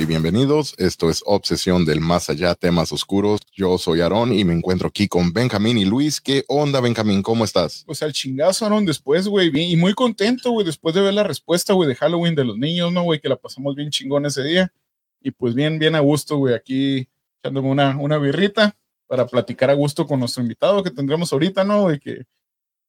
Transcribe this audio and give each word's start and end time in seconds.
Y 0.00 0.06
bienvenidos. 0.06 0.74
Esto 0.78 1.08
es 1.08 1.22
Obsesión 1.24 1.84
del 1.84 2.00
Más 2.00 2.28
Allá, 2.28 2.56
temas 2.56 2.90
oscuros. 2.90 3.40
Yo 3.52 3.78
soy 3.78 4.00
Aarón 4.00 4.32
y 4.32 4.42
me 4.42 4.52
encuentro 4.52 4.88
aquí 4.88 5.06
con 5.06 5.32
Benjamín 5.32 5.78
y 5.78 5.84
Luis. 5.84 6.20
¿Qué 6.20 6.44
onda, 6.48 6.80
Benjamín? 6.80 7.22
¿Cómo 7.22 7.44
estás? 7.44 7.84
Pues 7.86 8.02
al 8.02 8.12
chingazo, 8.12 8.64
Aarón, 8.64 8.86
después, 8.86 9.28
güey, 9.28 9.52
y 9.54 9.76
muy 9.76 9.94
contento, 9.94 10.50
güey, 10.50 10.66
después 10.66 10.96
de 10.96 11.00
ver 11.00 11.14
la 11.14 11.22
respuesta, 11.22 11.74
güey, 11.74 11.88
de 11.88 11.94
Halloween 11.94 12.34
de 12.34 12.44
los 12.44 12.58
niños, 12.58 12.92
¿no, 12.92 13.04
güey? 13.04 13.20
Que 13.20 13.28
la 13.28 13.36
pasamos 13.36 13.76
bien 13.76 13.90
chingón 13.90 14.26
ese 14.26 14.42
día. 14.42 14.72
Y 15.20 15.30
pues 15.30 15.54
bien, 15.54 15.78
bien 15.78 15.94
a 15.94 16.00
gusto, 16.00 16.38
güey, 16.38 16.54
aquí 16.54 17.08
echándome 17.40 17.68
una, 17.68 17.96
una 17.96 18.18
birrita 18.18 18.76
para 19.06 19.26
platicar 19.26 19.70
a 19.70 19.74
gusto 19.74 20.08
con 20.08 20.18
nuestro 20.18 20.42
invitado 20.42 20.82
que 20.82 20.90
tendremos 20.90 21.32
ahorita, 21.32 21.62
¿no? 21.62 21.92
Y 21.92 22.00
que, 22.00 22.24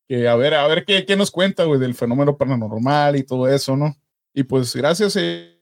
que 0.08 0.28
a 0.28 0.36
ver, 0.36 0.56
a 0.56 0.68
ver 0.68 0.84
qué, 0.86 1.06
qué 1.06 1.16
nos 1.16 1.30
cuenta, 1.30 1.66
güey, 1.66 1.80
del 1.80 1.94
fenómeno 1.94 2.36
paranormal 2.36 3.16
y 3.16 3.24
todo 3.24 3.48
eso, 3.48 3.78
¿no? 3.78 3.96
Y 4.34 4.44
pues 4.44 4.76
gracias, 4.76 5.16
eh, 5.18 5.55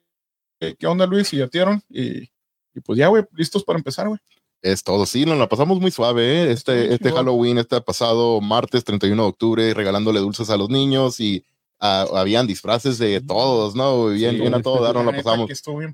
¿Qué, 0.77 0.87
onda, 0.87 1.05
Luis? 1.05 1.33
Y 1.33 1.37
ya 1.37 1.49
Y, 1.89 2.29
y 2.75 2.79
pues 2.83 2.97
ya, 2.97 3.07
güey, 3.07 3.23
listos 3.33 3.63
para 3.63 3.77
empezar, 3.77 4.07
güey. 4.07 4.19
Es 4.61 4.81
todo, 4.81 5.05
sí, 5.05 5.25
nos 5.25 5.37
la 5.37 5.49
pasamos 5.49 5.81
muy 5.81 5.91
suave, 5.91 6.23
¿eh? 6.23 6.51
Este, 6.51 6.93
este 6.93 7.11
Halloween, 7.11 7.57
este 7.57 7.81
pasado 7.81 8.39
martes 8.39 8.85
31 8.85 9.21
de 9.21 9.27
octubre, 9.27 9.73
regalándole 9.73 10.21
dulces 10.21 10.49
a 10.49 10.55
los 10.55 10.69
niños 10.69 11.19
y 11.19 11.43
habían 11.83 12.47
disfraces 12.47 12.97
de 12.97 13.19
todos, 13.19 13.75
¿no? 13.75 14.07
Bien, 14.07 14.39
bien 14.39 14.53
a 14.53 14.61
todo 14.61 14.81
dar, 14.81 14.95
nos 14.95 15.05
la 15.05 15.11
pasamos. 15.11 15.49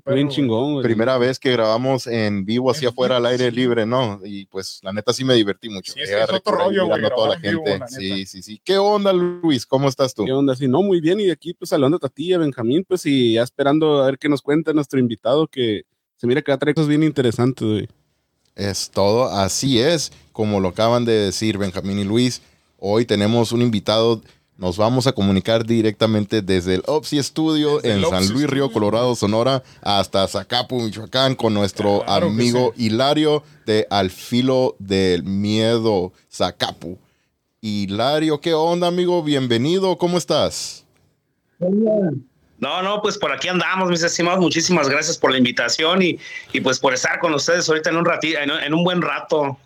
Bien, 0.06 0.28
chingón, 0.28 0.82
Primera 0.82 1.18
vez 1.18 1.38
que 1.38 1.50
grabamos 1.50 2.06
en 2.06 2.44
vivo, 2.44 2.70
así 2.70 2.86
afuera, 2.86 3.16
al 3.16 3.26
aire 3.26 3.50
libre, 3.50 3.84
¿no? 3.86 4.20
Y 4.24 4.46
pues, 4.46 4.78
la 4.82 4.92
neta, 4.92 5.12
sí 5.12 5.24
me 5.24 5.34
divertí 5.34 5.68
mucho. 5.68 5.92
Sí, 5.92 6.00
es, 6.00 6.10
es 6.10 6.30
otro 6.30 6.56
rollo, 6.56 6.86
güey. 6.86 7.02
toda 7.08 7.30
la 7.30 7.40
gente. 7.40 7.80
sí, 7.88 8.24
sí, 8.24 8.42
sí. 8.42 8.60
¿Qué 8.62 8.78
onda, 8.78 9.12
Luis? 9.12 9.66
¿Cómo 9.66 9.88
estás 9.88 10.14
tú? 10.14 10.24
¿Qué 10.24 10.32
onda? 10.32 10.54
Sí, 10.54 10.68
no, 10.68 10.82
muy 10.82 11.00
bien. 11.00 11.18
Y 11.18 11.30
aquí, 11.30 11.54
pues, 11.54 11.72
hablando 11.72 11.96
a 11.96 12.00
Tatilla, 12.00 12.38
Benjamín, 12.38 12.84
pues, 12.86 13.04
y 13.06 13.34
ya 13.34 13.42
esperando 13.42 14.02
a 14.02 14.06
ver 14.06 14.18
qué 14.18 14.28
nos 14.28 14.42
cuenta 14.42 14.72
nuestro 14.72 15.00
invitado, 15.00 15.48
que 15.48 15.82
se 16.16 16.26
mira 16.26 16.40
que 16.42 16.52
va 16.52 16.56
a 16.56 16.58
traer 16.58 16.74
cosas 16.74 16.88
bien 16.88 17.02
interesantes, 17.02 17.66
güey. 17.66 17.88
Es 18.54 18.90
todo, 18.90 19.24
así 19.28 19.80
es, 19.80 20.12
como 20.32 20.60
lo 20.60 20.68
acaban 20.68 21.04
de 21.04 21.12
decir 21.12 21.58
Benjamín 21.58 21.98
y 21.98 22.04
Luis. 22.04 22.42
Hoy 22.78 23.06
tenemos 23.06 23.52
un 23.52 23.62
invitado 23.62 24.20
nos 24.60 24.76
vamos 24.76 25.06
a 25.06 25.12
comunicar 25.12 25.64
directamente 25.64 26.42
desde 26.42 26.74
el 26.74 26.82
OPSI 26.86 27.22
Studio 27.22 27.82
en 27.82 28.04
San 28.04 28.28
Luis 28.28 28.46
Río, 28.46 28.70
Colorado, 28.70 29.16
Sonora, 29.16 29.62
hasta 29.80 30.28
Zacapu, 30.28 30.82
Michoacán, 30.82 31.34
con 31.34 31.54
nuestro 31.54 32.06
amigo 32.08 32.74
Hilario 32.76 33.42
de 33.64 33.86
Al 33.88 34.10
Filo 34.10 34.76
del 34.78 35.22
Miedo, 35.22 36.12
Zacapu. 36.30 36.98
Hilario, 37.62 38.38
¿qué 38.42 38.52
onda, 38.52 38.88
amigo? 38.88 39.22
Bienvenido, 39.22 39.96
¿cómo 39.96 40.18
estás? 40.18 40.84
No, 41.58 42.82
no, 42.82 43.00
pues 43.00 43.16
por 43.16 43.32
aquí 43.32 43.48
andamos, 43.48 43.88
mis 43.88 44.02
estimados. 44.02 44.40
Muchísimas 44.40 44.90
gracias 44.90 45.16
por 45.16 45.32
la 45.32 45.38
invitación 45.38 46.02
y, 46.02 46.18
y 46.52 46.60
pues 46.60 46.78
por 46.78 46.92
estar 46.92 47.18
con 47.18 47.32
ustedes 47.32 47.66
ahorita 47.66 47.88
en 47.88 47.96
un 47.96 48.04
ratito, 48.04 48.38
en 48.38 48.74
un 48.74 48.84
buen 48.84 49.00
rato. 49.00 49.56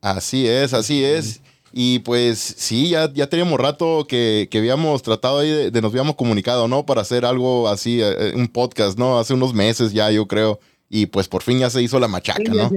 Así 0.00 0.48
es, 0.48 0.72
así 0.72 1.04
es. 1.04 1.42
Y 1.72 2.00
pues 2.00 2.38
sí, 2.38 2.90
ya, 2.90 3.12
ya 3.12 3.28
teníamos 3.28 3.60
rato 3.60 4.06
que, 4.08 4.48
que 4.50 4.58
habíamos 4.58 5.02
tratado 5.02 5.40
ahí 5.40 5.70
de, 5.70 5.82
nos 5.82 5.92
habíamos 5.92 6.16
comunicado, 6.16 6.68
¿no? 6.68 6.86
Para 6.86 7.02
hacer 7.02 7.24
algo 7.24 7.68
así, 7.68 8.00
eh, 8.00 8.14
eh, 8.18 8.32
un 8.34 8.48
podcast, 8.48 8.98
¿no? 8.98 9.18
Hace 9.18 9.34
unos 9.34 9.54
meses 9.54 9.92
ya, 9.92 10.10
yo 10.10 10.26
creo. 10.26 10.60
Y 10.88 11.06
pues 11.06 11.28
por 11.28 11.42
fin 11.42 11.58
ya 11.58 11.70
se 11.70 11.82
hizo 11.82 12.00
la 12.00 12.08
machaca, 12.08 12.42
¿no? 12.42 12.70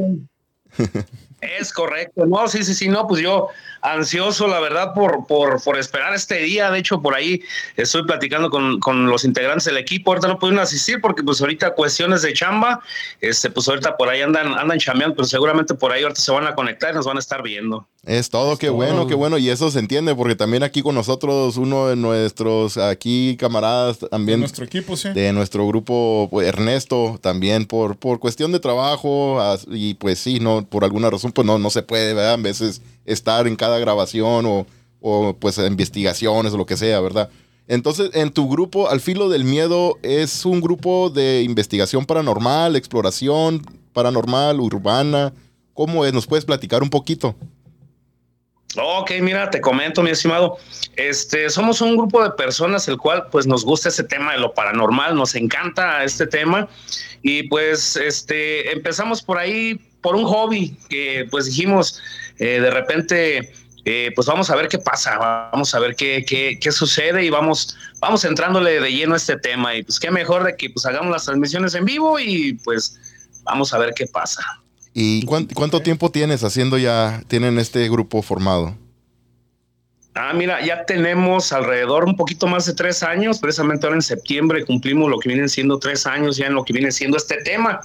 Es 1.41 1.73
correcto, 1.73 2.27
no, 2.27 2.47
sí, 2.47 2.63
sí, 2.63 2.75
sí, 2.75 2.87
no, 2.87 3.07
pues 3.07 3.19
yo 3.19 3.47
ansioso, 3.81 4.47
la 4.47 4.59
verdad, 4.59 4.93
por, 4.93 5.25
por, 5.25 5.61
por 5.63 5.79
esperar 5.79 6.13
este 6.13 6.37
día. 6.37 6.69
De 6.69 6.77
hecho, 6.77 7.01
por 7.01 7.15
ahí 7.15 7.41
estoy 7.77 8.03
platicando 8.03 8.51
con, 8.51 8.79
con, 8.79 9.07
los 9.07 9.25
integrantes 9.25 9.65
del 9.65 9.77
equipo. 9.77 10.11
Ahorita 10.11 10.27
no 10.27 10.37
pudieron 10.37 10.59
asistir 10.59 11.01
porque, 11.01 11.23
pues, 11.23 11.41
ahorita 11.41 11.71
cuestiones 11.71 12.21
de 12.21 12.33
chamba, 12.33 12.81
este, 13.21 13.49
pues, 13.49 13.67
ahorita 13.67 13.97
por 13.97 14.09
ahí 14.09 14.21
andan, 14.21 14.53
andan 14.53 14.77
chambeando, 14.77 15.15
pero 15.15 15.27
seguramente 15.27 15.73
por 15.73 15.91
ahí 15.91 16.03
ahorita 16.03 16.21
se 16.21 16.31
van 16.31 16.45
a 16.45 16.53
conectar 16.53 16.91
y 16.91 16.95
nos 16.95 17.07
van 17.07 17.17
a 17.17 17.21
estar 17.21 17.41
viendo. 17.41 17.87
Es 18.03 18.31
todo, 18.31 18.57
qué 18.57 18.69
bueno, 18.69 19.05
qué 19.05 19.13
bueno. 19.13 19.37
Y 19.37 19.49
eso 19.49 19.69
se 19.69 19.77
entiende 19.77 20.15
porque 20.15 20.35
también 20.35 20.63
aquí 20.63 20.81
con 20.81 20.95
nosotros, 20.95 21.57
uno 21.57 21.87
de 21.87 21.95
nuestros 21.95 22.77
aquí 22.77 23.37
camaradas 23.37 23.99
también. 23.99 24.39
De 24.39 24.41
nuestro 24.41 24.65
equipo, 24.65 24.97
sí. 24.97 25.09
De 25.09 25.31
nuestro 25.33 25.67
grupo, 25.67 26.27
pues, 26.31 26.47
Ernesto, 26.47 27.19
también 27.21 27.65
por, 27.65 27.97
por 27.97 28.19
cuestión 28.19 28.51
de 28.51 28.59
trabajo 28.59 29.37
y 29.69 29.93
pues 29.95 30.17
sí, 30.17 30.39
no, 30.39 30.65
por 30.65 30.83
alguna 30.83 31.11
razón, 31.11 31.31
pues 31.31 31.45
no, 31.45 31.59
no 31.59 31.69
se 31.69 31.83
puede, 31.83 32.15
¿verdad? 32.15 32.33
A 32.33 32.37
veces 32.37 32.81
estar 33.05 33.45
en 33.45 33.55
cada 33.55 33.77
grabación 33.77 34.47
o, 34.47 34.65
o 34.99 35.35
pues 35.39 35.59
investigaciones 35.59 36.53
o 36.53 36.57
lo 36.57 36.65
que 36.65 36.77
sea, 36.77 36.99
¿verdad? 37.01 37.29
Entonces, 37.67 38.09
en 38.15 38.31
tu 38.31 38.49
grupo, 38.49 38.89
Al 38.89 38.99
Filo 38.99 39.29
del 39.29 39.43
Miedo, 39.43 39.99
¿es 40.01 40.43
un 40.43 40.59
grupo 40.59 41.11
de 41.11 41.43
investigación 41.43 42.05
paranormal, 42.05 42.75
exploración 42.75 43.61
paranormal, 43.93 44.59
urbana? 44.59 45.33
¿Cómo 45.75 46.03
es? 46.03 46.13
¿Nos 46.13 46.25
puedes 46.25 46.45
platicar 46.45 46.81
un 46.81 46.89
poquito? 46.89 47.35
Ok, 48.77 49.11
mira, 49.21 49.49
te 49.49 49.59
comento, 49.59 50.01
mi 50.01 50.11
estimado. 50.11 50.57
Este, 50.95 51.49
somos 51.49 51.81
un 51.81 51.97
grupo 51.97 52.23
de 52.23 52.31
personas 52.31 52.87
el 52.87 52.97
cual, 52.97 53.27
pues, 53.31 53.45
nos 53.45 53.65
gusta 53.65 53.89
ese 53.89 54.03
tema 54.03 54.33
de 54.33 54.39
lo 54.39 54.53
paranormal, 54.53 55.15
nos 55.15 55.35
encanta 55.35 56.03
este 56.03 56.25
tema 56.25 56.69
y, 57.21 57.43
pues, 57.43 57.97
este, 57.97 58.71
empezamos 58.71 59.21
por 59.21 59.37
ahí 59.37 59.75
por 60.01 60.15
un 60.15 60.23
hobby 60.23 60.77
que, 60.89 61.27
pues, 61.29 61.45
dijimos, 61.45 62.01
eh, 62.39 62.61
de 62.61 62.71
repente, 62.71 63.53
eh, 63.83 64.11
pues 64.15 64.27
vamos 64.27 64.49
a 64.49 64.55
ver 64.55 64.67
qué 64.67 64.77
pasa, 64.77 65.17
vamos 65.51 65.73
a 65.73 65.79
ver 65.79 65.95
qué, 65.95 66.23
qué, 66.27 66.57
qué, 66.61 66.71
sucede 66.71 67.25
y 67.25 67.29
vamos, 67.29 67.75
vamos 67.99 68.23
entrándole 68.25 68.79
de 68.79 68.91
lleno 68.91 69.15
a 69.15 69.17
este 69.17 69.37
tema. 69.37 69.75
Y 69.75 69.83
pues 69.83 69.99
qué 69.99 70.11
mejor 70.11 70.43
de 70.43 70.55
que 70.55 70.69
pues 70.69 70.85
hagamos 70.85 71.11
las 71.11 71.25
transmisiones 71.25 71.73
en 71.73 71.85
vivo 71.85 72.19
y 72.19 72.53
pues 72.63 72.99
vamos 73.43 73.73
a 73.73 73.79
ver 73.79 73.93
qué 73.95 74.05
pasa. 74.05 74.60
¿Y 74.93 75.25
cuánto, 75.25 75.81
tiempo 75.81 76.11
tienes 76.11 76.43
haciendo 76.43 76.77
ya, 76.77 77.23
tienen 77.27 77.57
este 77.59 77.87
grupo 77.89 78.21
formado? 78.21 78.75
Ah, 80.13 80.33
mira, 80.33 80.63
ya 80.65 80.85
tenemos 80.85 81.53
alrededor 81.53 82.03
un 82.03 82.17
poquito 82.17 82.45
más 82.45 82.65
de 82.65 82.73
tres 82.73 83.01
años, 83.01 83.39
precisamente 83.39 83.85
ahora 83.85 83.95
en 83.95 84.01
septiembre 84.01 84.65
cumplimos 84.65 85.09
lo 85.09 85.17
que 85.19 85.29
vienen 85.29 85.47
siendo 85.47 85.79
tres 85.79 86.05
años 86.05 86.35
ya 86.35 86.47
en 86.47 86.53
lo 86.53 86.65
que 86.65 86.73
viene 86.73 86.91
siendo 86.91 87.15
este 87.15 87.37
tema. 87.43 87.79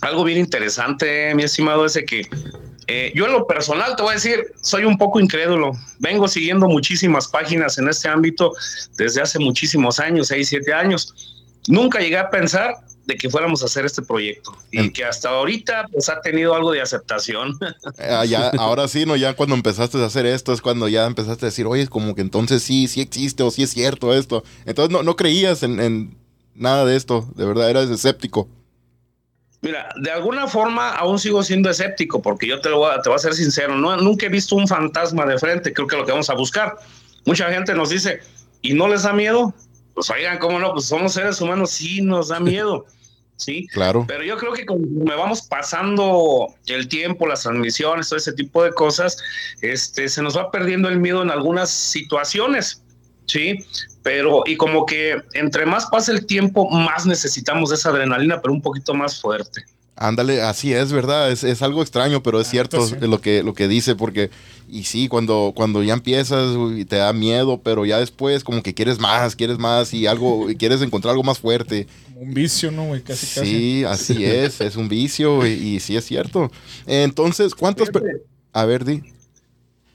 Algo 0.00 0.24
bien 0.24 0.38
interesante, 0.38 1.32
mi 1.36 1.44
estimado, 1.44 1.86
es 1.86 1.94
de 1.94 2.04
que 2.04 2.28
eh, 2.88 3.12
yo 3.14 3.26
en 3.26 3.32
lo 3.32 3.46
personal 3.46 3.94
te 3.94 4.02
voy 4.02 4.10
a 4.10 4.14
decir, 4.14 4.52
soy 4.60 4.84
un 4.84 4.98
poco 4.98 5.20
incrédulo. 5.20 5.72
Vengo 6.00 6.26
siguiendo 6.26 6.66
muchísimas 6.66 7.28
páginas 7.28 7.78
en 7.78 7.88
este 7.88 8.08
ámbito 8.08 8.52
desde 8.98 9.22
hace 9.22 9.38
muchísimos 9.38 10.00
años, 10.00 10.26
seis, 10.26 10.48
siete 10.48 10.72
años. 10.72 11.14
Nunca 11.68 12.00
llegué 12.00 12.18
a 12.18 12.28
pensar 12.28 12.74
de 13.06 13.16
que 13.16 13.28
fuéramos 13.28 13.62
a 13.62 13.66
hacer 13.66 13.84
este 13.84 14.02
proyecto 14.02 14.56
y 14.70 14.90
que 14.90 15.04
hasta 15.04 15.28
ahorita 15.28 15.86
pues 15.92 16.08
ha 16.08 16.20
tenido 16.20 16.54
algo 16.54 16.72
de 16.72 16.80
aceptación. 16.80 17.58
Ah, 17.98 18.24
ya, 18.24 18.48
ahora 18.58 18.88
sí, 18.88 19.06
no, 19.06 19.16
ya 19.16 19.34
cuando 19.34 19.54
empezaste 19.54 19.98
a 19.98 20.06
hacer 20.06 20.26
esto 20.26 20.52
es 20.52 20.60
cuando 20.60 20.88
ya 20.88 21.06
empezaste 21.06 21.46
a 21.46 21.48
decir, 21.48 21.66
oye, 21.66 21.86
como 21.86 22.14
que 22.14 22.22
entonces 22.22 22.62
sí, 22.62 22.88
sí 22.88 23.00
existe 23.00 23.42
o 23.42 23.50
sí 23.50 23.62
es 23.62 23.70
cierto 23.70 24.14
esto. 24.14 24.42
Entonces 24.66 24.92
no, 24.92 25.02
no 25.02 25.16
creías 25.16 25.62
en, 25.62 25.80
en 25.80 26.16
nada 26.54 26.84
de 26.84 26.96
esto, 26.96 27.28
de 27.34 27.44
verdad, 27.44 27.70
eras 27.70 27.90
escéptico. 27.90 28.48
Mira, 29.64 29.88
de 29.96 30.10
alguna 30.10 30.46
forma 30.46 30.90
aún 30.90 31.18
sigo 31.18 31.42
siendo 31.42 31.70
escéptico, 31.70 32.20
porque 32.20 32.46
yo 32.46 32.60
te, 32.60 32.68
lo 32.68 32.78
voy 32.78 32.90
a, 32.92 33.00
te 33.00 33.08
voy 33.08 33.16
a 33.16 33.18
ser 33.18 33.34
sincero, 33.34 33.74
no, 33.74 33.96
nunca 33.96 34.26
he 34.26 34.28
visto 34.28 34.56
un 34.56 34.68
fantasma 34.68 35.24
de 35.24 35.38
frente, 35.38 35.72
creo 35.72 35.86
que 35.86 35.96
lo 35.96 36.04
que 36.04 36.12
vamos 36.12 36.28
a 36.28 36.34
buscar. 36.34 36.76
Mucha 37.24 37.50
gente 37.50 37.74
nos 37.74 37.88
dice, 37.88 38.20
¿y 38.60 38.74
no 38.74 38.88
les 38.88 39.04
da 39.04 39.14
miedo? 39.14 39.54
Pues 39.94 40.10
oigan, 40.10 40.38
¿cómo 40.38 40.58
no? 40.58 40.72
Pues 40.72 40.86
somos 40.86 41.14
seres 41.14 41.40
humanos, 41.40 41.70
sí 41.70 42.02
nos 42.02 42.28
da 42.28 42.40
miedo, 42.40 42.86
¿sí? 43.36 43.66
Claro. 43.68 44.04
Pero 44.06 44.24
yo 44.24 44.36
creo 44.36 44.52
que 44.52 44.66
me 44.66 45.14
vamos 45.14 45.42
pasando 45.42 46.48
el 46.66 46.88
tiempo, 46.88 47.26
las 47.26 47.42
transmisiones, 47.42 48.08
todo 48.08 48.18
ese 48.18 48.32
tipo 48.32 48.62
de 48.62 48.72
cosas, 48.72 49.16
este, 49.62 50.08
se 50.08 50.22
nos 50.22 50.36
va 50.36 50.50
perdiendo 50.50 50.88
el 50.88 50.98
miedo 50.98 51.22
en 51.22 51.30
algunas 51.30 51.70
situaciones, 51.70 52.82
¿sí? 53.26 53.64
pero 54.04 54.42
y 54.44 54.56
como 54.56 54.84
que 54.84 55.16
entre 55.32 55.66
más 55.66 55.86
pasa 55.86 56.12
el 56.12 56.26
tiempo, 56.26 56.70
más 56.70 57.06
necesitamos 57.06 57.72
esa 57.72 57.88
adrenalina, 57.88 58.40
pero 58.40 58.52
un 58.52 58.60
poquito 58.60 58.94
más 58.94 59.20
fuerte. 59.20 59.64
Ándale, 59.96 60.42
así 60.42 60.74
es, 60.74 60.92
¿verdad? 60.92 61.30
Es, 61.32 61.42
es 61.42 61.62
algo 61.62 61.80
extraño, 61.80 62.22
pero 62.22 62.38
es 62.40 62.46
cierto 62.48 62.86
lo, 63.00 63.20
que, 63.20 63.42
lo 63.42 63.54
que 63.54 63.66
dice, 63.66 63.94
porque, 63.94 64.30
y 64.68 64.84
sí, 64.84 65.08
cuando, 65.08 65.52
cuando 65.54 65.82
ya 65.82 65.94
empiezas 65.94 66.56
y 66.76 66.84
te 66.84 66.96
da 66.96 67.12
miedo, 67.12 67.60
pero 67.62 67.84
ya 67.84 67.98
después 67.98 68.44
como 68.44 68.62
que 68.62 68.74
quieres 68.74 68.98
más, 68.98 69.36
quieres 69.36 69.58
más 69.58 69.94
y 69.94 70.06
algo, 70.06 70.50
y 70.50 70.56
quieres 70.56 70.82
encontrar 70.82 71.12
algo 71.12 71.22
más 71.22 71.38
fuerte. 71.38 71.86
un 72.16 72.34
vicio, 72.34 72.70
¿no? 72.70 72.90
Casi, 73.04 73.26
sí, 73.26 73.84
así 73.84 74.24
es, 74.24 74.60
es 74.60 74.76
un 74.76 74.88
vicio 74.88 75.46
y, 75.46 75.52
y, 75.52 75.80
sí 75.80 75.96
es 75.96 76.04
cierto. 76.04 76.50
Entonces, 76.86 77.54
¿cuántos... 77.54 77.90
A 78.52 78.64
ver, 78.66 78.84
di 78.84 79.02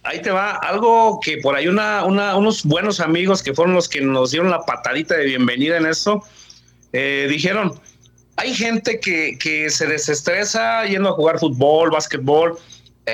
ahí 0.03 0.21
te 0.21 0.31
va 0.31 0.55
algo 0.55 1.19
que 1.19 1.37
por 1.37 1.55
ahí 1.55 1.67
una, 1.67 2.03
unos 2.05 2.63
buenos 2.63 2.99
amigos 2.99 3.43
que 3.43 3.53
fueron 3.53 3.75
los 3.75 3.87
que 3.87 4.01
nos 4.01 4.31
dieron 4.31 4.49
la 4.49 4.65
patadita 4.65 5.15
de 5.15 5.25
bienvenida 5.25 5.77
en 5.77 5.85
esto, 5.85 6.23
eh, 6.93 7.27
dijeron, 7.29 7.79
hay 8.35 8.53
gente 8.53 8.99
que, 8.99 9.37
que, 9.37 9.69
se 9.69 9.85
desestresa 9.85 10.85
yendo 10.85 11.09
a 11.09 11.11
jugar 11.13 11.39
fútbol, 11.39 11.91
básquetbol, 11.91 12.57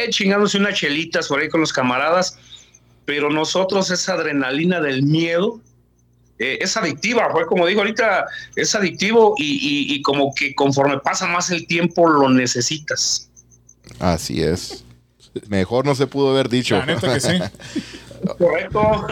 eh, 0.04 0.10
chingándose 0.10 0.58
unas 0.58 0.76
chelitas 0.76 1.28
por 1.28 1.40
ahí 1.40 1.50
con 1.50 1.62
los 1.62 1.74
camaradas, 1.74 2.38
pero 3.06 3.30
nosotros 3.30 3.90
esa 3.92 4.14
adrenalina 4.14 4.82
del 4.82 5.04
miedo 5.04 5.60
eh, 6.38 6.58
es 6.60 6.76
adictiva, 6.76 7.30
fue 7.32 7.46
como 7.46 7.66
digo 7.66 7.82
ahorita, 7.82 8.26
es 8.56 8.76
adictivo 8.76 9.36
y, 9.38 9.94
y, 9.94 10.02
como 10.02 10.34
que 10.36 10.54
conforme 10.54 11.00
pasa 11.00 11.28
más 11.28 11.50
el 11.50 11.66
tiempo 11.66 12.08
lo 12.10 12.30
necesitas. 12.30 13.30
Así 14.00 14.42
es. 14.42 14.84
Mejor 15.48 15.86
no 15.86 15.96
se 15.96 16.08
pudo 16.08 16.32
haber 16.32 16.50
dicho. 16.50 16.78
La 16.78 16.86
neta 16.86 17.14
que 17.14 17.20
sí. 17.20 17.40
Correcto. 18.38 19.08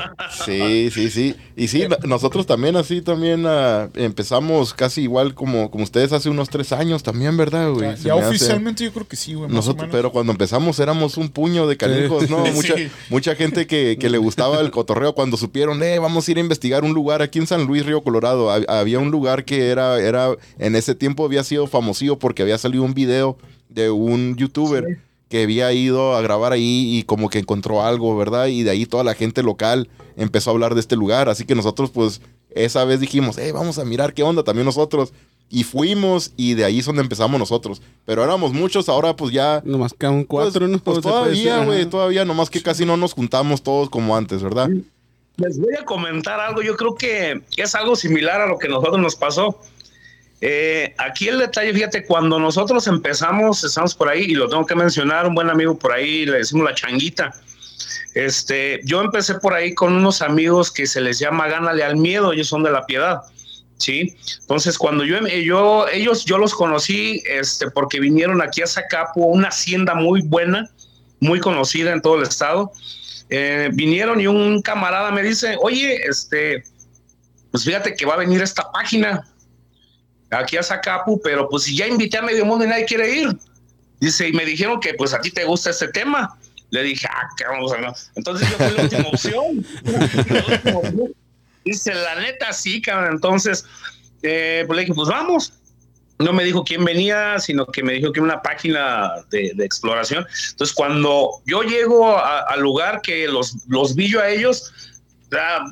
Sí, 0.46 0.90
sí, 0.92 1.10
sí. 1.10 1.36
Y 1.56 1.68
sí, 1.68 1.86
nosotros 2.06 2.46
también 2.46 2.76
así 2.76 3.02
también 3.02 3.46
uh, 3.46 3.90
empezamos 3.96 4.74
casi 4.74 5.04
igual 5.04 5.34
como, 5.34 5.70
como 5.70 5.84
ustedes 5.84 6.12
hace 6.14 6.30
unos 6.30 6.50
tres 6.50 6.72
años 6.72 7.04
también, 7.04 7.38
¿verdad, 7.38 7.72
güey? 7.72 7.96
Ya, 7.98 8.16
oficialmente 8.16 8.84
yo 8.84 8.92
creo 8.92 9.08
que 9.08 9.16
sí, 9.16 9.34
güey. 9.34 9.50
Nosotros, 9.50 9.90
pero 9.92 10.12
cuando 10.12 10.32
empezamos 10.32 10.80
éramos 10.80 11.18
un 11.18 11.30
puño 11.30 11.68
de 11.68 11.78
canijos, 11.78 12.30
¿no? 12.30 12.44
Mucha, 12.54 12.76
mucha 13.10 13.36
gente 13.36 13.68
que, 13.68 13.98
que, 14.00 14.10
le 14.10 14.18
gustaba 14.18 14.60
el 14.60 14.72
cotorreo 14.72 15.14
cuando 15.14 15.38
supieron, 15.38 15.82
eh, 15.84 16.00
vamos 16.00 16.28
a 16.28 16.32
ir 16.32 16.38
a 16.38 16.42
investigar 16.42 16.84
un 16.84 16.94
lugar 16.94 17.22
aquí 17.22 17.40
en 17.40 17.48
San 17.48 17.66
Luis, 17.66 17.86
Río 17.86 18.04
Colorado. 18.04 18.52
Había 18.52 19.00
un 19.00 19.12
lugar 19.12 19.46
que 19.46 19.70
era, 19.70 20.00
era, 20.00 20.36
en 20.60 20.76
ese 20.76 20.96
tiempo 20.96 21.26
había 21.26 21.44
sido 21.44 21.68
famosillo 21.68 22.20
porque 22.20 22.44
había 22.44 22.58
salido 22.58 22.84
un 22.84 22.94
video 22.94 23.38
de 23.70 23.90
un 23.90 24.36
youtuber 24.36 25.00
que 25.34 25.42
había 25.42 25.74
ido 25.74 26.16
a 26.16 26.22
grabar 26.22 26.54
ahí 26.54 26.96
y 26.96 27.02
como 27.06 27.28
que 27.28 27.40
encontró 27.40 27.82
algo, 27.82 28.16
¿verdad? 28.16 28.46
Y 28.46 28.62
de 28.62 28.70
ahí 28.70 28.86
toda 28.86 29.04
la 29.04 29.16
gente 29.16 29.42
local 29.42 29.90
empezó 30.16 30.52
a 30.52 30.54
hablar 30.54 30.76
de 30.76 30.80
este 30.80 30.96
lugar. 30.96 31.28
Así 31.28 31.44
que 31.44 31.56
nosotros, 31.56 31.90
pues, 31.90 32.22
esa 32.52 32.86
vez 32.86 33.00
dijimos, 33.00 33.40
eh, 33.40 33.52
vamos 33.52 33.80
a 33.80 33.84
mirar 33.84 34.14
qué 34.14 34.22
onda 34.22 34.44
también 34.44 34.68
nosotros. 34.68 35.12
Y 35.50 35.64
fuimos 35.64 36.34
y 36.38 36.54
de 36.54 36.66
ahí 36.66 36.78
es 36.78 36.86
donde 36.86 37.02
empezamos 37.02 37.40
nosotros. 37.40 37.82
Pero 38.06 38.24
éramos 38.24 38.54
muchos, 38.54 38.90
ahora 38.90 39.16
pues 39.16 39.34
ya... 39.34 39.64
Nomás 39.66 39.96
quedan 39.96 40.24
cuatro, 40.24 40.68
pues, 40.68 40.72
¿no? 40.72 40.78
Pues 40.78 41.02
todavía, 41.02 41.66
güey, 41.66 41.88
todavía, 41.88 42.26
nomás 42.26 42.52
que 42.52 42.62
casi 42.62 42.86
no 42.86 42.96
nos 42.96 43.14
juntamos 43.14 43.64
todos 43.64 43.90
como 43.90 44.16
antes, 44.16 44.44
¿verdad? 44.44 44.70
Les 45.38 45.60
voy 45.60 45.74
a 45.74 45.84
comentar 45.84 46.40
algo, 46.40 46.62
yo 46.62 46.78
creo 46.78 46.94
que 46.94 47.42
es 47.58 47.74
algo 47.74 47.96
similar 47.96 48.40
a 48.40 48.46
lo 48.46 48.60
que 48.60 48.68
a 48.68 48.70
nosotros 48.70 49.00
nos 49.00 49.16
pasó. 49.16 49.60
Eh, 50.46 50.94
aquí 50.98 51.30
el 51.30 51.40
detalle, 51.40 51.74
fíjate, 51.74 52.04
cuando 52.04 52.38
nosotros 52.38 52.86
empezamos, 52.88 53.64
estamos 53.64 53.96
por 53.96 54.10
ahí, 54.10 54.24
y 54.24 54.34
lo 54.34 54.50
tengo 54.50 54.66
que 54.66 54.76
mencionar, 54.76 55.26
un 55.26 55.36
buen 55.36 55.50
amigo 55.50 55.80
por 55.80 55.94
ahí, 55.94 56.26
le 56.26 56.40
decimos 56.40 56.66
la 56.66 56.76
changuita. 56.76 57.34
Este, 58.14 58.82
yo 58.84 59.00
empecé 59.00 59.36
por 59.36 59.54
ahí 59.54 59.74
con 59.74 59.94
unos 59.94 60.22
amigos 60.22 60.70
que 60.70 60.86
se 60.86 61.00
les 61.00 61.18
llama 61.18 61.48
Gánale 61.48 61.82
al 61.82 61.96
Miedo, 61.96 62.34
ellos 62.34 62.50
son 62.50 62.62
de 62.62 62.72
la 62.72 62.86
piedad. 62.86 63.22
¿sí? 63.78 64.18
Entonces, 64.42 64.78
cuando 64.78 65.06
yo, 65.06 65.26
yo, 65.28 65.88
ellos, 65.88 66.26
yo 66.26 66.38
los 66.38 66.54
conocí, 66.54 67.24
este, 67.26 67.72
porque 67.72 68.02
vinieron 68.02 68.42
aquí 68.42 68.62
a 68.62 68.68
Zacapo, 68.68 69.22
una 69.22 69.48
hacienda 69.48 69.96
muy 69.96 70.24
buena, 70.24 70.70
muy 71.22 71.40
conocida 71.40 71.94
en 71.94 72.02
todo 72.02 72.18
el 72.18 72.24
estado. 72.24 72.74
Eh, 73.30 73.70
vinieron 73.72 74.20
y 74.20 74.28
un 74.28 74.62
camarada 74.62 75.10
me 75.10 75.24
dice, 75.24 75.56
oye, 75.62 76.06
este, 76.06 76.66
pues 77.50 77.64
fíjate 77.64 77.96
que 77.96 78.06
va 78.06 78.16
a 78.16 78.18
venir 78.18 78.42
esta 78.42 78.70
página, 78.74 79.26
aquí 80.34 80.58
a 80.58 80.64
Zacapu, 80.64 81.20
pero 81.22 81.48
pues 81.50 81.64
si 81.64 81.76
ya 81.76 81.88
invité 81.88 82.18
a 82.18 82.22
medio 82.22 82.46
mundo 82.46 82.66
y 82.66 82.68
nadie 82.68 82.86
quiere 82.86 83.10
ir. 83.16 83.30
Dice, 84.00 84.28
y 84.28 84.34
me 84.34 84.46
dijeron 84.46 84.80
que 84.80 84.94
pues 84.96 85.14
a 85.14 85.22
ti 85.22 85.32
te 85.32 85.46
gusta 85.46 85.70
este 85.70 85.88
tema. 85.90 86.38
Le 86.72 86.84
dije, 86.84 87.08
ah, 87.10 87.30
qué 87.38 87.46
vamos 87.46 87.72
a 87.72 87.78
ver. 87.78 87.92
Entonces 88.16 88.50
yo 88.50 88.58
fui 88.58 88.76
la 88.76 88.84
última 88.84 89.08
opción. 89.08 89.66
Dice, 91.66 91.94
la 91.94 92.16
neta 92.16 92.52
sí, 92.52 92.82
cabrón. 92.82 93.14
Entonces, 93.14 93.66
eh, 94.22 94.64
pues 94.68 94.76
le 94.76 94.82
dije, 94.82 94.94
pues 94.94 95.08
vamos. 95.08 95.54
No 96.20 96.34
me 96.34 96.44
dijo 96.44 96.64
quién 96.64 96.84
venía, 96.84 97.40
sino 97.40 97.66
que 97.66 97.84
me 97.84 97.94
dijo 97.94 98.12
que 98.12 98.20
era 98.20 98.26
una 98.26 98.42
página 98.42 99.12
de, 99.30 99.54
exploración. 99.60 100.26
Entonces, 100.52 100.76
cuando 100.76 101.42
yo 101.46 101.64
llego 101.64 102.18
al 102.18 102.60
lugar 102.60 103.02
que 103.02 103.28
los, 103.28 103.56
los 103.68 103.96
vi 103.96 104.10
yo 104.10 104.20
a 104.20 104.30
ellos, 104.30 104.72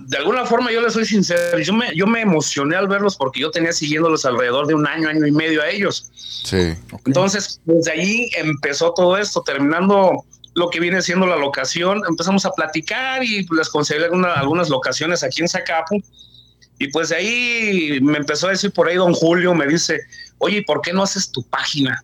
de 0.07 0.17
alguna 0.17 0.45
forma 0.45 0.71
yo 0.71 0.81
les 0.81 0.93
soy 0.93 1.05
sincero, 1.05 1.59
yo 1.59 1.73
me, 1.73 1.95
yo 1.95 2.07
me 2.07 2.21
emocioné 2.21 2.75
al 2.75 2.87
verlos 2.87 3.15
porque 3.15 3.41
yo 3.41 3.51
tenía 3.51 3.71
siguiéndolos 3.71 4.25
alrededor 4.25 4.67
de 4.67 4.73
un 4.73 4.87
año, 4.87 5.09
año 5.09 5.25
y 5.25 5.31
medio 5.31 5.61
a 5.61 5.69
ellos. 5.69 6.11
Sí. 6.43 6.75
Entonces, 7.05 7.59
desde 7.65 7.91
ahí 7.91 8.29
empezó 8.35 8.93
todo 8.93 9.17
esto, 9.17 9.41
terminando 9.41 10.25
lo 10.53 10.69
que 10.69 10.79
viene 10.79 11.01
siendo 11.01 11.25
la 11.25 11.37
locación, 11.37 12.01
empezamos 12.07 12.45
a 12.45 12.51
platicar 12.51 13.23
y 13.23 13.45
les 13.55 13.69
conseguí 13.69 14.03
algunas 14.03 14.69
locaciones 14.69 15.23
aquí 15.23 15.41
en 15.41 15.47
Zacapu. 15.47 16.01
Y 16.79 16.87
pues 16.87 17.09
de 17.09 17.15
ahí 17.15 17.99
me 18.01 18.17
empezó 18.17 18.47
a 18.47 18.51
decir 18.51 18.71
por 18.71 18.87
ahí 18.87 18.95
don 18.95 19.13
Julio, 19.13 19.53
me 19.53 19.67
dice, 19.67 19.99
oye, 20.39 20.63
¿por 20.65 20.81
qué 20.81 20.91
no 20.91 21.03
haces 21.03 21.31
tu 21.31 21.43
página? 21.43 22.03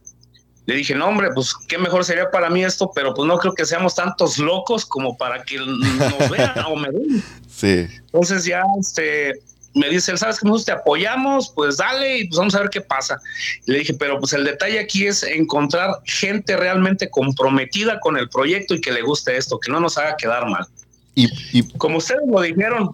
Le 0.68 0.76
dije, 0.76 0.94
no, 0.94 1.08
hombre, 1.08 1.30
pues 1.34 1.56
qué 1.68 1.78
mejor 1.78 2.04
sería 2.04 2.30
para 2.30 2.50
mí 2.50 2.64
esto, 2.64 2.92
pero 2.94 3.14
pues 3.14 3.26
no 3.26 3.38
creo 3.38 3.54
que 3.54 3.66
seamos 3.66 3.96
tantos 3.96 4.38
locos 4.38 4.86
como 4.86 5.18
para 5.18 5.44
que 5.44 5.58
nos 5.58 6.30
vean 6.30 6.60
o 6.68 6.76
me 6.76 6.90
vean. 6.90 7.24
Sí. 7.58 7.88
Entonces 8.06 8.46
ya 8.46 8.62
este, 8.80 9.34
me 9.74 9.90
dice, 9.90 10.16
¿sabes 10.16 10.40
que 10.40 10.46
nosotros 10.46 10.66
te 10.66 10.72
apoyamos? 10.74 11.52
Pues 11.56 11.78
dale 11.78 12.20
y 12.20 12.28
pues 12.28 12.38
vamos 12.38 12.54
a 12.54 12.60
ver 12.60 12.70
qué 12.70 12.82
pasa. 12.82 13.20
le 13.66 13.80
dije, 13.80 13.96
pero 13.96 14.20
pues 14.20 14.34
el 14.34 14.44
detalle 14.44 14.80
aquí 14.80 15.08
es 15.08 15.24
encontrar 15.24 15.90
gente 16.06 16.56
realmente 16.56 17.10
comprometida 17.10 18.00
con 18.00 18.16
el 18.16 18.30
proyecto 18.30 18.76
y 18.76 18.82
que 18.82 18.92
le 18.92 19.02
guste 19.02 19.36
esto, 19.38 19.60
que 19.60 19.72
no 19.72 19.80
nos 19.80 19.98
haga 19.98 20.16
quedar 20.18 20.48
mal. 20.48 20.68
Y, 21.16 21.28
y... 21.52 21.68
como 21.80 21.98
ustedes 21.98 22.22
lo 22.28 22.42
dijeron, 22.42 22.92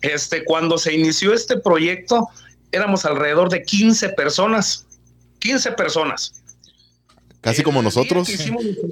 este, 0.00 0.42
cuando 0.44 0.78
se 0.78 0.94
inició 0.94 1.34
este 1.34 1.58
proyecto, 1.58 2.30
éramos 2.72 3.04
alrededor 3.04 3.50
de 3.50 3.62
15 3.62 4.08
personas. 4.10 4.86
15 5.40 5.72
personas. 5.72 6.32
Casi 7.42 7.62
como 7.62 7.82
nosotros. 7.82 8.26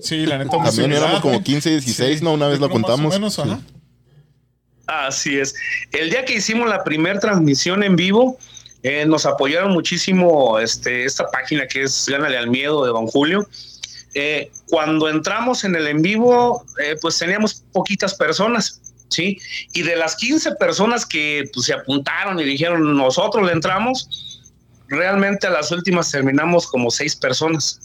Sí, 0.03 0.26
la 0.26 0.37
neta. 0.37 0.62
También 0.62 0.93
éramos 0.93 1.23
como 1.23 1.43
15, 1.43 1.71
16, 1.71 2.21
¿no? 2.21 2.35
Una 2.35 2.49
vez 2.49 2.61
lo 2.61 2.69
contamos. 2.69 3.19
Así 4.87 5.38
es. 5.38 5.55
El 5.93 6.11
día 6.11 6.25
que 6.25 6.35
hicimos 6.35 6.69
la 6.69 6.85
primera 6.85 7.19
transmisión 7.19 7.83
en 7.83 7.97
vivo, 7.97 8.38
eh, 8.83 9.07
nos 9.07 9.25
apoyaron 9.25 9.73
muchísimo 9.73 10.59
este, 10.59 11.05
esta 11.05 11.26
página 11.31 11.67
que 11.67 11.85
es 11.85 12.07
Gánale 12.07 12.37
al 12.37 12.50
Miedo 12.50 12.85
de 12.85 12.91
Don 12.91 13.07
Julio. 13.07 13.49
Eh, 14.14 14.50
cuando 14.69 15.09
entramos 15.09 15.64
en 15.64 15.75
el 15.75 15.87
en 15.87 16.03
vivo, 16.03 16.64
eh, 16.79 16.95
pues 17.00 17.19
teníamos 17.19 17.64
poquitas 17.73 18.14
personas, 18.14 18.81
¿sí? 19.09 19.38
Y 19.73 19.83
de 19.83 19.97
las 19.97 20.17
15 20.17 20.57
personas 20.57 21.07
que 21.07 21.49
pues, 21.53 21.67
se 21.67 21.73
apuntaron 21.73 22.38
y 22.38 22.45
dijeron, 22.45 22.97
nosotros 22.97 23.45
le 23.47 23.53
entramos, 23.53 24.43
realmente 24.88 25.47
a 25.47 25.50
las 25.50 25.73
últimas 25.73 26.11
terminamos 26.11 26.67
como 26.67 26.91
seis 26.91 27.17
personas. 27.17 27.81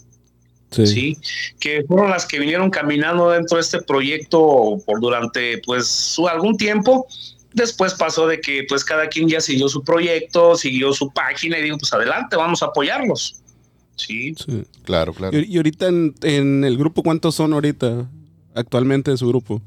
Sí. 0.71 1.17
que 1.59 1.83
fueron 1.87 2.11
las 2.11 2.25
que 2.25 2.39
vinieron 2.39 2.69
caminando 2.69 3.31
dentro 3.31 3.57
de 3.57 3.61
este 3.61 3.81
proyecto 3.81 4.81
por 4.85 4.99
durante 4.99 5.59
pues 5.65 6.15
algún 6.31 6.57
tiempo. 6.57 7.07
Después 7.53 7.95
pasó 7.95 8.27
de 8.27 8.39
que 8.39 8.65
pues 8.69 8.83
cada 8.83 9.07
quien 9.07 9.27
ya 9.27 9.41
siguió 9.41 9.67
su 9.67 9.83
proyecto, 9.83 10.55
siguió 10.55 10.93
su 10.93 11.11
página 11.11 11.57
y 11.57 11.63
digo, 11.63 11.77
pues 11.77 11.91
adelante, 11.91 12.35
vamos 12.35 12.61
a 12.61 12.67
apoyarlos. 12.67 13.41
Sí. 13.95 14.33
Claro, 14.83 15.13
claro. 15.13 15.37
Y, 15.37 15.57
ahorita 15.57 15.87
en, 15.87 16.15
en, 16.21 16.63
el 16.63 16.77
grupo, 16.77 17.03
¿cuántos 17.03 17.35
son 17.35 17.53
ahorita 17.53 18.09
actualmente 18.53 19.11
de 19.11 19.17
su 19.17 19.27
grupo? 19.27 19.61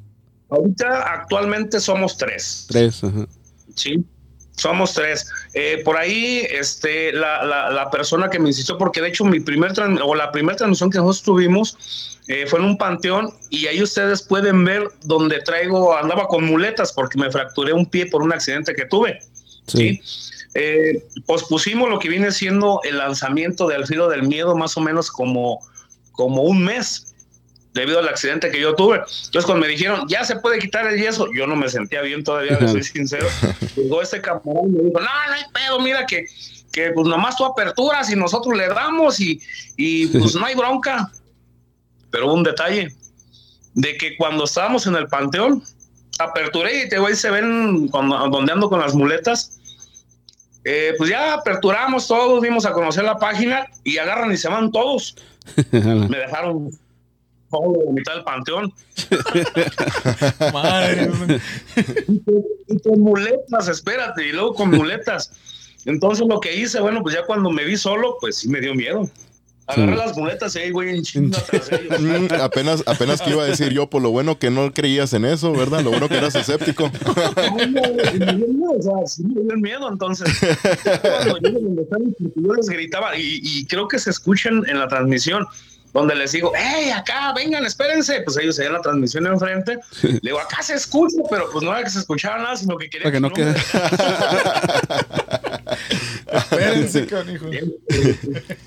Ahorita 0.49 1.15
actualmente 1.15 1.81
somos 1.81 2.17
tres. 2.17 2.67
Tres, 2.69 3.03
ajá. 3.05 3.27
Sí. 3.75 4.05
Somos 4.57 4.95
tres. 4.95 5.29
Eh, 5.55 5.83
por 5.85 5.97
ahí, 5.97 6.47
este, 6.51 7.13
la, 7.13 7.45
la, 7.45 7.91
persona 7.91 8.29
que 8.29 8.39
me 8.39 8.51
insistió, 8.51 8.77
porque 8.77 9.01
de 9.01 9.09
hecho 9.09 9.25
mi 9.25 9.41
primer 9.41 9.73
o 10.05 10.15
la 10.15 10.31
primera 10.31 10.57
transmisión 10.57 10.91
que 10.91 10.99
nosotros 10.99 11.23
tuvimos 11.23 12.19
eh, 12.29 12.47
fue 12.47 12.61
en 12.61 12.67
un 12.67 12.79
panteón 12.79 13.33
y 13.51 13.67
ahí 13.67 13.83
ustedes 13.83 14.23
pueden 14.23 14.65
ver 14.65 14.89
donde 15.03 15.41
traigo, 15.41 15.97
andaba 15.97 16.29
con 16.29 16.45
muletas 16.45 16.93
porque 16.93 17.19
me 17.19 17.31
fracturé 17.31 17.73
un 17.73 17.87
pie 17.87 18.07
por 18.07 18.23
un 18.23 18.33
accidente 18.33 18.75
que 18.75 18.85
tuve. 18.85 19.21
Sí. 19.67 20.01
Eh, 20.55 21.03
pospusimos 21.27 21.89
lo 21.89 21.99
que 21.99 22.09
viene 22.09 22.31
siendo 22.31 22.81
el 22.85 22.99
lanzamiento 22.99 23.67
de 23.67 23.77
Al 23.77 23.85
del 23.85 24.23
Miedo 24.25 24.55
más 24.55 24.77
o 24.77 24.81
menos 24.81 25.11
como, 25.11 25.61
como 26.13 26.43
un 26.43 26.63
mes 26.63 27.12
debido 27.73 27.99
al 27.99 28.09
accidente 28.09 28.51
que 28.51 28.61
yo 28.61 28.75
tuve. 28.75 28.97
Entonces, 28.97 29.45
cuando 29.45 29.67
me 29.67 29.69
dijeron, 29.69 30.07
ya 30.09 30.25
se 30.25 30.37
puede 30.37 30.59
quitar 30.59 30.87
el 30.87 31.01
yeso, 31.01 31.29
yo 31.35 31.47
no 31.47 31.57
me 31.57 31.69
sentía 31.69 32.03
bien 32.03 32.23
todavía, 32.23 32.59
le 32.61 32.69
soy 32.69 32.83
sincero. 32.85 33.27
Llegó 33.77 34.03
este 34.03 34.21
camarón 34.21 34.69
y 34.69 34.73
me 34.73 34.83
dijo, 34.85 35.01
no, 35.01 35.05
no 35.05 35.33
hay 35.33 35.45
pedo, 35.53 35.81
mira 35.81 36.07
que, 36.07 36.27
que 36.71 36.91
pues 36.93 37.07
nomás 37.07 37.37
tú 37.37 37.45
aperturas 37.45 38.11
y 38.11 38.17
nosotros 38.17 38.57
le 38.57 38.69
damos 38.69 39.21
y, 39.21 39.41
y 39.77 40.07
pues 40.09 40.35
no 40.35 40.45
hay 40.45 40.55
bronca. 40.55 41.11
Pero 42.11 42.27
hubo 42.27 42.35
un 42.35 42.43
detalle, 42.43 42.95
de 43.75 43.97
que 43.97 44.17
cuando 44.17 44.45
estábamos 44.45 44.87
en 44.87 44.97
el 44.97 45.07
panteón, 45.09 45.63
aperturé 46.19 46.85
y 46.85 46.89
te 46.89 46.99
voy, 46.99 47.15
se 47.15 47.31
ven 47.31 47.89
cuando, 47.89 48.19
donde 48.29 48.53
ando 48.53 48.69
con 48.69 48.81
las 48.81 48.95
muletas. 48.95 49.59
Eh, 50.65 50.95
pues 50.97 51.11
ya 51.11 51.35
aperturamos 51.35 52.07
todos, 52.07 52.41
dimos 52.43 52.65
a 52.67 52.73
conocer 52.73 53.03
la 53.05 53.17
página 53.17 53.67
y 53.83 53.99
agarran 53.99 54.31
y 54.31 54.37
se 54.37 54.49
van 54.49 54.71
todos. 54.71 55.17
me 55.73 56.19
dejaron 56.19 56.71
la 57.61 57.93
mitad 57.93 58.15
del 58.15 58.25
panteón. 58.25 58.73
Madre. 60.53 61.11
y, 62.69 62.79
con 62.83 63.01
muletas, 63.01 63.69
espérate, 63.69 64.27
y 64.27 64.33
luego 64.33 64.55
con 64.55 64.71
muletas. 64.71 65.33
Entonces 65.85 66.27
lo 66.27 66.41
que 66.41 66.55
hice, 66.55 66.81
bueno, 66.81 67.03
pues 67.03 67.15
ya 67.15 67.25
cuando 67.25 67.51
me 67.51 67.65
vi 67.65 67.77
solo, 67.77 68.17
pues 68.21 68.37
sí 68.37 68.49
me 68.49 68.61
dio 68.61 68.75
miedo. 68.75 69.09
Agarré 69.67 69.95
las 69.95 70.17
muletas 70.17 70.57
y 70.57 70.59
ahí 70.59 70.73
voy 70.73 70.89
en 70.89 71.03
chinga 71.03 71.39
tras 71.41 71.71
ellos. 71.73 72.01
Mm, 72.01 72.41
apenas, 72.41 72.83
apenas 72.87 73.23
que 73.23 73.31
iba 73.31 73.43
a 73.43 73.47
decir 73.47 73.73
yo, 73.73 73.89
por 73.89 74.03
lo 74.03 74.11
bueno 74.11 74.39
que 74.39 74.51
no 74.51 74.73
creías 74.73 75.13
en 75.13 75.25
eso, 75.25 75.53
¿verdad? 75.53 75.83
Lo 75.83 75.91
bueno 75.91 76.09
que 76.09 76.17
eras 76.17 76.35
escéptico. 76.35 76.91
No, 76.91 77.53
güey, 77.53 77.69
me 77.69 78.35
dio 78.35 78.49
miedo, 78.49 78.73
o 78.77 78.83
sea, 78.83 79.07
sí 79.07 79.23
me 79.25 79.43
dio 79.43 79.57
miedo, 79.57 79.89
entonces. 79.91 80.29
Cuando 81.29 81.83
están, 81.83 82.15
yo 82.19 82.55
les 82.55 82.69
gritaba, 82.69 83.17
y, 83.17 83.41
y 83.43 83.65
creo 83.67 83.87
que 83.87 83.99
se 83.99 84.11
escuchan 84.11 84.65
en 84.69 84.79
la 84.79 84.89
transmisión, 84.89 85.47
donde 85.93 86.15
les 86.15 86.33
digo, 86.33 86.53
hey, 86.57 86.91
acá, 86.91 87.33
vengan, 87.35 87.65
espérense. 87.67 88.23
Pues 88.23 88.39
ellos 88.39 88.57
se 88.57 88.65
en 88.65 88.73
la 88.73 88.81
transmisión 88.81 89.27
enfrente. 89.27 89.79
Le 90.03 90.21
digo, 90.23 90.41
acá 90.41 90.63
se 90.63 90.75
escucha, 90.75 91.19
pero 91.29 91.51
pues 91.51 91.63
no 91.65 91.71
era 91.73 91.85
que 91.85 91.91
se 91.91 91.99
escuchara 91.99 92.43
nada, 92.43 92.57
sino 92.57 92.79
que 92.79 92.89
quería 92.89 93.05
Para 93.05 93.13
que 93.13 93.21
no 93.21 93.31
quede. 93.31 93.55
Espérense, 96.33 97.07
canijo. 97.07 97.47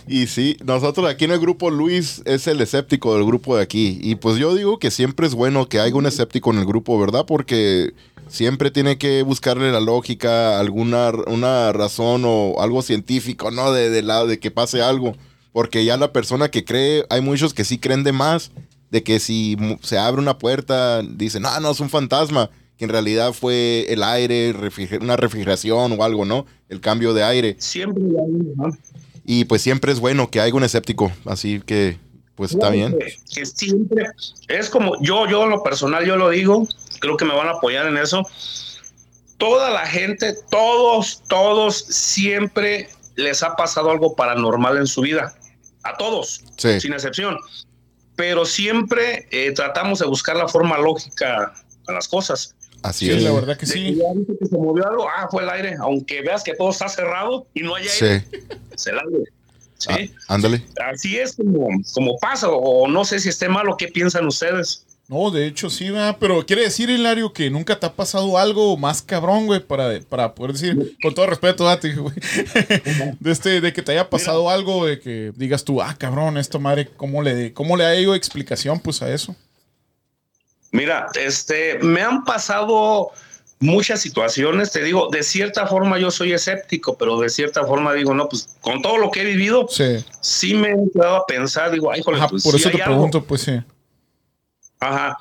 Y 0.08 0.28
sí, 0.28 0.58
nosotros 0.64 1.10
aquí 1.10 1.26
en 1.26 1.32
el 1.32 1.40
grupo, 1.40 1.72
Luis 1.72 2.22
es 2.26 2.46
el 2.48 2.62
escéptico 2.62 3.16
del 3.16 3.26
grupo 3.26 3.58
de 3.58 3.64
aquí. 3.64 4.00
Y 4.04 4.16
pues 4.16 4.38
yo 4.38 4.54
digo 4.54 4.78
que 4.78 4.92
siempre 4.92 5.26
es 5.26 5.34
bueno 5.34 5.68
que 5.68 5.80
haya 5.80 5.96
un 5.96 6.06
escéptico 6.06 6.52
en 6.52 6.60
el 6.60 6.66
grupo, 6.66 7.00
¿verdad? 7.00 7.26
Porque 7.26 7.94
siempre 8.28 8.70
tiene 8.70 9.00
que 9.00 9.24
buscarle 9.24 9.72
la 9.72 9.80
lógica, 9.80 10.60
alguna 10.60 11.12
una 11.28 11.72
razón 11.74 12.24
o 12.26 12.62
algo 12.62 12.84
científico, 12.84 13.50
¿no? 13.50 13.72
De, 13.72 13.90
de 13.90 14.04
lado 14.04 14.28
de 14.28 14.40
que 14.40 14.52
pase 14.52 14.84
algo. 14.84 15.16
Porque 15.56 15.86
ya 15.86 15.96
la 15.96 16.12
persona 16.12 16.52
que 16.52 16.66
cree, 16.66 17.06
hay 17.10 17.22
muchos 17.22 17.54
que 17.54 17.64
sí 17.64 17.78
creen 17.78 18.04
de 18.04 18.12
más, 18.12 18.52
de 18.92 19.04
que 19.04 19.22
si 19.22 19.56
se 19.82 19.98
abre 19.98 20.20
una 20.22 20.38
puerta, 20.38 21.02
dicen, 21.02 21.44
no, 21.44 21.60
no, 21.62 21.72
es 21.72 21.80
un 21.80 21.90
fantasma, 21.90 22.50
que 22.78 22.84
en 22.84 22.90
realidad 22.90 23.32
fue 23.32 23.86
el 23.88 24.04
aire, 24.04 24.54
refriger- 24.54 25.02
una 25.02 25.16
refrigeración 25.16 25.98
o 25.98 26.04
algo, 26.04 26.26
¿no? 26.26 26.46
El 26.68 26.82
cambio 26.82 27.14
de 27.14 27.24
aire. 27.24 27.56
Siempre 27.58 28.04
¿no? 28.04 28.78
Y 29.24 29.46
pues 29.46 29.62
siempre 29.62 29.94
es 29.94 30.02
bueno 30.02 30.30
que 30.30 30.42
haya 30.42 30.54
un 30.54 30.66
escéptico, 30.66 31.10
así 31.24 31.62
que 31.66 32.00
pues 32.36 32.52
está 32.52 32.70
bien. 32.70 32.92
Que, 33.00 33.16
que 33.34 33.46
siempre 33.46 34.08
es 34.50 34.70
como 34.70 35.02
yo, 35.02 35.26
yo 35.30 35.46
en 35.46 35.52
lo 35.52 35.64
personal, 35.64 36.06
yo 36.06 36.18
lo 36.18 36.32
digo, 36.32 36.68
creo 37.00 37.16
que 37.16 37.24
me 37.24 37.34
van 37.34 37.48
a 37.48 37.52
apoyar 37.52 37.88
en 37.88 37.96
eso. 37.96 38.28
Toda 39.38 39.70
la 39.70 39.88
gente, 39.88 40.36
todos, 40.52 41.24
todos, 41.30 41.78
siempre 41.78 42.90
les 43.16 43.42
ha 43.42 43.56
pasado 43.56 43.90
algo 43.90 44.18
paranormal 44.18 44.76
en 44.76 44.88
su 44.88 45.00
vida. 45.00 45.34
A 45.86 45.96
todos, 45.98 46.44
Sí, 46.58 46.80
sin 46.82 46.94
excepción. 46.94 47.38
Pero 48.16 48.46
siempre 48.46 49.28
eh, 49.32 49.52
tratamos 49.54 50.00
de 50.00 50.06
buscar 50.08 50.36
la 50.36 50.48
forma 50.48 50.78
lógica 50.78 51.54
a 51.88 51.92
las 51.92 52.08
cosas. 52.08 52.56
así 52.82 53.06
Sí, 53.08 53.12
es. 53.14 53.24
la 53.24 53.32
verdad 53.32 53.58
que 53.58 53.66
sí. 53.66 53.96
ya 53.96 54.04
viste 54.16 54.38
que 54.40 54.46
se 54.48 54.58
movió 54.58 54.88
algo, 54.88 55.08
ah, 55.10 55.28
fue 55.30 55.44
el 55.44 55.50
aire. 55.50 55.76
Aunque 55.80 56.22
veas 56.22 56.44
que 56.44 56.54
todo 56.56 56.70
está 56.72 56.88
cerrado 56.90 57.46
y 57.54 57.62
no 57.62 57.76
hay 57.76 57.88
aire, 57.88 58.26
Sí, 58.32 58.40
es 58.74 58.88
el 58.88 59.00
aire. 59.00 59.24
Sí. 59.78 59.90
Ah, 60.28 60.36
ándale. 60.36 60.64
Así 60.92 61.18
es 61.18 61.36
como, 61.36 61.68
como 61.94 62.18
pasa, 62.20 62.48
o 62.50 62.88
no 62.88 63.04
sé 63.06 63.20
si 63.20 63.30
esté 63.30 63.50
mal 63.50 63.68
o 63.70 63.76
qué 63.78 63.88
piensan 63.90 64.26
ustedes. 64.26 64.85
No, 65.08 65.30
de 65.30 65.46
hecho 65.46 65.70
sí, 65.70 65.92
¿verdad? 65.92 66.18
pero 66.20 66.44
quiere 66.48 66.64
decir, 66.64 66.90
Hilario, 66.90 67.32
que 67.32 67.52
nunca 67.52 67.80
te 67.80 67.86
ha 67.86 67.94
pasado 67.94 68.40
algo 68.40 68.76
más 68.76 69.04
cabrón, 69.04 69.46
güey, 69.46 69.60
para, 69.60 70.00
para 70.02 70.34
poder 70.34 70.54
decir, 70.54 70.98
con 71.02 71.14
todo 71.14 71.28
respeto, 71.28 71.64
date, 71.64 71.94
güey, 71.94 72.16
de, 73.20 73.32
este, 73.32 73.62
de 73.62 73.72
que 73.72 73.84
te 73.84 73.92
haya 73.92 74.10
pasado 74.10 74.50
algo, 74.50 74.88
de 74.88 75.00
que 75.00 75.32
digas 75.36 75.64
tú, 75.64 75.80
ah, 75.80 75.96
cabrón, 75.96 76.38
esto 76.40 76.60
madre, 76.60 76.90
¿cómo 76.98 77.22
le, 77.22 77.54
cómo 77.54 77.78
le 77.78 77.86
ha 77.86 77.96
ido 78.00 78.16
explicación 78.16 78.80
pues 78.80 79.04
a 79.04 79.14
eso? 79.14 79.36
Mira, 80.72 81.08
este, 81.24 81.78
me 81.84 82.02
han 82.02 82.24
pasado 82.24 83.12
muchas 83.60 84.02
situaciones, 84.02 84.72
te 84.72 84.84
digo, 84.84 85.10
de 85.12 85.22
cierta 85.22 85.68
forma 85.68 86.00
yo 86.00 86.10
soy 86.10 86.34
escéptico, 86.34 86.98
pero 86.98 87.20
de 87.20 87.30
cierta 87.30 87.64
forma 87.66 87.94
digo, 87.94 88.16
no, 88.16 88.28
pues 88.28 88.58
con 88.60 88.82
todo 88.82 88.98
lo 88.98 89.12
que 89.12 89.22
he 89.22 89.26
vivido, 89.26 89.68
Sí, 89.70 90.04
sí 90.20 90.56
me 90.56 90.72
he 90.72 90.76
quedado 90.92 91.18
a 91.18 91.26
pensar, 91.28 91.72
digo, 91.72 91.92
ay, 91.92 92.02
joder, 92.02 92.22
Ajá, 92.22 92.30
pues 92.30 92.44
por 92.44 92.54
sí 92.54 92.60
eso 92.62 92.72
te 92.72 92.82
algo. 92.82 92.96
pregunto, 92.96 93.24
pues 93.24 93.42
sí. 93.42 93.62
Ajá. 94.80 95.18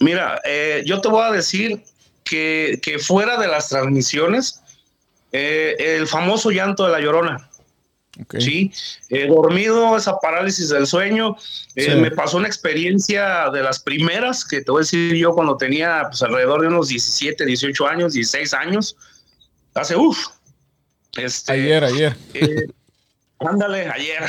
Mira, 0.00 0.40
eh, 0.44 0.82
yo 0.86 1.00
te 1.00 1.08
voy 1.08 1.22
a 1.24 1.30
decir 1.30 1.82
que, 2.24 2.78
que 2.82 2.98
fuera 2.98 3.38
de 3.38 3.46
las 3.48 3.68
transmisiones, 3.68 4.60
eh, 5.32 5.76
el 5.78 6.06
famoso 6.06 6.50
llanto 6.50 6.84
de 6.84 6.92
la 6.92 7.00
llorona. 7.00 7.48
Ok. 8.22 8.36
Sí, 8.38 8.72
eh, 9.08 9.26
dormido, 9.26 9.96
esa 9.96 10.18
parálisis 10.20 10.68
del 10.68 10.86
sueño. 10.86 11.36
eh, 11.74 11.90
Sí. 11.92 11.96
Me 11.96 12.10
pasó 12.12 12.36
una 12.36 12.46
experiencia 12.46 13.50
de 13.50 13.62
las 13.62 13.80
primeras 13.80 14.44
que 14.44 14.60
te 14.62 14.70
voy 14.70 14.80
a 14.80 14.84
decir 14.84 15.14
yo 15.16 15.32
cuando 15.32 15.56
tenía 15.56 16.04
pues, 16.08 16.22
alrededor 16.22 16.60
de 16.62 16.68
unos 16.68 16.88
17, 16.88 17.44
18 17.44 17.86
años, 17.88 18.12
16 18.12 18.54
años. 18.54 18.96
Hace, 19.74 19.96
uff. 19.96 20.28
Este, 21.16 21.52
Ayer, 21.52 21.82
ayer. 21.84 22.16
eh, 22.34 22.66
ándale, 23.40 23.88
ayer. 23.88 24.22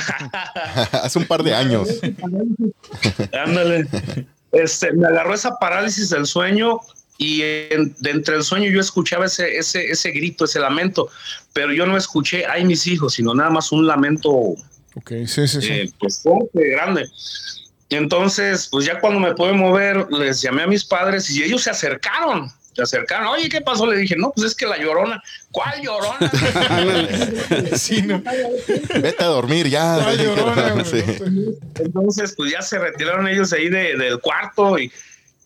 Hace 0.91 1.19
un 1.19 1.25
par 1.25 1.43
de 1.43 1.53
años. 1.53 1.87
ándale. 3.33 3.87
Este, 4.55 4.91
me 4.93 5.07
agarró 5.07 5.33
esa 5.33 5.57
parálisis 5.57 6.09
del 6.09 6.25
sueño 6.25 6.79
y 7.17 7.41
en- 7.43 7.95
de 7.99 8.11
entre 8.11 8.35
el 8.35 8.43
sueño 8.43 8.69
yo 8.69 8.79
escuchaba 8.81 9.25
ese, 9.25 9.57
ese, 9.57 9.85
ese 9.89 10.11
grito, 10.11 10.45
ese 10.45 10.59
lamento, 10.59 11.09
pero 11.53 11.71
yo 11.73 11.85
no 11.85 11.95
escuché, 11.97 12.45
ay 12.45 12.65
mis 12.65 12.87
hijos, 12.87 13.13
sino 13.13 13.33
nada 13.33 13.49
más 13.49 13.71
un 13.71 13.85
lamento 13.87 14.29
Ok, 14.97 15.11
sí, 15.27 15.47
sí, 15.47 15.61
sí. 15.61 15.67
eh, 15.71 15.91
pues 15.99 16.21
fuerte, 16.23 16.69
grande. 16.69 17.05
Entonces, 17.89 18.67
pues 18.71 18.85
ya 18.85 18.99
cuando 18.99 19.19
me 19.19 19.35
pude 19.35 19.53
mover, 19.53 20.07
les 20.11 20.41
llamé 20.41 20.63
a 20.63 20.67
mis 20.67 20.83
padres 20.85 21.29
y 21.29 21.43
ellos 21.43 21.63
se 21.63 21.69
acercaron, 21.69 22.49
se 22.75 22.81
acercaron. 22.81 23.27
Oye, 23.27 23.47
¿qué 23.49 23.61
pasó? 23.61 23.85
Le 23.87 23.97
dije, 23.97 24.15
no, 24.17 24.31
pues 24.35 24.47
es 24.47 24.55
que 24.55 24.65
la 24.65 24.77
llorona. 24.77 25.21
¿Cuál 25.51 25.81
llorona? 25.81 26.29
sí, 27.77 28.01
no. 28.01 28.21
Vete 29.01 29.23
a 29.23 29.27
dormir 29.27 29.69
ya. 29.69 30.05
Ay, 30.07 30.17
llorona, 30.17 30.83
Sí. 30.85 31.01
Entonces, 31.79 32.33
pues 32.35 32.51
ya 32.51 32.61
se 32.61 32.77
retiraron 32.79 33.27
ellos 33.27 33.53
ahí 33.53 33.69
de- 33.69 33.95
del 33.97 34.19
cuarto 34.19 34.77
y, 34.77 34.91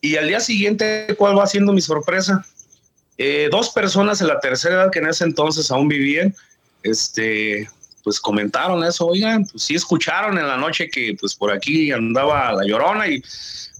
y 0.01 0.15
al 0.15 0.27
día 0.27 0.39
siguiente, 0.39 1.13
¿cuál 1.17 1.37
va 1.37 1.45
siendo 1.47 1.71
mi 1.73 1.81
sorpresa? 1.81 2.45
Eh, 3.17 3.49
dos 3.51 3.69
personas 3.69 4.19
de 4.19 4.27
la 4.27 4.39
tercera 4.39 4.75
edad 4.75 4.91
que 4.91 4.99
en 4.99 5.07
ese 5.07 5.25
entonces 5.25 5.69
aún 5.71 5.87
vivían, 5.89 6.33
este, 6.83 7.69
pues 8.03 8.19
comentaron 8.19 8.83
eso, 8.85 9.07
oigan, 9.07 9.45
pues 9.45 9.63
sí 9.63 9.75
escucharon 9.75 10.37
en 10.37 10.47
la 10.47 10.55
noche 10.57 10.89
que 10.89 11.15
pues 11.19 11.35
por 11.35 11.51
aquí 11.51 11.91
andaba 11.91 12.53
la 12.53 12.63
llorona 12.65 13.07
y 13.07 13.21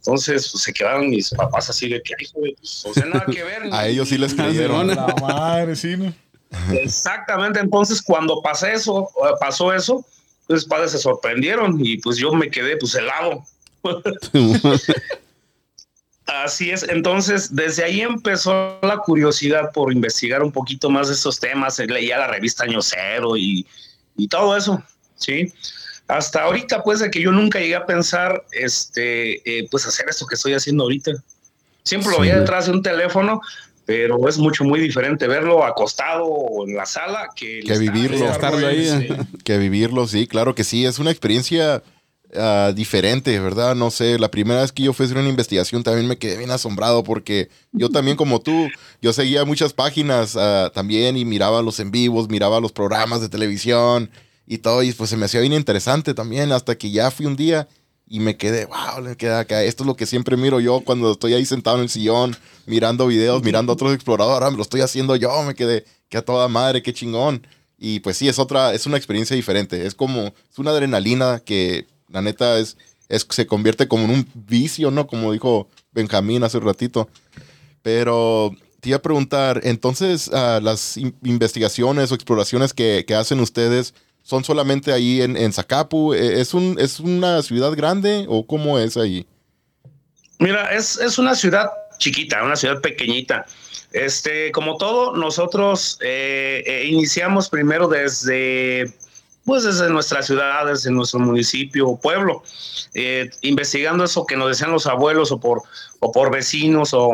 entonces 0.10 0.50
pues, 0.50 0.64
se 0.64 0.74
quedaron 0.74 1.08
mis 1.10 1.30
papás 1.30 1.70
así 1.70 1.88
de 1.88 2.02
que, 2.02 2.16
ay, 2.20 2.26
joder, 2.34 2.56
pues, 2.58 2.84
o 2.86 2.94
sea, 2.94 3.06
nada 3.06 3.26
que 3.28 3.44
ver. 3.44 3.70
A 3.72 3.88
ellos 3.88 4.10
sí 4.10 4.18
les 4.18 4.34
creyeron. 4.34 4.88
La 4.88 5.14
madre, 5.22 5.76
sí, 5.76 5.96
¿no? 5.96 6.12
Exactamente, 6.72 7.60
entonces 7.60 8.02
cuando 8.02 8.42
pasé 8.42 8.74
eso, 8.74 9.08
pasó 9.40 9.72
eso, 9.72 10.04
pues 10.48 10.66
padres 10.66 10.94
se 10.94 10.98
sorprendieron 10.98 11.78
y 11.80 11.98
pues 11.98 12.18
yo 12.18 12.34
me 12.34 12.50
quedé 12.50 12.76
pues 12.78 12.96
helado. 12.96 13.44
Así 16.26 16.72
es, 16.72 16.82
entonces 16.90 17.56
desde 17.56 17.84
ahí 17.84 18.02
empezó 18.02 18.80
la 18.82 18.98
curiosidad 18.98 19.72
por 19.74 19.94
investigar 19.94 20.42
un 20.42 20.52
poquito 20.52 20.90
más 20.90 21.08
de 21.08 21.14
estos 21.14 21.40
temas, 21.40 21.78
leía 21.78 22.18
la 22.18 22.28
revista 22.28 22.64
Año 22.64 22.82
Cero 22.82 23.38
y, 23.38 23.66
y 24.18 24.28
todo 24.28 24.58
eso, 24.58 24.84
¿sí? 25.16 25.54
Hasta 26.10 26.42
ahorita, 26.42 26.82
pues, 26.82 27.00
de 27.00 27.12
que 27.12 27.22
yo 27.22 27.32
nunca 27.32 27.60
llegué 27.60 27.76
a 27.76 27.86
pensar, 27.86 28.44
este, 28.52 29.60
eh, 29.60 29.68
pues, 29.70 29.86
hacer 29.86 30.08
esto 30.10 30.26
que 30.26 30.34
estoy 30.34 30.54
haciendo 30.56 30.82
ahorita. 30.84 31.12
Siempre 31.84 32.12
lo 32.12 32.20
veía 32.20 32.40
detrás 32.40 32.66
de 32.66 32.72
un 32.72 32.82
teléfono, 32.82 33.40
pero 33.86 34.28
es 34.28 34.40
mucho, 34.40 34.64
muy 34.64 34.80
diferente 34.80 35.28
verlo 35.28 35.64
acostado 35.64 36.26
o 36.26 36.68
en 36.68 36.76
la 36.76 36.88
sala 36.88 37.30
que, 37.36 37.62
vivirlo. 37.78 38.28
Estar 38.28 38.56
ahí, 38.56 38.88
Sí. 38.88 39.08
Que 39.44 39.60
vivirlo, 39.60 40.08
sí, 40.08 40.26
claro 40.26 40.56
que 40.56 40.64
sí. 40.64 40.84
Es 40.84 40.98
una 40.98 41.12
experiencia 41.12 41.84
ah, 42.36 42.74
diferente, 42.76 43.40
¿verdad? 43.40 43.76
No 43.76 43.92
sé, 43.92 44.18
la 44.18 44.32
primera 44.32 44.62
vez 44.62 44.72
que 44.72 44.82
yo 44.82 44.94
fui 44.94 45.04
a 45.04 45.06
hacer 45.06 45.18
una 45.20 45.30
investigación 45.30 45.84
también 45.84 46.08
me 46.08 46.18
quedé 46.18 46.38
bien 46.38 46.50
asombrado 46.50 47.04
porque 47.04 47.50
yo 47.72 47.90
también 47.92 48.18
como 48.18 48.42
tú, 48.42 48.68
yo 49.00 49.14
seguía 49.14 49.46
muchas 49.46 49.74
páginas 49.74 50.36
ah, 50.36 50.72
también 50.74 51.18
y 51.18 51.24
miraba 51.24 51.62
los 51.62 51.80
en 51.80 51.92
vivos, 51.92 52.30
miraba 52.30 52.60
los 52.60 52.72
programas 52.72 53.22
de 53.22 53.30
televisión 53.30 54.10
y 54.50 54.58
todo 54.58 54.82
y 54.84 54.92
pues 54.92 55.12
se 55.12 55.16
me 55.16 55.26
hacía 55.26 55.40
bien 55.42 55.54
interesante 55.54 56.14
también 56.16 56.52
hasta 56.52 56.76
que 56.76 56.90
ya 56.90 57.12
fui 57.12 57.28
un 57.28 57.36
día 57.36 57.68
y 58.08 58.20
me 58.20 58.36
quedé, 58.36 58.66
wow, 58.66 59.04
me 59.04 59.16
quedé 59.16 59.36
acá. 59.36 59.64
Esto 59.64 59.84
es 59.84 59.88
lo 59.88 59.96
que 59.96 60.08
siempre 60.08 60.36
miro 60.36 60.60
yo 60.60 60.82
cuando 60.82 61.12
estoy 61.12 61.36
ahí 61.36 61.46
sentado 61.46 61.78
en 61.78 61.84
el 61.84 61.90
sillón, 61.90 62.36
mirando 62.66 63.06
videos, 63.06 63.44
mirando 63.44 63.72
a 63.72 63.76
otros 63.76 63.94
exploradores. 63.94 64.34
Ahora 64.34 64.50
me 64.50 64.58
lo 64.58 64.64
estoy 64.64 64.82
haciendo 64.82 65.16
yo, 65.16 65.44
me 65.44 65.54
quedé, 65.54 65.86
que 66.10 66.18
a 66.18 66.24
toda 66.24 66.48
madre, 66.48 66.82
qué 66.82 66.92
chingón. 66.92 67.46
Y 67.78 68.00
pues 68.00 68.18
sí, 68.18 68.28
es 68.28 68.40
otra, 68.40 68.74
es 68.74 68.88
una 68.88 68.98
experiencia 68.98 69.36
diferente. 69.36 69.86
Es 69.86 69.94
como, 69.94 70.34
es 70.52 70.58
una 70.58 70.72
adrenalina 70.72 71.40
que 71.46 71.86
la 72.10 72.24
neta 72.24 72.58
es, 72.58 72.76
es 73.08 73.28
se 73.30 73.46
convierte 73.46 73.88
como 73.88 74.06
en 74.06 74.10
un 74.10 74.28
vicio, 74.34 74.90
¿no? 74.90 75.06
Como 75.06 75.32
dijo 75.32 75.70
Benjamín 75.92 76.44
hace 76.44 76.58
un 76.58 76.66
ratito. 76.66 77.08
Pero 77.84 78.52
te 78.80 78.90
iba 78.90 78.98
a 78.98 79.02
preguntar, 79.04 79.62
entonces, 79.64 80.30
ah, 80.34 80.60
las 80.64 80.98
in- 80.98 81.16
investigaciones 81.24 82.12
o 82.12 82.16
exploraciones 82.16 82.74
que, 82.74 83.06
que 83.08 83.14
hacen 83.14 83.40
ustedes 83.40 83.94
son 84.30 84.44
solamente 84.44 84.94
ahí 84.94 85.24
en, 85.24 85.36
en 85.36 85.52
Zacapu. 85.52 86.14
Eh, 86.14 86.40
¿Es, 86.40 86.54
un, 86.54 86.78
¿Es 86.80 87.00
una 87.00 87.42
ciudad 87.42 87.72
grande 87.72 88.28
o 88.30 88.46
cómo 88.46 88.78
es 88.78 88.96
ahí? 88.96 89.26
Mira, 90.38 90.72
es, 90.72 90.98
es 90.98 91.18
una 91.18 91.34
ciudad 91.34 91.66
chiquita, 91.98 92.44
una 92.44 92.56
ciudad 92.56 92.80
pequeñita. 92.80 93.48
Este, 93.92 94.52
como 94.52 94.78
todo, 94.78 95.16
nosotros 95.16 95.98
eh, 96.02 96.64
eh, 96.64 96.86
iniciamos 96.86 97.50
primero 97.50 97.88
desde 97.88 98.94
pues 99.46 99.64
desde 99.64 99.90
nuestras 99.90 100.28
ciudades, 100.28 100.86
en 100.86 100.94
nuestro 100.94 101.20
municipio 101.20 101.88
o 101.88 102.00
pueblo, 102.00 102.44
eh, 102.94 103.32
investigando 103.42 104.04
eso 104.04 104.28
que 104.28 104.38
nos 104.38 104.50
decían 104.50 104.72
los 104.72 104.86
abuelos 104.86 105.32
o 105.32 105.40
por, 105.40 105.64
o 106.02 106.12
por 106.12 106.32
vecinos 106.32 106.94
o, 106.94 107.14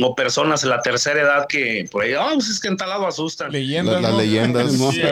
o 0.00 0.14
personas 0.14 0.62
de 0.62 0.70
la 0.70 0.80
tercera 0.80 1.20
edad 1.20 1.46
que 1.46 1.86
por 1.92 2.04
ahí, 2.04 2.14
ah, 2.14 2.30
pues 2.32 2.48
es 2.48 2.60
que 2.60 2.68
en 2.68 2.78
tal 2.78 2.88
lado 2.88 3.06
asustan. 3.06 3.52
Leyendas. 3.52 4.00
Las 4.00 4.12
¿no? 4.12 4.18
leyendas. 4.18 4.72
Sí. 4.90 5.02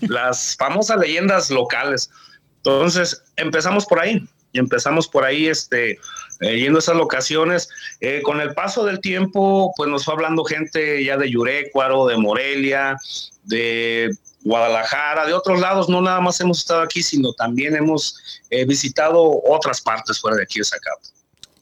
Las 0.00 0.56
famosas 0.56 0.98
leyendas 0.98 1.50
locales. 1.50 2.10
Entonces, 2.56 3.22
empezamos 3.36 3.86
por 3.86 4.00
ahí, 4.00 4.26
y 4.52 4.58
empezamos 4.58 5.08
por 5.08 5.24
ahí, 5.24 5.46
este, 5.46 5.98
eh, 6.40 6.58
yendo 6.58 6.78
a 6.78 6.80
esas 6.80 6.96
locaciones. 6.96 7.68
Eh, 8.00 8.20
con 8.22 8.40
el 8.40 8.54
paso 8.54 8.84
del 8.84 9.00
tiempo, 9.00 9.72
pues 9.76 9.88
nos 9.88 10.04
fue 10.04 10.14
hablando 10.14 10.44
gente 10.44 11.04
ya 11.04 11.16
de 11.16 11.30
Yurecuaro, 11.30 12.06
de 12.06 12.16
Morelia, 12.16 12.96
de 13.44 14.10
Guadalajara, 14.42 15.26
de 15.26 15.34
otros 15.34 15.60
lados. 15.60 15.88
No 15.88 16.00
nada 16.00 16.20
más 16.20 16.40
hemos 16.40 16.58
estado 16.58 16.82
aquí, 16.82 17.02
sino 17.02 17.32
también 17.34 17.76
hemos 17.76 18.42
eh, 18.50 18.64
visitado 18.64 19.40
otras 19.46 19.80
partes 19.80 20.20
fuera 20.20 20.36
de 20.36 20.42
aquí 20.42 20.60
de. 20.60 21.12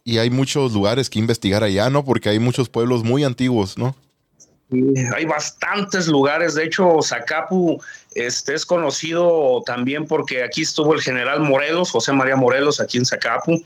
Y 0.04 0.18
hay 0.18 0.30
muchos 0.30 0.72
lugares 0.72 1.10
que 1.10 1.18
investigar 1.18 1.62
allá, 1.62 1.90
¿no? 1.90 2.04
Porque 2.04 2.30
hay 2.30 2.38
muchos 2.38 2.70
pueblos 2.70 3.04
muy 3.04 3.24
antiguos, 3.24 3.76
¿no? 3.76 3.94
Hay 5.14 5.24
bastantes 5.24 6.08
lugares, 6.08 6.54
de 6.54 6.64
hecho 6.64 7.00
Zacapu 7.02 7.80
este, 8.14 8.54
es 8.54 8.66
conocido 8.66 9.62
también 9.64 10.06
porque 10.06 10.42
aquí 10.42 10.62
estuvo 10.62 10.92
el 10.92 11.00
general 11.00 11.40
Morelos, 11.40 11.90
José 11.90 12.12
María 12.12 12.36
Morelos, 12.36 12.80
aquí 12.80 12.98
en 12.98 13.06
Zacapu. 13.06 13.62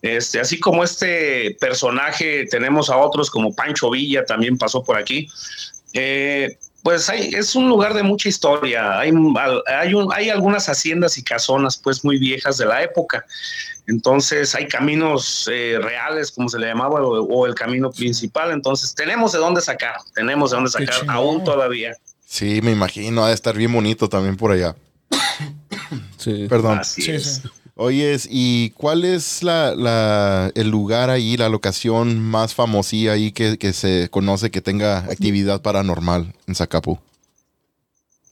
Este, 0.00 0.40
así 0.40 0.60
como 0.60 0.84
este 0.84 1.56
personaje, 1.60 2.46
tenemos 2.46 2.88
a 2.88 2.96
otros 2.96 3.30
como 3.30 3.54
Pancho 3.54 3.90
Villa, 3.90 4.24
también 4.24 4.56
pasó 4.56 4.84
por 4.84 4.96
aquí. 4.96 5.28
Eh, 5.92 6.56
pues 6.88 7.10
hay, 7.10 7.28
es 7.34 7.54
un 7.54 7.68
lugar 7.68 7.92
de 7.92 8.02
mucha 8.02 8.30
historia. 8.30 8.98
Hay, 8.98 9.12
hay, 9.66 9.92
un- 9.92 10.10
hay 10.10 10.30
algunas 10.30 10.70
haciendas 10.70 11.18
y 11.18 11.22
casonas, 11.22 11.76
pues 11.76 12.02
muy 12.02 12.16
viejas 12.18 12.56
de 12.56 12.64
la 12.64 12.82
época. 12.82 13.26
Entonces 13.86 14.54
hay 14.54 14.66
caminos 14.68 15.46
eh, 15.52 15.78
reales, 15.82 16.32
como 16.32 16.48
se 16.48 16.58
le 16.58 16.66
llamaba, 16.68 17.02
o, 17.02 17.24
o 17.24 17.46
el 17.46 17.54
camino 17.54 17.90
principal. 17.90 18.52
Entonces 18.52 18.94
tenemos 18.94 19.32
de 19.32 19.38
dónde 19.38 19.60
sacar, 19.60 19.96
tenemos 20.14 20.50
de 20.50 20.56
dónde 20.56 20.70
sacar, 20.70 20.94
aún 21.08 21.44
todavía. 21.44 21.94
Sí, 22.24 22.60
me 22.62 22.70
imagino, 22.70 23.22
ha 23.22 23.28
de 23.28 23.34
estar 23.34 23.54
bien 23.54 23.70
bonito 23.70 24.08
también 24.08 24.38
por 24.38 24.52
allá. 24.52 24.74
Sí. 26.16 26.46
Perdón. 26.48 26.78
Así 26.78 27.02
Sí, 27.02 27.10
es. 27.10 27.42
sí. 27.42 27.48
Oyes, 27.80 28.26
¿y 28.28 28.70
cuál 28.70 29.04
es 29.04 29.44
la, 29.44 30.50
el 30.56 30.68
lugar 30.68 31.10
ahí, 31.10 31.36
la 31.36 31.48
locación 31.48 32.18
más 32.18 32.52
famosilla 32.52 33.12
ahí 33.12 33.30
que, 33.30 33.56
que 33.56 33.72
se 33.72 34.08
conoce 34.10 34.50
que 34.50 34.60
tenga 34.60 34.98
actividad 34.98 35.62
paranormal 35.62 36.34
en 36.48 36.54
Zacapu? 36.56 36.98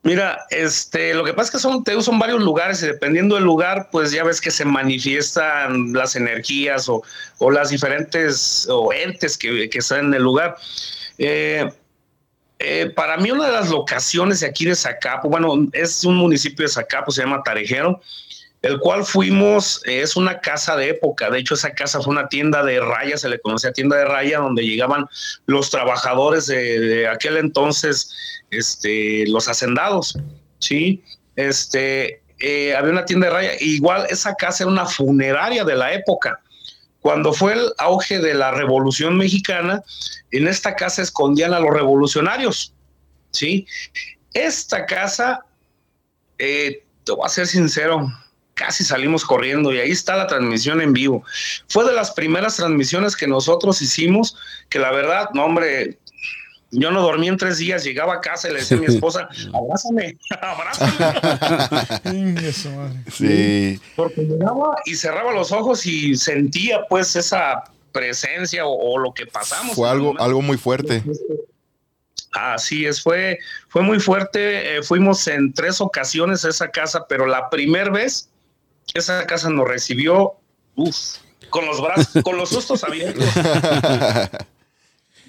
Mira, 0.03 0.41
este, 0.51 1.15
lo 1.15 1.23
que 1.23 1.33
pasa 1.33 1.47
es 1.47 1.51
que 1.53 1.59
son, 1.61 1.85
te 1.85 2.03
son 2.03 2.19
varios 2.19 2.43
lugares 2.43 2.83
y 2.83 2.87
dependiendo 2.87 3.37
del 3.37 3.45
lugar, 3.45 3.89
pues 3.93 4.11
ya 4.11 4.25
ves 4.25 4.41
que 4.41 4.51
se 4.51 4.65
manifiestan 4.65 5.93
las 5.93 6.17
energías 6.17 6.89
o, 6.89 7.05
o 7.39 7.51
las 7.53 7.71
diferentes 7.71 8.67
o 8.69 8.93
entes 8.93 9.39
que, 9.39 9.71
que 9.71 9.79
están 9.79 10.07
en 10.07 10.15
el 10.15 10.25
lugar. 10.25 10.57
Eh, 11.19 11.69
eh, 12.59 12.91
para 12.97 13.17
mí 13.17 13.31
una 13.31 13.47
de 13.47 13.53
las 13.53 13.69
locaciones 13.69 14.41
de 14.41 14.47
aquí 14.49 14.65
de 14.65 14.75
Zacapo, 14.75 15.29
bueno, 15.29 15.69
es 15.73 16.05
un 16.05 16.17
municipio 16.17 16.65
de 16.65 16.73
Zacapo, 16.73 17.13
se 17.13 17.23
llama 17.23 17.43
Tarejero, 17.45 18.01
el 18.67 18.81
cual 18.81 19.05
fuimos, 19.05 19.81
es 19.85 20.17
una 20.17 20.41
casa 20.41 20.77
de 20.77 20.89
época, 20.89 21.31
de 21.31 21.39
hecho 21.39 21.55
esa 21.55 21.73
casa 21.73 22.01
fue 22.01 22.13
una 22.13 22.29
tienda 22.29 22.65
de 22.65 22.81
raya, 22.81 23.17
se 23.17 23.29
le 23.29 23.39
conocía 23.39 23.73
tienda 23.73 23.97
de 23.97 24.05
raya, 24.05 24.41
donde 24.41 24.67
llegaban 24.67 25.07
los 25.47 25.71
trabajadores 25.71 26.47
de, 26.47 26.81
de 26.81 27.09
aquel 27.09 27.37
entonces, 27.37 28.11
este, 28.51 29.25
los 29.29 29.47
hacendados, 29.47 30.19
¿sí? 30.59 31.05
Este, 31.37 32.23
eh, 32.41 32.75
había 32.75 32.91
una 32.91 33.05
tienda 33.05 33.29
de 33.29 33.33
raya, 33.33 33.53
igual 33.61 34.05
esa 34.11 34.35
casa 34.35 34.65
era 34.65 34.73
una 34.73 34.87
funeraria 34.87 35.63
de 35.63 35.77
la 35.77 35.93
época. 35.93 36.41
Cuando 37.01 37.33
fue 37.33 37.53
el 37.53 37.71
auge 37.79 38.19
de 38.19 38.35
la 38.35 38.51
Revolución 38.51 39.17
Mexicana, 39.17 39.81
en 40.33 40.49
esta 40.49 40.75
casa 40.75 41.03
escondían 41.03 41.55
a 41.55 41.61
los 41.61 41.73
revolucionarios, 41.73 42.75
¿sí? 43.31 43.65
Esta 44.35 44.87
casa, 44.87 45.45
eh, 46.37 46.83
te 47.05 47.13
voy 47.13 47.25
a 47.25 47.29
ser 47.29 47.47
sincero, 47.47 48.09
casi 48.57 48.83
salimos 48.85 49.25
corriendo 49.25 49.73
y 49.73 49.79
ahí 49.79 49.91
está 49.93 50.17
la 50.17 50.27
transmisión 50.27 50.81
en 50.81 50.93
vivo. 50.93 51.23
Fue 51.69 51.85
de 51.85 51.93
las 51.93 52.11
primeras 52.11 52.57
transmisiones 52.57 53.15
que 53.15 53.29
nosotros 53.29 53.81
hicimos, 53.83 54.37
que 54.71 54.79
la 54.81 54.91
verdad, 54.91 55.29
no 55.35 55.45
hombre, 55.45 55.99
yo 56.71 56.91
no 56.91 57.03
dormí 57.03 57.29
en 57.29 57.37
tres 57.37 57.59
días, 57.59 57.85
llegaba 57.85 58.15
a 58.15 58.21
casa 58.21 58.49
y 58.49 58.55
le 58.55 58.61
decía 58.61 58.79
a 58.79 58.81
mi 58.81 58.87
esposa, 58.95 59.29
abrázame, 59.55 60.19
abrázame. 60.41 62.37
Sí, 63.13 63.81
Porque 63.95 64.23
llegaba 64.23 64.77
y 64.87 64.95
cerraba 64.97 65.33
los 65.33 65.53
ojos 65.53 65.87
y 65.87 66.17
sentía 66.17 66.81
pues 66.89 67.15
esa 67.15 67.63
presencia 67.93 68.67
o, 68.67 68.95
o 68.95 68.99
lo 68.99 69.13
que 69.13 69.27
pasamos. 69.27 69.77
fue 69.77 69.89
algo, 69.89 70.15
algo 70.19 70.43
muy 70.43 70.57
fuerte. 70.57 71.03
Así 72.33 72.85
es, 72.85 73.03
fue, 73.03 73.39
fue 73.69 73.83
muy 73.83 73.99
fuerte. 74.01 74.77
eh, 74.77 74.83
fuimos 74.83 75.27
en 75.29 75.53
tres 75.53 75.81
ocasiones 75.81 76.45
a 76.45 76.51
esa 76.51 76.71
casa, 76.71 77.07
pero 77.09 77.27
la 77.27 77.49
primera 77.49 77.91
vez 77.91 78.29
esa 78.95 79.27
casa 79.27 79.51
nos 79.51 79.67
recibió, 79.69 80.35
uf, 80.75 80.97
con 81.51 81.67
los 81.67 81.81
brazos, 81.83 82.09
con 82.25 82.37
los 82.37 82.49
sustos 82.51 82.85
abiertos. 82.85 83.25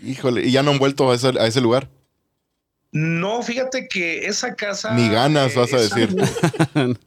Híjole, 0.04 0.46
¿y 0.46 0.52
ya 0.52 0.64
no 0.64 0.72
han 0.72 0.80
vuelto 0.80 1.10
a 1.12 1.16
ese, 1.16 1.30
a 1.40 1.48
ese 1.48 1.62
lugar? 1.62 1.90
No, 2.92 3.42
fíjate 3.42 3.88
que 3.88 4.26
esa 4.28 4.56
casa. 4.56 4.94
Ni 4.94 5.10
ganas, 5.10 5.56
vas 5.56 5.74
a 5.74 5.78
esa- 5.78 5.96
decir. 5.96 6.16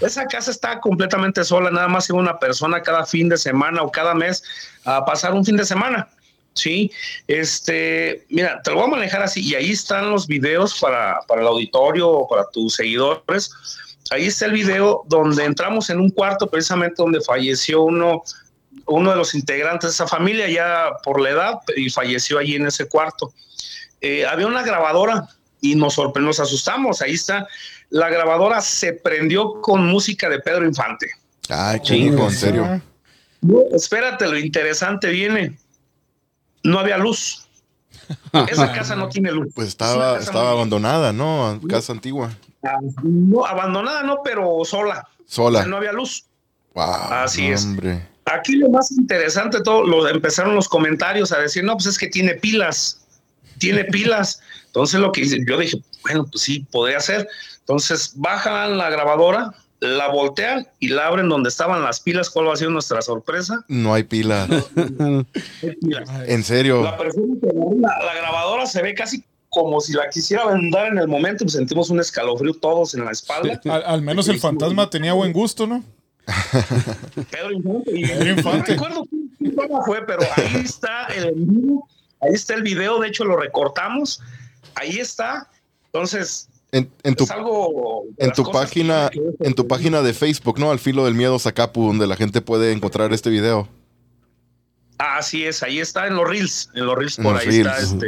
Esa 0.00 0.24
casa 0.26 0.52
está 0.52 0.78
completamente 0.80 1.42
sola, 1.44 1.70
nada 1.72 1.88
más 1.88 2.08
iba 2.08 2.18
una 2.18 2.38
persona 2.38 2.80
cada 2.80 3.04
fin 3.04 3.28
de 3.28 3.36
semana 3.36 3.82
o 3.82 3.90
cada 3.90 4.14
mes 4.14 4.42
a 4.84 5.04
pasar 5.04 5.34
un 5.34 5.44
fin 5.44 5.56
de 5.56 5.64
semana. 5.64 6.08
Sí, 6.54 6.92
este, 7.26 8.24
mira, 8.28 8.62
te 8.62 8.70
lo 8.70 8.76
voy 8.76 8.84
a 8.86 8.90
manejar 8.90 9.20
así 9.22 9.40
y 9.40 9.54
ahí 9.56 9.72
están 9.72 10.10
los 10.10 10.28
videos 10.28 10.78
para, 10.80 11.18
para 11.26 11.40
el 11.40 11.46
auditorio 11.48 12.08
o 12.08 12.28
para 12.28 12.48
tus 12.50 12.74
seguidores. 12.76 13.50
Ahí 14.12 14.26
está 14.26 14.44
el 14.44 14.52
video 14.52 15.04
donde 15.06 15.44
entramos 15.44 15.88
en 15.88 15.98
un 15.98 16.10
cuarto 16.10 16.46
precisamente 16.50 16.96
donde 16.98 17.22
falleció 17.22 17.82
uno, 17.82 18.22
uno 18.86 19.10
de 19.10 19.16
los 19.16 19.34
integrantes 19.34 19.88
de 19.88 19.92
esa 19.94 20.06
familia 20.06 20.50
ya 20.50 20.90
por 21.02 21.18
la 21.18 21.30
edad 21.30 21.54
y 21.74 21.88
falleció 21.88 22.38
allí 22.38 22.56
en 22.56 22.66
ese 22.66 22.88
cuarto. 22.88 23.32
Eh, 24.02 24.26
había 24.26 24.46
una 24.46 24.62
grabadora 24.62 25.28
y 25.62 25.76
nos 25.76 25.94
sorprendió, 25.94 26.28
nos 26.28 26.40
asustamos. 26.40 27.00
Ahí 27.00 27.14
está, 27.14 27.46
la 27.88 28.10
grabadora 28.10 28.60
se 28.60 28.92
prendió 28.92 29.62
con 29.62 29.86
música 29.86 30.28
de 30.28 30.40
Pedro 30.40 30.66
Infante. 30.66 31.06
Ay, 31.48 31.80
chico, 31.80 32.24
en 32.24 32.30
serio. 32.30 32.82
Espérate, 33.72 34.26
lo 34.26 34.38
interesante 34.38 35.08
viene. 35.08 35.56
No 36.62 36.78
había 36.78 36.98
luz. 36.98 37.46
Esa 38.48 38.72
casa 38.72 38.94
no 38.94 39.08
tiene 39.08 39.32
luz. 39.32 39.48
Pues 39.54 39.68
estaba, 39.68 40.18
estaba 40.18 40.50
abandonada, 40.50 41.14
¿no? 41.14 41.58
Casa 41.66 41.92
antigua. 41.92 42.30
No, 43.02 43.44
abandonada 43.44 44.02
no, 44.02 44.18
pero 44.22 44.64
sola. 44.64 45.06
O 45.10 45.24
sea, 45.26 45.26
Sola. 45.26 45.66
no 45.66 45.76
había 45.78 45.92
luz. 45.92 46.26
Wow. 46.74 46.84
Así 46.84 47.46
es. 47.46 47.64
Hombre. 47.64 48.06
Aquí 48.26 48.56
lo 48.56 48.70
más 48.70 48.90
interesante 48.92 49.60
todo, 49.62 49.84
lo, 49.84 50.08
empezaron 50.08 50.54
los 50.54 50.68
comentarios 50.68 51.32
a 51.32 51.38
decir, 51.38 51.64
no, 51.64 51.74
pues 51.74 51.86
es 51.86 51.98
que 51.98 52.06
tiene 52.06 52.34
pilas, 52.34 53.04
tiene 53.58 53.84
pilas. 53.92 54.40
Entonces 54.66 55.00
lo 55.00 55.10
que 55.12 55.22
hice, 55.22 55.38
yo 55.46 55.58
dije, 55.58 55.82
bueno, 56.02 56.26
pues 56.30 56.42
sí, 56.42 56.66
podría 56.70 57.00
ser. 57.00 57.28
Entonces 57.60 58.12
bajan 58.16 58.78
la 58.78 58.90
grabadora, 58.90 59.52
la 59.80 60.08
voltean 60.08 60.66
y 60.78 60.88
la 60.88 61.08
abren 61.08 61.28
donde 61.28 61.48
estaban 61.48 61.82
las 61.82 62.00
pilas. 62.00 62.30
¿Cuál 62.30 62.48
va 62.48 62.52
a 62.52 62.56
ser 62.56 62.70
nuestra 62.70 63.02
sorpresa? 63.02 63.64
No 63.68 63.92
hay 63.92 64.04
pila. 64.04 64.44
Hay 64.44 65.74
pilas. 65.76 66.08
En 66.26 66.44
serio. 66.44 66.82
La 66.82 66.96
persona 66.96 67.34
que 67.40 67.48
la 67.80 68.14
grabadora 68.14 68.66
se 68.66 68.82
ve 68.82 68.94
casi 68.94 69.24
como 69.52 69.80
si 69.82 69.92
la 69.92 70.08
quisiera 70.08 70.46
vendar 70.46 70.86
en 70.86 70.98
el 70.98 71.06
momento, 71.08 71.44
pues 71.44 71.52
sentimos 71.52 71.90
un 71.90 72.00
escalofrío 72.00 72.54
todos 72.54 72.94
en 72.94 73.04
la 73.04 73.10
espalda. 73.10 73.60
Al, 73.66 73.82
al 73.84 74.00
menos 74.02 74.26
el 74.28 74.40
fantasma 74.40 74.88
tenía 74.88 75.12
buen 75.12 75.30
gusto, 75.32 75.66
¿no? 75.66 75.84
Pedro 77.30 77.52
Infante. 77.52 77.90
Y, 77.94 78.06
Pedro 78.06 78.30
Infante. 78.30 78.76
No 78.76 78.82
recuerdo 78.84 79.04
cómo 79.68 79.84
fue, 79.84 80.06
pero 80.06 80.22
ahí 80.36 80.62
está 80.64 81.06
el 81.08 81.34
ahí 82.20 82.32
está 82.32 82.54
el 82.54 82.62
video, 82.62 82.98
de 82.98 83.08
hecho 83.08 83.24
lo 83.24 83.36
recortamos, 83.36 84.20
ahí 84.74 84.98
está. 84.98 85.50
Entonces, 85.86 86.48
En, 86.70 86.90
en 87.02 87.14
tu, 87.14 87.24
es 87.24 87.30
algo 87.30 88.04
de 88.16 88.24
en 88.24 88.32
tu 88.32 88.50
página, 88.50 89.10
que- 89.12 89.20
en 89.46 89.54
tu 89.54 89.68
página 89.68 90.00
de 90.00 90.14
Facebook, 90.14 90.58
¿no? 90.58 90.70
Al 90.70 90.78
filo 90.78 91.04
del 91.04 91.14
miedo 91.14 91.38
Zacapu, 91.38 91.86
donde 91.88 92.06
la 92.06 92.16
gente 92.16 92.40
puede 92.40 92.72
encontrar 92.72 93.12
este 93.12 93.28
video. 93.28 93.68
Así 94.96 95.44
es, 95.44 95.62
ahí 95.62 95.78
está 95.80 96.06
en 96.06 96.14
los 96.14 96.26
reels, 96.26 96.70
en 96.74 96.86
los 96.86 96.96
reels 96.96 97.18
En 97.18 97.24
por 97.24 97.34
los 97.34 97.42
ahí 97.42 97.58
está 97.58 97.78
este. 97.78 98.06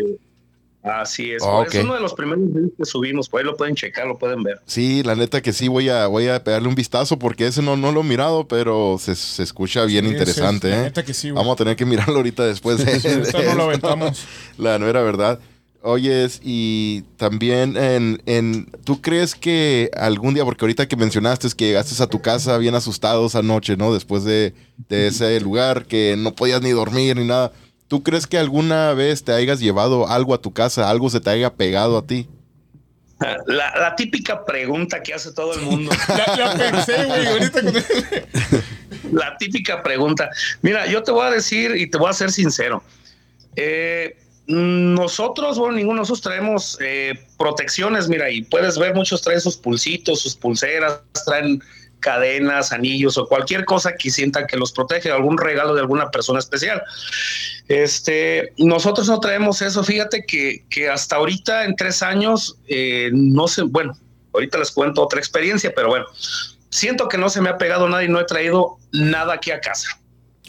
Así 0.85 1.33
es, 1.33 1.43
Ah, 1.43 1.65
es 1.67 1.75
ok. 1.75 1.83
uno 1.85 1.95
de 1.95 2.01
los 2.01 2.13
primeros 2.13 2.45
reels 2.53 2.73
que 2.77 2.85
subimos, 2.85 3.29
por 3.31 3.41
ahí 3.41 3.47
lo 3.47 3.57
pueden 3.57 3.75
checar, 3.75 4.07
lo 4.07 4.19
pueden 4.19 4.43
ver. 4.43 4.61
Sí, 4.67 5.03
la 5.03 5.15
neta 5.17 5.41
que 5.41 5.53
sí 5.55 5.67
voy 5.67 5.89
a, 5.89 6.07
voy 6.09 6.29
a 6.29 6.45
pegarle 6.45 6.69
un 6.69 6.75
vistazo 6.75 7.19
porque 7.19 7.47
ese 7.47 7.63
no, 7.63 7.77
no 7.77 7.91
lo 7.91 8.03
he 8.03 8.05
mirado, 8.05 8.47
pero 8.47 8.97
se, 9.01 9.15
se 9.17 9.43
escucha 9.43 9.85
bien 9.87 10.05
Sí, 10.05 10.11
interesante, 10.13 10.69
sí, 10.69 10.73
la 10.75 10.81
¿eh? 10.81 10.83
neta 10.85 11.03
que 11.05 11.15
sí, 11.15 11.31
güey. 11.31 11.43
Vamos 11.43 11.55
a 11.55 11.57
tener 11.57 11.75
que 11.77 11.87
mirarlo 11.87 12.17
ahorita 12.17 12.45
después 12.45 12.85
de, 12.85 13.01
de 13.01 13.09
no 13.09 13.17
lo 13.17 13.23
esto. 13.49 13.63
aventamos. 13.65 14.25
La 14.59 14.79
no 14.79 14.87
era 14.87 15.01
verdad. 15.03 15.41
Oyes, 15.87 16.41
y 16.43 17.03
también 17.19 17.77
en, 17.77 18.23
en, 18.25 18.67
¿tú 18.85 19.03
crees 19.03 19.35
que 19.35 19.91
algún 19.95 20.33
día, 20.33 20.43
porque 20.45 20.65
ahorita 20.65 20.89
que 20.89 20.97
mencionaste 20.97 21.49
que 21.57 21.67
llegaste 21.67 22.03
a 22.03 22.07
tu 22.07 22.21
casa 22.23 22.57
bien 22.57 22.75
asustados 22.75 23.35
anoche, 23.35 23.77
¿no? 23.77 23.93
Después 23.93 24.25
de, 24.25 24.55
de 24.89 25.09
ese 25.09 25.39
lugar 25.41 25.85
que 25.85 26.15
no 26.17 26.35
podías 26.35 26.63
ni 26.63 26.71
dormir 26.71 27.17
ni 27.19 27.27
nada. 27.27 27.53
¿Tú 27.89 28.03
crees 28.03 28.27
que 28.27 28.39
alguna 28.39 28.95
vez 28.95 29.25
te 29.25 29.33
hayas 29.33 29.61
llevado 29.61 30.09
algo 30.09 30.35
a 30.35 30.41
tu 30.41 30.53
casa, 30.53 30.89
algo 30.89 31.11
se 31.11 31.21
te 31.21 31.31
haya 31.31 31.55
pegado 31.55 31.99
a 31.99 32.07
ti? 32.07 32.29
La, 33.47 33.73
la 33.77 33.95
típica 33.97 34.45
pregunta 34.45 35.03
que 35.03 35.15
hace 35.15 35.33
todo 35.33 35.55
el 35.55 35.63
mundo. 35.63 35.91
Ya, 36.09 36.37
ya 36.37 36.55
pensé, 36.55 37.05
güey, 37.05 37.27
ahorita 37.27 37.61
con 37.63 39.13
la 39.13 39.37
típica 39.39 39.83
pregunta. 39.83 40.31
Mira, 40.63 40.87
yo 40.87 41.03
te 41.03 41.13
voy 41.13 41.27
a 41.27 41.31
decir 41.31 41.77
y 41.77 41.89
te 41.89 41.99
voy 41.99 42.11
a 42.11 42.13
ser 42.13 42.31
sincero. 42.33 42.83
Eh, 43.57 44.17
nosotros, 44.47 45.59
bueno, 45.59 45.77
ninguno 45.77 45.97
de 45.97 46.01
nosotros 46.01 46.23
traemos 46.23 46.79
eh, 46.81 47.15
protecciones, 47.39 48.09
mira, 48.09 48.31
y 48.31 48.43
puedes 48.43 48.79
ver, 48.79 48.95
muchos 48.95 49.23
traen 49.23 49.41
sus 49.41 49.57
pulsitos, 49.57 50.21
sus 50.21 50.35
pulseras, 50.35 51.01
traen 51.25 51.63
cadenas, 52.05 52.71
anillos 52.71 53.17
o 53.17 53.27
cualquier 53.27 53.65
cosa 53.65 53.95
que 53.97 54.11
sientan 54.11 54.47
que 54.47 54.59
los 54.59 54.73
protege, 54.73 55.11
algún 55.11 55.39
regalo 55.39 55.75
de 55.75 55.81
alguna 55.81 56.11
persona 56.11 56.39
especial. 56.39 56.83
Este, 57.67 58.53
nosotros 58.59 59.09
no 59.09 59.19
traemos 59.21 59.63
eso. 59.63 59.83
Fíjate 59.83 60.27
que, 60.27 60.67
que 60.69 60.91
hasta 60.91 61.17
ahorita, 61.17 61.65
en 61.65 61.77
tres 61.77 62.03
años, 62.03 62.59
eh, 62.69 63.09
no 63.15 63.49
sé, 63.49 63.63
bueno, 63.63 63.97
ahorita 64.35 64.59
les 64.59 64.71
cuento 64.71 65.03
otra 65.03 65.19
experiencia, 65.19 65.73
pero 65.75 65.89
bueno, 65.89 66.05
siento 66.69 67.09
que 67.09 67.17
no 67.17 67.31
se 67.31 67.41
me 67.41 67.49
ha 67.49 67.57
pegado 67.57 67.89
nada 67.89 68.05
y 68.05 68.09
no 68.09 68.21
he 68.21 68.25
traído 68.25 68.77
nada 68.93 69.33
aquí 69.33 69.51
a 69.51 69.61
casa. 69.61 69.99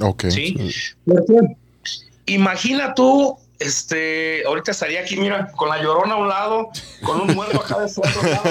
Ok. 0.02 0.26
¿Sí? 0.30 0.58
Imagina 2.26 2.94
tú, 2.96 3.38
este, 3.60 4.44
ahorita 4.46 4.72
estaría 4.72 5.00
aquí, 5.00 5.16
mira, 5.16 5.54
con 5.56 5.70
la 5.70 5.82
llorona 5.82 6.16
a 6.16 6.18
un 6.18 6.28
lado, 6.28 6.70
con 7.02 7.22
un 7.22 7.34
muerto 7.34 7.62
acá 7.62 7.80
de 7.80 7.88
su 7.88 8.02
otro 8.02 8.24
lado. 8.24 8.44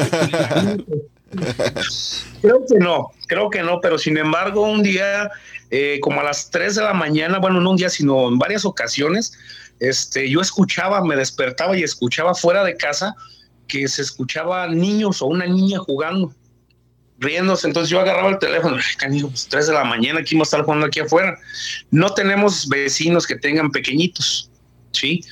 Creo 2.43 2.65
que 2.67 2.79
no, 2.79 3.11
creo 3.27 3.49
que 3.49 3.63
no, 3.63 3.81
pero 3.81 3.99
sin 3.99 4.19
embargo, 4.19 4.63
un 4.63 4.83
día, 4.83 5.31
eh, 5.71 5.99
como 6.03 6.21
a 6.21 6.25
las 6.25 6.51
3 6.51 6.75
de 6.75 6.83
la 6.83 6.93
mañana, 6.93 7.39
bueno, 7.39 7.61
no 7.61 7.71
un 7.71 7.77
día, 7.77 7.89
sino 7.89 8.29
en 8.29 8.39
varias 8.39 8.67
ocasiones, 8.67 9.33
este, 9.81 10.29
yo 10.29 10.41
escuchaba, 10.41 11.03
me 11.03 11.17
despertaba 11.17 11.77
y 11.77 11.83
escuchaba 11.83 12.35
fuera 12.35 12.63
de 12.63 12.77
casa 12.77 13.15
que 13.67 13.89
se 13.89 14.03
escuchaba 14.03 14.69
niños 14.69 15.23
o 15.23 15.27
una 15.27 15.47
niña 15.47 15.79
jugando, 15.79 16.35
riéndose. 17.19 17.67
Entonces 17.67 17.91
yo 17.91 18.01
agarraba 18.01 18.29
el 18.31 18.39
teléfono, 18.39 18.77
canijo, 18.99 19.29
pues 19.29 19.49
3 19.49 19.69
de 19.69 19.73
la 19.73 19.85
mañana, 19.85 20.21
aquí 20.21 20.35
vamos 20.35 20.49
a 20.49 20.51
estar 20.57 20.65
jugando 20.65 20.87
aquí 20.87 21.01
afuera. 21.01 21.39
No 21.91 22.13
tenemos 22.13 22.69
vecinos 22.69 23.27
que 23.27 23.37
tengan 23.37 23.71
pequeñitos. 23.71 24.51
¿Sí? 24.95 25.25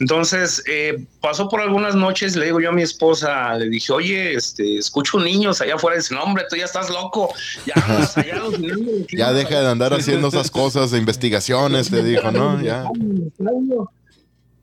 Entonces, 0.00 0.62
eh, 0.68 1.04
pasó 1.20 1.48
por 1.48 1.60
algunas 1.60 1.94
noches, 1.94 2.36
le 2.36 2.46
digo 2.46 2.60
yo 2.60 2.70
a 2.70 2.72
mi 2.72 2.82
esposa, 2.82 3.54
le 3.54 3.68
dije, 3.68 3.92
oye, 3.92 4.34
este, 4.34 4.78
escucho 4.78 5.18
niños 5.18 5.60
allá 5.60 5.76
afuera, 5.76 5.96
dice, 5.96 6.14
no, 6.14 6.22
hombre, 6.22 6.44
tú 6.48 6.56
ya 6.56 6.64
estás 6.64 6.90
loco, 6.90 7.32
ya 7.66 7.74
andas 7.82 8.16
allá 8.18 8.36
los 8.36 8.58
niños. 8.58 9.06
Ya 9.12 9.32
deja 9.32 9.60
de 9.60 9.68
andar 9.68 9.94
haciendo 9.94 10.28
esas 10.28 10.50
cosas 10.50 10.90
de 10.90 10.98
investigaciones, 10.98 11.90
te 11.90 12.02
dijo, 12.02 12.30
¿no? 12.30 12.60
Ya. 12.62 12.84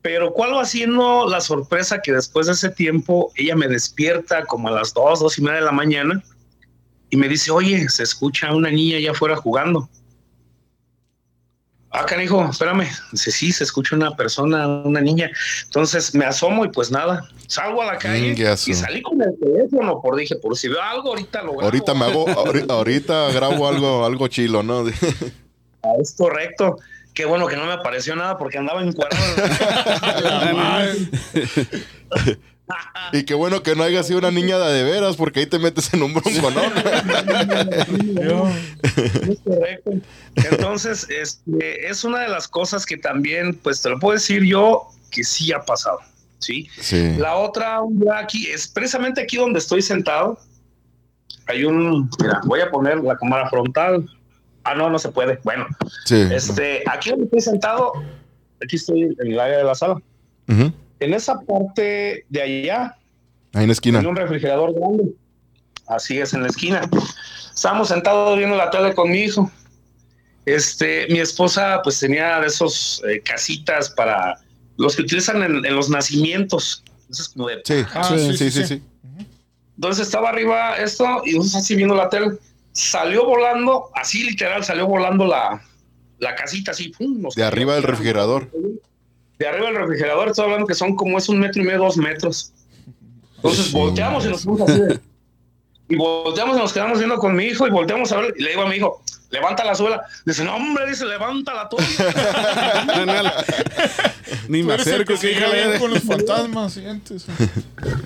Pero 0.02 0.32
¿cuál 0.32 0.54
va 0.54 0.64
siendo 0.64 1.28
la 1.28 1.40
sorpresa 1.40 2.00
que 2.02 2.12
después 2.12 2.48
de 2.48 2.54
ese 2.54 2.70
tiempo 2.70 3.32
ella 3.36 3.54
me 3.54 3.68
despierta 3.68 4.44
como 4.44 4.68
a 4.68 4.72
las 4.72 4.92
dos, 4.92 5.20
dos 5.20 5.38
y 5.38 5.42
media 5.42 5.60
de 5.60 5.64
la 5.64 5.72
mañana 5.72 6.22
y 7.10 7.16
me 7.16 7.28
dice, 7.28 7.50
oye, 7.50 7.88
se 7.88 8.02
escucha 8.02 8.52
una 8.52 8.70
niña 8.70 8.96
allá 8.96 9.12
afuera 9.12 9.36
jugando. 9.36 9.88
Ah, 11.94 12.06
canijo, 12.06 12.48
espérame. 12.50 12.88
Dice, 13.10 13.30
sí, 13.30 13.52
se 13.52 13.64
escucha 13.64 13.94
una 13.94 14.16
persona, 14.16 14.66
una 14.66 15.02
niña. 15.02 15.30
Entonces 15.64 16.14
me 16.14 16.24
asomo 16.24 16.64
y 16.64 16.68
pues 16.68 16.90
nada, 16.90 17.28
salgo 17.46 17.82
a 17.82 17.86
la 17.86 17.98
calle 17.98 18.34
y 18.66 18.74
salí 18.74 19.02
con 19.02 19.20
el 19.20 19.38
teléfono, 19.38 20.00
por 20.00 20.16
dije, 20.16 20.36
por 20.36 20.56
si 20.56 20.68
veo 20.68 20.80
algo, 20.80 21.10
ahorita 21.10 21.42
lo 21.42 21.52
grabo. 21.52 21.64
Ahorita 21.64 21.92
me 21.92 22.04
hago, 22.06 22.28
ahorita, 22.36 22.72
ahorita 22.72 23.32
grabo 23.32 23.68
algo, 23.68 24.06
algo 24.06 24.28
chilo, 24.28 24.62
¿no? 24.62 24.84
Ah, 25.84 25.94
Es 26.00 26.14
correcto. 26.16 26.76
Qué 27.12 27.24
bueno 27.24 27.48
que 27.48 27.56
no 27.56 27.66
me 27.66 27.72
apareció 27.72 28.14
nada 28.14 28.38
porque 28.38 28.56
andaba 28.56 28.82
encuadrado. 28.82 29.24
Y 33.12 33.24
qué 33.24 33.34
bueno 33.34 33.62
que 33.62 33.74
no 33.74 33.82
haya 33.82 34.02
sido 34.02 34.18
una 34.18 34.30
niña 34.30 34.58
de, 34.58 34.82
veras, 34.84 35.16
porque 35.16 35.40
ahí 35.40 35.46
te 35.46 35.58
metes 35.58 35.92
en 35.94 36.02
un 36.02 36.14
bronco, 36.14 36.50
¿no? 36.50 36.62
Es 38.82 39.38
correcto. 39.44 39.90
Entonces, 40.34 41.06
este, 41.10 41.88
es 41.88 42.04
una 42.04 42.20
de 42.20 42.28
las 42.28 42.48
cosas 42.48 42.86
que 42.86 42.96
también, 42.96 43.54
pues 43.54 43.82
te 43.82 43.90
lo 43.90 43.98
puedo 43.98 44.14
decir 44.14 44.42
yo, 44.44 44.88
que 45.10 45.24
sí 45.24 45.52
ha 45.52 45.60
pasado. 45.60 45.98
¿sí? 46.42 46.68
Sí. 46.80 47.16
La 47.18 47.36
otra, 47.36 47.80
aquí, 48.16 48.46
es 48.48 48.68
precisamente 48.68 49.20
aquí 49.20 49.36
donde 49.36 49.58
estoy 49.58 49.80
sentado. 49.80 50.38
Hay 51.46 51.64
un, 51.64 52.10
mira, 52.20 52.40
voy 52.44 52.60
a 52.60 52.70
poner 52.70 52.98
la 52.98 53.16
cámara 53.16 53.48
frontal. 53.48 54.08
Ah, 54.64 54.74
no, 54.74 54.90
no 54.90 54.98
se 54.98 55.08
puede. 55.10 55.40
Bueno, 55.44 55.66
Sí. 56.04 56.26
este, 56.32 56.82
aquí 56.90 57.10
donde 57.10 57.24
estoy 57.24 57.40
sentado, 57.40 57.92
aquí 58.62 58.76
estoy 58.76 59.02
en 59.02 59.32
el 59.32 59.40
área 59.40 59.58
de 59.58 59.64
la 59.64 59.74
sala. 59.74 59.94
Ujú. 60.48 60.72
En 61.04 61.14
esa 61.14 61.40
parte 61.40 62.24
de 62.28 62.42
allá, 62.42 62.96
Ahí 63.54 63.62
en 63.62 63.68
la 63.68 63.72
esquina. 63.72 63.98
en 64.00 64.06
un 64.06 64.16
refrigerador 64.16 64.72
grande. 64.74 65.12
Así 65.86 66.18
es, 66.18 66.32
en 66.32 66.42
la 66.42 66.48
esquina. 66.48 66.88
Estábamos 67.54 67.88
sentados 67.88 68.38
viendo 68.38 68.56
la 68.56 68.70
tele 68.70 68.94
con 68.94 69.10
mi 69.10 69.18
hijo. 69.22 69.50
Este, 70.46 71.06
mi 71.08 71.20
esposa 71.20 71.80
pues 71.84 71.98
tenía 72.00 72.40
de 72.40 72.46
esos 72.48 73.02
eh, 73.08 73.20
casitas 73.20 73.90
para 73.90 74.40
los 74.76 74.96
que 74.96 75.02
utilizan 75.02 75.42
en, 75.42 75.64
en 75.64 75.76
los 75.76 75.88
nacimientos. 75.90 76.82
Eso 77.10 77.22
es 77.22 77.28
como 77.28 77.48
de- 77.48 77.60
Sí, 77.64 77.84
Ah, 77.94 78.04
sí, 78.04 78.18
sí, 78.18 78.26
sí, 78.36 78.36
sí, 78.36 78.50
sí, 78.50 78.66
sí. 78.66 78.76
sí. 78.76 78.82
Entonces 79.76 80.06
estaba 80.06 80.30
arriba 80.30 80.76
esto 80.76 81.22
y 81.24 81.32
nosotros 81.36 81.62
así 81.62 81.74
viendo 81.76 81.94
la 81.94 82.08
tele. 82.08 82.38
Salió 82.72 83.26
volando, 83.26 83.90
así 83.94 84.22
literal, 84.24 84.64
salió 84.64 84.86
volando 84.86 85.26
la, 85.26 85.62
la 86.18 86.34
casita 86.34 86.70
así. 86.70 86.88
pum, 86.88 87.20
nos 87.20 87.34
De 87.34 87.44
arriba 87.44 87.74
del 87.74 87.82
refrigerador. 87.82 88.48
De 89.42 89.48
arriba 89.48 89.66
del 89.66 89.76
refrigerador, 89.76 90.28
estoy 90.28 90.44
hablando 90.44 90.68
que 90.68 90.74
son 90.74 90.94
como 90.94 91.18
es 91.18 91.28
un 91.28 91.40
metro 91.40 91.60
y 91.60 91.64
medio, 91.64 91.80
dos 91.80 91.96
metros. 91.96 92.52
Entonces 93.38 93.64
Sí, 93.66 93.72
volteamos 93.76 94.24
y 94.24 94.28
nos 94.28 94.44
fuimos 94.44 94.70
así. 94.70 94.80
de- 94.80 95.00
Y 95.88 95.96
volteamos 95.96 96.56
y 96.56 96.60
nos 96.60 96.72
quedamos 96.72 96.98
viendo 96.98 97.16
con 97.18 97.34
mi 97.34 97.46
hijo 97.46 97.66
y 97.66 97.70
volteamos 97.70 98.12
a 98.12 98.18
ver 98.20 98.34
y 98.38 98.42
le 98.44 98.50
digo 98.50 98.62
a 98.62 98.68
mi 98.68 98.76
hijo, 98.76 99.02
levanta 99.32 99.64
la 99.64 99.74
suela. 99.74 100.02
Dice, 100.24 100.44
no, 100.44 100.54
hombre, 100.54 100.86
dice, 100.86 101.04
levántala 101.04 101.68
tú. 101.68 101.78
Ni 104.48 104.62
me 104.62 104.74
acerco 104.74 105.14
que 105.18 105.32
hija 105.32 105.48
bien 105.50 105.72
de- 105.72 105.78
con 105.78 105.90
los 105.90 106.02
fantasmas 106.02 106.76
antes. 106.78 107.26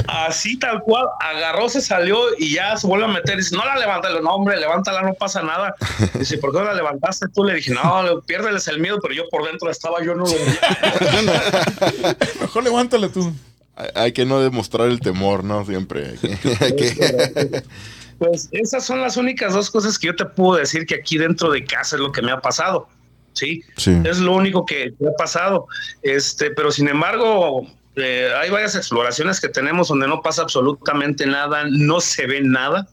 Así 0.08 0.58
tal 0.58 0.82
cual, 0.82 1.06
agarró, 1.20 1.68
se 1.68 1.80
salió 1.80 2.18
y 2.38 2.54
ya 2.54 2.76
se 2.76 2.86
vuelve 2.86 3.04
a 3.06 3.08
meter. 3.08 3.36
Dice, 3.36 3.56
no 3.56 3.64
la 3.64 3.76
levanta. 3.76 4.08
Le 4.08 4.16
digo, 4.16 4.24
no, 4.28 4.34
hombre, 4.36 4.56
levántala, 4.58 5.02
no 5.02 5.14
pasa 5.14 5.42
nada. 5.42 5.74
Dice, 6.14 6.38
¿por 6.38 6.52
qué 6.52 6.58
no 6.58 6.64
la 6.64 6.74
levantaste 6.74 7.26
tú? 7.34 7.44
Le 7.44 7.54
dije, 7.54 7.72
no, 7.72 8.20
piérdeles 8.26 8.66
el 8.68 8.80
miedo, 8.80 8.98
pero 9.02 9.14
yo 9.14 9.24
por 9.30 9.46
dentro 9.46 9.70
estaba, 9.70 10.02
yo 10.04 10.14
no 10.14 10.24
lo 10.24 10.32
veía. 10.32 12.16
Mejor 12.40 12.64
levántala 12.64 13.08
tú. 13.08 13.32
Hay- 13.76 13.90
Hay 13.94 14.12
que 14.12 14.24
no 14.24 14.40
demostrar 14.40 14.88
el 14.88 15.00
temor, 15.00 15.44
¿no? 15.44 15.64
Siempre. 15.66 16.14
Hay 16.22 16.36
que- 16.38 16.64
hay 16.64 16.76
que- 16.76 17.62
Pues 18.18 18.48
esas 18.52 18.84
son 18.84 19.00
las 19.00 19.16
únicas 19.16 19.52
dos 19.52 19.70
cosas 19.70 19.98
que 19.98 20.06
yo 20.08 20.16
te 20.16 20.24
puedo 20.24 20.58
decir 20.58 20.86
que 20.86 20.94
aquí 20.94 21.18
dentro 21.18 21.50
de 21.50 21.64
casa 21.64 21.96
es 21.96 22.00
lo 22.02 22.12
que 22.12 22.22
me 22.22 22.32
ha 22.32 22.40
pasado. 22.40 22.88
Sí, 23.34 23.62
Sí. 23.76 23.94
es 24.04 24.18
lo 24.18 24.34
único 24.34 24.64
que 24.64 24.94
me 24.98 25.08
ha 25.08 25.12
pasado. 25.18 25.66
Este, 26.02 26.50
pero 26.52 26.70
sin 26.72 26.88
embargo, 26.88 27.66
eh, 27.96 28.30
hay 28.40 28.48
varias 28.50 28.74
exploraciones 28.74 29.40
que 29.40 29.48
tenemos 29.48 29.88
donde 29.88 30.08
no 30.08 30.22
pasa 30.22 30.42
absolutamente 30.42 31.26
nada, 31.26 31.64
no 31.70 32.00
se 32.00 32.26
ve 32.26 32.40
nada. 32.40 32.88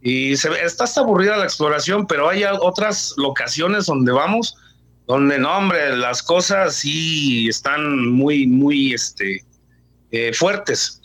Y 0.00 0.36
se 0.36 0.50
ve, 0.50 0.62
está 0.62 0.84
hasta 0.84 1.00
aburrida 1.00 1.36
la 1.36 1.44
exploración, 1.44 2.06
pero 2.06 2.28
hay 2.28 2.44
otras 2.44 3.14
locaciones 3.16 3.86
donde 3.86 4.12
vamos, 4.12 4.54
donde 5.06 5.38
no, 5.38 5.56
hombre, 5.56 5.96
las 5.96 6.22
cosas 6.22 6.76
sí 6.76 7.48
están 7.48 8.10
muy, 8.10 8.46
muy 8.46 8.92
este, 8.94 9.42
eh, 10.12 10.32
fuertes. 10.34 11.00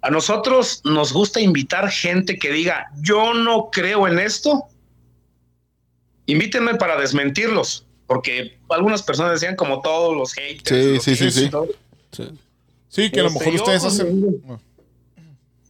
A 0.00 0.10
nosotros 0.10 0.80
nos 0.84 1.12
gusta 1.12 1.40
invitar 1.40 1.90
gente 1.90 2.38
que 2.38 2.52
diga, 2.52 2.86
yo 3.00 3.34
no 3.34 3.70
creo 3.70 4.06
en 4.06 4.18
esto. 4.18 4.64
Invítenme 6.26 6.74
para 6.76 7.00
desmentirlos, 7.00 7.86
porque 8.06 8.58
algunas 8.68 9.02
personas 9.02 9.32
decían 9.32 9.56
como 9.56 9.80
todos 9.80 10.16
los 10.16 10.32
haters. 10.34 10.62
Sí, 10.68 10.94
los 10.94 11.04
sí, 11.04 11.16
sí, 11.16 11.24
haters 11.24 11.34
sí. 11.34 11.50
todo. 11.50 11.68
Sí, 12.88 13.10
que 13.10 13.20
a 13.20 13.24
lo 13.24 13.28
Este, 13.28 13.38
mejor 13.40 13.54
ustedes 13.54 13.84
hacen. 13.84 14.60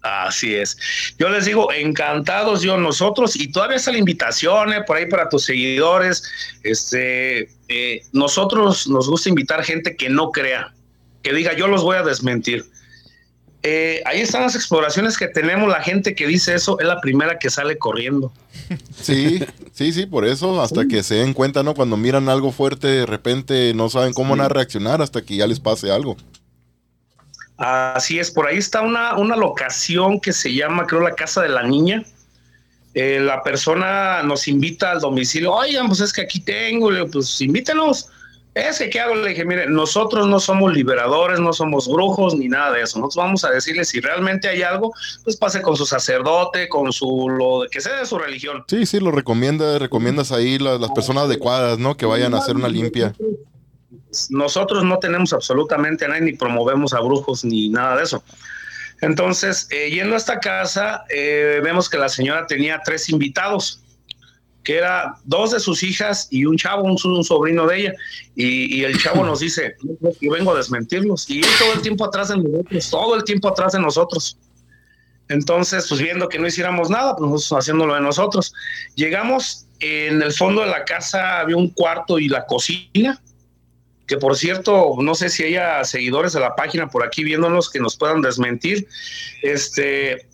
Así 0.03 0.55
es. 0.55 0.77
Yo 1.19 1.29
les 1.29 1.45
digo, 1.45 1.73
encantados 1.73 2.62
yo, 2.62 2.77
nosotros, 2.77 3.35
y 3.35 3.51
todavía 3.51 3.77
está 3.77 3.93
la 3.93 3.99
invitación 3.99 4.73
eh, 4.73 4.83
por 4.87 4.97
ahí 4.97 5.07
para 5.07 5.29
tus 5.29 5.45
seguidores. 5.45 6.23
Este, 6.62 7.51
eh, 7.69 8.03
nosotros 8.12 8.87
nos 8.87 9.09
gusta 9.09 9.29
invitar 9.29 9.64
gente 9.64 9.97
que 9.97 10.09
no 10.09 10.31
crea, 10.31 10.73
que 11.23 11.33
diga, 11.33 11.55
yo 11.55 11.67
los 11.67 11.83
voy 11.83 11.97
a 11.97 12.03
desmentir. 12.03 12.64
Eh, 13.71 14.03
ahí 14.07 14.23
están 14.23 14.41
las 14.41 14.55
exploraciones 14.55 15.19
que 15.19 15.29
tenemos. 15.29 15.69
La 15.69 15.83
gente 15.83 16.15
que 16.15 16.27
dice 16.27 16.55
eso 16.55 16.81
es 16.81 16.87
la 16.87 17.03
primera 17.03 17.39
que 17.39 17.51
sale 17.51 17.77
corriendo. 17.77 18.33
Sí, 19.01 19.41
sí, 19.73 19.93
sí, 19.93 20.05
por 20.05 20.27
eso, 20.27 20.61
hasta 20.61 20.87
que 20.87 21.03
se 21.03 21.15
den 21.15 21.33
cuenta, 21.33 21.63
¿no? 21.63 21.75
Cuando 21.75 21.97
miran 21.97 22.29
algo 22.29 22.53
fuerte, 22.53 22.87
de 22.87 23.07
repente 23.07 23.73
no 23.75 23.89
saben 23.89 24.13
cómo 24.13 24.37
van 24.37 24.45
a 24.45 24.49
reaccionar 24.49 25.01
hasta 25.01 25.23
que 25.23 25.37
ya 25.37 25.47
les 25.47 25.61
pase 25.61 25.91
algo. 25.91 26.17
Así 27.57 28.19
es, 28.19 28.31
por 28.31 28.47
ahí 28.47 28.59
está 28.59 28.83
una, 28.83 29.17
una 29.17 29.37
locación 29.37 30.21
que 30.21 30.33
se 30.33 30.53
llama, 30.53 30.87
creo, 30.87 31.01
la 31.01 31.15
Casa 31.15 31.43
de 31.43 31.49
la 31.49 31.63
Niña. 31.63 32.03
Eh, 32.93 33.21
la 33.21 33.43
persona 33.43 34.23
nos 34.23 34.49
invita 34.49 34.91
al 34.91 35.01
domicilio, 35.01 35.55
oigan, 35.55 35.87
pues 35.87 36.01
es 36.01 36.13
que 36.13 36.23
aquí 36.23 36.41
tengo, 36.41 36.91
pues 37.11 37.41
invítenos. 37.41 38.11
Es 38.55 38.79
que, 38.79 38.91
¿qué 38.91 38.99
hago? 39.01 39.15
Le 39.15 39.29
dije, 39.31 39.45
mire, 39.45 39.69
nosotros 39.69 40.27
no 40.27 40.41
somos 40.41 40.73
liberadores, 40.73 41.39
no 41.39 41.53
somos 41.53 41.87
brujos, 41.87 42.35
ni 42.35 42.49
nada 42.49 42.73
de 42.73 42.83
eso. 42.83 42.99
Nosotros 42.99 43.25
vamos 43.25 43.45
a 43.45 43.51
decirle 43.51 43.85
si 43.85 44.01
realmente 44.01 44.49
hay 44.49 44.63
algo, 44.63 44.93
pues 45.23 45.37
pase 45.37 45.63
con 45.63 45.77
su 45.77 45.87
sacerdote, 45.87 46.69
con 46.69 46.93
su, 46.93 47.29
lo 47.29 47.67
que 47.71 47.81
sea 47.81 48.01
de 48.01 48.07
su 48.07 48.19
religión. 48.19 48.65
Sí, 48.67 48.85
sí, 48.85 48.99
lo 48.99 49.13
recomienda, 49.13 49.79
recomiendas 49.79 50.33
ahí 50.33 50.59
la- 50.59 50.77
las 50.79 50.91
personas 50.91 51.25
adecuadas, 51.25 51.79
¿no? 51.79 51.97
Que 51.97 52.05
vayan 52.07 52.35
a 52.35 52.39
hacer 52.39 52.57
una 52.57 52.69
limpia. 52.69 53.15
Nosotros 54.31 54.85
no 54.85 54.99
tenemos 54.99 55.33
absolutamente 55.33 56.05
a 56.05 56.09
nadie, 56.09 56.23
ni 56.23 56.33
promovemos 56.33 56.95
a 56.95 57.01
brujos, 57.01 57.45
ni 57.45 57.69
nada 57.69 57.97
de 57.97 58.05
eso. 58.05 58.23
Entonces, 59.01 59.69
eh, 59.71 59.91
yendo 59.91 60.15
a 60.15 60.19
esta 60.19 60.41
casa, 60.41 61.05
eh, 61.11 61.61
vemos 61.63 61.89
que 61.89 61.99
la 61.99 62.09
señora 62.09 62.47
tenía 62.47 62.81
tres 62.85 63.09
invitados, 63.11 63.81
que 64.69 64.77
era 64.77 65.15
dos 65.25 65.53
de 65.53 65.61
sus 65.61 65.83
hijas 65.83 66.29
y 66.31 66.45
un 66.45 66.59
chavo, 66.59 66.83
un, 66.83 67.25
sobrino 67.25 67.67
de 67.67 67.81
ella. 67.81 67.95
Y, 68.37 68.85
el 68.85 69.01
chavo 69.01 69.25
nos 69.25 69.41
dice, 69.41 69.77
"No, 69.99 70.11
yo 70.21 70.31
vengo 70.31 70.53
a 70.53 70.59
desmentirlos. 70.59 71.25
Y 71.31 71.41
todo 71.41 71.73
el 71.73 71.81
tiempo 71.81 72.05
atrás 72.05 72.29
de 72.29 72.37
nosotros, 72.37 72.91
todo 72.91 73.17
el 73.17 73.25
tiempo 73.25 73.49
atrás 73.49 73.73
de 73.73 73.81
nosotros. 73.81 74.37
Entonces, 75.31 75.87
pues 75.89 76.03
viendo 76.03 76.29
que 76.29 76.39
no 76.39 76.47
hiciéramos 76.47 76.91
nada, 76.91 77.17
pues 77.17 77.31
nosotros 77.31 77.61
haciéndolo 77.61 77.95
de 77.95 78.03
nosotros. 78.03 78.53
Llegamos, 78.95 79.65
en 79.81 80.21
el 80.21 80.35
fondo 80.35 80.61
de 80.61 80.67
la 80.67 80.85
casa 80.85 81.41
había 81.41 81.57
un 81.57 81.71
cuarto 81.71 82.19
y 82.19 82.29
la 82.29 82.45
cocina, 82.45 83.23
que 84.07 84.19
por 84.19 84.37
cierto, 84.37 84.97
no 84.99 85.15
sé 85.15 85.31
si 85.31 85.45
haya 85.45 85.83
seguidores 85.85 86.35
de 86.35 86.41
la 86.41 86.55
página 86.55 86.91
por 86.91 87.07
aquí 87.07 87.25
viéndonos 87.25 87.71
que 87.71 87.81
nos 87.81 87.97
puedan 87.97 88.21
desmentir, 88.21 88.87
este, 89.43 90.29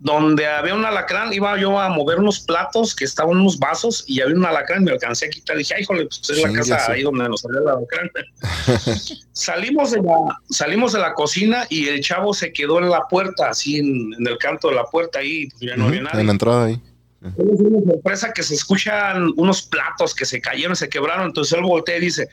donde 0.00 0.46
había 0.46 0.74
un 0.74 0.84
alacrán, 0.84 1.32
iba 1.32 1.58
yo 1.58 1.78
a 1.78 1.90
mover 1.90 2.18
unos 2.18 2.40
platos 2.40 2.94
que 2.94 3.04
estaban 3.04 3.36
unos 3.36 3.58
vasos 3.58 4.04
y 4.06 4.20
había 4.20 4.34
un 4.34 4.44
alacrán, 4.44 4.82
me 4.82 4.92
alcancé 4.92 5.26
a 5.26 5.28
quitar, 5.28 5.56
dije, 5.56 5.74
ay, 5.74 5.82
híjole, 5.82 6.06
pues 6.06 6.28
es 6.28 6.42
la 6.42 6.52
casa 6.52 6.92
ahí 6.92 7.02
donde 7.02 7.28
nos 7.28 7.42
salió 7.42 7.60
el 7.60 7.68
alacrán. 7.68 8.10
salimos, 9.32 9.90
de 9.90 10.00
la, 10.00 10.16
salimos 10.48 10.94
de 10.94 11.00
la 11.00 11.12
cocina 11.12 11.66
y 11.68 11.88
el 11.88 12.00
chavo 12.00 12.32
se 12.32 12.52
quedó 12.52 12.78
en 12.78 12.88
la 12.88 13.06
puerta, 13.08 13.50
así 13.50 13.78
en, 13.78 14.14
en 14.18 14.26
el 14.26 14.38
canto 14.38 14.68
de 14.68 14.76
la 14.76 14.84
puerta, 14.84 15.18
ahí 15.18 15.48
pues 15.50 15.60
ya 15.60 15.76
no 15.76 15.88
había 15.88 16.02
nadie. 16.02 16.20
En 16.20 16.26
la 16.26 16.32
entrada 16.32 16.64
ahí. 16.64 16.80
Es 17.22 17.60
una 17.60 17.92
sorpresa 17.92 18.32
que 18.32 18.42
se 18.42 18.54
escuchan 18.54 19.34
unos 19.36 19.62
platos 19.62 20.14
que 20.14 20.24
se 20.24 20.40
cayeron, 20.40 20.74
se 20.74 20.88
quebraron. 20.88 21.26
Entonces 21.26 21.52
él 21.52 21.64
voltea 21.64 21.98
y 21.98 22.00
dice: 22.00 22.28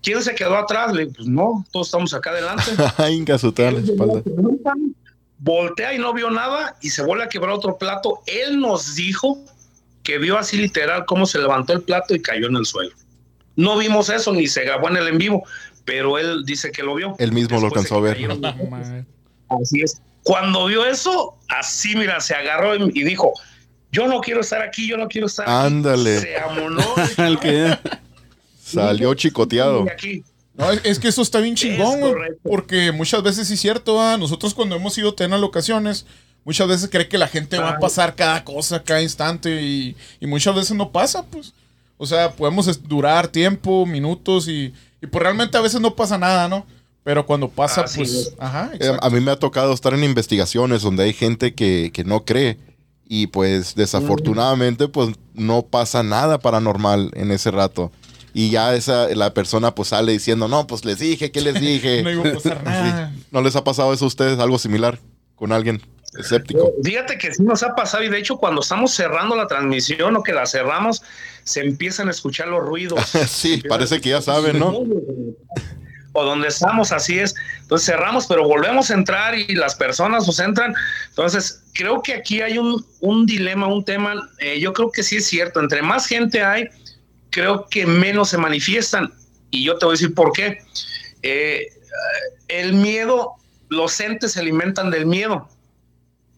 ¿Quién 0.00 0.22
se 0.22 0.34
quedó 0.34 0.56
atrás? 0.56 0.92
Le 0.92 1.06
digo: 1.06 1.12
Pues 1.16 1.28
no, 1.28 1.66
todos 1.72 1.88
estamos 1.88 2.14
acá 2.14 2.30
adelante. 2.30 2.62
Ay, 2.96 3.14
Inca 3.18 3.32
la 3.32 3.80
espalda. 3.80 4.22
Voltea 5.40 5.94
y 5.94 5.98
no 5.98 6.12
vio 6.12 6.30
nada 6.30 6.76
y 6.80 6.90
se 6.90 7.02
vuelve 7.02 7.24
a 7.24 7.28
quebrar 7.28 7.52
otro 7.52 7.78
plato. 7.78 8.22
Él 8.26 8.58
nos 8.60 8.94
dijo 8.96 9.38
que 10.02 10.18
vio 10.18 10.36
así 10.38 10.56
literal 10.56 11.04
cómo 11.06 11.26
se 11.26 11.38
levantó 11.38 11.72
el 11.72 11.82
plato 11.82 12.14
y 12.14 12.20
cayó 12.20 12.46
en 12.48 12.56
el 12.56 12.66
suelo. 12.66 12.90
No 13.56 13.76
vimos 13.76 14.08
eso 14.08 14.32
ni 14.32 14.46
se 14.46 14.64
grabó 14.64 14.88
en 14.88 14.96
el 14.96 15.08
en 15.08 15.18
vivo, 15.18 15.44
pero 15.84 16.18
él 16.18 16.44
dice 16.44 16.70
que 16.72 16.82
lo 16.82 16.94
vio. 16.94 17.14
Él 17.18 17.32
mismo 17.32 17.60
lo 17.60 17.66
alcanzó 17.66 17.98
a 17.98 18.02
de 18.02 18.14
ver. 18.14 19.04
Así 19.48 19.80
es. 19.82 20.00
Cuando 20.22 20.66
vio 20.66 20.84
eso, 20.84 21.36
así, 21.48 21.96
mira, 21.96 22.20
se 22.20 22.34
agarró 22.34 22.74
y 22.76 23.02
dijo: 23.04 23.32
Yo 23.92 24.06
no 24.06 24.20
quiero 24.20 24.40
estar 24.40 24.60
aquí, 24.60 24.86
yo 24.88 24.96
no 24.96 25.08
quiero 25.08 25.26
estar 25.26 25.48
aquí. 25.48 25.66
Ándale. 25.66 26.20
Se 26.20 26.36
amonó. 26.38 26.84
El 27.18 27.38
que- 27.38 27.78
Salió 28.62 29.14
chicoteado. 29.14 29.84
Y 29.86 29.88
aquí. 29.88 30.24
No, 30.58 30.70
es, 30.72 30.80
es 30.84 30.98
que 30.98 31.08
eso 31.08 31.22
está 31.22 31.38
bien 31.40 31.54
chingón, 31.54 32.00
güey. 32.00 32.14
Porque 32.42 32.92
muchas 32.92 33.22
veces 33.22 33.48
sí 33.48 33.54
es 33.54 33.60
cierto, 33.60 34.00
ah, 34.02 34.18
nosotros 34.18 34.52
cuando 34.52 34.76
hemos 34.76 34.98
ido 34.98 35.10
a 35.10 35.16
tener 35.16 35.38
locaciones, 35.38 36.04
muchas 36.44 36.66
veces 36.68 36.90
cree 36.90 37.08
que 37.08 37.16
la 37.16 37.28
gente 37.28 37.58
va 37.58 37.70
a 37.70 37.78
pasar 37.78 38.14
cada 38.16 38.44
cosa, 38.44 38.82
cada 38.82 39.00
instante, 39.00 39.62
y, 39.62 39.96
y 40.20 40.26
muchas 40.26 40.54
veces 40.54 40.76
no 40.76 40.90
pasa, 40.90 41.24
pues. 41.24 41.54
O 41.96 42.06
sea, 42.06 42.32
podemos 42.32 42.82
durar 42.88 43.28
tiempo, 43.28 43.86
minutos, 43.86 44.48
y, 44.48 44.74
y 45.00 45.06
pues 45.06 45.22
realmente 45.22 45.56
a 45.56 45.60
veces 45.60 45.80
no 45.80 45.94
pasa 45.94 46.18
nada, 46.18 46.48
¿no? 46.48 46.66
Pero 47.04 47.24
cuando 47.24 47.48
pasa, 47.48 47.84
pues. 47.84 48.12
es. 48.12 48.34
Ajá, 48.38 48.70
Eh, 48.72 48.76
exacto. 48.76 49.06
A 49.06 49.10
mí 49.10 49.20
me 49.20 49.30
ha 49.30 49.36
tocado 49.36 49.72
estar 49.72 49.94
en 49.94 50.04
investigaciones 50.04 50.82
donde 50.82 51.04
hay 51.04 51.12
gente 51.12 51.54
que, 51.54 51.90
que 51.94 52.04
no 52.04 52.24
cree 52.24 52.58
y 53.08 53.28
pues 53.28 53.74
desafortunadamente 53.74 54.86
pues 54.86 55.14
no 55.32 55.62
pasa 55.62 56.02
nada 56.02 56.38
paranormal 56.38 57.10
en 57.14 57.30
ese 57.30 57.50
rato. 57.50 57.90
Y 58.38 58.50
ya 58.50 58.72
esa, 58.76 59.08
la 59.16 59.34
persona 59.34 59.74
pues 59.74 59.88
sale 59.88 60.12
diciendo, 60.12 60.46
no, 60.46 60.68
pues 60.68 60.84
les 60.84 61.00
dije, 61.00 61.32
¿qué 61.32 61.40
les 61.40 61.60
dije? 61.60 62.02
No 62.04 62.10
iba 62.12 62.28
a 62.28 62.34
pasar 62.34 62.62
nada. 62.62 63.12
¿No 63.32 63.42
les 63.42 63.56
ha 63.56 63.64
pasado 63.64 63.92
eso 63.92 64.04
a 64.04 64.06
ustedes, 64.06 64.38
algo 64.38 64.60
similar 64.60 65.00
con 65.34 65.50
alguien 65.50 65.82
escéptico? 66.16 66.72
Fíjate 66.84 67.18
que 67.18 67.34
sí 67.34 67.42
nos 67.42 67.64
ha 67.64 67.74
pasado 67.74 68.04
y 68.04 68.08
de 68.08 68.16
hecho 68.16 68.36
cuando 68.36 68.60
estamos 68.60 68.94
cerrando 68.94 69.34
la 69.34 69.48
transmisión 69.48 70.14
o 70.14 70.22
que 70.22 70.32
la 70.32 70.46
cerramos, 70.46 71.02
se 71.42 71.62
empiezan 71.62 72.06
a 72.06 72.12
escuchar 72.12 72.46
los 72.46 72.60
ruidos. 72.60 73.00
sí, 73.28 73.60
parece 73.68 74.00
que 74.00 74.10
ya 74.10 74.22
saben, 74.22 74.60
¿no? 74.60 74.84
O 76.12 76.24
donde 76.24 76.46
estamos, 76.46 76.92
así 76.92 77.18
es. 77.18 77.34
Entonces 77.62 77.86
cerramos, 77.86 78.28
pero 78.28 78.46
volvemos 78.46 78.92
a 78.92 78.94
entrar 78.94 79.36
y 79.36 79.52
las 79.56 79.74
personas 79.74 80.28
nos 80.28 80.38
entran. 80.38 80.76
Entonces, 81.08 81.64
creo 81.74 82.02
que 82.02 82.14
aquí 82.14 82.40
hay 82.40 82.56
un, 82.58 82.86
un 83.00 83.26
dilema, 83.26 83.66
un 83.66 83.84
tema. 83.84 84.14
eh, 84.38 84.60
yo 84.60 84.72
creo 84.72 84.92
que 84.92 85.02
sí 85.02 85.16
es 85.16 85.26
cierto. 85.26 85.58
Entre 85.58 85.82
más 85.82 86.06
gente 86.06 86.40
hay, 86.40 86.68
creo 87.30 87.66
que 87.68 87.86
menos 87.86 88.30
se 88.30 88.38
manifiestan. 88.38 89.12
Y 89.50 89.64
yo 89.64 89.78
te 89.78 89.86
voy 89.86 89.92
a 89.92 89.96
decir 89.96 90.14
por 90.14 90.32
qué. 90.32 90.58
Eh, 91.22 91.68
el 92.48 92.74
miedo, 92.74 93.34
los 93.68 93.98
entes 94.00 94.32
se 94.32 94.40
alimentan 94.40 94.90
del 94.90 95.06
miedo. 95.06 95.48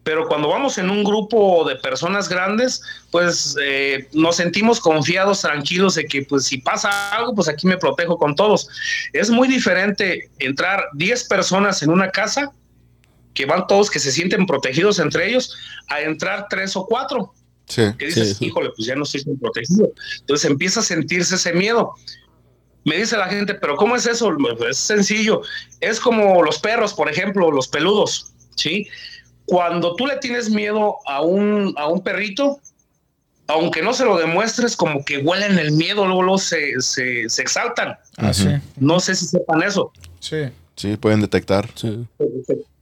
Pero 0.03 0.27
cuando 0.27 0.49
vamos 0.49 0.79
en 0.79 0.89
un 0.89 1.03
grupo 1.03 1.63
de 1.67 1.75
personas 1.75 2.27
grandes, 2.27 2.81
pues 3.11 3.55
eh, 3.61 4.07
nos 4.13 4.37
sentimos 4.37 4.79
confiados, 4.79 5.41
tranquilos 5.41 5.93
de 5.95 6.05
que 6.05 6.23
pues 6.23 6.45
si 6.45 6.57
pasa 6.57 7.15
algo, 7.15 7.35
pues 7.35 7.47
aquí 7.47 7.67
me 7.67 7.77
protejo 7.77 8.17
con 8.17 8.35
todos. 8.35 8.67
Es 9.13 9.29
muy 9.29 9.47
diferente 9.47 10.31
entrar 10.39 10.85
10 10.93 11.25
personas 11.25 11.83
en 11.83 11.91
una 11.91 12.09
casa, 12.09 12.51
que 13.33 13.45
van 13.45 13.67
todos, 13.67 13.89
que 13.89 13.99
se 13.99 14.11
sienten 14.11 14.45
protegidos 14.45 14.99
entre 14.99 15.29
ellos, 15.29 15.55
a 15.87 16.01
entrar 16.01 16.47
tres 16.49 16.75
o 16.75 16.85
cuatro, 16.85 17.33
Sí. 17.71 17.83
que 17.97 18.07
dices, 18.07 18.37
Sí, 18.37 18.45
híjole, 18.45 18.69
pues 18.75 18.85
ya 18.87 18.95
no 18.95 19.03
estoy 19.03 19.23
tan 19.23 19.37
protegido. 19.37 19.91
Entonces 20.19 20.49
empieza 20.49 20.81
a 20.81 20.83
sentirse 20.83 21.35
ese 21.35 21.53
miedo. 21.53 21.93
Me 22.83 22.97
dice 22.97 23.15
la 23.15 23.27
gente, 23.27 23.53
pero 23.53 23.75
¿cómo 23.77 23.95
es 23.95 24.05
eso? 24.05 24.35
Es 24.69 24.77
sencillo. 24.77 25.41
Es 25.79 25.99
como 25.99 26.43
los 26.43 26.59
perros, 26.59 26.93
por 26.93 27.09
ejemplo, 27.09 27.51
los 27.51 27.67
peludos, 27.67 28.33
¿sí? 28.55 28.87
Cuando 29.45 29.95
tú 29.95 30.07
le 30.07 30.17
tienes 30.17 30.49
miedo 30.49 30.97
a 31.05 31.21
un, 31.21 31.73
a 31.77 31.87
un 31.87 32.03
perrito, 32.03 32.59
aunque 33.47 33.81
no 33.81 33.93
se 33.93 34.03
lo 34.05 34.17
demuestres, 34.17 34.75
como 34.75 35.05
que 35.05 35.19
huelen 35.19 35.59
el 35.59 35.71
miedo, 35.73 36.05
luego, 36.05 36.23
luego 36.23 36.37
se, 36.39 36.79
se, 36.81 37.29
se 37.29 37.41
exaltan. 37.41 37.97
Ah, 38.17 38.33
sí. 38.33 38.47
No 38.77 38.99
sé 38.99 39.15
si 39.15 39.25
sepan 39.27 39.61
eso. 39.63 39.91
Sí. 40.19 40.49
Sí, 40.75 40.97
pueden 40.97 41.21
detectar. 41.21 41.69
Sí. 41.75 42.07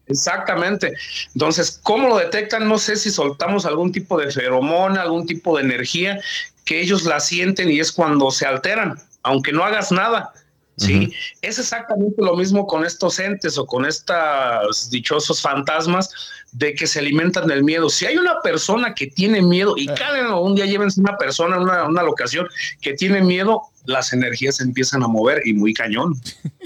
Exactamente. 0.10 0.94
Entonces, 1.34 1.80
¿cómo 1.84 2.10
lo 2.10 2.18
detectan? 2.18 2.68
No 2.68 2.78
sé 2.78 2.96
si 2.96 3.12
soltamos 3.12 3.66
algún 3.66 3.92
tipo 3.92 4.18
de 4.18 4.32
feromona, 4.32 5.02
algún 5.02 5.26
tipo 5.26 5.56
de 5.56 5.64
energía 5.64 6.20
que 6.66 6.82
ellos 6.82 7.04
la 7.06 7.20
sienten 7.20 7.70
y 7.72 7.80
es 7.80 7.92
cuando 7.92 8.30
se 8.32 8.46
alteran, 8.46 9.00
aunque 9.24 9.52
no 9.54 9.64
hagas 9.64 9.92
nada. 9.92 10.34
Sí, 10.78 11.12
es 11.42 11.60
exactamente 11.60 12.22
lo 12.22 12.38
mismo 12.38 12.66
con 12.66 12.86
estos 12.86 13.20
entes 13.20 13.58
o 13.58 13.66
con 13.66 13.86
estos 13.86 14.90
dichosos 14.90 15.42
fantasmas 15.42 16.10
de 16.54 16.74
que 16.74 16.88
se 16.88 17.00
alimentan 17.00 17.48
del 17.48 17.66
miedo. 17.66 17.90
Si 17.90 18.06
hay 18.06 18.16
una 18.16 18.40
persona 18.42 18.94
que 18.94 19.08
tiene 19.08 19.42
miedo 19.42 19.74
y 19.76 19.90
Eh. 19.90 19.94
cálenlo, 19.98 20.40
un 20.40 20.56
día 20.56 20.66
llévense 20.66 21.02
una 21.02 21.18
persona 21.18 21.60
una, 21.60 21.84
una 21.84 22.02
locación 22.02 22.48
que 22.80 22.94
tiene 22.94 23.22
miedo, 23.22 23.62
las 23.90 24.14
energías 24.14 24.56
se 24.58 24.64
empiezan 24.64 25.04
a 25.04 25.08
mover 25.08 25.42
y 25.46 25.54
muy 25.54 25.74
cañón. 25.74 26.14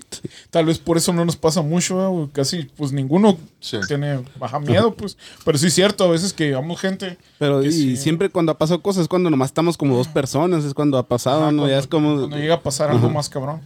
Tal 0.51 0.65
vez 0.65 0.77
por 0.77 0.97
eso 0.97 1.11
no 1.13 1.25
nos 1.25 1.35
pasa 1.35 1.61
mucho, 1.61 2.23
¿eh? 2.25 2.29
casi 2.33 2.63
pues 2.77 2.91
ninguno 2.91 3.37
Sí. 3.59 3.77
tiene 3.87 4.19
baja 4.37 4.59
miedo, 4.59 4.93
pues. 4.93 5.17
Pero 5.43 5.57
sí 5.57 5.67
es 5.67 5.73
cierto, 5.73 6.03
a 6.03 6.09
veces 6.09 6.33
que 6.33 6.45
llevamos 6.47 6.79
gente. 6.79 7.17
Pero 7.39 7.63
y 7.63 7.71
sí. 7.71 7.97
siempre 7.97 8.29
cuando 8.29 8.51
ha 8.51 8.57
pasado 8.57 8.81
cosas 8.81 9.03
es 9.03 9.07
cuando 9.07 9.29
nomás 9.29 9.49
estamos 9.49 9.77
como 9.77 9.95
dos 9.97 10.07
personas, 10.07 10.63
es 10.65 10.73
cuando 10.73 10.97
ha 10.97 11.07
pasado, 11.07 11.43
ajá, 11.43 11.51
¿no? 11.51 11.67
Ya 11.67 11.75
cuando- 11.75 11.79
es 11.79 11.87
como... 11.87 12.15
Cuando 12.19 12.37
llega 12.37 12.55
a 12.55 12.61
pasar 12.61 12.89
algo 12.91 13.05
Ajá. 13.07 13.13
más 13.15 13.29
cabrón. 13.29 13.61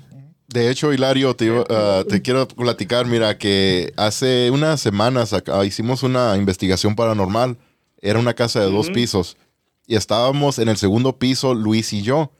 De 0.47 0.69
hecho, 0.71 0.93
Hilario, 0.93 1.35
te, 1.35 1.51
ah, 1.69 2.03
te 2.07 2.21
quiero 2.21 2.47
platicar, 2.47 3.05
mira, 3.05 3.37
que 3.37 3.91
hace 3.97 4.49
unas 4.49 4.79
semanas 4.79 5.33
acá 5.33 5.65
hicimos 5.65 6.03
una 6.03 6.37
investigación 6.37 6.95
paranormal. 6.95 7.57
Era 8.01 8.19
una 8.19 8.33
casa 8.33 8.61
de 8.61 8.71
dos 8.71 8.89
pisos. 8.89 9.35
Y 9.87 9.95
estábamos 9.95 10.59
en 10.59 10.69
el 10.69 10.77
segundo 10.77 11.17
piso, 11.17 11.53
Luis 11.53 11.91
y 11.91 12.01
yo. 12.01 12.31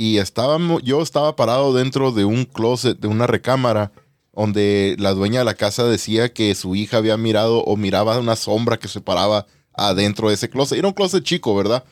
Y 0.00 0.18
estábamos, 0.18 0.80
yo 0.84 1.02
estaba 1.02 1.34
parado 1.34 1.74
dentro 1.74 2.12
de 2.12 2.24
un 2.24 2.44
closet, 2.44 3.00
de 3.00 3.08
una 3.08 3.26
recámara, 3.26 3.90
donde 4.32 4.94
la 4.96 5.12
dueña 5.12 5.40
de 5.40 5.44
la 5.44 5.54
casa 5.54 5.84
decía 5.84 6.32
que 6.32 6.54
su 6.54 6.76
hija 6.76 6.98
había 6.98 7.16
mirado 7.16 7.64
o 7.64 7.76
miraba 7.76 8.16
una 8.20 8.36
sombra 8.36 8.78
que 8.78 8.86
se 8.86 9.00
paraba 9.00 9.46
adentro 9.74 10.28
de 10.28 10.36
ese 10.36 10.48
closet. 10.48 10.78
Era 10.78 10.86
un 10.86 10.94
closet 10.94 11.24
chico, 11.24 11.52
¿verdad? 11.56 11.82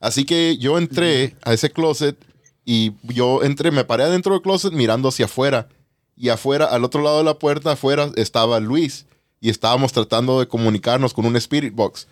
Así 0.00 0.24
que 0.24 0.58
yo 0.58 0.78
entré 0.78 1.36
a 1.44 1.52
ese 1.52 1.70
closet 1.70 2.16
y 2.64 2.94
yo 3.04 3.44
entré, 3.44 3.70
me 3.70 3.84
paré 3.84 4.02
adentro 4.02 4.32
del 4.32 4.42
closet 4.42 4.72
mirando 4.72 5.08
hacia 5.08 5.26
afuera 5.26 5.68
y 6.16 6.30
afuera, 6.30 6.64
al 6.66 6.82
otro 6.82 7.02
lado 7.02 7.18
de 7.18 7.24
la 7.24 7.38
puerta, 7.38 7.72
afuera, 7.72 8.10
estaba 8.16 8.58
Luis. 8.58 9.06
Y 9.40 9.50
estábamos 9.50 9.92
tratando 9.92 10.40
de 10.40 10.48
comunicarnos 10.48 11.14
con 11.14 11.24
un 11.24 11.36
Spirit 11.36 11.72
Box. 11.72 12.08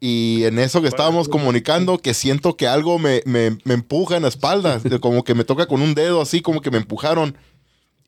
Y 0.00 0.44
en 0.44 0.58
eso 0.60 0.80
que 0.80 0.86
estábamos 0.88 1.28
comunicando, 1.28 1.98
que 1.98 2.14
siento 2.14 2.56
que 2.56 2.68
algo 2.68 2.98
me, 3.00 3.20
me, 3.26 3.58
me 3.64 3.74
empuja 3.74 4.16
en 4.16 4.22
la 4.22 4.28
espalda, 4.28 4.80
como 5.00 5.24
que 5.24 5.34
me 5.34 5.44
toca 5.44 5.66
con 5.66 5.82
un 5.82 5.94
dedo, 5.94 6.20
así 6.20 6.40
como 6.40 6.60
que 6.60 6.70
me 6.70 6.78
empujaron. 6.78 7.36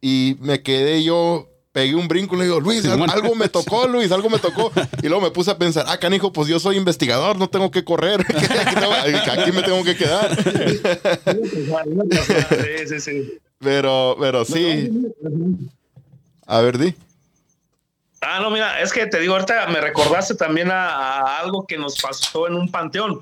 Y 0.01 0.37
me 0.41 0.63
quedé 0.63 1.03
yo, 1.03 1.49
pegué 1.73 1.95
un 1.97 2.07
brinco 2.09 2.37
y 2.37 2.39
le 2.39 2.45
digo, 2.45 2.61
Luis, 2.61 2.85
al- 2.87 3.11
algo 3.11 3.35
me 3.35 3.49
tocó, 3.51 3.89
Luis, 3.89 4.13
algo 4.13 4.31
me 4.31 4.39
tocó. 4.39 4.71
Y 5.03 5.09
luego 5.09 5.21
me 5.21 5.31
puse 5.33 5.51
a 5.51 5.59
pensar, 5.59 5.85
ah, 5.89 5.99
canijo, 5.99 6.33
pues 6.33 6.47
yo 6.49 6.61
soy 6.61 6.77
investigador, 6.77 7.37
no 7.37 7.49
tengo 7.51 7.71
que 7.73 7.85
correr. 7.85 8.21
aquí, 9.33 9.53
me 9.53 9.63
tengo 9.63 9.83
que 9.83 9.97
quedar. 9.97 10.37
Pero, 13.59 14.17
pero 14.19 14.45
sí. 14.45 14.91
A 16.47 16.61
ver, 16.61 16.79
di. 16.79 16.95
Ah, 18.23 18.39
no, 18.41 18.51
mira, 18.51 18.81
es 18.81 18.93
que 18.93 19.07
te 19.07 19.19
digo, 19.19 19.35
ahorita 19.35 19.67
me 19.69 19.81
recordaste 19.81 20.35
también 20.35 20.71
a, 20.71 20.89
a 21.21 21.39
algo 21.41 21.67
que 21.67 21.79
nos 21.79 22.01
pasó 22.01 22.47
en 22.47 22.55
un 22.55 22.71
panteón. 22.71 23.21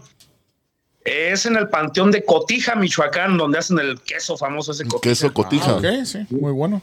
Es 1.05 1.47
en 1.47 1.57
el 1.57 1.69
panteón 1.69 2.11
de 2.11 2.25
Cotija, 2.25 2.75
Michoacán, 2.75 3.39
donde 3.39 3.59
hacen 3.59 3.79
el 3.79 4.01
queso 4.03 4.37
famoso 4.37 4.73
ese 4.73 4.85
Cotija. 4.85 5.01
Queso 5.11 5.33
cotija. 5.33 5.71
Ah, 5.71 5.77
ok, 5.77 6.05
sí, 6.05 6.27
muy 6.31 6.53
bueno. 6.53 6.83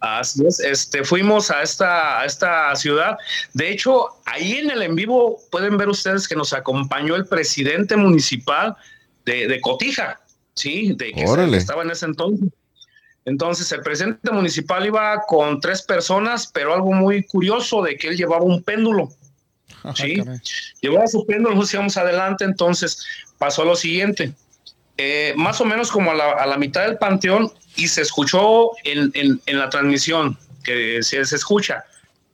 Así 0.00 0.44
es, 0.46 0.58
este, 0.60 1.04
fuimos 1.04 1.50
a 1.50 1.62
esta, 1.62 2.20
a 2.20 2.24
esta 2.24 2.74
ciudad. 2.74 3.18
De 3.52 3.70
hecho, 3.70 4.06
ahí 4.24 4.54
en 4.54 4.70
el 4.70 4.80
en 4.80 4.94
vivo 4.94 5.36
pueden 5.50 5.76
ver 5.76 5.90
ustedes 5.90 6.26
que 6.26 6.34
nos 6.34 6.54
acompañó 6.54 7.14
el 7.16 7.26
presidente 7.26 7.96
municipal 7.96 8.74
de, 9.26 9.46
de 9.46 9.60
Cotija, 9.60 10.18
¿sí? 10.54 10.94
De 10.96 11.12
que, 11.12 11.20
se- 11.26 11.28
Órale. 11.30 11.50
que 11.52 11.56
estaba 11.58 11.82
en 11.82 11.90
ese 11.90 12.06
entonces. 12.06 12.48
Entonces, 13.24 13.70
el 13.72 13.82
presidente 13.82 14.30
municipal 14.32 14.84
iba 14.86 15.22
con 15.26 15.60
tres 15.60 15.82
personas, 15.82 16.50
pero 16.52 16.74
algo 16.74 16.92
muy 16.92 17.22
curioso 17.24 17.82
de 17.82 17.96
que 17.96 18.08
él 18.08 18.16
llevaba 18.16 18.44
un 18.44 18.62
péndulo. 18.62 19.10
Ajá, 19.82 19.94
Sí. 19.96 20.16
caray. 20.16 20.38
Llevaba 20.80 21.06
su 21.06 21.24
péndulo, 21.26 21.54
nos 21.54 21.72
íbamos 21.74 21.96
adelante, 21.96 22.44
entonces 22.44 23.04
pasó 23.38 23.64
lo 23.64 23.76
siguiente. 23.76 24.32
Eh, 24.96 25.32
más 25.36 25.60
o 25.60 25.64
menos 25.64 25.90
como 25.90 26.10
a 26.10 26.14
la, 26.14 26.30
a 26.32 26.46
la 26.46 26.58
mitad 26.58 26.82
del 26.86 26.98
panteón 26.98 27.50
y 27.76 27.88
se 27.88 28.02
escuchó 28.02 28.70
en, 28.84 29.10
en- 29.14 29.40
en 29.46 29.58
la 29.58 29.70
transmisión 29.70 30.36
que 30.62 31.02
se, 31.02 31.24
se 31.24 31.36
escucha, 31.36 31.84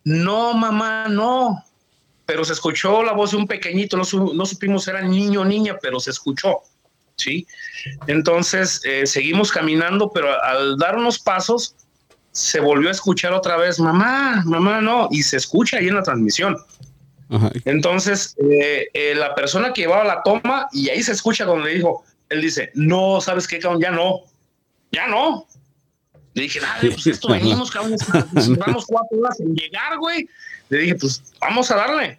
no 0.03 0.53
mamá, 0.55 1.07
no, 1.09 1.65
pero 2.25 2.45
se 2.45 2.55
escuchó 2.55 3.05
la 3.05 3.13
voz 3.13 3.31
de 3.33 3.37
un 3.37 3.47
pequeñito, 3.47 3.97
no, 3.97 4.05
su- 4.05 4.35
no 4.35 4.45
supimos 4.47 4.83
si 4.85 4.91
era 4.91 5.01
niño 5.03 5.43
o 5.43 5.45
niña, 5.45 5.77
pero 5.81 6.01
se 6.01 6.11
escuchó, 6.11 6.63
¿sí? 7.17 7.47
Entonces 8.07 8.81
eh, 8.85 9.07
seguimos 9.07 9.51
caminando, 9.51 10.11
pero 10.13 10.41
al 10.43 10.77
dar 10.79 10.97
unos 10.97 11.19
pasos 11.19 11.75
se 12.33 12.61
volvió 12.61 12.89
a 12.89 12.93
escuchar 12.93 13.33
otra 13.33 13.57
vez, 13.57 13.81
mamá, 13.81 14.43
mamá, 14.45 14.81
no, 14.81 15.09
y 15.11 15.23
se 15.23 15.39
escucha 15.39 15.79
ahí 15.79 15.89
en 15.89 15.95
la 15.95 16.03
transmisión. 16.03 16.57
Ajá. 17.31 17.51
Entonces, 17.65 18.37
eh, 18.39 18.87
eh, 18.93 19.15
la 19.17 19.35
persona 19.35 19.73
que 19.73 19.83
llevaba 19.83 20.05
la 20.05 20.23
toma, 20.23 20.69
y 20.71 20.91
ahí 20.91 21.03
se 21.03 21.13
escucha 21.13 21.45
donde 21.45 21.71
dijo, 21.71 22.05
él 22.29 22.43
dice, 22.43 22.71
no, 22.75 23.21
¿sabes 23.21 23.49
qué, 23.49 23.59
cabrón? 23.59 23.81
Ya 23.81 23.91
no, 23.91 24.21
ya 24.93 25.07
no. 25.07 25.47
Le 26.35 26.43
dije, 26.43 26.61
dale, 26.61 26.91
pues 26.91 27.07
esto 27.07 27.29
venimos, 27.29 27.71
cabrón, 27.71 27.97
vamos 28.59 28.85
cuatro 28.87 29.19
horas 29.19 29.41
en 29.41 29.55
llegar, 29.55 29.97
güey. 29.99 30.29
Le 30.69 30.79
dije, 30.79 30.95
pues 30.97 31.23
vamos 31.41 31.71
a 31.71 31.77
darle. 31.77 32.19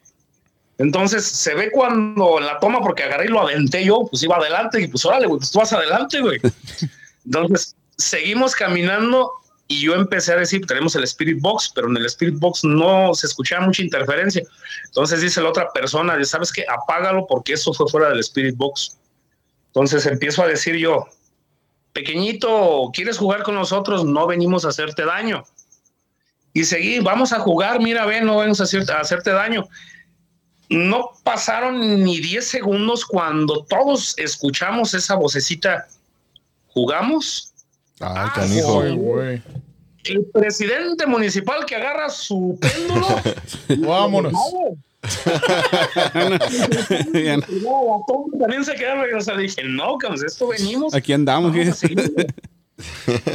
Entonces, 0.80 1.26
se 1.26 1.56
ve 1.56 1.72
cuando 1.72 2.38
en 2.40 2.46
la 2.46 2.60
toma, 2.60 2.82
porque 2.82 3.04
agarré 3.04 3.26
y 3.26 3.30
lo 3.30 3.42
aventé 3.42 3.84
yo, 3.84 4.06
pues 4.10 4.22
iba 4.24 4.38
adelante, 4.38 4.80
y 4.82 4.88
pues 4.88 5.04
órale, 5.06 5.26
güey, 5.28 5.40
pues 5.40 5.52
tú 5.52 5.60
vas 5.60 5.74
adelante, 5.74 6.22
güey. 6.22 6.40
Entonces, 7.26 7.76
seguimos 7.98 8.54
caminando 8.56 9.32
y 9.68 9.82
yo 9.82 9.96
empecé 9.96 10.34
a 10.34 10.38
decir, 10.38 10.66
tenemos 10.66 10.96
el 10.96 11.04
Spirit 11.04 11.42
Box, 11.42 11.72
pero 11.74 11.88
en 11.90 11.98
el 11.98 12.06
Spirit 12.06 12.36
Box 12.40 12.64
no 12.64 13.14
se 13.16 13.28
escuchaba 13.28 13.66
mucha 13.66 13.82
interferencia. 13.82 14.44
Entonces 14.86 15.20
dice 15.20 15.42
la 15.42 15.50
otra 15.50 15.70
persona, 15.74 16.24
¿sabes 16.24 16.54
qué? 16.54 16.64
Apágalo 16.70 17.26
porque 17.28 17.54
eso 17.54 17.74
fue 17.74 17.90
fuera 17.90 18.10
del 18.10 18.20
Spirit 18.20 18.56
Box. 18.56 18.98
Entonces 19.68 20.06
empiezo 20.06 20.42
a 20.44 20.48
decir 20.48 20.76
yo, 20.76 21.06
pequeñito, 21.92 22.90
¿quieres 22.94 23.18
jugar 23.18 23.44
con 23.44 23.56
nosotros? 23.56 24.06
No 24.06 24.28
venimos 24.28 24.64
a 24.66 24.70
hacerte 24.70 25.04
daño. 25.04 25.44
Y 26.54 26.64
seguí, 26.64 27.00
vamos 27.00 27.34
a 27.34 27.40
jugar, 27.40 27.82
mira, 27.82 28.06
ven, 28.06 28.26
no 28.26 28.38
venimos 28.38 28.62
a, 28.62 28.64
hacer- 28.64 28.90
a 28.92 29.00
hacerte 29.02 29.32
daño. 29.32 29.68
No 30.70 31.12
pasaron 31.24 32.04
ni 32.04 32.20
10 32.20 32.46
segundos 32.46 33.06
cuando 33.06 33.64
todos 33.66 34.16
escuchamos 34.18 34.94
esa 34.94 35.16
vocecita. 35.16 35.88
¿Jugamos? 36.68 37.54
Ay, 38.00 38.30
canijo. 38.36 38.82
Ay, 38.82 38.96
güey. 38.96 39.42
El 40.04 40.26
presidente 40.34 41.06
municipal 41.06 41.66
que 41.66 41.76
agarra 41.76 42.10
su 42.10 42.58
péndulo. 42.60 43.08
Vámonos. 43.88 44.34
Bien. 47.12 47.44
No, 47.62 48.04
toma 48.08 48.38
también 48.40 48.66
se 48.66 48.76
quedaron. 48.76 49.06
O 49.16 49.22
sea, 49.22 49.38
dije, 49.38 49.64
no, 49.64 49.98
cabrón, 49.98 50.26
esto 50.26 50.48
venimos. 50.48 50.94
Aquí 50.94 51.14
andamos. 51.14 51.56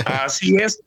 Así 0.04 0.56
es. 0.56 0.80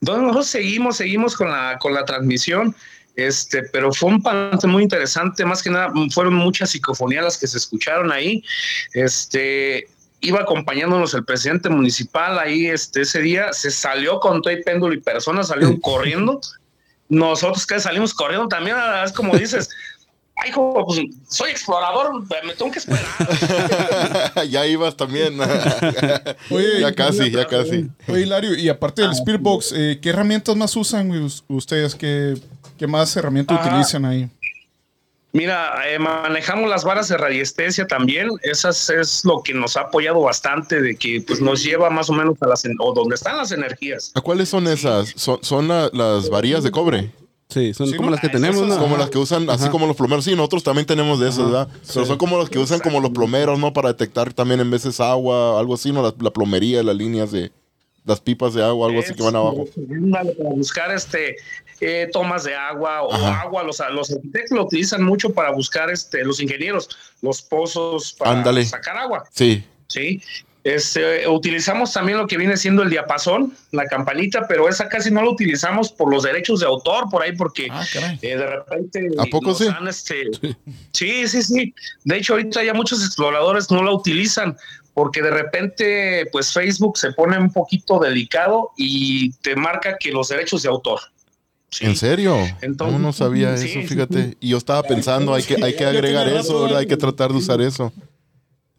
Entonces 0.00 0.22
nosotros 0.22 0.46
seguimos, 0.48 0.96
seguimos 0.96 1.36
con 1.36 1.50
la, 1.50 1.78
con 1.80 1.94
la 1.94 2.04
transmisión. 2.04 2.74
Este, 3.16 3.62
pero 3.72 3.92
fue 3.92 4.10
un 4.10 4.22
panteón 4.22 4.72
muy 4.72 4.82
interesante, 4.82 5.44
más 5.44 5.62
que 5.62 5.70
nada 5.70 5.92
fueron 6.10 6.34
muchas 6.34 6.70
psicofonías 6.70 7.22
las 7.22 7.38
que 7.38 7.46
se 7.46 7.58
escucharon 7.58 8.10
ahí. 8.10 8.42
Este, 8.92 9.86
iba 10.20 10.40
acompañándonos 10.40 11.14
el 11.14 11.24
presidente 11.24 11.68
municipal 11.68 12.38
ahí 12.38 12.66
este, 12.66 13.02
ese 13.02 13.20
día, 13.20 13.52
se 13.52 13.70
salió 13.70 14.18
con 14.20 14.42
todo 14.42 14.52
el 14.52 14.62
péndulo 14.62 14.94
y 14.94 15.00
personas 15.00 15.48
salieron 15.48 15.76
corriendo. 15.80 16.40
Nosotros 17.08 17.66
que 17.66 17.78
salimos 17.78 18.14
corriendo 18.14 18.48
también, 18.48 18.76
es 19.04 19.12
como 19.12 19.36
dices, 19.36 19.68
ay, 20.36 20.50
hijo, 20.50 20.84
pues 20.86 21.00
soy 21.28 21.50
explorador, 21.50 22.22
me 22.44 22.54
tengo 22.54 22.72
que 22.72 22.78
esperar. 22.78 23.04
ya 24.48 24.66
ibas 24.66 24.96
también. 24.96 25.38
Oye, 26.50 26.80
ya 26.80 26.92
casi, 26.94 27.30
ya 27.30 27.46
casi. 27.46 27.88
Oye, 28.08 28.22
Hilario, 28.22 28.54
y 28.56 28.68
aparte 28.68 29.02
del 29.02 29.12
Spirit 29.12 29.42
Box, 29.42 29.72
eh, 29.76 29.98
¿qué 30.00 30.08
herramientas 30.08 30.56
más 30.56 30.74
usan 30.76 31.12
ustedes? 31.48 31.94
¿Qué, 31.94 32.34
qué 32.78 32.86
más 32.86 33.16
herramientas 33.16 33.58
Ajá. 33.58 33.68
utilizan 33.70 34.04
ahí? 34.04 34.28
Mira, 35.32 35.72
eh, 35.92 35.98
manejamos 35.98 36.70
las 36.70 36.84
varas 36.84 37.08
de 37.08 37.16
radiestesia 37.16 37.88
también. 37.88 38.28
Esas 38.42 38.88
es 38.88 39.24
lo 39.24 39.42
que 39.42 39.52
nos 39.52 39.76
ha 39.76 39.80
apoyado 39.82 40.20
bastante 40.20 40.80
de 40.80 40.94
que 40.94 41.22
pues 41.26 41.40
nos 41.40 41.64
lleva 41.64 41.90
más 41.90 42.08
o 42.08 42.12
menos 42.12 42.40
a 42.40 42.46
las 42.46 42.62
o 42.78 42.94
donde 42.94 43.16
están 43.16 43.36
las 43.38 43.50
energías. 43.50 44.12
¿A 44.14 44.20
cuáles 44.20 44.48
son 44.48 44.68
esas? 44.68 45.12
¿Son, 45.16 45.38
son 45.42 45.66
la- 45.66 45.90
las 45.92 46.30
varillas 46.30 46.62
de 46.62 46.70
cobre? 46.70 47.10
Sí, 47.48 47.74
son 47.74 47.88
Sí, 47.88 47.96
como 47.96 48.06
¿no? 48.06 48.12
las 48.12 48.20
que 48.20 48.28
Ah, 48.28 48.32
tenemos, 48.32 48.62
¿no? 48.66 48.74
Como 48.78 48.94
Ajá. 48.94 48.98
las 48.98 49.10
que 49.10 49.18
usan, 49.18 49.50
así 49.50 49.64
Ajá. 49.64 49.70
como 49.72 49.88
los 49.88 49.96
plomeros. 49.96 50.24
Sí, 50.24 50.36
nosotros 50.36 50.62
también 50.62 50.86
tenemos 50.86 51.18
de 51.18 51.28
esas, 51.28 51.44
¿verdad? 51.46 51.68
Pero 51.92 52.06
son 52.06 52.16
como 52.16 52.36
los 52.38 52.48
que 52.48 52.60
usan 52.60 52.78
como 52.78 53.00
los 53.00 53.10
plomeros, 53.10 53.58
¿no? 53.58 53.72
Para 53.72 53.88
detectar 53.88 54.32
también 54.32 54.60
en 54.60 54.70
veces 54.70 55.00
agua, 55.00 55.58
algo 55.58 55.74
así, 55.74 55.90
¿no? 55.90 56.00
La, 56.02 56.14
la 56.16 56.30
plomería, 56.30 56.82
las 56.84 56.94
líneas 56.96 57.32
de 57.32 57.50
las 58.04 58.20
pipas 58.20 58.54
de 58.54 58.62
agua, 58.62 58.88
algo 58.88 59.00
así 59.00 59.14
que 59.14 59.22
van 59.22 59.36
abajo. 59.36 59.66
Para 60.10 60.24
buscar 60.50 60.90
este 60.94 61.36
eh, 61.80 62.08
tomas 62.12 62.44
de 62.44 62.54
agua 62.54 63.02
o 63.02 63.12
Ajá. 63.12 63.40
agua, 63.42 63.62
los, 63.62 63.80
los 63.92 64.10
arquitectos 64.12 64.56
lo 64.56 64.64
utilizan 64.64 65.02
mucho 65.02 65.32
para 65.32 65.50
buscar 65.50 65.90
este, 65.90 66.24
los 66.24 66.40
ingenieros, 66.40 66.88
los 67.22 67.42
pozos 67.42 68.12
para 68.14 68.32
Ándale. 68.32 68.64
sacar 68.64 68.96
agua. 68.96 69.24
Sí. 69.32 69.64
Sí. 69.88 70.20
Este, 70.62 71.28
utilizamos 71.28 71.92
también 71.92 72.16
lo 72.16 72.26
que 72.26 72.38
viene 72.38 72.56
siendo 72.56 72.82
el 72.82 72.88
diapasón, 72.88 73.52
la 73.70 73.84
campanita, 73.84 74.46
pero 74.48 74.66
esa 74.66 74.88
casi 74.88 75.10
no 75.10 75.22
la 75.22 75.28
utilizamos 75.28 75.92
por 75.92 76.10
los 76.10 76.22
derechos 76.22 76.60
de 76.60 76.66
autor, 76.66 77.10
por 77.10 77.22
ahí, 77.22 77.32
porque 77.36 77.68
Ah. 77.70 77.84
Eh, 78.22 78.36
de 78.36 78.46
repente. 78.46 79.08
¿A 79.18 79.24
poco 79.26 79.48
nos 79.48 79.58
sí? 79.58 79.66
han, 79.68 79.86
este, 79.88 80.30
sí, 80.92 81.28
sí, 81.28 81.42
sí. 81.42 81.74
De 82.04 82.16
hecho, 82.16 82.32
ahorita 82.32 82.64
ya 82.64 82.72
muchos 82.72 83.04
exploradores 83.04 83.70
no 83.70 83.82
la 83.82 83.90
utilizan 83.92 84.56
porque 84.94 85.20
de 85.20 85.30
repente, 85.30 86.26
pues 86.32 86.52
Facebook 86.52 86.96
se 86.96 87.12
pone 87.12 87.36
un 87.36 87.52
poquito 87.52 87.98
delicado 87.98 88.70
y 88.76 89.32
te 89.38 89.56
marca 89.56 89.98
que 89.98 90.12
los 90.12 90.28
derechos 90.28 90.62
de 90.62 90.68
autor. 90.68 91.00
Sí. 91.68 91.86
¿En 91.86 91.96
serio? 91.96 92.36
Entonces, 92.62 92.98
no, 92.98 93.06
no 93.06 93.12
sabía 93.12 93.56
sí, 93.56 93.68
eso, 93.68 93.88
fíjate. 93.88 94.36
Y 94.38 94.50
yo 94.50 94.56
estaba 94.56 94.84
pensando, 94.84 95.34
hay 95.34 95.42
que, 95.42 95.62
hay 95.62 95.74
que 95.74 95.84
agregar 95.84 96.28
eso, 96.28 96.62
¿verdad? 96.62 96.78
Hay 96.78 96.86
que 96.86 96.96
tratar 96.96 97.32
de 97.32 97.38
usar 97.38 97.60
eso. 97.60 97.92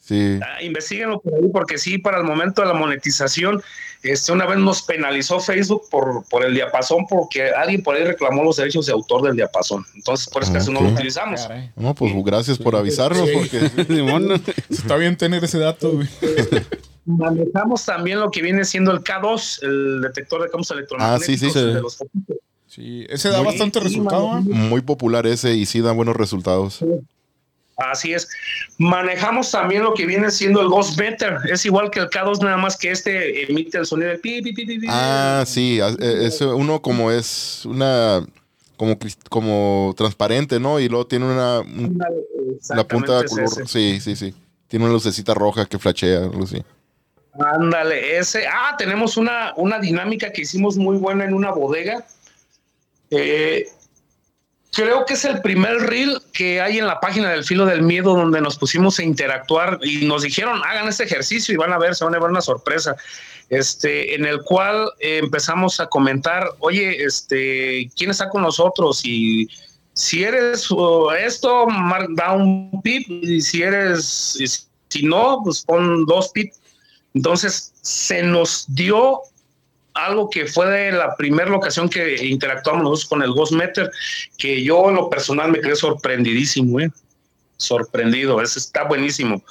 Sí. 0.08 0.39
Ah, 0.43 0.62
Investíguenlo 0.62 1.20
por 1.20 1.34
ahí 1.34 1.49
porque 1.51 1.80
sí, 1.80 1.97
para 1.97 2.20
el 2.20 2.24
momento 2.26 2.62
de 2.62 2.68
la 2.68 2.76
monetización, 2.76 3.62
este, 4.03 4.32
una 4.32 4.45
vez 4.45 4.60
nos 4.60 4.84
penalizó 4.84 5.39
Facebook 5.39 5.89
por, 5.89 6.24
por 6.30 6.45
el 6.45 6.53
diapasón 6.53 7.08
porque 7.10 7.49
alguien 7.49 7.82
por 7.82 7.95
ahí 7.95 8.03
reclamó 8.03 8.43
los 8.43 8.58
derechos 8.58 8.86
de 8.86 8.91
autor 8.93 9.24
del 9.24 9.36
diapasón. 9.36 9.84
Entonces, 9.95 10.28
por 10.28 10.43
eso 10.43 10.53
casi 10.53 10.72
no 10.72 10.82
lo 10.82 10.89
utilizamos. 10.89 11.41
Caray. 11.41 11.72
No, 11.76 11.95
pues 11.95 12.14
gracias 12.24 12.60
por 12.60 12.76
avisarnos, 12.76 13.28
Sí. 13.28 13.34
porque 13.36 13.86
Simón. 13.95 14.41
Está 14.70 14.95
bien 14.97 15.18
tener 15.18 15.43
ese 15.43 15.58
dato, 15.58 15.91
güey. 15.93 16.08
Manejamos 17.06 17.86
también 17.86 18.20
lo 18.20 18.32
que 18.32 18.41
viene 18.41 18.66
siendo 18.66 18.91
el 18.91 18.99
K2, 18.99 19.60
el 19.64 20.01
detector 20.01 20.41
de 20.43 20.49
campos 20.49 20.72
electromagnéticos 20.72 21.30
Ah, 21.30 21.53
sí, 21.53 21.60
sí. 21.60 21.66
de 21.74 21.82
los 21.82 21.97
foquitos. 21.97 22.38
Sí, 22.68 23.06
ese 23.10 23.30
da 23.30 23.38
Muy- 23.38 23.47
bastante 23.47 23.80
resultado, 23.80 24.32
¿ah? 24.34 24.41
muy 24.41 24.82
popular 24.82 25.26
ese 25.28 25.53
y 25.56 25.66
sí 25.66 25.82
da 25.82 25.91
buenos 25.93 26.16
resultados. 26.16 26.84
Así 27.78 28.14
es. 28.14 28.30
Manejamos 28.78 29.52
también 29.52 29.84
lo 29.84 29.94
que 29.94 30.06
viene 30.06 30.32
siendo 30.32 30.62
el 30.62 30.70
Ghost 30.70 30.98
Meter. 30.98 31.38
Es 31.52 31.66
igual 31.66 31.92
que 31.92 32.00
el 32.00 32.10
K2, 32.10 32.42
nada 32.42 32.56
más 32.58 32.78
que 32.78 32.92
este 32.92 33.52
emite 33.52 33.78
el 33.78 33.86
sonido 33.86 34.12
de 34.12 34.18
pi, 34.18 34.42
pi, 34.42 34.54
pi, 34.54 34.66
pi, 34.66 34.88
Ah, 34.90 35.44
sí. 35.46 35.80
e, 35.82 36.26
Es 36.26 36.40
uno 36.42 36.82
como 36.82 37.12
es 37.12 37.66
una. 37.66 38.26
Como, 38.78 38.98
como 39.30 39.94
transparente, 39.98 40.60
¿no? 40.60 40.80
Y 40.80 40.88
luego 40.90 41.08
tiene 41.08 41.26
una. 41.26 41.62
la 42.70 42.88
punta 42.88 43.22
de 43.22 43.28
color. 43.28 43.68
Sí, 43.68 44.00
sí, 44.02 44.16
sí. 44.16 44.34
Tiene 44.68 44.86
una 44.86 44.94
lucecita 44.94 45.34
roja 45.34 45.66
que 45.66 45.78
flashea, 45.80 46.20
algo 46.20 46.44
así. 46.44 46.64
Ándale, 47.38 48.18
ese. 48.18 48.48
Ah, 48.48 48.76
tenemos 48.78 49.18
una, 49.18 49.54
una 49.58 49.80
dinámica 49.80 50.32
que 50.32 50.42
hicimos 50.44 50.78
muy 50.78 50.96
buena 50.98 51.26
en 51.26 51.34
una 51.34 51.52
bodega. 51.52 52.06
Eh, 53.12 53.68
creo 54.76 55.06
que 55.06 55.14
es 55.14 55.24
el 55.24 55.42
primer 55.42 55.78
reel 55.78 56.22
que 56.34 56.60
hay 56.60 56.78
en 56.78 56.86
la 56.86 57.00
página 57.00 57.30
del 57.30 57.46
Filo 57.46 57.66
del 57.66 57.82
Miedo 57.82 58.14
donde 58.14 58.42
nos 58.42 58.58
pusimos 58.58 59.00
a 59.00 59.04
interactuar 59.04 59.80
y 59.82 60.06
nos 60.06 60.24
dijeron 60.24 60.62
hagan 60.66 60.90
este 60.90 61.06
ejercicio 61.06 61.54
y 61.54 61.58
van 61.58 61.72
a 61.72 61.78
ver, 61.78 61.96
se 61.96 62.04
van 62.04 62.14
a 62.14 62.20
ver 62.20 62.30
una 62.30 62.42
sorpresa. 62.42 62.96
Este, 63.50 64.16
en 64.16 64.26
el 64.26 64.42
cual 64.42 64.92
eh, 65.00 65.20
empezamos 65.24 65.80
a 65.80 65.88
comentar, 65.88 66.50
oye, 66.60 67.04
este, 67.04 67.90
¿quién 67.96 68.10
está 68.10 68.28
con 68.30 68.42
nosotros? 68.42 69.02
Y 69.06 69.48
si 69.94 70.24
eres 70.24 70.70
uh, 70.72 71.12
esto, 71.12 71.68
da 72.10 72.34
un 72.34 72.82
pip, 72.84 73.08
y 73.08 73.40
si 73.42 73.62
eres, 73.62 74.38
si 74.90 75.04
no, 75.04 75.42
pues 75.44 75.62
pon 75.62 76.06
dos 76.06 76.30
pip. 76.30 76.52
Entonces 77.14 77.72
se 77.82 78.24
nos 78.24 78.66
dio 78.68 79.22
algo 79.96 80.30
que 80.30 80.46
fue 80.46 80.68
de 80.70 80.91
la 80.91 81.16
primera 81.16 81.56
ocasión 81.56 81.89
que 81.89 82.24
interactuamos 82.26 82.84
nosotros 82.84 83.06
con 83.06 83.24
el 83.24 83.32
Ghost 83.32 83.54
Meter, 83.54 83.89
que 84.38 84.64
yo 84.64 84.89
en 84.89 84.96
lo 84.96 85.10
personal 85.10 85.52
me 85.52 85.60
quedé 85.60 85.76
sorprendidísimo, 85.76 86.80
¿eh? 86.80 86.91
sorprendido, 87.58 88.41
ese 88.41 88.60
está 88.60 88.84
buenísimo. 88.84 89.41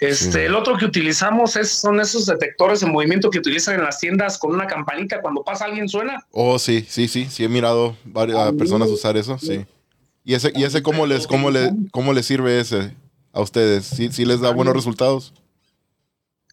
este, 0.00 0.46
El 0.46 0.54
otro 0.54 0.76
que 0.76 0.84
utilizamos 0.84 1.56
es, 1.56 1.70
son 1.70 2.00
esos 2.00 2.26
detectores 2.26 2.80
de 2.80 2.86
movimiento 2.86 3.30
que 3.30 3.38
utilizan 3.38 3.76
en 3.76 3.84
las 3.84 4.00
tiendas 4.00 4.38
con 4.38 4.52
una 4.52 4.66
campanita, 4.66 5.20
cuando 5.20 5.42
pasa 5.42 5.64
alguien 5.64 5.88
suena. 5.88 6.24
Oh, 6.32 6.58
sí, 6.58 6.84
sí, 6.88 7.08
sí, 7.08 7.26
sí, 7.30 7.44
he 7.44 7.48
mirado 7.48 7.96
varias 8.04 8.38
ah, 8.38 8.52
personas 8.52 8.88
usar 8.88 9.16
eso, 9.16 9.38
sí. 9.38 9.64
¿Y 10.24 10.34
ese, 10.34 10.50
y 10.56 10.64
ese 10.64 10.82
cómo 10.82 11.06
les, 11.06 11.26
cómo 11.28 11.50
le, 11.50 11.70
cómo 11.92 12.12
les 12.12 12.26
sirve 12.26 12.58
ese 12.58 12.92
a 13.32 13.40
ustedes? 13.40 13.86
¿Sí, 13.86 14.10
sí 14.10 14.24
les 14.24 14.40
da 14.40 14.50
buenos 14.50 14.74
resultados? 14.74 15.32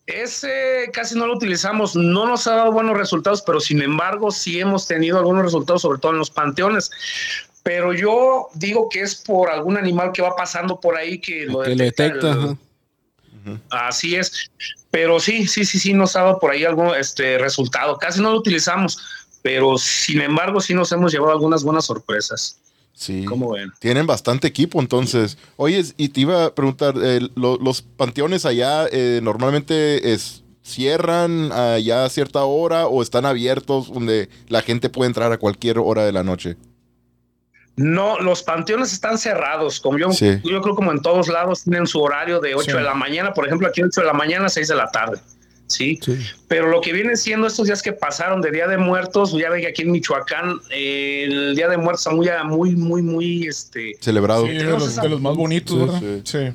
Ese 0.05 0.89
casi 0.91 1.17
no 1.17 1.27
lo 1.27 1.35
utilizamos, 1.35 1.95
no 1.95 2.27
nos 2.27 2.45
ha 2.47 2.55
dado 2.55 2.71
buenos 2.73 2.97
resultados, 2.97 3.41
pero 3.41 3.61
sin 3.61 3.81
embargo 3.81 4.31
sí 4.31 4.59
hemos 4.59 4.85
tenido 4.85 5.17
algunos 5.17 5.43
resultados, 5.43 5.81
sobre 5.81 5.99
todo 5.99 6.11
en 6.11 6.17
los 6.17 6.29
panteones. 6.29 6.91
Pero 7.63 7.93
yo 7.93 8.49
digo 8.55 8.89
que 8.89 9.01
es 9.01 9.15
por 9.15 9.49
algún 9.49 9.77
animal 9.77 10.11
que 10.11 10.21
va 10.21 10.35
pasando 10.35 10.79
por 10.79 10.97
ahí 10.97 11.19
que 11.19 11.45
lo 11.45 11.61
detecta. 11.61 12.57
Así 13.69 14.15
es. 14.15 14.51
Pero 14.91 15.19
sí, 15.19 15.47
sí, 15.47 15.63
sí, 15.63 15.79
sí 15.79 15.93
nos 15.93 16.15
ha 16.15 16.23
dado 16.23 16.39
por 16.39 16.51
ahí 16.51 16.65
algún 16.65 16.93
este, 16.95 17.37
resultado. 17.37 17.97
Casi 17.97 18.21
no 18.21 18.31
lo 18.31 18.37
utilizamos, 18.39 18.99
pero 19.41 19.77
sin 19.77 20.21
embargo 20.21 20.59
sí 20.59 20.73
nos 20.73 20.91
hemos 20.91 21.13
llevado 21.13 21.31
algunas 21.31 21.63
buenas 21.63 21.85
sorpresas. 21.85 22.59
Sí. 22.93 23.25
¿Cómo 23.25 23.51
ven? 23.51 23.71
Tienen 23.79 24.05
bastante 24.05 24.47
equipo, 24.47 24.79
entonces. 24.79 25.37
Oye, 25.57 25.83
y 25.97 26.09
te 26.09 26.21
iba 26.21 26.45
a 26.45 26.55
preguntar, 26.55 26.95
eh, 27.01 27.27
los 27.35 27.81
panteones 27.81 28.45
allá 28.45 28.87
eh, 28.91 29.19
normalmente 29.21 30.13
es, 30.13 30.43
cierran 30.63 31.51
allá 31.51 32.05
a 32.05 32.09
cierta 32.09 32.43
hora 32.43 32.87
o 32.87 33.01
están 33.01 33.25
abiertos 33.25 33.91
donde 33.91 34.29
la 34.47 34.61
gente 34.61 34.89
puede 34.89 35.07
entrar 35.07 35.31
a 35.31 35.37
cualquier 35.37 35.79
hora 35.79 36.05
de 36.05 36.11
la 36.11 36.23
noche. 36.23 36.55
No, 37.75 38.19
los 38.19 38.43
panteones 38.43 38.93
están 38.93 39.17
cerrados, 39.17 39.79
como 39.79 39.97
yo, 39.97 40.11
yo 40.11 40.61
creo 40.61 40.75
como 40.75 40.91
en 40.91 41.01
todos 41.01 41.27
lados 41.27 41.63
tienen 41.63 41.87
su 41.87 41.99
horario 42.01 42.39
de 42.39 42.53
8 42.53 42.77
de 42.77 42.83
la 42.83 42.93
mañana, 42.93 43.33
por 43.33 43.47
ejemplo, 43.47 43.67
aquí 43.67 43.81
8 43.81 44.01
de 44.01 44.07
la 44.07 44.13
mañana, 44.13 44.47
6 44.47 44.67
de 44.67 44.75
la 44.75 44.91
tarde. 44.91 45.19
¿Sí? 45.73 45.99
Pero 46.47 46.67
lo 46.69 46.81
que 46.81 46.93
viene 46.93 47.15
siendo 47.15 47.47
estos 47.47 47.67
días 47.67 47.81
que 47.81 47.93
pasaron 47.93 48.41
de 48.41 48.51
Día 48.51 48.67
de 48.67 48.77
Muertos, 48.77 49.33
ya 49.33 49.49
ve 49.49 49.61
que 49.61 49.67
aquí 49.67 49.81
en 49.81 49.91
Michoacán 49.91 50.59
el 50.69 51.55
Día 51.55 51.67
de 51.67 51.77
Muertos 51.77 52.01
está 52.01 52.11
muy, 52.11 52.29
muy, 52.43 52.75
muy, 52.75 53.01
muy 53.01 53.47
este, 53.47 53.93
celebrado. 53.99 54.45
de, 54.45 54.63
los, 54.63 55.21
más 55.21 55.35
bonitos, 55.35 55.79
¿verdad? 55.79 56.21
Sí. 56.23 56.53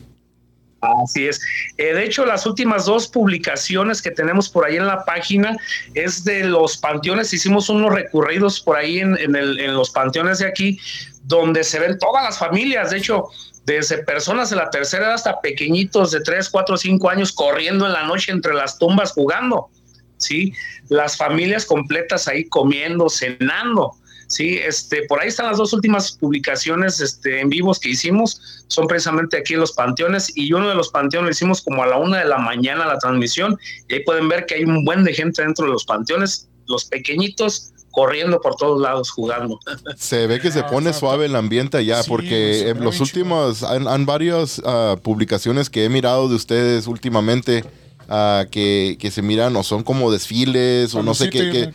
Así 0.81 1.27
es. 1.27 1.41
Eh, 1.77 1.93
de 1.93 2.05
hecho, 2.05 2.25
las 2.25 2.47
últimas 2.47 2.87
dos 2.87 3.09
publicaciones 3.09 4.01
que 4.01 4.11
tenemos 4.11 4.49
por 4.49 4.65
ahí 4.65 4.77
en 4.77 4.87
la 4.87 5.05
página 5.05 5.57
es 5.95 6.25
de 6.25 6.45
los 6.45 6.77
panteones. 6.77 7.33
Hicimos 7.33 7.69
unos 7.69 7.93
recorridos 7.93 8.61
por 8.61 8.77
ahí 8.77 9.01
en, 9.01 9.17
en 9.19 9.75
los 9.75 9.91
panteones 9.91 10.39
de 10.39 10.47
aquí, 10.47 10.79
donde 11.25 11.65
se 11.65 11.81
ven 11.81 11.99
todas 11.99 12.23
las 12.23 12.39
familias. 12.39 12.91
De 12.91 12.99
hecho, 12.99 13.25
desde 13.69 13.99
personas 13.99 14.49
de 14.49 14.57
la 14.57 14.71
tercera 14.71 15.05
edad 15.05 15.15
hasta 15.15 15.41
pequeñitos 15.43 16.11
de 16.11 16.23
3, 16.23 16.49
4, 16.49 16.77
5 16.79 17.11
años 17.11 17.33
corriendo 17.33 17.85
en 17.85 17.93
la 17.93 18.07
noche 18.07 18.33
entre 18.33 18.55
las 18.55 18.79
tumbas 18.79 19.13
jugando, 19.13 19.69
¿sí? 20.17 20.55
Las 20.89 21.19
familias 21.19 21.67
completas 21.67 22.29
ahí 22.29 22.49
comiendo, 22.49 23.11
cenando, 23.11 23.93
¿sí? 24.27 24.57
Este, 24.57 25.03
por 25.03 25.21
ahí 25.21 25.29
están 25.29 25.49
las 25.49 25.59
dos 25.59 25.75
últimas 25.75 26.13
publicaciones 26.13 26.99
este, 27.01 27.41
en 27.41 27.51
vivos 27.51 27.79
que 27.79 27.91
hicimos, 27.91 28.65
son 28.69 28.87
precisamente 28.87 29.37
aquí 29.37 29.53
en 29.53 29.61
los 29.61 29.73
panteones, 29.73 30.33
y 30.35 30.51
uno 30.55 30.71
de 30.71 30.75
los 30.75 30.89
panteones 30.89 31.27
lo 31.27 31.33
hicimos 31.33 31.61
como 31.61 31.83
a 31.83 31.87
la 31.87 31.99
una 31.99 32.21
de 32.21 32.25
la 32.25 32.39
mañana 32.39 32.87
la 32.87 32.99
transmisión, 32.99 33.59
y 33.87 33.97
ahí 33.97 34.01
pueden 34.05 34.31
ver 34.31 34.47
que 34.47 34.55
hay 34.55 34.65
un 34.65 34.83
buen 34.87 35.05
de 35.05 35.13
gente 35.13 35.43
dentro 35.43 35.67
de 35.67 35.73
los 35.73 35.85
panteones, 35.85 36.49
los 36.69 36.87
pequeñitos, 36.87 37.75
corriendo 37.99 38.41
por 38.41 38.55
todos 38.55 38.81
lados 38.81 39.11
jugando. 39.11 39.59
Se 39.97 40.29
ve 40.29 40.39
que 40.39 40.53
se 40.53 40.63
pone 40.63 40.93
suave 40.93 41.27
el 41.27 41.35
ambiente 41.35 41.79
allá, 41.79 42.03
porque 42.07 42.69
en 42.69 42.85
los 42.85 43.01
últimos, 43.01 43.65
han, 43.65 44.07
varias 44.07 44.63
ah, 44.65 44.95
publicaciones 45.03 45.69
que 45.69 45.85
he 45.85 45.89
mirado 45.89 46.29
de 46.29 46.37
ustedes 46.37 46.87
últimamente, 46.87 47.65
uh, 48.09 48.49
que, 48.51 48.97
que, 49.01 49.11
se 49.11 49.21
miran 49.21 49.57
o 49.57 49.65
son 49.65 49.83
como 49.83 50.13
desfiles 50.13 50.95
o 50.95 51.03
no 51.03 51.13
sé 51.13 51.29
qué, 51.29 51.51
que 51.51 51.73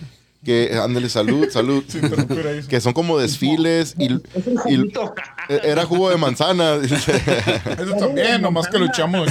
ándale, 0.82 1.10
salud, 1.10 1.48
salud. 1.50 1.84
que 2.68 2.82
son 2.82 2.94
como 2.94 3.18
desfiles 3.18 3.96
y, 3.98 4.10
era 5.64 5.86
jugo 5.86 6.10
de 6.10 6.18
manzana. 6.18 6.76
Eso 6.84 7.96
también, 7.98 8.42
nomás 8.42 8.68
que 8.68 8.78
luchamos. 8.78 9.30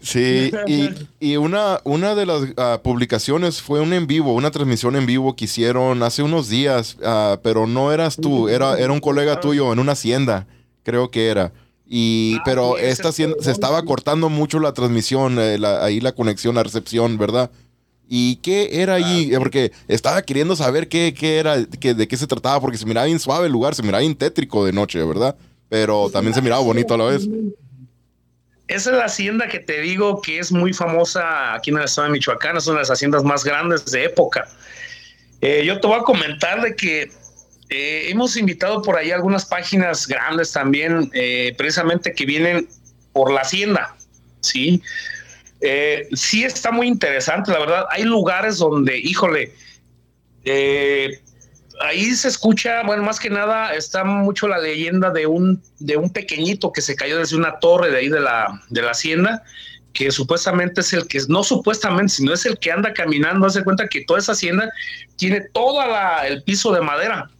sí, 0.00 0.50
y, 0.66 0.90
y, 1.20 1.36
una, 1.36 1.80
una 1.84 2.14
de 2.14 2.26
las 2.26 2.42
ah, 2.56 2.80
publicaciones 2.82 3.62
fue 3.62 3.80
un 3.80 3.92
en 3.92 4.06
vivo, 4.06 4.34
una 4.34 4.50
transmisión 4.50 4.96
en 4.96 5.06
vivo 5.06 5.36
que 5.36 5.44
hicieron 5.44 6.02
hace 6.02 6.22
unos 6.22 6.48
días, 6.48 6.96
ah, 7.04 7.38
pero 7.42 7.66
no 7.66 7.92
eras 7.92 8.16
tú, 8.16 8.48
era, 8.48 8.78
era 8.78 8.92
un 8.92 9.00
colega 9.00 9.40
tuyo 9.40 9.72
en 9.72 9.78
una 9.78 9.92
hacienda, 9.92 10.46
creo 10.82 11.10
que 11.10 11.28
era. 11.28 11.52
Y, 11.86 12.36
ah, 12.38 12.42
pero 12.44 12.78
esta 12.78 13.10
se 13.12 13.34
estaba 13.50 13.82
cortando 13.84 14.28
mucho 14.28 14.60
la 14.60 14.72
transmisión, 14.72 15.38
eh, 15.38 15.58
ahí 15.80 16.00
la 16.00 16.12
conexión, 16.12 16.54
la 16.54 16.62
recepción, 16.62 17.18
¿verdad? 17.18 17.50
¿Y 18.12 18.36
qué 18.42 18.82
era 18.82 18.94
allí? 18.94 19.30
Porque 19.38 19.70
estaba 19.86 20.20
queriendo 20.22 20.56
saber 20.56 20.88
qué, 20.88 21.14
qué 21.16 21.38
era, 21.38 21.64
qué, 21.78 21.94
de 21.94 22.08
qué 22.08 22.16
se 22.16 22.26
trataba, 22.26 22.60
porque 22.60 22.76
se 22.76 22.84
miraba 22.84 23.06
bien 23.06 23.20
suave 23.20 23.46
el 23.46 23.52
lugar, 23.52 23.76
se 23.76 23.84
miraba 23.84 24.00
bien 24.00 24.16
tétrico 24.16 24.64
de 24.64 24.72
noche, 24.72 25.00
¿verdad? 25.04 25.36
Pero 25.68 26.10
también 26.10 26.34
se 26.34 26.42
miraba 26.42 26.60
bonito 26.60 26.92
a 26.94 26.98
la 26.98 27.04
vez. 27.04 27.28
Esa 28.66 28.90
es 28.90 28.96
la 28.96 29.04
hacienda 29.04 29.46
que 29.46 29.60
te 29.60 29.80
digo 29.80 30.20
que 30.22 30.40
es 30.40 30.50
muy 30.50 30.72
famosa 30.72 31.54
aquí 31.54 31.70
en 31.70 31.78
el 31.78 31.84
estado 31.84 32.08
de 32.08 32.14
Michoacán, 32.14 32.56
es 32.56 32.66
una 32.66 32.78
de 32.78 32.82
las 32.82 32.90
haciendas 32.90 33.22
más 33.22 33.44
grandes 33.44 33.84
de 33.86 34.06
época. 34.06 34.48
Eh, 35.40 35.62
yo 35.64 35.78
te 35.78 35.86
voy 35.86 36.00
a 36.00 36.02
comentar 36.02 36.60
de 36.62 36.74
que 36.74 37.12
eh, 37.68 38.06
hemos 38.08 38.36
invitado 38.36 38.82
por 38.82 38.96
ahí 38.96 39.12
algunas 39.12 39.46
páginas 39.46 40.08
grandes 40.08 40.50
también, 40.50 41.12
eh, 41.14 41.54
precisamente 41.56 42.12
que 42.12 42.26
vienen 42.26 42.68
por 43.12 43.32
la 43.32 43.42
hacienda, 43.42 43.94
¿sí? 44.40 44.82
Eh, 45.60 46.08
sí 46.12 46.44
está 46.44 46.70
muy 46.70 46.86
interesante, 46.86 47.52
la 47.52 47.58
verdad. 47.58 47.84
Hay 47.90 48.04
lugares 48.04 48.58
donde, 48.58 48.98
híjole, 48.98 49.52
eh, 50.44 51.20
ahí 51.80 52.14
se 52.14 52.28
escucha, 52.28 52.82
bueno, 52.84 53.02
más 53.02 53.20
que 53.20 53.30
nada 53.30 53.74
está 53.74 54.04
mucho 54.04 54.48
la 54.48 54.58
leyenda 54.58 55.10
de 55.10 55.26
un, 55.26 55.62
de 55.78 55.96
un 55.96 56.10
pequeñito 56.10 56.72
que 56.72 56.80
se 56.80 56.96
cayó 56.96 57.18
desde 57.18 57.36
una 57.36 57.58
torre 57.58 57.90
de 57.90 57.98
ahí 57.98 58.08
de 58.08 58.20
la, 58.20 58.62
de 58.68 58.82
la 58.82 58.92
hacienda, 58.92 59.42
que 59.92 60.10
supuestamente 60.10 60.82
es 60.82 60.92
el 60.92 61.06
que, 61.06 61.20
no 61.28 61.42
supuestamente, 61.42 62.14
sino 62.14 62.32
es 62.32 62.46
el 62.46 62.58
que 62.58 62.70
anda 62.70 62.92
caminando, 62.92 63.46
hace 63.46 63.64
cuenta 63.64 63.88
que 63.88 64.04
toda 64.04 64.20
esa 64.20 64.32
hacienda 64.32 64.70
tiene 65.16 65.40
todo 65.52 65.82
el 66.24 66.42
piso 66.42 66.72
de 66.72 66.80
madera. 66.80 67.30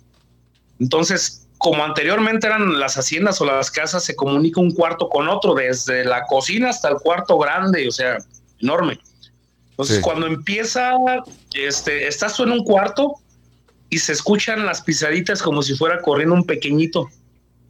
Entonces, 0.79 1.40
como 1.61 1.85
anteriormente 1.85 2.47
eran 2.47 2.81
las 2.81 2.97
haciendas 2.97 3.39
o 3.43 3.45
las 3.45 3.71
casas, 3.71 4.03
se 4.03 4.17
comunica 4.17 4.63
un 4.63 4.73
cuarto 4.73 5.11
con 5.11 5.29
otro, 5.29 5.55
desde 5.55 6.07
la 6.07 6.25
cocina 6.25 6.71
hasta 6.71 6.89
el 6.89 6.95
cuarto 6.97 7.37
grande, 7.37 7.87
o 7.87 7.93
sea, 7.93 8.17
enorme. 8.61 8.99
Entonces, 9.73 10.01
cuando 10.01 10.27
empieza, 10.27 10.93
este, 11.53 12.09
estás 12.09 12.35
tú 12.35 12.45
en 12.45 12.53
un 12.53 12.65
cuarto 12.65 13.13
y 13.91 13.99
se 13.99 14.13
escuchan 14.13 14.65
las 14.65 14.81
pisaditas 14.81 15.43
como 15.43 15.63
si 15.63 15.77
fuera 15.77 16.01
corriendo 16.01 16.35
un 16.35 16.47
pequeñito 16.47 17.11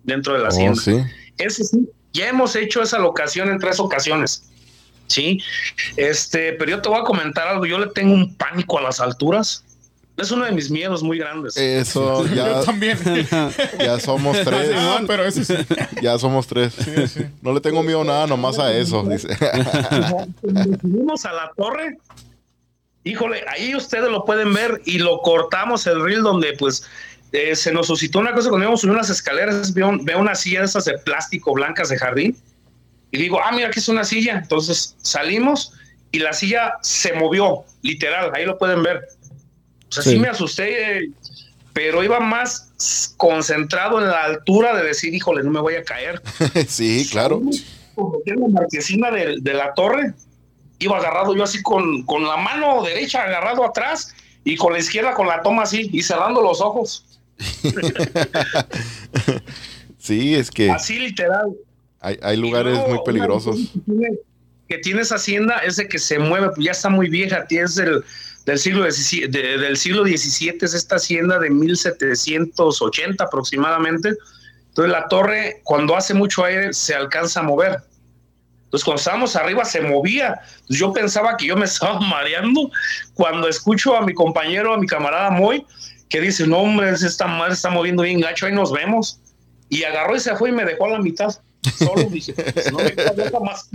dentro 0.05 0.35
de 0.35 0.39
la 0.39 0.47
oh, 0.47 0.49
hacienda. 0.49 1.11
Ese 1.39 1.65
sí, 1.65 1.89
ya 2.13 2.29
hemos 2.29 2.55
hecho 2.55 2.83
esa 2.83 3.01
locación 3.01 3.49
en 3.49 3.59
tres 3.59 3.81
ocasiones. 3.81 4.45
Sí, 5.09 5.43
este, 5.97 6.53
pero 6.53 6.71
yo 6.71 6.81
te 6.81 6.89
voy 6.89 7.01
a 7.01 7.03
comentar 7.03 7.49
algo. 7.49 7.67
Yo 7.67 7.81
le 7.81 7.89
tengo 7.89 8.15
un 8.15 8.37
pánico 8.37 8.79
a 8.79 8.83
las 8.83 9.01
alturas. 9.01 9.65
Es 10.21 10.31
uno 10.31 10.45
de 10.45 10.53
mis 10.53 10.71
miedos 10.71 11.03
muy 11.03 11.19
grandes. 11.19 11.57
Eso, 11.57 12.27
Yo 12.27 12.35
ya, 12.35 12.63
también. 12.63 12.99
ya 13.79 13.99
somos 13.99 14.37
tres. 14.45 14.71
Ah, 14.75 15.01
pero 15.07 15.25
eso 15.25 15.43
sí. 15.45 15.55
Ya 16.03 16.19
somos 16.19 16.47
tres. 16.47 16.75
No 17.43 17.53
le 17.53 17.61
tengo 17.61 17.83
miedo 17.83 18.03
a 18.03 18.05
nada, 18.05 18.27
nomás 18.27 18.59
a 18.59 18.73
eso. 18.73 19.03
Dice. 19.05 19.29
Cuando 20.41 20.79
subimos 20.79 21.25
a 21.25 21.33
la 21.33 21.53
torre, 21.57 21.99
híjole, 23.05 23.45
ahí 23.49 23.75
ustedes 23.75 24.11
lo 24.11 24.25
pueden 24.25 24.53
ver 24.53 24.83
y 24.85 24.99
lo 24.99 25.19
cortamos 25.21 25.87
el 25.87 26.03
reel 26.03 26.23
donde 26.23 26.53
pues 26.59 26.85
eh, 27.33 27.55
se 27.57 27.73
nos 27.73 27.87
suscitó 27.87 28.19
una 28.19 28.33
cosa 28.33 28.49
cuando 28.49 28.65
íbamos 28.65 28.81
a 28.81 28.83
subir 28.83 28.95
unas 28.95 29.11
escaleras, 29.11 29.73
veo, 29.73 29.93
veo 30.03 30.19
una 30.19 30.35
silla 30.35 30.61
de 30.61 30.67
esas 30.67 30.85
de 30.85 30.99
plástico 30.99 31.55
blancas 31.55 31.89
de 31.89 31.99
jardín 31.99 32.37
y 33.13 33.19
digo, 33.19 33.41
ah, 33.43 33.53
mira, 33.53 33.69
aquí 33.69 33.79
es 33.79 33.89
una 33.89 34.05
silla. 34.05 34.39
Entonces 34.39 34.97
salimos 35.03 35.73
y 36.13 36.19
la 36.19 36.33
silla 36.33 36.75
se 36.83 37.13
movió, 37.13 37.65
literal, 37.83 38.33
ahí 38.35 38.45
lo 38.45 38.59
pueden 38.59 38.83
ver. 38.83 39.09
O 39.91 39.93
sea, 39.93 40.03
sí, 40.03 40.11
Sí. 40.11 40.19
me 40.19 40.29
asusté, 40.29 41.11
pero 41.73 42.03
iba 42.03 42.21
más 42.21 43.15
concentrado 43.17 43.99
en 44.01 44.07
la 44.09 44.25
altura 44.25 44.75
de 44.77 44.85
decir, 44.85 45.13
híjole, 45.15 45.43
no 45.43 45.51
me 45.51 45.61
voy 45.61 45.75
a 45.75 45.85
caer. 45.85 46.23
Sí, 46.69 47.07
claro. 47.11 47.43
En 48.27 48.41
la 48.41 48.49
marquesina 48.49 49.11
de, 49.11 49.37
de 49.41 49.55
la 49.55 49.75
torre, 49.75 50.15
iba 50.79 50.97
agarrado 50.97 51.37
yo 51.37 51.45
así 51.45 51.61
con, 51.63 52.05
con 52.05 52.25
la 52.27 52.37
mano 52.39 52.83
derecha 52.83 53.23
agarrado 53.25 53.65
atrás 53.65 54.15
y 54.45 54.57
con 54.57 54.73
la 54.73 54.79
izquierda 54.79 55.13
con 55.13 55.27
la 55.27 55.43
toma 55.43 55.65
así 55.65 55.91
y 55.93 56.03
cerrando 56.03 56.41
los 56.41 56.61
ojos. 56.63 57.05
Sí, 59.99 60.35
es 60.35 60.51
que 60.51 60.71
Así 60.71 60.99
literal. 60.99 61.53
hay, 62.01 62.37
lugares 62.37 62.73
luego, 62.75 62.89
muy 62.89 62.99
peligrosos. 63.05 63.59
Que 64.69 64.79
tiene, 64.79 65.03
esa 65.03 65.17
hacienda 65.17 65.59
es 65.59 65.77
de 65.77 65.89
que 65.89 65.99
se 65.99 66.19
mueve, 66.19 66.49
pues 66.55 66.65
ya 66.65 66.71
está 66.73 66.89
muy 66.89 67.09
vieja, 67.11 67.45
es 67.51 67.75
del, 67.75 68.03
del 68.47 68.59
siglo 68.59 68.85
de- 68.85 69.29
del 69.29 69.77
siglo 69.77 70.05
XVII, 70.05 70.59
es 70.63 70.75
esta 70.75 70.97
hacienda 70.97 71.39
de 71.39 71.51
1780 71.51 73.25
aproximadamente. 73.25 74.15
Entonces 74.69 74.93
la 74.93 75.09
torre, 75.09 75.61
cuando 75.65 75.97
hace 75.97 76.15
mucho 76.15 76.45
aire, 76.45 76.73
se 76.73 76.95
alcanza 76.95 77.41
a 77.41 77.43
mover. 77.43 77.79
Entonces 78.65 78.85
cuando 78.85 79.01
estábamos 79.01 79.35
arriba 79.37 79.65
se 79.65 79.81
movía. 79.81 80.41
Yo 80.69 80.93
pensaba 80.93 81.37
que 81.37 81.47
yo 81.47 81.57
me 81.57 81.65
estaba 81.67 82.01
mareando 82.01 82.71
cuando 83.15 83.49
escucho 83.49 83.97
a 83.97 84.03
mi 84.03 84.15
compañero, 84.15 84.73
a 84.75 84.79
mi 84.79 84.87
camarada 84.87 85.31
Moy, 85.31 85.67
que 86.09 86.21
dice, 86.21 86.47
no 86.47 86.59
hombre, 86.59 86.91
esta 86.91 87.27
madre 87.27 87.55
está 87.55 87.71
moviendo 87.71 88.03
bien 88.03 88.21
gacho, 88.21 88.47
ahí 88.47 88.53
nos 88.53 88.73
vemos. 88.73 89.21
Y 89.69 89.85
agarró 89.85 90.17
y 90.17 90.21
se 90.21 90.35
fue 90.37 90.51
y 90.51 90.53
me 90.53 90.65
dejó 90.65 90.87
a 90.87 90.91
la 90.91 90.99
mitad. 90.99 91.35
Solo 91.79 92.09
dije, 92.11 92.33
pues, 92.33 92.73
no 92.73 92.79
me 92.79 92.93
queda 92.93 93.41
más. 93.41 93.69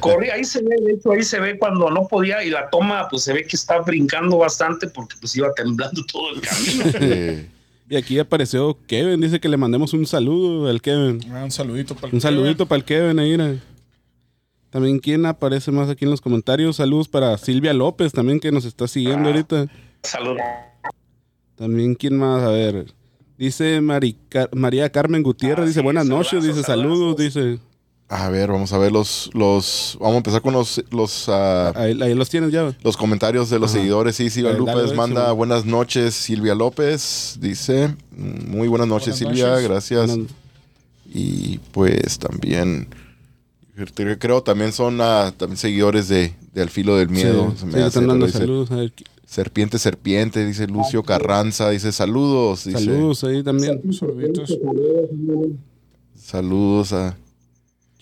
Corrí, 0.00 0.30
ahí 0.30 0.44
se 0.44 0.62
ve, 0.62 0.76
de 0.84 0.92
hecho, 0.94 1.12
ahí 1.12 1.22
se 1.22 1.38
ve 1.38 1.58
cuando 1.58 1.90
no 1.90 2.06
podía 2.08 2.42
y 2.44 2.50
la 2.50 2.68
toma, 2.70 3.08
pues 3.08 3.22
se 3.22 3.32
ve 3.32 3.44
que 3.44 3.56
está 3.56 3.78
brincando 3.80 4.38
bastante 4.38 4.88
porque 4.88 5.16
pues 5.20 5.36
iba 5.36 5.52
temblando 5.54 6.04
todo 6.06 6.34
el 6.34 6.40
camino. 6.40 7.48
Y 7.88 7.96
aquí 7.96 8.18
apareció 8.20 8.78
Kevin, 8.86 9.20
dice 9.20 9.40
que 9.40 9.48
le 9.48 9.56
mandemos 9.56 9.92
un 9.94 10.06
saludo 10.06 10.68
al 10.68 10.80
Kevin. 10.80 11.20
Ah, 11.32 11.42
Un 11.44 11.50
saludito 11.50 11.94
para 11.96 12.08
el 12.08 12.14
Un 12.14 12.20
saludito 12.20 12.66
para 12.66 12.78
el 12.78 12.84
Kevin 12.84 13.18
ahí. 13.18 13.30
mira. 13.30 13.56
También, 14.70 15.00
¿quién 15.00 15.26
aparece 15.26 15.72
más 15.72 15.90
aquí 15.90 16.04
en 16.04 16.12
los 16.12 16.20
comentarios? 16.20 16.76
Saludos 16.76 17.08
para 17.08 17.36
Silvia 17.38 17.72
López, 17.72 18.12
también 18.12 18.38
que 18.38 18.52
nos 18.52 18.64
está 18.64 18.86
siguiendo 18.86 19.28
ahorita. 19.28 19.66
Saludos. 20.04 20.38
También, 21.56 21.96
¿quién 21.96 22.16
más? 22.16 22.44
A 22.44 22.50
ver. 22.50 22.86
Dice 23.40 23.80
Mari- 23.80 24.16
Car- 24.28 24.50
María 24.54 24.90
Carmen 24.92 25.22
Gutiérrez, 25.22 25.64
Ah, 25.64 25.66
dice 25.66 25.80
sí, 25.80 25.84
buenas 25.84 26.04
noches, 26.06 26.44
dice 26.44 26.62
saludos, 26.62 27.16
dice. 27.16 27.58
a 28.10 28.28
ver, 28.28 28.50
vamos 28.52 28.70
a 28.74 28.78
ver 28.78 28.92
los, 28.92 29.30
los, 29.32 29.96
vamos 29.98 30.14
a 30.14 30.16
empezar 30.18 30.42
con 30.42 30.52
los, 30.52 30.84
los, 30.90 31.26
ah, 31.30 31.72
Ahí, 31.74 31.98
ahí 32.02 32.14
los 32.14 32.28
tienes 32.28 32.52
ya. 32.52 32.76
los 32.82 32.98
comentarios 32.98 33.48
de 33.48 33.58
los 33.58 33.70
Ajá. 33.70 33.78
seguidores. 33.80 34.16
Sí, 34.16 34.28
Silvia 34.28 34.52
López 34.52 34.94
manda 34.94 35.32
buenas 35.32 35.64
noches. 35.64 36.12
Silvia 36.14 36.54
López 36.54 37.38
dice, 37.40 37.96
muy 38.14 38.68
buenas 38.68 38.88
noches, 38.88 39.18
Buenas 39.20 39.38
Silvia, 39.38 39.52
noches. 39.54 39.68
gracias. 39.68 40.18
Y 41.12 41.58
pues 41.72 42.18
también, 42.18 42.88
creo- 44.18 44.42
también 44.42 44.72
son 44.72 44.98
ah, 45.00 45.32
también 45.36 45.56
seguidores 45.56 46.08
de, 46.08 46.34
de 46.52 46.60
Al 46.62 46.68
Filo 46.68 46.94
del 46.96 47.08
Miedo. 47.08 47.52
Sí, 47.52 47.60
Se 47.60 47.66
me 47.66 47.72
sí, 47.72 47.78
le 47.78 47.84
hace, 47.84 47.88
están 48.00 48.06
dando 48.08 48.28
saludos. 48.28 48.70
A 48.70 48.76
ver, 48.76 48.92
Serpiente, 49.34 49.78
serpiente, 49.78 50.44
dice 50.44 50.66
Lucio 50.66 51.04
Carranza, 51.04 51.70
dice 51.70 51.92
saludos, 51.92 52.64
dice 52.64 52.84
saludos 52.84 53.22
ahí 53.22 53.44
también. 53.44 53.80
Saluditos. 53.92 54.58
saludos 56.16 56.92
a 56.92 57.16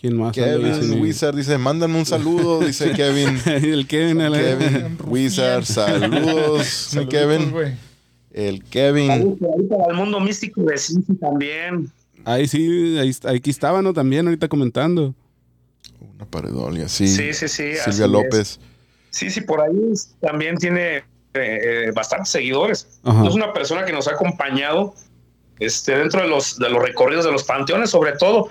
¿Quién 0.01 0.17
más? 0.17 0.33
Kevin 0.33 0.81
Dice- 0.81 1.01
Wizard, 1.01 1.37
dice 1.37 1.59
mándame 1.59 1.99
un 1.99 2.07
saludo, 2.07 2.61
dice 2.61 2.93
Kevin. 2.97 3.37
el 3.45 3.87
Kevin, 3.87 4.19
la- 4.31 4.39
Kevin 4.39 4.97
Wizard, 5.07 5.65
saludos, 5.67 6.61
mi 6.95 7.05
Saluditos, 7.05 7.09
Kevin. 7.11 7.77
El 8.31 8.65
Kevin. 8.65 9.09
Saludos 9.09 9.39
por 9.39 9.49
ahí 9.61 9.67
para 9.67 9.87
el 9.91 9.97
mundo 9.97 10.21
místico 10.21 10.63
de 10.63 10.79
Cincy 10.79 11.15
también. 11.17 11.91
Ahí 12.25 12.49
sí, 12.49 12.97
ahí, 12.99 13.15
aquí 13.37 13.51
estaba, 13.51 13.83
¿no? 13.83 13.93
También 13.93 14.27
ahorita 14.27 14.49
comentando. 14.49 15.15
Una 16.15 16.25
paredolia, 16.25 16.89
sí. 16.89 17.07
Sí, 17.07 17.35
sí, 17.35 17.49
sí. 17.49 17.63
así 17.73 17.91
Silvia 17.93 18.07
es. 18.07 18.11
López. 18.13 18.61
Sí, 19.11 19.29
sí, 19.31 19.41
por 19.43 19.61
ahí 19.61 19.75
también 20.21 20.57
tiene 20.57 21.03
eh, 21.39 21.87
eh, 21.89 21.91
bastantes 21.93 22.31
seguidores. 22.31 23.01
Ajá. 23.05 23.27
Es 23.27 23.35
una 23.35 23.53
persona 23.53 23.85
que 23.85 23.93
nos 23.93 24.09
ha 24.09 24.13
acompañado 24.13 24.95
este, 25.59 25.97
dentro 25.97 26.23
de 26.23 26.29
los, 26.29 26.59
de 26.59 26.69
los 26.71 26.83
recorridos 26.83 27.25
de 27.25 27.33
los 27.33 27.45
panteones, 27.45 27.91
sobre 27.91 28.13
todo. 28.13 28.49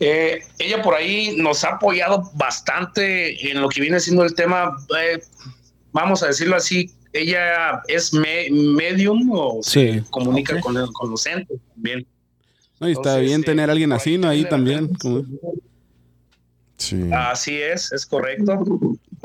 Eh, 0.00 0.40
ella 0.58 0.82
por 0.82 0.94
ahí 0.94 1.36
nos 1.36 1.62
ha 1.64 1.74
apoyado 1.74 2.30
bastante 2.34 3.50
en 3.50 3.60
lo 3.60 3.68
que 3.68 3.80
viene 3.80 4.00
siendo 4.00 4.24
el 4.24 4.34
tema, 4.34 4.76
eh, 5.00 5.22
vamos 5.92 6.22
a 6.22 6.26
decirlo 6.28 6.56
así, 6.56 6.90
ella 7.12 7.82
es 7.88 8.12
me- 8.14 8.48
medium 8.50 9.30
o 9.32 9.60
Sí. 9.62 10.00
se 10.00 10.04
comunica 10.10 10.58
con, 10.60 10.76
el- 10.76 10.90
con 10.92 11.10
los 11.10 11.24
entes 11.26 11.58
también. 11.74 12.06
No, 12.80 12.88
y 12.88 12.92
está 12.92 13.10
Entonces, 13.10 13.24
bien 13.28 13.40
eh, 13.42 13.44
tener 13.44 13.68
a 13.68 13.72
alguien 13.72 13.92
así, 13.92 14.18
¿no? 14.18 14.28
Ahí 14.28 14.44
también. 14.48 14.92
como-. 14.94 15.24
Sí. 16.78 17.00
Así 17.12 17.60
es, 17.60 17.92
es 17.92 18.04
correcto. 18.06 18.58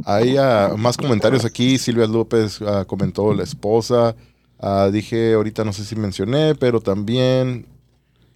Hay 0.09 0.37
ah, 0.37 0.73
más 0.77 0.95
comentarios 0.95 1.43
aquí. 1.43 1.77
Silvia 1.77 2.07
López 2.07 2.61
ah, 2.61 2.85
comentó 2.87 3.33
la 3.33 3.43
esposa. 3.43 4.15
Ah, 4.57 4.89
dije 4.89 5.33
ahorita, 5.33 5.65
no 5.65 5.73
sé 5.73 5.83
si 5.83 5.97
mencioné, 5.97 6.55
pero 6.55 6.79
también 6.79 7.65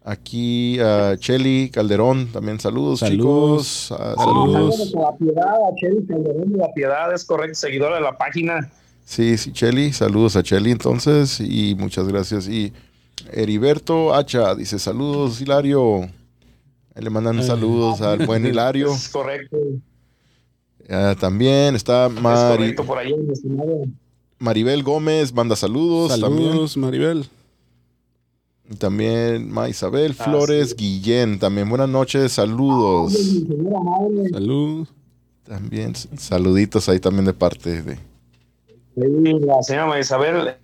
aquí 0.03 0.77
a 0.81 1.15
Cheli 1.17 1.69
Calderón. 1.69 2.27
También 2.27 2.59
saludos, 2.59 2.99
Saludos. 2.99 3.85
chicos. 3.87 3.91
Ah, 3.97 4.15
Saludos. 4.17 4.75
saludos. 4.75 4.93
La 4.93 5.17
piedad, 5.17 5.53
a 5.53 5.75
Chely 5.75 6.05
Calderón 6.07 6.51
de 6.51 6.57
la 6.57 6.73
piedad, 6.73 7.13
es 7.13 7.23
correcto, 7.23 7.55
seguidora 7.55 7.95
de 7.95 8.01
la 8.01 8.17
página. 8.17 8.69
Sí, 9.05 9.37
sí, 9.37 9.53
Cheli. 9.53 9.93
Saludos 9.93 10.35
a 10.35 10.43
Cheli 10.43 10.71
entonces. 10.71 11.39
Y 11.39 11.75
muchas 11.79 12.05
gracias. 12.09 12.49
Y 12.49 12.73
Heriberto 13.31 14.13
Hacha 14.13 14.55
dice 14.55 14.77
saludos, 14.77 15.39
Hilario. 15.39 16.09
Le 16.95 17.09
mandan 17.09 17.41
saludos 17.41 18.01
al 18.01 18.25
buen 18.25 18.45
Hilario. 18.45 18.91
Es 18.91 19.07
correcto, 19.07 19.55
Ah, 20.89 21.15
también 21.19 21.75
está 21.75 22.07
es 22.07 22.13
Mari- 22.13 22.57
correcto 22.57 22.85
por 22.85 22.97
ahí. 22.97 23.13
Maribel 24.39 24.83
Gómez, 24.83 25.33
manda 25.33 25.55
saludos. 25.55 26.19
También. 26.19 26.49
Saludos, 26.49 26.77
Maribel. 26.77 27.25
También 28.77 29.51
Ma 29.51 29.67
Isabel 29.69 30.15
Ah, 30.17 30.23
Flores 30.23 30.69
sí. 30.69 30.75
Guillén. 30.77 31.39
También 31.39 31.69
buenas 31.69 31.89
noches, 31.89 32.31
saludos. 32.31 33.13
Saludos. 34.31 34.87
También 35.43 35.93
saluditos 35.95 36.87
ahí 36.87 36.99
también 36.99 37.25
de 37.25 37.33
parte 37.33 37.81
de. 37.81 37.95
sí, 37.95 39.33
la 39.45 39.61
señora 39.61 39.99
Isabel, 39.99 40.55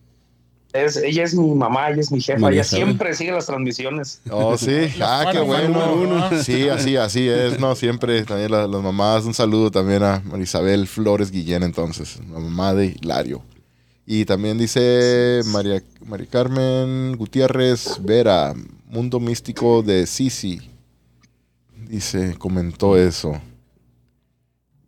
es, 0.85 0.97
ella 0.97 1.23
es 1.23 1.33
mi 1.35 1.53
mamá, 1.53 1.89
ella 1.89 2.01
es 2.01 2.11
mi 2.11 2.21
jefa, 2.21 2.39
María 2.39 2.61
ella 2.61 2.67
Isabel. 2.67 2.85
siempre 2.85 3.13
sigue 3.13 3.31
las 3.31 3.45
transmisiones. 3.45 4.21
Oh, 4.29 4.57
sí. 4.57 4.87
Ah, 5.01 5.29
qué 5.31 5.39
Bueno, 5.39 5.73
bueno. 5.73 5.95
bueno, 5.95 6.29
¿no? 6.31 6.43
Sí, 6.43 6.69
así, 6.69 6.95
así 6.95 7.27
es, 7.27 7.59
¿no? 7.59 7.75
Siempre 7.75 8.23
también 8.23 8.51
la- 8.51 8.67
las 8.67 8.81
mamás. 8.81 9.25
Un 9.25 9.33
saludo 9.33 9.71
también 9.71 10.03
a 10.03 10.21
María 10.25 10.43
Isabel 10.43 10.87
Flores 10.87 11.31
Guillén, 11.31 11.63
entonces, 11.63 12.19
la 12.31 12.39
mamá 12.39 12.73
de 12.73 12.87
Hilario. 12.87 13.41
Y 14.05 14.23
también 14.25 14.57
dice 14.57 15.41
María, 15.47 15.83
María 16.05 16.27
Carmen 16.29 17.17
Gutiérrez 17.17 17.99
Vera, 18.01 18.53
Mundo 18.85 19.19
Místico 19.19 19.83
de 19.83 20.07
Sisi. 20.07 20.61
Dice, 21.89 22.35
comentó 22.37 22.97
eso. 22.97 23.33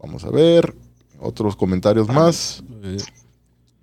Vamos 0.01 0.23
a 0.23 0.29
ver. 0.29 0.73
Otros 1.21 1.55
comentarios 1.57 2.07
más. 2.07 2.63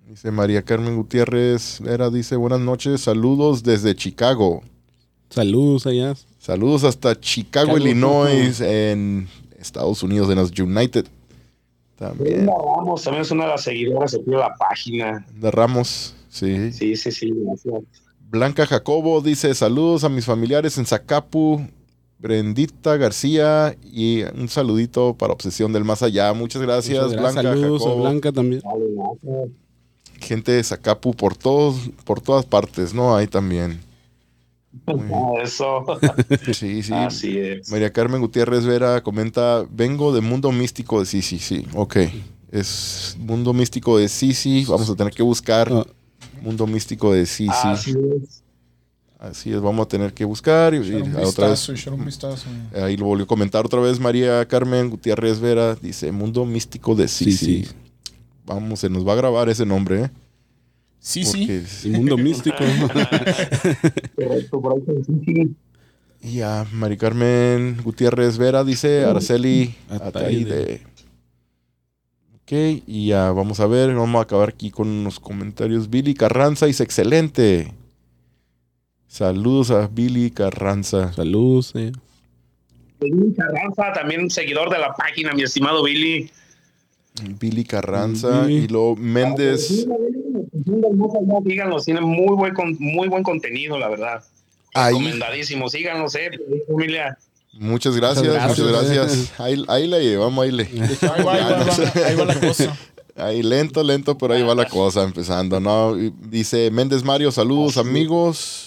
Dice 0.07 0.31
María 0.31 0.61
Carmen 0.61 0.95
Gutiérrez 0.95 1.81
Vera, 1.81 2.09
dice, 2.09 2.37
buenas 2.37 2.61
noches, 2.61 3.01
saludos 3.01 3.61
desde 3.61 3.93
Chicago. 3.93 4.61
saludos 5.29 5.85
allá. 5.85 6.15
Saludos 6.39 6.85
hasta 6.85 7.19
Chicago, 7.19 7.73
Chicago, 7.73 7.77
Illinois, 7.77 8.61
en 8.61 9.27
Estados 9.59 10.01
Unidos, 10.03 10.29
en 10.29 10.35
los 10.37 10.57
United. 10.57 11.07
También. 11.97 12.45
Brenda 12.45 12.53
Ramos 12.53 13.03
también 13.03 13.23
es 13.23 13.31
una 13.31 13.43
de 13.43 13.49
las 13.49 13.63
seguidoras 13.63 14.13
aquí 14.13 14.23
de 14.31 14.37
la 14.37 14.55
página. 14.55 15.25
De 15.35 15.51
Ramos, 15.51 16.15
sí. 16.29 16.71
Sí, 16.71 16.95
sí, 16.95 17.11
sí, 17.11 17.33
gracias. 17.35 17.83
Blanca 18.29 18.65
Jacobo 18.65 19.19
dice, 19.19 19.53
saludos 19.55 20.05
a 20.05 20.09
mis 20.09 20.23
familiares 20.23 20.77
en 20.77 20.85
Zacapu, 20.85 21.67
Brendita 22.17 22.95
García 22.95 23.75
y 23.83 24.21
un 24.21 24.47
saludito 24.47 25.15
para 25.15 25.33
Obsesión 25.33 25.73
del 25.73 25.83
Más 25.83 26.01
Allá. 26.01 26.31
Muchas 26.31 26.61
gracias, 26.61 27.07
Muchas 27.07 27.19
Blanca 27.19 27.43
Saludos 27.43 27.85
a. 27.85 27.93
Blanca 27.93 28.31
también. 28.31 28.61
Vale, 28.63 28.85
gracias. 28.95 29.66
Gente 30.19 30.51
de 30.51 30.63
Zacapu 30.63 31.13
por 31.13 31.35
todos, 31.35 31.89
por 32.03 32.21
todas 32.21 32.45
partes, 32.45 32.93
¿no? 32.93 33.15
Ahí 33.15 33.27
también. 33.27 33.79
Eso. 35.43 35.85
Sí, 36.53 36.83
sí. 36.83 36.93
Así 36.93 37.37
es. 37.37 37.71
María 37.71 37.91
Carmen 37.91 38.21
Gutiérrez 38.21 38.65
Vera 38.65 39.01
comenta, 39.01 39.65
vengo 39.69 40.13
de 40.13 40.21
Mundo 40.21 40.51
Místico 40.51 40.99
de 40.99 41.05
Sisi, 41.05 41.39
sí, 41.39 41.65
ok. 41.73 41.97
Es 42.51 43.15
Mundo 43.19 43.53
Místico 43.53 43.97
de 43.97 44.07
Sisi, 44.07 44.65
vamos 44.65 44.89
a 44.89 44.95
tener 44.95 45.13
que 45.13 45.23
buscar 45.23 45.69
Ah. 45.71 45.85
Mundo 46.41 46.67
Místico 46.67 47.11
de 47.13 47.25
Sisi. 47.25 47.49
Así 47.51 47.91
es. 47.91 48.43
Así 49.19 49.51
es, 49.51 49.59
vamos 49.61 49.85
a 49.85 49.89
tener 49.89 50.13
que 50.13 50.23
buscar 50.25 50.75
y, 50.75 50.77
un 50.77 50.85
otra 51.15 51.19
vez. 51.19 51.25
vistazo, 51.25 51.73
echar 51.73 51.93
un 51.93 52.05
vistazo. 52.05 52.45
Ahí 52.75 52.95
lo 52.97 53.05
volvió 53.07 53.23
a 53.25 53.27
comentar 53.27 53.65
otra 53.65 53.79
vez 53.79 53.99
María 53.99 54.47
Carmen 54.47 54.91
Gutiérrez 54.91 55.39
Vera, 55.39 55.73
dice 55.75 56.11
Mundo 56.11 56.45
Místico 56.45 56.93
de 56.93 57.07
Sisi. 57.07 57.31
Sí, 57.37 57.65
sí. 57.65 57.71
Vamos, 58.47 58.79
se 58.79 58.89
nos 58.89 59.05
va 59.07 59.11
a 59.13 59.17
grabar 59.17 59.49
ese 59.49 59.65
nombre, 59.65 60.03
¿eh? 60.05 60.09
Sí, 60.99 61.23
sí. 61.25 61.47
El 61.85 61.91
mundo 61.91 62.17
místico. 62.17 62.57
Correcto, 64.15 64.61
por 64.61 64.73
ahí 64.73 65.03
sí, 65.05 65.21
sí. 65.25 65.55
Y 66.23 66.41
a 66.41 66.65
Mari 66.71 66.97
Carmen 66.97 67.77
Gutiérrez 67.83 68.37
Vera 68.37 68.63
dice 68.63 69.05
Araceli 69.05 69.75
Ataide. 69.89 70.41
Ataide. 70.41 70.81
Ok, 72.35 72.83
y 72.87 73.07
ya 73.07 73.31
vamos 73.33 73.59
a 73.59 73.67
ver, 73.67 73.93
vamos 73.93 74.17
a 74.19 74.23
acabar 74.23 74.49
aquí 74.49 74.71
con 74.71 74.87
unos 74.87 75.19
comentarios. 75.19 75.89
Billy 75.89 76.13
Carranza 76.13 76.65
dice 76.65 76.83
excelente. 76.83 77.73
Saludos 79.07 79.69
a 79.71 79.87
Billy 79.87 80.31
Carranza. 80.31 81.11
Saludos. 81.13 81.73
eh. 81.75 81.91
Billy 83.01 83.33
Carranza, 83.35 83.93
también 83.93 84.21
un 84.21 84.29
seguidor 84.29 84.69
de 84.69 84.79
la 84.79 84.93
página, 84.93 85.33
mi 85.33 85.43
estimado 85.43 85.83
Billy. 85.83 86.31
Billy 87.39 87.63
Carranza 87.63 88.41
Billy. 88.41 88.63
y 88.65 88.67
luego 88.67 88.95
Méndez. 88.95 89.85
Síganlos, 91.45 91.85
tienen 91.85 92.03
muy 92.03 92.35
buen, 92.35 92.53
con- 92.53 92.75
muy 92.79 93.07
buen 93.07 93.23
contenido, 93.23 93.77
la 93.77 93.89
verdad. 93.89 94.23
Ahí, 94.73 94.93
Recomendadísimo, 94.93 95.69
síganlos, 95.69 96.15
eh, 96.15 96.29
familia. 96.67 97.17
muchas 97.53 97.95
gracias, 97.95 98.25
Muchas 98.27 98.49
muchas 98.49 98.67
gracias. 98.67 98.95
gracias. 98.95 99.39
Ahí, 99.39 99.63
ahí 99.67 99.87
la 99.87 99.99
llevamos, 99.99 100.43
ahí 100.43 100.51
le. 100.51 100.63
Ahí 100.63 101.23
va, 101.23 101.33
ahí 101.33 101.43
va, 101.43 101.65
ahí 102.07 102.15
va, 102.15 102.25
la 102.25 102.39
cosa. 102.39 102.77
Ahí 103.19 103.41
lento, 103.41 103.81
lento, 103.81 104.15
pero 104.15 104.35
ahí 104.35 104.43
va 104.43 104.53
la 104.53 104.65
cosa 104.69 105.01
empezando, 105.01 105.59
¿no? 105.59 105.95
Dice 105.95 106.69
Méndez 106.69 107.03
Mario, 107.03 107.31
saludos 107.31 107.77
amigos. 107.77 108.66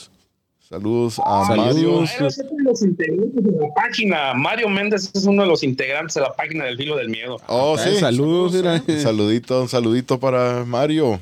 Saludos 0.71 1.21
a 1.25 1.47
Saludos. 1.47 1.75
Mario. 1.75 2.01
Ahí 2.01 2.07
los- 2.21 2.39
los 2.65 2.83
integrantes 2.83 3.43
de 3.45 3.51
la 3.61 3.75
página. 3.75 4.35
Mario 4.35 4.69
Méndez 4.69 5.11
es 5.13 5.25
uno 5.25 5.43
de 5.43 5.49
los 5.49 5.65
integrantes 5.65 6.15
de 6.15 6.21
la 6.21 6.33
página 6.33 6.65
del 6.65 6.77
Filo 6.77 6.97
del 6.97 7.09
Miedo. 7.09 7.39
Oh, 7.49 7.77
Eh, 7.77 7.95
sí. 7.95 7.97
Saludos. 7.99 8.55
Un 8.55 9.01
saludito, 9.01 9.63
un 9.63 9.69
saludito 9.69 10.21
para 10.21 10.65
Mario. 10.65 11.21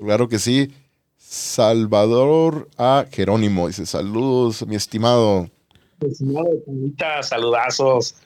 Claro 0.00 0.28
que 0.28 0.38
sí. 0.40 0.72
Salvador 1.16 2.68
A. 2.76 3.06
Jerónimo 3.12 3.68
dice: 3.68 3.86
Saludos, 3.86 4.66
mi 4.66 4.74
estimado. 4.74 5.48
Estimado 6.00 6.48
Juanita, 6.64 7.22
saludazos. 7.22 8.16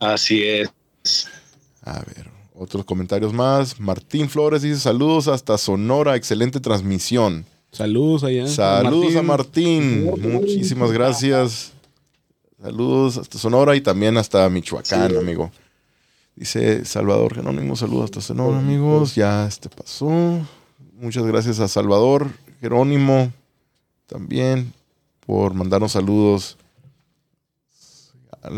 Así 0.00 0.42
es. 0.44 0.70
A 1.82 1.98
ver, 2.00 2.30
otros 2.54 2.86
comentarios 2.86 3.34
más. 3.34 3.78
Martín 3.78 4.30
Flores 4.30 4.62
dice: 4.62 4.80
Saludos 4.80 5.28
hasta 5.28 5.58
Sonora, 5.58 6.16
excelente 6.16 6.58
transmisión. 6.60 7.44
Saludos 7.74 8.22
allá. 8.22 8.46
Saludos 8.46 9.16
a 9.16 9.22
Martín. 9.22 10.08
Muchísimas 10.20 10.92
gracias. 10.92 11.72
Saludos 12.62 13.18
hasta 13.18 13.36
Sonora 13.36 13.74
y 13.74 13.80
también 13.80 14.16
hasta 14.16 14.48
Michoacán, 14.48 15.16
amigo. 15.16 15.50
Dice 16.36 16.84
Salvador 16.84 17.34
Jerónimo, 17.34 17.74
saludos 17.74 18.04
hasta 18.04 18.20
Sonora, 18.20 18.58
amigos. 18.58 19.16
Ya 19.16 19.46
este 19.48 19.68
pasó. 19.68 20.40
Muchas 20.94 21.24
gracias 21.24 21.58
a 21.58 21.66
Salvador 21.66 22.28
Jerónimo 22.60 23.32
también 24.06 24.72
por 25.26 25.52
mandarnos 25.54 25.92
saludos. 25.92 26.56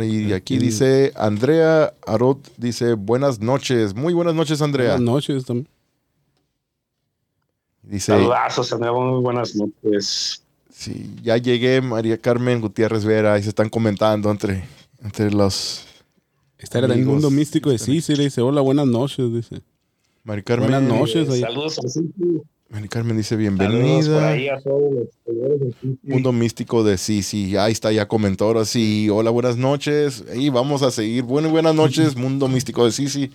Y 0.03 0.35
aquí 0.35 0.59
dice 0.59 1.13
Andrea 1.17 1.95
Arot, 2.07 2.39
dice 2.59 2.93
buenas 2.93 3.41
noches. 3.41 3.95
Muy 3.95 4.13
buenas 4.13 4.35
noches, 4.35 4.61
Andrea. 4.61 4.97
Buenas 4.97 5.15
noches 5.15 5.47
también. 5.47 5.69
Dice, 7.87 8.07
Saludazos, 8.07 8.79
muy 8.79 9.23
buenas 9.23 9.55
noches. 9.55 10.43
Sí, 10.71 11.15
ya 11.23 11.37
llegué, 11.37 11.81
María 11.81 12.19
Carmen 12.19 12.61
Gutiérrez 12.61 13.05
Vera, 13.05 13.39
y 13.39 13.43
se 13.43 13.49
están 13.49 13.71
comentando 13.71 14.31
entre, 14.31 14.65
entre 15.03 15.31
los... 15.31 15.87
Era 16.59 16.83
del 16.83 16.93
Amigos. 16.93 17.13
mundo 17.13 17.31
místico 17.31 17.71
de 17.71 17.79
sí, 17.79 18.03
le 18.15 18.25
dice, 18.25 18.41
hola, 18.41 18.61
buenas 18.61 18.87
noches, 18.87 19.33
dice. 19.33 19.63
María 20.25 20.43
Carmen, 20.43 20.71
Buenas 20.71 20.83
noches. 20.83 21.31
ahí. 21.31 21.41
Saludos 21.41 21.79
a 21.79 21.89
Cinti. 21.89 22.43
María 22.69 22.89
Carmen 22.89 23.17
dice 23.17 23.37
por 23.37 23.39
bienvenida. 23.39 24.29
ahí 24.29 24.49
a 24.49 24.61
todos 24.61 24.93
los 24.93 25.07
seguidores 25.25 25.61
de 25.61 25.73
Cinti. 25.81 26.09
Mundo 26.09 26.33
místico 26.33 26.83
de 26.83 26.99
Sisi. 26.99 27.57
Ahí 27.57 27.71
está, 27.73 27.93
ya 27.93 28.09
comentó 28.09 28.47
ahora 28.47 28.65
sí. 28.65 29.09
Hola, 29.09 29.31
buenas 29.31 29.57
noches. 29.57 30.25
Y 30.35 30.49
vamos 30.49 30.83
a 30.83 30.91
seguir. 30.91 31.23
Bueno, 31.23 31.49
buenas 31.51 31.77
noches, 31.77 32.17
Mundo 32.17 32.49
místico 32.49 32.85
de 32.85 32.91
Sisi. 32.91 33.31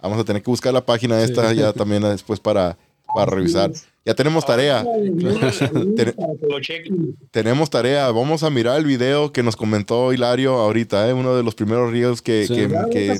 Vamos 0.00 0.18
a 0.18 0.24
tener 0.24 0.42
que 0.42 0.50
buscar 0.50 0.72
la 0.72 0.84
página 0.86 1.22
esta 1.22 1.52
ya 1.52 1.72
también 1.74 2.02
después 2.02 2.40
para, 2.40 2.78
para 3.14 3.30
revisar. 3.30 3.70
Ya 4.04 4.14
tenemos 4.14 4.44
tarea. 4.44 4.84
Chequen. 6.60 7.16
Tenemos 7.30 7.70
tarea. 7.70 8.10
Vamos 8.10 8.42
a 8.42 8.50
mirar 8.50 8.78
el 8.78 8.84
video 8.86 9.32
que 9.32 9.42
nos 9.42 9.56
comentó 9.56 10.12
Hilario 10.12 10.54
ahorita, 10.54 11.08
¿eh? 11.08 11.12
uno 11.12 11.34
de 11.36 11.42
los 11.42 11.54
primeros 11.54 11.90
ríos 11.90 12.22
que, 12.22 12.46
Sí. 12.46 12.54
que- 12.54 12.68
que- 12.90 13.18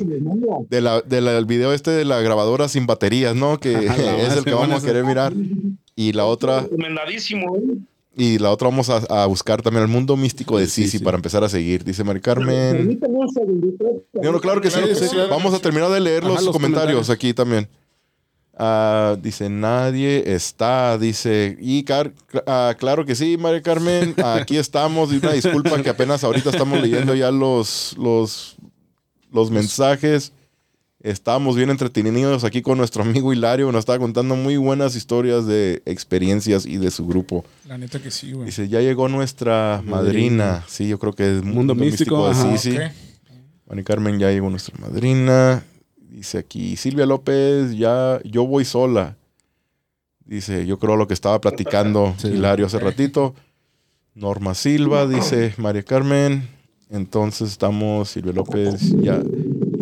de 0.68 0.80
la, 0.80 1.01
de 1.01 1.20
la- 1.20 1.38
el 1.38 1.45
video 1.47 1.72
este 1.72 1.90
de 1.90 2.05
la 2.05 2.20
grabadora 2.20 2.68
sin 2.68 2.86
baterías, 2.86 3.34
¿no? 3.36 3.59
Que 3.59 3.76
Ajá, 3.88 4.16
es 4.18 4.36
el 4.36 4.45
que 4.45 4.55
vamos 4.55 4.82
a 4.82 4.86
querer 4.86 5.05
mirar. 5.05 5.32
Y 5.95 6.12
la 6.12 6.24
otra, 6.24 6.62
Recomendadísimo. 6.62 7.57
¿eh? 7.57 7.61
y 8.16 8.38
la 8.38 8.51
otra 8.51 8.68
vamos 8.68 8.90
a, 8.90 8.97
a 9.22 9.26
buscar 9.26 9.62
también 9.62 9.82
el 9.84 9.88
mundo 9.88 10.16
místico 10.16 10.59
de 10.59 10.66
Sí, 10.66 10.84
Sisi 10.84 10.99
sí. 10.99 11.05
para 11.05 11.16
empezar 11.16 11.45
a 11.45 11.49
seguir. 11.49 11.82
Dice 11.84 12.05
Mari 12.05 12.20
Carmen. 12.20 12.76
Permítame 12.76 13.14
un 13.18 13.28
segundito. 13.32 13.84
No, 14.22 14.32
no, 14.32 14.40
claro 14.40 14.61
que 14.61 14.70
sí. 14.70 14.76
Claro 14.78 14.88
que 14.88 14.95
sí, 15.09 15.16
Vamos 15.30 15.55
a 15.55 15.59
terminar 15.61 15.90
de 15.90 16.01
leer 16.01 16.22
Ajá, 16.24 16.34
los, 16.34 16.43
los 16.45 16.53
comentarios 16.53 17.07
comentarios. 17.07 17.11
aquí 17.11 17.32
también. 17.34 17.68
Ah, 18.55 19.16
dice, 19.20 19.48
nadie 19.48 20.34
está, 20.34 20.98
dice, 20.98 21.57
y 21.59 21.84
car- 21.84 22.12
ah, 22.46 22.74
claro 22.78 23.07
que 23.07 23.14
sí, 23.14 23.36
María 23.38 23.62
Carmen, 23.62 24.14
aquí 24.24 24.59
estamos, 24.59 25.11
y 25.12 25.16
una 25.16 25.32
disculpa 25.32 25.82
que 25.82 25.88
apenas 25.88 26.22
ahorita 26.22 26.50
estamos 26.50 26.80
leyendo 26.80 27.14
ya 27.14 27.30
los, 27.30 27.96
los, 27.98 28.57
los 29.32 29.50
mensajes. 29.50 30.32
Estamos 31.05 31.57
bien 31.57 31.68
entretenidos 31.70 32.44
aquí 32.44 32.62
con 32.62 32.78
nuestro 32.78 33.03
amigo 33.03 33.32
Hilario, 33.32 33.72
nos 33.72 33.80
estaba 33.80 33.98
contando 33.98 34.36
muy 34.36 34.57
buenas 34.57 34.94
historias 34.94 35.46
de 35.46 35.82
experiencias 35.84 36.64
y 36.64 36.76
de 36.76 36.92
su 36.92 37.05
grupo. 37.09 37.44
La 37.66 37.76
neta 37.76 38.00
que 38.00 38.12
sí, 38.12 38.30
güey. 38.32 38.46
Dice, 38.46 38.68
ya 38.68 38.80
llegó 38.80 39.09
nuestra 39.09 39.82
madrina. 39.84 40.62
Sí, 40.68 40.86
yo 40.86 41.00
creo 41.00 41.12
que 41.12 41.38
es 41.38 41.42
Mundo 41.42 41.74
Místico, 41.74 42.26
de 42.26 42.32
ajá. 42.32 42.57
Sisi. 42.57 42.76
Ok. 42.76 42.82
Mari 43.68 43.82
Carmen, 43.82 44.18
ya 44.20 44.30
llegó 44.30 44.48
nuestra 44.48 44.76
madrina. 44.78 45.64
Dice 46.12 46.36
aquí, 46.36 46.76
Silvia 46.76 47.06
López, 47.06 47.74
ya 47.74 48.20
yo 48.22 48.46
voy 48.46 48.66
sola. 48.66 49.16
Dice, 50.26 50.66
yo 50.66 50.78
creo 50.78 50.96
lo 50.96 51.08
que 51.08 51.14
estaba 51.14 51.40
platicando 51.40 52.14
Sí. 52.18 52.28
Hilario 52.28 52.66
hace 52.66 52.78
ratito. 52.78 53.34
Norma 54.14 54.54
Silva, 54.54 55.06
dice 55.06 55.54
María 55.56 55.82
Carmen. 55.82 56.46
Entonces 56.90 57.48
estamos, 57.50 58.10
Silvia 58.10 58.34
López, 58.34 58.90
ya. 59.00 59.22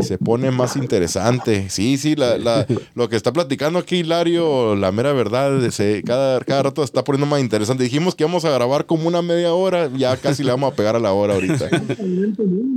Se 0.02 0.18
pone 0.18 0.50
más 0.50 0.76
interesante. 0.76 1.68
Sí, 1.70 1.96
sí, 1.98 2.14
la, 2.16 2.38
la- 2.38 2.66
lo 2.94 3.08
que 3.08 3.16
está 3.16 3.32
platicando 3.32 3.78
aquí 3.78 3.96
Hilario, 3.96 4.74
la 4.76 4.92
mera 4.92 5.12
verdad, 5.12 5.70
se, 5.70 6.02
cada, 6.04 6.40
cada 6.40 6.62
rato 6.64 6.82
está 6.82 7.04
poniendo 7.04 7.26
más 7.26 7.40
interesante. 7.40 7.84
Dijimos 7.84 8.14
que 8.14 8.24
íbamos 8.24 8.44
a 8.44 8.50
grabar 8.50 8.86
como 8.86 9.08
una 9.08 9.22
media 9.22 9.52
hora, 9.52 9.90
ya 9.96 10.16
casi 10.16 10.42
le 10.42 10.50
vamos 10.50 10.72
a 10.72 10.76
pegar 10.76 10.96
a 10.96 10.98
la 11.00 11.12
hora 11.12 11.34
ahorita. 11.34 11.68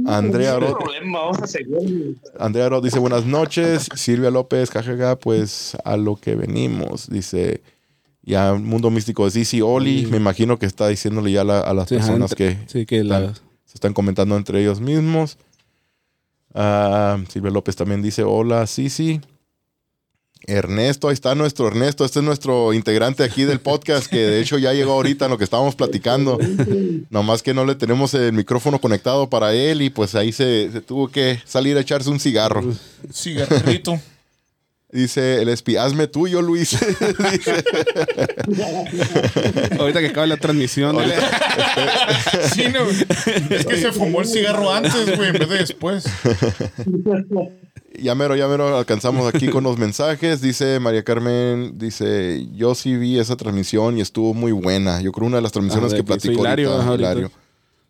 Andrea 0.06 0.58
No 0.60 0.66
hay 0.68 0.72
Aro- 0.72 0.78
problema, 0.78 1.20
vamos 1.20 1.42
a 1.42 1.48
seguir. 1.48 2.18
Andrea 2.40 2.66
Aro 2.66 2.82
dice 2.82 3.00
buenas 3.00 3.26
noches. 3.26 3.88
Silvia 3.96 4.32
López, 4.32 4.70
jajaja, 4.70 5.18
pues 5.18 5.78
a 5.84 5.98
lo 5.98 6.16
que 6.16 6.36
venimos. 6.36 7.10
Dice, 7.10 7.62
ya 8.22 8.54
Mundo 8.54 8.90
Místico 8.92 9.26
de 9.26 9.32
Sisi 9.32 9.62
Oli. 9.62 10.06
Me 10.08 10.18
imagino 10.18 10.60
que 10.60 10.66
está 10.66 10.88
diciéndole 10.88 11.32
ya 11.32 11.44
la- 11.44 11.60
a 11.62 11.74
las 11.74 11.90
Sí, 11.90 11.96
personas 11.96 12.32
entre- 12.32 12.58
que 12.58 12.68
Sí, 12.68 12.86
que 12.86 13.04
la... 13.04 13.20
están- 13.20 13.36
se 13.66 13.74
están 13.78 13.94
comentando 13.94 14.38
entre 14.38 14.62
ellos 14.62 14.80
mismos. 14.82 15.38
Ah, 16.54 17.18
Silvia 17.30 17.52
López 17.52 17.76
también 17.76 18.02
dice, 18.02 18.24
hola 18.24 18.68
Sisi. 18.68 19.22
Ernesto, 20.46 21.08
ahí 21.08 21.14
está 21.14 21.36
nuestro 21.36 21.68
Ernesto. 21.68 22.04
Este 22.04 22.20
es 22.20 22.26
nuestro 22.26 22.74
integrante 22.74 23.24
aquí 23.24 23.44
del 23.46 23.62
podcast 23.62 24.08
que 24.08 24.18
de 24.18 24.42
hecho 24.42 24.58
ya 24.58 24.74
llegó 24.74 24.92
ahorita 24.92 25.26
en 25.26 25.32
lo 25.32 25.38
que 25.38 25.46
estábamos 25.46 25.76
platicando. 25.76 26.38
Nomás 27.10 27.42
que 27.42 27.54
no 27.54 27.66
le 27.66 27.76
tenemos 27.76 28.14
el 28.14 28.34
micrófono 28.34 28.80
conectado 28.80 29.30
para 29.30 29.54
él 29.54 29.82
y 29.82 29.90
pues 29.90 30.16
ahí 30.16 30.34
se, 30.34 30.70
se 30.72 30.82
tuvo 30.82 31.08
que 31.08 31.42
salir 31.46 31.78
a 31.78 31.82
echarse 31.82 32.10
un 32.10 32.20
cigarro. 32.20 32.62
Cigarrito. 33.12 34.00
Dice 34.94 35.42
el 35.42 35.50
espi, 35.50 35.76
hazme 35.76 36.06
tuyo, 36.06 36.44
Luis. 36.44 36.70
Dice, 37.32 37.64
Ahorita 39.80 40.00
que 40.02 40.08
acaba 40.08 40.28
la 40.28 40.38
transmisión. 40.38 40.96
Sí, 42.54 42.66
no, 42.72 42.86
güey. 42.86 42.96
Es 43.50 43.66
que 43.66 43.78
se 43.78 43.92
fumó 43.92 44.22
el 44.22 44.28
cigarro 44.28 44.72
antes, 44.72 45.18
güey, 45.18 45.30
en 45.30 45.34
vez 45.34 45.50
de 45.50 45.58
después. 45.58 46.06
Ya 48.00 48.14
mero, 48.14 48.36
ya 48.36 48.48
mero 48.48 48.78
alcanzamos 48.78 49.34
aquí 49.34 49.48
con 49.48 49.64
los 49.64 49.80
mensajes. 49.80 50.42
Dice 50.42 50.80
María 50.80 51.04
Carmen, 51.04 51.80
dice, 51.80 52.46
yo 52.54 52.76
sí 52.76 52.96
vi 52.96 53.18
esa 53.18 53.36
transmisión 53.36 53.98
y 53.98 54.02
estuvo 54.02 54.36
muy 54.36 54.52
buena. 54.52 55.02
Yo 55.02 55.12
creo 55.12 55.26
una 55.26 55.38
de 55.38 55.42
las 55.44 55.54
transmisiones 55.54 55.94
Ah, 55.94 55.96
que 55.96 56.04
platicó 56.04 56.42
Hilario, 56.42 56.70
ahorita, 56.70 56.82
ajá, 56.84 56.92
ahorita. 56.92 57.12
Hilario. 57.12 57.32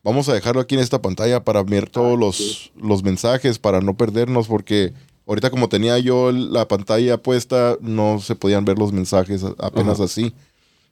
Vamos 0.05 0.29
a 0.29 0.33
dejarlo 0.33 0.61
aquí 0.61 0.75
en 0.75 0.81
esta 0.81 1.01
pantalla 1.01 1.43
para 1.43 1.63
ver 1.63 1.89
todos 1.89 2.17
los, 2.17 2.71
los 2.81 3.03
mensajes, 3.03 3.59
para 3.59 3.81
no 3.81 3.97
perdernos, 3.97 4.47
porque 4.47 4.93
ahorita 5.27 5.49
como 5.49 5.69
tenía 5.69 5.97
yo 5.99 6.31
la 6.31 6.67
pantalla 6.67 7.17
puesta, 7.17 7.77
no 7.81 8.19
se 8.19 8.35
podían 8.35 8.65
ver 8.65 8.77
los 8.77 8.91
mensajes 8.91 9.43
apenas 9.59 9.99
así. 9.99 10.33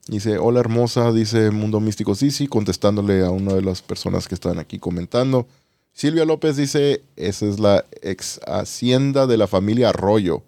Dice, 0.08 0.38
hola 0.40 0.60
hermosa, 0.60 1.12
dice 1.12 1.52
Mundo 1.52 1.80
Místico 1.80 2.16
Sisi, 2.16 2.48
contestándole 2.48 3.24
a 3.24 3.30
una 3.30 3.54
de 3.54 3.62
las 3.62 3.82
personas 3.82 4.28
que 4.28 4.36
están 4.36 4.58
aquí 4.60 4.80
comentando. 4.80 5.48
Silvia 5.94 6.26
López 6.26 6.56
dice, 6.58 7.04
esa 7.16 7.46
es 7.46 7.60
la 7.60 7.86
ex 8.02 8.40
hacienda 8.48 9.28
de 9.28 9.38
la 9.38 9.48
familia 9.48 9.90
Arroyo. 9.90 10.42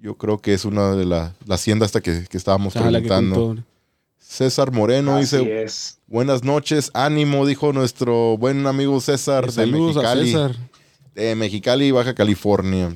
Yo 0.00 0.16
creo 0.16 0.38
que 0.38 0.54
es 0.54 0.64
una 0.64 0.94
de 0.94 1.04
la, 1.04 1.34
la 1.46 1.54
hacienda 1.54 1.86
hasta 1.86 2.00
que, 2.00 2.24
que 2.28 2.36
estábamos 2.36 2.76
Ah, 2.76 2.90
que 2.90 3.08
contó. 3.08 3.56
César 4.18 4.72
Moreno 4.72 5.16
Así 5.16 5.36
dice, 5.38 5.62
es. 5.62 5.98
buenas 6.06 6.44
noches, 6.44 6.90
ánimo, 6.92 7.46
dijo 7.46 7.72
nuestro 7.72 8.36
buen 8.36 8.66
amigo 8.66 9.00
César 9.00 9.46
de 9.46 9.52
Saludos 9.52 9.96
a 9.96 10.14
Mexicali. 10.14 10.26
César. 10.32 10.56
De 11.18 11.34
Mexicali, 11.34 11.90
Baja 11.90 12.14
California. 12.14 12.94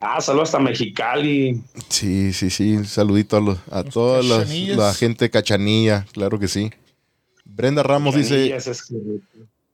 Ah, 0.00 0.20
saludos 0.20 0.48
hasta 0.48 0.58
Mexicali. 0.58 1.62
Sí, 1.88 2.32
sí, 2.34 2.50
sí. 2.50 2.76
Un 2.76 2.84
saludito 2.84 3.38
a, 3.38 3.40
lo- 3.40 3.58
a 3.70 3.82
Los 3.82 3.94
toda 3.94 4.22
la 4.22 4.92
gente 4.94 5.30
cachanilla, 5.30 6.04
claro 6.12 6.38
que 6.38 6.46
sí. 6.46 6.70
Brenda 7.46 7.82
Ramos 7.82 8.14
dice, 8.14 8.54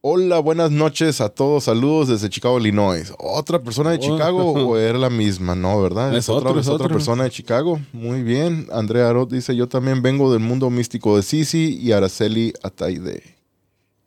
hola, 0.02 0.38
buenas 0.38 0.70
noches 0.70 1.20
a 1.20 1.30
todos, 1.30 1.64
saludos 1.64 2.08
desde 2.08 2.28
Chicago, 2.30 2.60
Illinois. 2.60 3.12
¿Otra 3.18 3.60
persona 3.60 3.90
de 3.90 3.96
Oh. 3.96 4.00
Chicago 4.00 4.52
o 4.68 4.76
era 4.76 4.98
la 4.98 5.10
misma? 5.10 5.56
No, 5.56 5.82
¿verdad? 5.82 6.14
Es 6.16 6.28
otra, 6.28 6.50
otro, 6.50 6.60
es 6.60 6.68
otra 6.68 6.88
persona 6.88 7.24
de 7.24 7.30
Chicago. 7.30 7.80
Muy 7.92 8.22
bien. 8.22 8.68
Andrea 8.70 9.08
Arot 9.08 9.30
dice, 9.32 9.56
yo 9.56 9.66
también 9.66 10.00
vengo 10.00 10.30
del 10.32 10.40
mundo 10.40 10.70
místico 10.70 11.16
de 11.16 11.24
Sisi 11.24 11.76
y 11.82 11.90
Araceli 11.90 12.52
Ataide. 12.62 13.34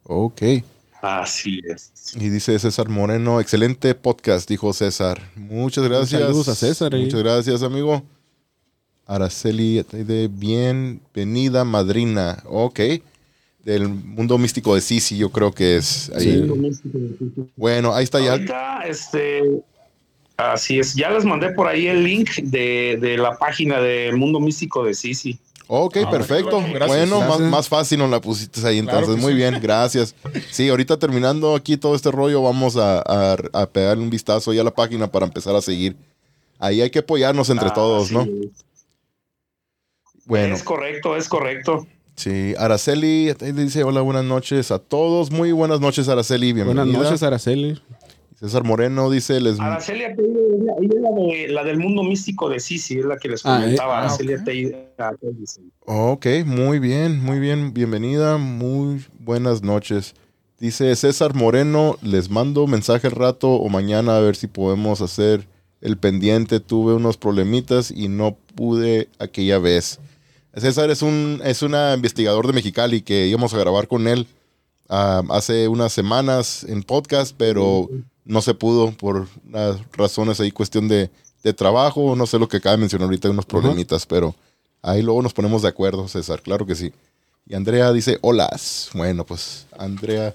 Ok. 0.03 0.41
Así 1.03 1.59
es. 1.65 1.91
Y 2.15 2.29
dice 2.29 2.57
César 2.57 2.87
Moreno, 2.87 3.41
excelente 3.41 3.93
podcast, 3.93 4.47
dijo 4.47 4.71
César. 4.71 5.19
Muchas 5.35 5.83
gracias. 5.83 6.21
Saludos 6.21 6.47
a 6.47 6.55
César 6.55 6.95
ahí. 6.95 7.03
Muchas 7.03 7.21
gracias, 7.21 7.61
amigo. 7.61 8.01
Araceli, 9.05 9.79
Ataide, 9.79 10.29
bienvenida, 10.29 11.65
madrina. 11.65 12.41
Ok. 12.45 12.79
Del 13.65 13.89
mundo 13.89 14.37
místico 14.37 14.75
de 14.75 14.79
Sisi, 14.79 15.17
yo 15.17 15.29
creo 15.29 15.51
que 15.51 15.75
es 15.75 16.09
ahí. 16.15 16.49
Bueno, 17.57 17.93
ahí 17.93 18.05
está 18.05 18.21
ya. 18.21 18.31
Ahorita, 18.31 18.83
este, 18.87 19.61
así 20.37 20.79
es. 20.79 20.95
Ya 20.95 21.09
les 21.09 21.25
mandé 21.25 21.49
por 21.49 21.67
ahí 21.67 21.87
el 21.87 22.05
link 22.05 22.29
de, 22.43 22.97
de 23.01 23.17
la 23.17 23.37
página 23.37 23.81
de 23.81 24.13
Mundo 24.13 24.39
Místico 24.39 24.85
de 24.85 24.93
Sisi. 24.93 25.37
Ok, 25.75 25.97
Ah, 26.05 26.11
perfecto. 26.11 26.59
bueno, 26.59 26.73
gracias. 26.75 26.87
bueno, 27.09 27.19
Más, 27.19 27.27
Gracias. 27.29 27.49
más 27.49 27.67
fácil 27.69 27.97
nos 27.99 28.11
la 28.11 28.21
pusiste 28.21 28.65
ahí, 28.67 28.77
entonces. 28.77 29.17
Muy 29.17 29.31
sí. 29.31 29.37
bien, 29.37 29.59
gracias. 29.59 30.13
Sí, 30.51 30.69
ahorita 30.69 30.99
terminando 30.99 31.55
aquí 31.55 31.77
todo 31.77 31.95
este 31.95 32.11
rollo, 32.11 32.43
vamos 32.43 32.77
a, 32.77 32.99
a, 32.99 33.37
a 33.53 33.65
pegarle 33.65 34.03
un 34.03 34.11
vistazo 34.11 34.53
ya 34.53 34.61
a 34.61 34.63
la 34.65 34.73
página 34.73 35.11
para 35.11 35.25
empezar 35.25 35.55
a 35.55 35.61
seguir. 35.61 35.95
Ahí 36.59 36.79
hay 36.81 36.91
que 36.91 36.99
apoyarnos 36.99 37.49
entre 37.49 37.69
Ah, 37.69 37.73
todos, 37.73 38.11
¿no? 38.11 38.27
Bueno, 40.25 40.55
Es 40.55 40.63
correcto, 40.63 41.15
es 41.17 41.27
correcto. 41.27 41.87
sí. 42.15 42.53
Araceli 42.57 43.33
ahí 43.41 43.51
dice: 43.51 43.83
Hola, 43.83 44.01
buenas 44.01 44.23
noches 44.25 44.71
a 44.71 44.77
todos. 44.79 45.31
Muy 45.31 45.51
buenas 45.53 45.79
noches, 45.79 46.07
Araceli. 46.07 46.53
Bienvenida. 46.53 46.83
Buenas 46.85 47.03
noches, 47.03 47.23
Araceli. 47.23 47.81
César 48.43 48.65
Moreno 48.65 49.09
dice: 49.09 49.39
Les. 49.39 49.57
Araceli 49.57 50.01
Teide, 50.17 50.39
ella 50.59 50.73
ella 50.81 50.89
es 50.95 51.01
la, 51.01 51.11
de, 51.11 51.47
la 51.47 51.63
del 51.63 51.77
mundo 51.79 52.03
místico 52.03 52.49
de 52.49 52.59
Sisi, 52.59 52.99
es 52.99 53.05
la 53.05 53.15
que 53.15 53.29
les 53.29 53.45
Ah, 53.45 53.61
comentaba. 53.61 53.93
eh, 53.93 53.95
ah, 53.95 53.99
Araceli 53.99 54.75
ah. 54.97 55.11
Ok, 55.85 56.25
muy 56.45 56.79
bien, 56.79 57.23
muy 57.23 57.39
bien. 57.39 57.73
Bienvenida. 57.73 58.37
Muy 58.37 59.05
buenas 59.19 59.63
noches. 59.63 60.13
Dice 60.59 60.93
César 60.97 61.33
Moreno: 61.35 61.97
Les 62.01 62.29
mando 62.29 62.67
mensaje 62.67 63.07
al 63.07 63.13
rato 63.13 63.49
o 63.49 63.69
mañana 63.69 64.17
a 64.17 64.19
ver 64.19 64.35
si 64.35 64.47
podemos 64.47 64.99
hacer 64.99 65.47
el 65.79 65.95
pendiente. 65.97 66.59
Tuve 66.59 66.93
unos 66.95 67.15
problemitas 67.15 67.91
y 67.91 68.09
no 68.09 68.35
pude 68.55 69.07
aquella 69.19 69.57
vez. 69.57 70.01
César 70.53 70.89
es 70.89 71.01
un 71.01 71.39
es 71.45 71.61
una 71.61 71.93
investigador 71.93 72.45
de 72.45 72.51
Mexicali 72.51 73.01
que 73.03 73.25
íbamos 73.27 73.53
a 73.53 73.57
grabar 73.57 73.87
con 73.87 74.05
él 74.05 74.27
hace 74.87 75.67
unas 75.67 75.93
semanas 75.93 76.63
en 76.63 76.83
podcast, 76.83 77.35
pero 77.37 77.89
no 78.25 78.41
se 78.41 78.53
pudo 78.53 78.91
por 78.91 79.27
unas 79.47 79.77
razones 79.93 80.39
ahí, 80.39 80.51
cuestión 80.51 80.87
de, 80.87 81.09
de 81.43 81.53
trabajo, 81.53 82.15
no 82.15 82.25
sé 82.25 82.39
lo 82.39 82.47
que 82.47 82.57
acaba 82.57 82.75
de 82.75 82.81
mencionar 82.81 83.05
ahorita, 83.05 83.29
unos 83.29 83.45
problemitas, 83.45 84.05
pero 84.05 84.35
ahí 84.81 85.01
luego 85.01 85.21
nos 85.21 85.33
ponemos 85.33 85.61
de 85.61 85.67
acuerdo, 85.67 86.07
César, 86.07 86.41
claro 86.41 86.65
que 86.65 86.75
sí. 86.75 86.93
Y 87.45 87.55
Andrea 87.55 87.91
dice, 87.91 88.19
hola. 88.21 88.49
Bueno, 88.93 89.25
pues 89.25 89.67
Andrea, 89.77 90.33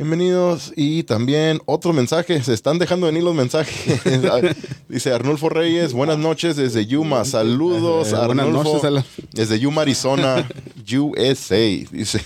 bienvenidos. 0.00 0.72
Y 0.76 1.02
también 1.04 1.60
otro 1.64 1.92
mensaje, 1.92 2.42
se 2.42 2.52
están 2.52 2.78
dejando 2.78 3.06
venir 3.06 3.22
los 3.22 3.34
mensajes. 3.34 4.00
dice 4.88 5.12
Arnulfo 5.12 5.48
Reyes, 5.48 5.92
buenas 5.92 6.18
noches 6.18 6.56
desde 6.56 6.86
Yuma, 6.86 7.24
saludos 7.24 8.08
Eh, 8.12 8.16
buenas 8.26 8.46
Arnulfo. 8.46 8.64
noches 8.64 8.84
a 8.84 8.90
la- 8.90 9.04
Desde 9.32 9.58
Yuma, 9.58 9.82
Arizona, 9.82 10.46
USA, 10.98 11.56
dice. 11.90 12.20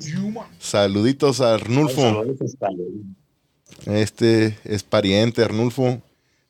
Yuma. 0.00 0.48
Saluditos 0.58 1.40
a 1.40 1.54
Arnulfo. 1.54 2.24
Este 3.86 4.58
es 4.64 4.82
pariente, 4.82 5.42
Arnulfo. 5.42 6.00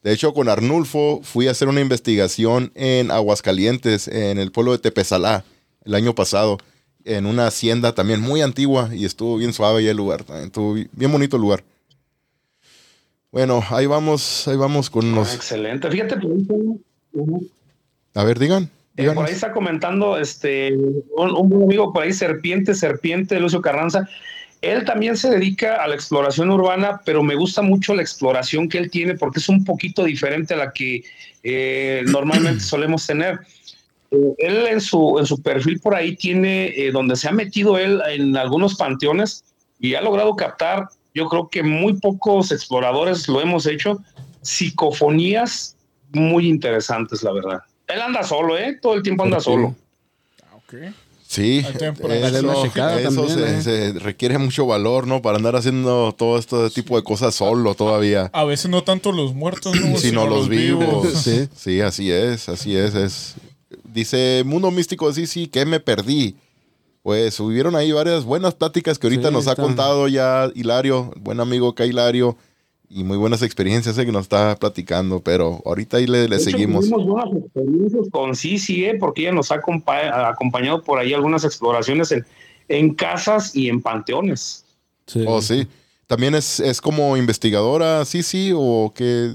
De 0.02 0.12
hecho, 0.12 0.32
con 0.34 0.48
Arnulfo 0.48 1.20
fui 1.22 1.46
a 1.46 1.52
hacer 1.52 1.68
una 1.68 1.80
investigación 1.80 2.72
en 2.74 3.10
Aguascalientes, 3.10 4.08
en 4.08 4.38
el 4.38 4.50
pueblo 4.50 4.72
de 4.72 4.78
Tepezalá, 4.78 5.44
el 5.84 5.94
año 5.94 6.14
pasado, 6.14 6.58
en 7.04 7.26
una 7.26 7.46
hacienda 7.46 7.94
también 7.94 8.20
muy 8.20 8.40
antigua 8.42 8.90
y 8.92 9.04
estuvo 9.04 9.36
bien 9.36 9.52
suave 9.52 9.80
ahí 9.80 9.88
el 9.88 9.96
lugar. 9.96 10.24
también 10.24 10.46
Estuvo 10.46 10.74
bi- 10.74 10.88
bien 10.92 11.10
bonito 11.12 11.36
el 11.36 11.42
lugar. 11.42 11.62
Bueno, 13.30 13.62
ahí 13.70 13.86
vamos, 13.86 14.46
ahí 14.46 14.56
vamos 14.56 14.90
con 14.90 15.12
Ah, 15.12 15.16
los... 15.16 15.34
excelente. 15.34 15.90
Fíjate. 15.90 16.16
A 18.14 18.24
ver, 18.24 18.38
digan. 18.38 18.68
Eh, 18.96 19.10
por 19.12 19.26
ahí 19.26 19.32
está 19.32 19.52
comentando 19.52 20.18
este 20.18 20.74
un, 21.16 21.30
un 21.34 21.48
buen 21.48 21.62
amigo 21.62 21.92
por 21.94 22.02
ahí, 22.02 22.12
Serpiente, 22.12 22.74
Serpiente, 22.74 23.40
Lucio 23.40 23.62
Carranza. 23.62 24.06
Él 24.60 24.84
también 24.84 25.16
se 25.16 25.30
dedica 25.30 25.82
a 25.82 25.88
la 25.88 25.94
exploración 25.94 26.50
urbana, 26.50 27.00
pero 27.04 27.22
me 27.22 27.34
gusta 27.34 27.62
mucho 27.62 27.94
la 27.94 28.02
exploración 28.02 28.68
que 28.68 28.78
él 28.78 28.90
tiene 28.90 29.14
porque 29.14 29.40
es 29.40 29.48
un 29.48 29.64
poquito 29.64 30.04
diferente 30.04 30.54
a 30.54 30.58
la 30.58 30.72
que 30.72 31.02
eh, 31.42 32.02
normalmente 32.06 32.60
solemos 32.60 33.06
tener. 33.06 33.40
Eh, 34.12 34.34
él 34.38 34.66
en 34.68 34.80
su, 34.80 35.18
en 35.18 35.26
su 35.26 35.40
perfil 35.42 35.80
por 35.80 35.94
ahí 35.94 36.14
tiene 36.16 36.68
eh, 36.68 36.92
donde 36.92 37.16
se 37.16 37.28
ha 37.28 37.32
metido 37.32 37.78
él 37.78 38.00
en 38.10 38.36
algunos 38.36 38.76
panteones 38.76 39.42
y 39.80 39.94
ha 39.94 40.00
logrado 40.02 40.36
captar, 40.36 40.88
yo 41.14 41.28
creo 41.28 41.48
que 41.48 41.62
muy 41.62 41.94
pocos 41.94 42.52
exploradores 42.52 43.26
lo 43.26 43.40
hemos 43.40 43.66
hecho, 43.66 43.98
psicofonías 44.42 45.76
muy 46.12 46.48
interesantes, 46.48 47.22
la 47.22 47.32
verdad. 47.32 47.58
Él 47.88 48.00
anda 48.00 48.22
solo, 48.22 48.56
¿eh? 48.58 48.78
Todo 48.80 48.94
el 48.94 49.02
tiempo 49.02 49.24
anda 49.24 49.40
Sí. 49.40 49.44
solo. 49.44 49.74
Ah. 50.42 50.56
Sí, 51.26 51.64
eso, 51.66 53.28
se, 53.28 53.56
eh. 53.58 53.62
se 53.62 53.92
requiere 53.98 54.36
mucho 54.36 54.66
valor, 54.66 55.06
¿no? 55.06 55.22
Para 55.22 55.38
andar 55.38 55.56
haciendo 55.56 56.12
todo 56.12 56.36
este 56.38 56.68
tipo 56.68 56.96
de 56.96 57.02
cosas 57.02 57.34
solo 57.34 57.74
todavía. 57.74 58.28
A 58.34 58.44
veces 58.44 58.70
no 58.70 58.84
tanto 58.84 59.12
los 59.12 59.32
muertos, 59.32 59.74
¿no? 59.80 59.96
sino 59.96 60.26
los 60.26 60.48
vivos. 60.50 61.08
Sí. 61.14 61.48
Sí, 61.56 61.80
así 61.80 62.10
es, 62.10 62.50
así 62.50 62.76
es, 62.76 62.94
es. 62.94 63.34
Dice 63.84 64.42
Mundo 64.46 64.70
Místico, 64.70 65.12
sí, 65.12 65.26
sí, 65.26 65.46
que 65.48 65.64
me 65.66 65.80
perdí. 65.80 66.36
Pues 67.02 67.40
hubieron 67.40 67.74
ahí 67.74 67.90
varias 67.92 68.24
buenas 68.24 68.54
pláticas 68.54 68.98
que 68.98 69.08
ahorita 69.08 69.28
Sí, 69.28 69.34
nos 69.34 69.48
ha 69.48 69.52
están. 69.52 69.66
contado 69.66 70.06
ya 70.08 70.50
Hilario, 70.54 71.12
buen 71.20 71.40
amigo 71.40 71.68
acá 71.70 71.84
Hilario, 71.84 72.36
y 72.88 73.02
muy 73.04 73.16
buenas 73.16 73.42
experiencias 73.42 73.98
eh, 73.98 74.04
que 74.06 74.12
nos 74.12 74.22
está 74.22 74.54
platicando, 74.56 75.18
pero 75.20 75.60
ahorita 75.64 75.96
ahí 75.96 76.06
le, 76.06 76.28
le 76.28 76.36
De 76.36 76.42
hecho, 76.42 76.50
seguimos. 76.50 76.88
Tuvimos 76.88 77.06
buenas 77.06 77.44
experiencias 77.44 78.06
con 78.12 78.36
Sisi, 78.36 78.84
¿eh? 78.84 78.96
porque 79.00 79.22
ella 79.22 79.32
nos 79.32 79.50
ha 79.50 79.56
acompa- 79.60 80.28
acompañado 80.30 80.82
por 80.82 80.98
ahí 81.00 81.12
algunas 81.12 81.42
exploraciones 81.44 82.12
en, 82.12 82.24
en 82.68 82.94
casas 82.94 83.56
y 83.56 83.68
en 83.68 83.80
panteones. 83.82 84.64
Sí. 85.06 85.24
Oh, 85.26 85.42
sí. 85.42 85.66
También 86.06 86.34
es, 86.36 86.60
es 86.60 86.80
como 86.80 87.16
investigadora, 87.16 88.04
sí, 88.04 88.22
sí, 88.22 88.52
o 88.54 88.92
que 88.94 89.32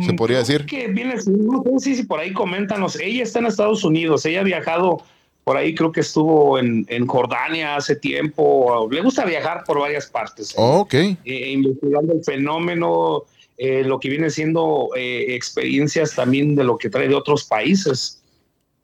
¿Se 0.00 0.14
podría 0.14 0.42
Creo 0.42 0.46
decir? 0.46 0.66
Que 0.66 0.88
viene, 0.88 1.16
no 1.26 1.62
sé 1.78 1.90
si, 1.90 1.96
si 1.96 2.02
por 2.04 2.18
ahí 2.20 2.32
coméntanos. 2.32 2.98
Ella 2.98 3.22
está 3.22 3.40
en 3.40 3.46
Estados 3.46 3.84
Unidos, 3.84 4.24
ella 4.24 4.40
ha 4.40 4.44
viajado 4.44 5.02
por 5.44 5.56
ahí, 5.56 5.74
creo 5.74 5.92
que 5.92 6.00
estuvo 6.00 6.58
en, 6.58 6.86
en 6.88 7.06
Jordania 7.06 7.76
hace 7.76 7.96
tiempo. 7.96 8.88
Le 8.90 9.02
gusta 9.02 9.24
viajar 9.24 9.64
por 9.66 9.80
varias 9.80 10.06
partes. 10.06 10.52
¿eh? 10.52 10.54
Oh, 10.56 10.80
ok. 10.80 10.94
eh, 10.94 11.18
investigando 11.52 12.12
el 12.14 12.24
fenómeno, 12.24 13.24
eh, 13.58 13.82
lo 13.84 14.00
que 14.00 14.08
viene 14.08 14.30
siendo 14.30 14.88
eh, 14.96 15.34
experiencias 15.34 16.14
también 16.14 16.54
de 16.54 16.64
lo 16.64 16.78
que 16.78 16.88
trae 16.88 17.08
de 17.08 17.14
otros 17.14 17.44
países. 17.44 18.22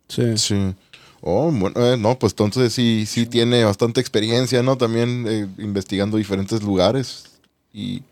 Sí. 0.09 0.37
Sí. 0.37 0.75
Oh, 1.21 1.51
bueno, 1.51 1.75
eh, 1.85 1.97
no, 1.97 2.19
pues 2.19 2.33
entonces 2.33 2.73
sí, 2.73 3.05
sí 3.07 3.27
tiene 3.27 3.65
bastante 3.65 4.01
experiencia, 4.01 4.63
¿no? 4.63 4.77
También 4.77 5.27
eh, 5.29 5.47
investigando 5.59 6.17
diferentes 6.17 6.63
lugares. 6.63 7.25
Y 7.73 8.03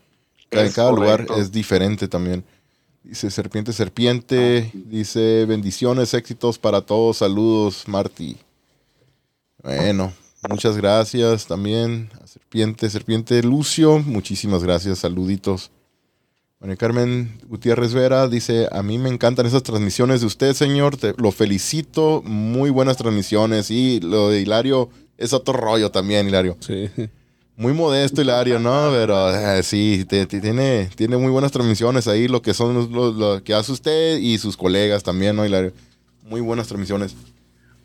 En 0.51 0.71
cada 0.71 0.91
lugar 0.91 1.25
es 1.37 1.51
diferente 1.51 2.07
también. 2.07 2.43
Dice 3.07 3.31
Serpiente, 3.31 3.71
Serpiente. 3.71 4.69
Dice 4.73 5.45
bendiciones, 5.45 6.13
éxitos 6.13 6.57
para 6.59 6.81
todos. 6.81 7.17
Saludos, 7.17 7.83
Marty. 7.87 8.35
Bueno, 9.63 10.11
muchas 10.49 10.75
gracias 10.75 11.47
también 11.47 12.09
a 12.21 12.27
Serpiente, 12.27 12.89
Serpiente 12.89 13.41
Lucio. 13.43 13.99
Muchísimas 13.99 14.61
gracias, 14.63 14.99
saluditos. 14.99 15.71
María 16.59 16.75
Carmen 16.75 17.39
Gutiérrez 17.47 17.93
Vera 17.93 18.27
dice, 18.27 18.67
a 18.71 18.83
mí 18.83 18.97
me 18.97 19.09
encantan 19.09 19.45
esas 19.45 19.63
transmisiones 19.63 20.19
de 20.21 20.27
usted, 20.27 20.53
señor. 20.53 20.97
Te- 20.97 21.13
lo 21.17 21.31
felicito. 21.31 22.21
Muy 22.25 22.71
buenas 22.71 22.97
transmisiones. 22.97 23.71
Y 23.71 24.01
lo 24.01 24.29
de 24.29 24.41
Hilario 24.41 24.89
es 25.17 25.31
otro 25.33 25.53
rollo 25.53 25.91
también, 25.91 26.27
Hilario. 26.27 26.57
Sí. 26.59 26.89
Muy 27.57 27.73
modesto 27.73 28.21
Hilario, 28.21 28.59
¿no? 28.59 28.89
Pero 28.91 29.29
eh, 29.35 29.63
sí, 29.63 30.05
te- 30.07 30.27
te- 30.27 30.39
tiene, 30.39 30.89
tiene 30.95 31.17
muy 31.17 31.31
buenas 31.31 31.51
transmisiones 31.51 32.07
ahí, 32.07 32.27
lo 32.27 32.41
que 32.41 32.53
son 32.53 32.75
los- 32.75 32.89
lo, 32.91 33.11
lo 33.11 33.43
que 33.43 33.53
hace 33.55 33.71
usted 33.71 34.17
y 34.19 34.37
sus 34.37 34.55
colegas 34.55 35.01
también, 35.03 35.35
¿no, 35.35 35.43
Hilario? 35.45 35.73
Muy 36.23 36.39
buenas 36.39 36.67
transmisiones. 36.67 37.15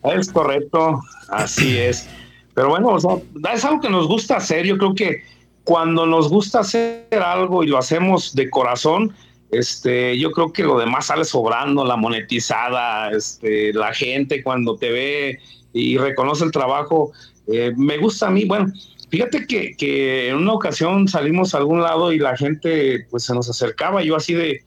Es 0.03 0.31
correcto, 0.31 0.99
así 1.29 1.77
es. 1.79 2.07
Pero 2.53 2.69
bueno, 2.69 2.89
o 2.89 2.99
sea, 2.99 3.11
es 3.51 3.65
algo 3.65 3.81
que 3.81 3.89
nos 3.89 4.07
gusta 4.07 4.37
hacer. 4.37 4.63
Yo 4.65 4.77
creo 4.77 4.93
que 4.93 5.23
cuando 5.63 6.05
nos 6.05 6.29
gusta 6.29 6.59
hacer 6.59 7.07
algo 7.25 7.63
y 7.63 7.67
lo 7.67 7.79
hacemos 7.79 8.35
de 8.35 8.51
corazón, 8.51 9.11
este, 9.51 10.19
yo 10.19 10.31
creo 10.31 10.53
que 10.53 10.61
lo 10.63 10.77
demás 10.77 11.07
sale 11.07 11.25
sobrando, 11.25 11.83
la 11.83 11.95
monetizada, 11.95 13.09
este, 13.11 13.73
la 13.73 13.91
gente 13.93 14.43
cuando 14.43 14.75
te 14.75 14.91
ve 14.91 15.39
y 15.73 15.97
reconoce 15.97 16.43
el 16.43 16.51
trabajo. 16.51 17.11
eh, 17.47 17.73
me 17.75 17.97
gusta 17.97 18.27
a 18.27 18.31
mí, 18.31 18.45
bueno, 18.45 18.71
fíjate 19.13 19.45
que, 19.45 19.75
que 19.77 20.29
en 20.29 20.37
una 20.37 20.53
ocasión 20.53 21.07
salimos 21.07 21.53
a 21.53 21.59
algún 21.59 21.83
lado 21.83 22.11
y 22.11 22.17
la 22.17 22.35
gente 22.35 23.05
pues 23.11 23.23
se 23.23 23.35
nos 23.35 23.47
acercaba, 23.47 24.03
y 24.03 24.07
yo 24.07 24.15
así 24.15 24.33
de, 24.33 24.63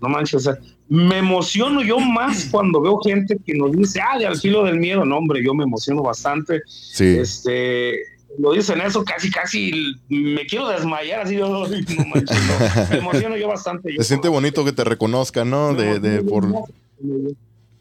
no 0.00 0.08
manches, 0.08 0.34
o 0.34 0.38
sea, 0.38 0.58
me 0.88 1.18
emociono 1.18 1.82
yo 1.82 1.98
más 1.98 2.44
cuando 2.52 2.80
veo 2.80 2.98
gente 2.98 3.36
que 3.44 3.52
nos 3.54 3.72
dice, 3.72 4.00
ah, 4.00 4.16
de 4.16 4.26
al 4.26 4.36
filo 4.36 4.62
del 4.62 4.78
miedo, 4.78 5.04
no, 5.04 5.18
hombre, 5.18 5.42
yo 5.44 5.54
me 5.54 5.64
emociono 5.64 6.04
bastante. 6.04 6.62
Sí. 6.68 7.16
Este, 7.18 7.98
lo 8.38 8.52
dicen 8.52 8.80
eso, 8.80 9.02
casi, 9.04 9.28
casi 9.28 9.72
me 10.08 10.46
quiero 10.46 10.68
desmayar, 10.68 11.22
así, 11.22 11.34
"Ay, 11.34 11.40
no 11.40 12.04
manches, 12.14 12.38
no". 12.46 12.86
me 12.90 12.98
emociono 12.98 13.36
yo 13.36 13.48
bastante. 13.48 13.92
yo 13.92 14.02
Se 14.02 14.06
siente 14.06 14.28
bonito 14.28 14.64
que 14.64 14.72
te 14.72 14.84
reconozcan, 14.84 15.50
¿no? 15.50 15.74
De, 15.74 15.98
de, 15.98 16.22
por... 16.22 16.46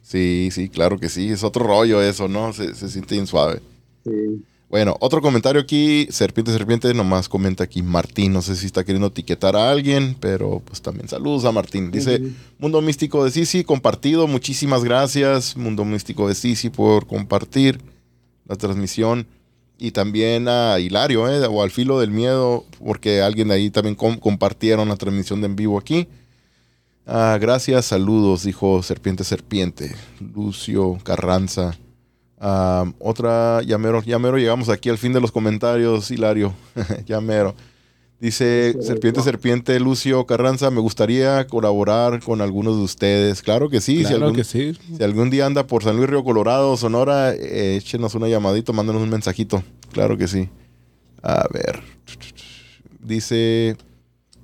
Sí, 0.02 0.50
sí, 0.52 0.70
claro 0.70 0.98
que 0.98 1.10
sí. 1.10 1.30
Es 1.30 1.44
otro 1.44 1.68
rollo 1.68 2.02
eso, 2.02 2.28
¿no? 2.28 2.52
Se, 2.52 2.74
se 2.74 2.90
siente 2.90 3.14
bien 3.14 3.28
suave. 3.28 3.62
Sí. 4.04 4.44
Bueno, 4.74 4.98
otro 5.02 5.22
comentario 5.22 5.62
aquí, 5.62 6.08
Serpiente 6.10 6.52
Serpiente, 6.52 6.92
nomás 6.96 7.30
comenta 7.30 7.64
aquí 7.64 7.84
Martín, 7.84 8.34
no 8.34 8.42
sé 8.42 8.56
si 8.56 8.66
está 8.66 8.84
queriendo 8.84 9.10
etiquetar 9.10 9.56
a 9.56 9.70
alguien, 9.70 10.18
pero 10.20 10.64
pues 10.66 10.82
también 10.82 11.08
saludos 11.08 11.46
a 11.46 11.52
Martín. 11.52 11.92
Dice, 11.92 12.20
Mundo 12.58 12.82
Místico 12.82 13.24
de 13.24 13.30
Sisi, 13.30 13.64
compartido, 13.64 14.26
muchísimas 14.26 14.84
gracias, 14.84 15.56
Mundo 15.56 15.86
Místico 15.86 16.28
de 16.28 16.34
Sisi, 16.34 16.72
por 16.72 17.06
compartir 17.06 17.82
la 18.48 18.56
transmisión. 18.56 19.28
Y 19.78 19.92
también 19.92 20.48
a 20.48 20.80
Hilario, 20.80 21.30
¿eh? 21.30 21.46
o 21.46 21.62
al 21.62 21.70
filo 21.70 22.00
del 22.00 22.10
miedo, 22.10 22.66
porque 22.84 23.22
alguien 23.22 23.50
de 23.50 23.54
ahí 23.54 23.70
también 23.70 23.94
com- 23.94 24.18
compartieron 24.18 24.90
la 24.90 24.96
transmisión 24.96 25.40
de 25.42 25.46
en 25.46 25.56
vivo 25.56 25.78
aquí. 25.78 26.08
Ah, 27.06 27.38
gracias, 27.40 27.86
saludos, 27.86 28.42
dijo 28.42 28.82
Serpiente 28.82 29.24
Serpiente, 29.24 29.94
Lucio 30.20 30.98
Carranza. 31.04 31.78
Otra, 33.00 33.62
ya 33.62 33.78
mero, 33.78 34.02
ya 34.04 34.20
mero 34.20 34.38
llegamos 34.38 34.68
aquí 34.68 34.90
al 34.90 34.98
fin 34.98 35.14
de 35.14 35.22
los 35.22 35.32
comentarios, 35.32 36.12
Hilario. 36.12 36.54
ya 37.06 37.22
mero. 37.22 37.56
Dice 38.20 38.74
Serpiente 38.82 39.22
Serpiente 39.22 39.80
Lucio 39.82 40.26
Carranza, 40.26 40.72
me 40.72 40.80
gustaría 40.80 41.46
colaborar 41.48 42.22
con 42.22 42.42
algunos 42.42 42.78
de 42.78 42.84
ustedes. 42.84 43.42
Claro 43.42 43.70
que 43.70 43.82
sí, 43.82 43.98
si, 43.98 44.04
claro 44.06 44.28
algún, 44.28 44.36
que 44.38 44.44
sí. 44.46 44.78
si 44.98 45.04
algún 45.04 45.30
día 45.30 45.46
anda 45.46 45.68
por 45.68 45.84
San 45.84 45.98
Luis 45.98 46.10
Río 46.10 46.24
Colorado, 46.24 46.78
Sonora, 46.78 47.34
eh, 47.34 47.76
échenos 47.76 48.16
una 48.16 48.30
llamadita, 48.30 48.72
mándenos 48.72 49.02
un 49.02 49.10
mensajito. 49.10 49.64
Claro 49.92 50.18
que 50.18 50.28
sí. 50.30 50.50
A 51.22 51.46
ver. 51.52 51.82
Dice 53.02 53.76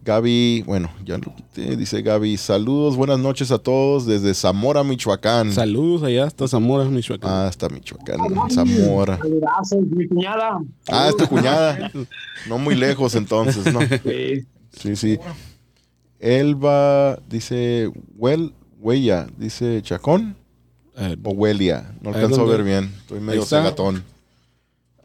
Gaby, 0.04 0.64
bueno, 0.66 0.90
ya 1.06 1.18
lo 1.18 1.34
quité. 1.36 1.76
Dice 1.76 2.02
Gaby, 2.02 2.38
saludos, 2.38 2.96
buenas 2.96 3.20
noches 3.20 3.52
a 3.52 3.58
todos 3.58 4.06
desde 4.06 4.34
Zamora, 4.34 4.84
Michoacán. 4.84 5.52
Saludos 5.52 6.04
allá 6.04 6.26
hasta 6.26 6.48
Zamora, 6.48 6.86
Michoacán. 6.86 7.30
Ah, 7.30 7.48
hasta 7.48 7.68
Michoacán, 7.70 8.18
Zamora. 8.50 9.20
Mi 9.92 10.08
cuñada. 10.08 10.60
Ah, 10.90 11.08
es 11.10 11.18
tu 11.18 11.28
cuñada. 11.28 11.92
No 12.48 12.58
muy 12.58 12.76
lejos 12.76 13.16
entonces, 13.16 13.72
¿no? 13.74 13.80
Sí. 13.82 14.46
Sí, 14.72 14.96
sí. 14.96 15.20
Elba 16.20 17.18
dice, 17.28 17.92
well, 18.16 18.54
huella, 18.80 19.28
dice 19.38 19.82
Chacón 19.82 20.36
Eh, 20.98 21.16
o 21.24 21.32
Huelia. 21.32 21.94
No 22.02 22.10
alcanzo 22.10 22.42
a 22.42 22.46
ver 22.46 22.64
bien. 22.64 22.92
Estoy 23.02 23.20
medio 23.20 23.46
cegatón. 23.46 24.04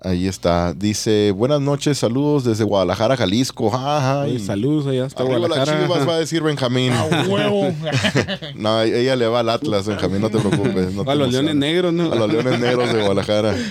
Ahí 0.04 0.28
está. 0.28 0.74
Dice, 0.74 1.32
buenas 1.32 1.62
noches, 1.62 1.96
saludos 1.98 2.44
desde 2.44 2.62
Guadalajara, 2.64 3.16
Jalisco. 3.16 3.74
Ajá, 3.74 4.20
oye, 4.20 4.34
y- 4.34 4.38
saludos 4.38 4.86
allá 4.86 5.06
hasta 5.06 5.22
Arriba 5.22 5.38
las 5.38 5.48
Guadalajara. 5.48 5.82
chivas 5.86 6.08
va 6.08 6.14
a 6.14 6.18
decir 6.18 6.42
Benjamín. 6.42 6.92
A 6.92 7.04
huevo. 7.26 7.74
No, 8.54 8.82
ella 8.82 9.16
le 9.16 9.26
va 9.26 9.40
al 9.40 9.48
Atlas, 9.48 9.86
Benjamín, 9.86 10.20
no 10.20 10.28
te 10.30 10.38
preocupes. 10.38 10.92
no 10.92 11.04
te 11.06 11.10
a 11.10 11.14
los 11.14 11.32
leones 11.32 11.54
negros, 11.56 11.92
¿no? 11.94 12.12
A 12.12 12.16
los 12.16 12.30
Leones 12.30 12.60
Negros 12.60 12.92
de 12.92 13.00
Guadalajara. 13.00 13.56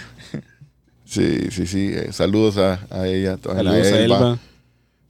Sí, 1.05 1.51
sí, 1.51 1.67
sí. 1.67 1.91
eh, 1.93 2.09
saludos 2.11 2.57
a, 2.57 2.87
a 2.89 3.07
ella. 3.07 3.33
a 3.33 3.53
la 3.61 3.71
Saludos 3.71 3.87
a 3.87 3.99
Elba. 3.99 4.17
Elba. 4.17 4.39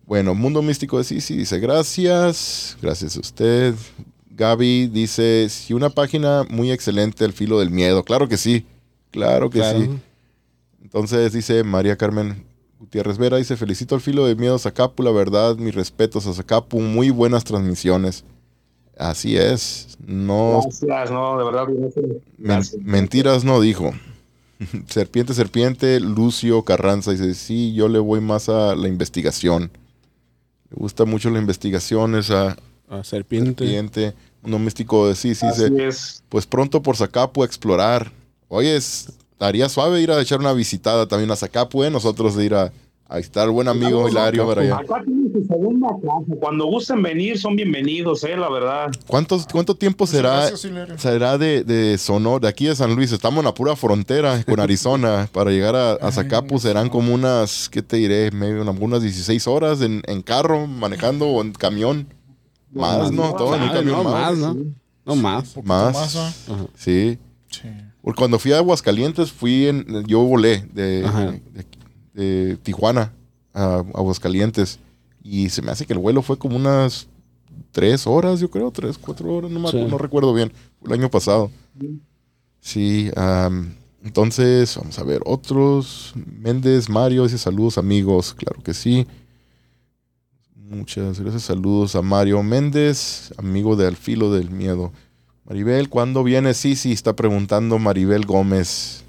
Bueno, 0.06 0.36
Mundo 0.36 0.62
Místico 0.62 0.98
de 0.98 1.06
Sisi 1.06 1.38
dice 1.38 1.60
gracias. 1.60 2.76
Gracias 2.82 3.16
a 3.16 3.22
usted. 3.22 3.74
Gaby 4.32 4.88
dice, 4.88 5.48
si 5.50 5.74
una 5.74 5.90
página 5.90 6.44
muy 6.50 6.72
excelente, 6.72 7.24
El 7.24 7.32
Filo 7.32 7.60
del 7.60 7.70
Miedo. 7.70 8.04
Claro 8.04 8.28
que 8.28 8.36
sí. 8.36 8.66
Claro 9.12 9.50
que 9.50 9.60
Claro. 9.60 9.80
sí. 9.80 9.90
Entonces 10.84 11.34
dice 11.34 11.64
María 11.64 11.96
Carmen 11.96 12.46
Gutiérrez 12.80 13.18
Vera, 13.18 13.38
dice, 13.38 13.56
felicito 13.58 13.96
al 13.96 14.02
Filo 14.02 14.28
del 14.28 14.36
Miedo 14.38 14.60
Zacapu, 14.60 15.02
la 15.02 15.12
verdad, 15.12 15.56
mis 15.56 15.74
respetos 15.74 16.28
a 16.28 16.34
Zacapu, 16.34 16.80
muy 16.82 17.10
buenas 17.10 17.44
transmisiones. 17.46 18.24
Así 18.98 19.38
es. 19.38 19.98
No, 20.06 20.62
Gracias, 20.82 21.10
no, 21.12 21.38
de 21.40 21.46
verdad. 21.46 21.68
Men- 22.38 22.62
mentiras 22.84 23.44
no 23.44 23.60
dijo. 23.62 23.92
serpiente, 24.88 25.34
serpiente, 25.34 26.00
Lucio 26.00 26.62
Carranza 26.64 27.12
dice, 27.12 27.34
sí, 27.34 27.74
yo 27.74 27.88
le 27.88 28.00
voy 28.00 28.22
más 28.22 28.50
a 28.50 28.76
la 28.76 28.88
investigación. 28.88 29.72
Le 30.70 30.76
gusta 30.78 31.06
mucho 31.06 31.30
la 31.30 31.40
investigación, 31.40 32.16
esa 32.16 32.58
A 32.90 33.04
serpiente. 33.04 33.64
serpiente. 33.66 34.14
Uno 34.44 34.60
místico 34.60 35.08
de 35.08 35.16
sí, 35.16 35.34
sí, 35.36 35.46
Así 35.48 35.70
dice, 35.70 35.88
es. 35.88 36.24
pues 36.30 36.46
pronto 36.46 36.82
por 36.84 36.98
Zacapu 36.98 37.44
a 37.44 37.46
explorar. 37.46 38.12
Oye, 38.50 38.76
es- 38.76 39.08
estaría 39.44 39.68
suave 39.68 40.02
ir 40.02 40.10
a 40.10 40.22
echar 40.22 40.40
una 40.40 40.54
visitada 40.54 41.06
también 41.06 41.30
a 41.30 41.36
Zacapu, 41.36 41.84
¿eh? 41.84 41.90
Nosotros 41.90 42.34
de 42.38 42.46
ir 42.46 42.56
a, 42.56 42.72
a 43.10 43.18
visitar 43.18 43.44
al 43.44 43.50
buen 43.52 43.68
amigo 43.68 44.08
Hilario 44.08 44.48
para 44.48 44.62
allá. 44.62 44.78
Acá 44.78 45.02
tienen 45.04 45.34
su 45.34 45.46
segunda 45.46 45.90
casa. 46.02 46.40
Cuando 46.40 46.66
gusten 46.68 47.04
venir, 47.04 47.38
son 47.38 47.58
bienvenidos, 47.58 48.24
eh, 48.24 48.38
la 48.38 48.50
verdad. 48.50 48.90
¿Cuántos, 49.06 49.46
¿Cuánto 49.52 49.76
tiempo 49.76 50.08
será? 50.08 50.48
Gracias, 50.48 50.72
será 50.96 51.38
de, 51.38 51.66
de 51.66 51.98
Sonora, 51.98 52.40
de 52.40 52.48
aquí 52.48 52.68
de 52.68 52.76
San 52.78 52.96
Luis. 52.96 53.12
Estamos 53.12 53.40
en 53.40 53.46
la 53.46 53.54
pura 53.54 53.76
frontera 53.76 54.42
con 54.46 54.60
Arizona. 54.62 55.28
Para 55.34 55.52
llegar 55.52 55.76
a, 55.76 55.92
a 55.96 56.12
Zacapu 56.14 56.58
serán 56.58 56.88
como 56.88 57.14
unas, 57.14 57.68
¿qué 57.68 57.82
te 57.82 57.98
diré? 57.98 58.32
Medio, 58.32 58.62
unas 58.62 59.02
16 59.02 59.46
horas 59.48 59.82
en, 59.82 60.04
en 60.08 60.22
carro, 60.22 60.68
manejando 60.68 61.28
o 61.28 61.42
en 61.42 61.52
camión. 61.52 62.08
Más, 62.72 63.12
¿no? 63.12 63.34
Todo 63.34 63.56
en 63.56 63.64
un 63.64 63.68
Más, 63.68 63.76
camión 63.76 63.98
no, 63.98 64.04
más. 64.10 64.38
¿no? 64.38 64.58
No 65.06 65.16
más. 65.18 65.58
Más. 65.66 65.94
más. 65.94 66.16
Ajá. 66.16 66.66
Sí. 66.78 67.20
Porque 68.04 68.20
Cuando 68.20 68.38
fui 68.38 68.52
a 68.52 68.58
Aguascalientes, 68.58 69.32
fui 69.32 69.68
en, 69.68 70.06
yo 70.06 70.20
volé 70.20 70.68
de, 70.74 71.04
Ajá. 71.06 71.32
de- 71.32 71.66
de 72.14 72.58
Tijuana 72.58 73.12
a 73.54 73.78
Aguascalientes. 73.96 74.78
Y 75.24 75.50
se 75.50 75.62
me 75.62 75.72
hace 75.72 75.86
que 75.86 75.94
el 75.94 76.00
vuelo 76.00 76.22
fue 76.22 76.38
como 76.38 76.58
unas 76.58 77.08
tres 77.72 78.06
horas, 78.06 78.40
yo 78.42 78.52
creo, 78.52 78.70
tres, 78.72 78.98
cuatro 78.98 79.34
horas, 79.34 79.50
no, 79.50 79.60
me 79.60 79.70
Sí. 79.70 79.84
no 79.90 79.98
recuerdo 79.98 80.34
bien. 80.34 80.52
Fue 80.80 80.90
el 80.94 81.00
año 81.00 81.10
pasado. 81.10 81.50
Sí, 82.60 83.10
am, 83.16 83.74
entonces, 84.04 84.76
vamos 84.76 85.00
a 85.00 85.04
ver, 85.04 85.22
otros. 85.26 86.14
Méndez, 86.40 86.90
Mario, 86.90 87.24
dice 87.24 87.38
saludos 87.38 87.78
amigos, 87.78 88.34
claro 88.34 88.62
que 88.62 88.74
sí. 88.74 89.08
Muchas 90.56 91.20
gracias, 91.20 91.44
saludos 91.44 91.96
a 91.96 92.02
Mario 92.02 92.42
Méndez, 92.44 93.34
amigo 93.38 93.76
de 93.76 93.88
Al 93.88 93.96
Filo 93.96 94.32
del 94.34 94.50
Miedo. 94.50 94.92
Maribel, 95.46 95.90
¿cuándo 95.90 96.24
viene? 96.24 96.54
Sí, 96.54 96.76
sí, 96.76 96.92
está 96.92 97.14
preguntando 97.16 97.78
Maribel 97.80 98.26
Gómez. 98.26 99.04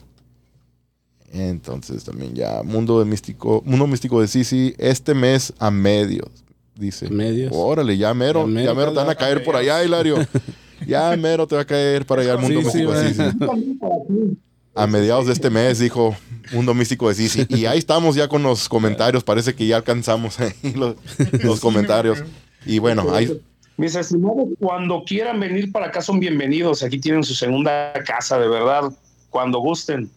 Entonces 1.32 2.04
también 2.04 2.34
ya, 2.34 2.62
Mundo 2.62 3.00
de 3.00 3.04
Místico, 3.04 3.62
Mundo 3.64 3.86
Místico 3.86 4.20
de 4.20 4.28
Sisi, 4.28 4.74
este 4.78 5.14
mes 5.14 5.52
a 5.58 5.70
medios, 5.70 6.28
dice. 6.76 7.10
Medios. 7.10 7.52
Órale, 7.54 7.96
ya 7.96 8.14
mero, 8.14 8.42
Ya 8.42 8.46
mero, 8.46 8.66
ya 8.66 8.74
mero 8.74 8.92
te 8.92 8.98
van 8.98 9.10
a 9.10 9.14
caer 9.14 9.42
por 9.42 9.56
allá, 9.56 9.84
Hilario. 9.84 10.16
Ya 10.86 11.16
mero 11.16 11.46
te 11.46 11.54
va 11.54 11.62
a 11.62 11.64
caer 11.64 12.04
para 12.04 12.20
allá 12.20 12.32
el 12.32 12.40
Mundo 12.40 12.60
Sí, 12.60 12.70
sí, 12.70 12.78
Místico 12.84 12.92
de. 12.92 13.08
Sisi. 13.08 14.38
A 14.74 14.86
mediados 14.86 15.26
de 15.26 15.32
este 15.32 15.48
mes, 15.48 15.78
dijo. 15.78 16.14
Mundo 16.52 16.74
Místico 16.74 17.08
de 17.08 17.14
Sisi. 17.14 17.46
Y 17.48 17.64
ahí 17.64 17.78
estamos 17.78 18.16
ya 18.16 18.28
con 18.28 18.42
los 18.42 18.68
comentarios. 18.68 19.24
Parece 19.24 19.54
que 19.54 19.66
ya 19.66 19.76
alcanzamos 19.76 20.38
ahí 20.40 20.52
los, 20.74 20.96
los 21.42 21.60
comentarios. 21.60 22.22
Y 22.66 22.80
bueno, 22.80 23.14
ahí, 23.14 23.40
Mis 23.76 23.94
estimados, 23.96 24.48
cuando 24.60 25.02
quieran 25.04 25.40
venir 25.40 25.72
para 25.72 25.86
acá 25.86 26.00
son 26.00 26.20
bienvenidos. 26.20 26.82
Aquí 26.82 26.98
tienen 27.00 27.24
su 27.24 27.34
segunda 27.34 27.92
casa, 28.06 28.38
de 28.38 28.48
verdad. 28.48 28.92
Cuando 29.30 29.58
gusten. 29.58 30.10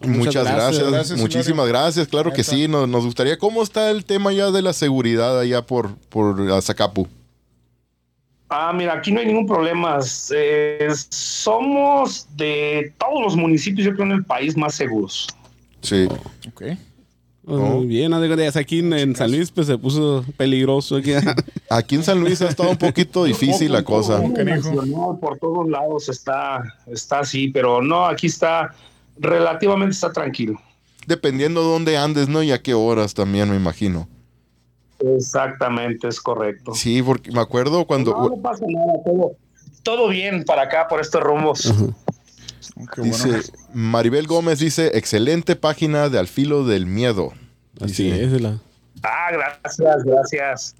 Muchas, 0.00 0.44
gracias, 0.44 0.56
gracias. 0.56 0.90
gracias, 0.90 1.20
Muchísimas 1.20 1.68
gracias. 1.68 2.08
Claro 2.08 2.32
que 2.32 2.44
sí. 2.44 2.68
Nos, 2.68 2.88
nos 2.88 3.04
gustaría. 3.04 3.38
¿Cómo 3.38 3.62
está 3.62 3.90
el 3.90 4.04
tema 4.04 4.32
ya 4.32 4.50
de 4.50 4.62
la 4.62 4.72
seguridad 4.72 5.38
allá 5.38 5.62
por, 5.62 5.96
por 6.08 6.40
Azacapu? 6.50 7.08
Ah, 8.48 8.72
mira, 8.72 8.94
aquí 8.94 9.10
no 9.10 9.20
hay 9.20 9.26
ningún 9.26 9.46
problema. 9.46 9.98
Eh, 10.34 10.88
somos 11.08 12.28
de 12.36 12.92
todos 12.98 13.22
los 13.22 13.36
municipios, 13.36 13.86
yo 13.86 13.94
creo, 13.94 14.06
en 14.06 14.12
el 14.12 14.24
país 14.24 14.56
más 14.56 14.74
seguros. 14.74 15.26
Sí. 15.80 16.06
Ok. 16.48 16.62
Oh, 17.44 17.56
Muy 17.56 17.86
bien, 17.86 18.12
aquí 18.14 18.78
en, 18.78 18.92
en 18.92 19.16
San 19.16 19.32
Luis 19.32 19.50
pues 19.50 19.66
se 19.66 19.76
puso 19.76 20.24
peligroso 20.36 20.96
aquí. 20.96 21.12
Aquí 21.68 21.94
en 21.96 22.04
San 22.04 22.20
Luis 22.20 22.40
ha 22.42 22.48
estado 22.48 22.70
un 22.70 22.76
poquito 22.76 23.24
difícil 23.24 23.72
la 23.72 23.82
cosa. 23.82 24.20
No, 24.20 25.18
por 25.18 25.38
todos 25.38 25.68
lados 25.68 26.08
está, 26.08 26.62
está 26.86 27.20
así, 27.20 27.48
pero 27.48 27.80
no, 27.80 28.04
aquí 28.04 28.26
está 28.26 28.74
relativamente 29.18 29.94
está 29.94 30.12
tranquilo. 30.12 30.60
Dependiendo 31.06 31.62
de 31.62 31.68
dónde 31.68 31.96
andes, 31.96 32.28
¿no? 32.28 32.42
Y 32.42 32.52
a 32.52 32.62
qué 32.62 32.74
horas 32.74 33.14
también, 33.14 33.50
me 33.50 33.56
imagino. 33.56 34.06
Exactamente, 35.00 36.08
es 36.08 36.20
correcto. 36.20 36.74
Sí, 36.74 37.02
porque 37.02 37.32
me 37.32 37.40
acuerdo 37.40 37.86
cuando. 37.86 38.12
No, 38.12 38.28
no 38.28 38.36
pasa 38.36 38.64
nada, 38.68 38.92
todo, 39.04 39.32
todo 39.82 40.08
bien 40.08 40.44
para 40.44 40.62
acá, 40.62 40.86
por 40.88 41.00
estos 41.00 41.22
rumbos. 41.22 41.74
Qué 42.94 43.02
Dice, 43.02 43.28
bueno. 43.28 43.42
Maribel 43.74 44.26
Gómez 44.26 44.58
dice, 44.58 44.96
excelente 44.98 45.56
página 45.56 46.08
de 46.08 46.18
Al 46.18 46.28
Filo 46.28 46.64
del 46.64 46.86
Miedo. 46.86 47.32
Así 47.80 48.04
Dice, 48.04 48.24
es. 48.24 48.32
de 48.32 48.40
la- 48.40 48.58
Ah, 49.02 49.30
gracias, 49.32 50.04
gracias. 50.04 50.74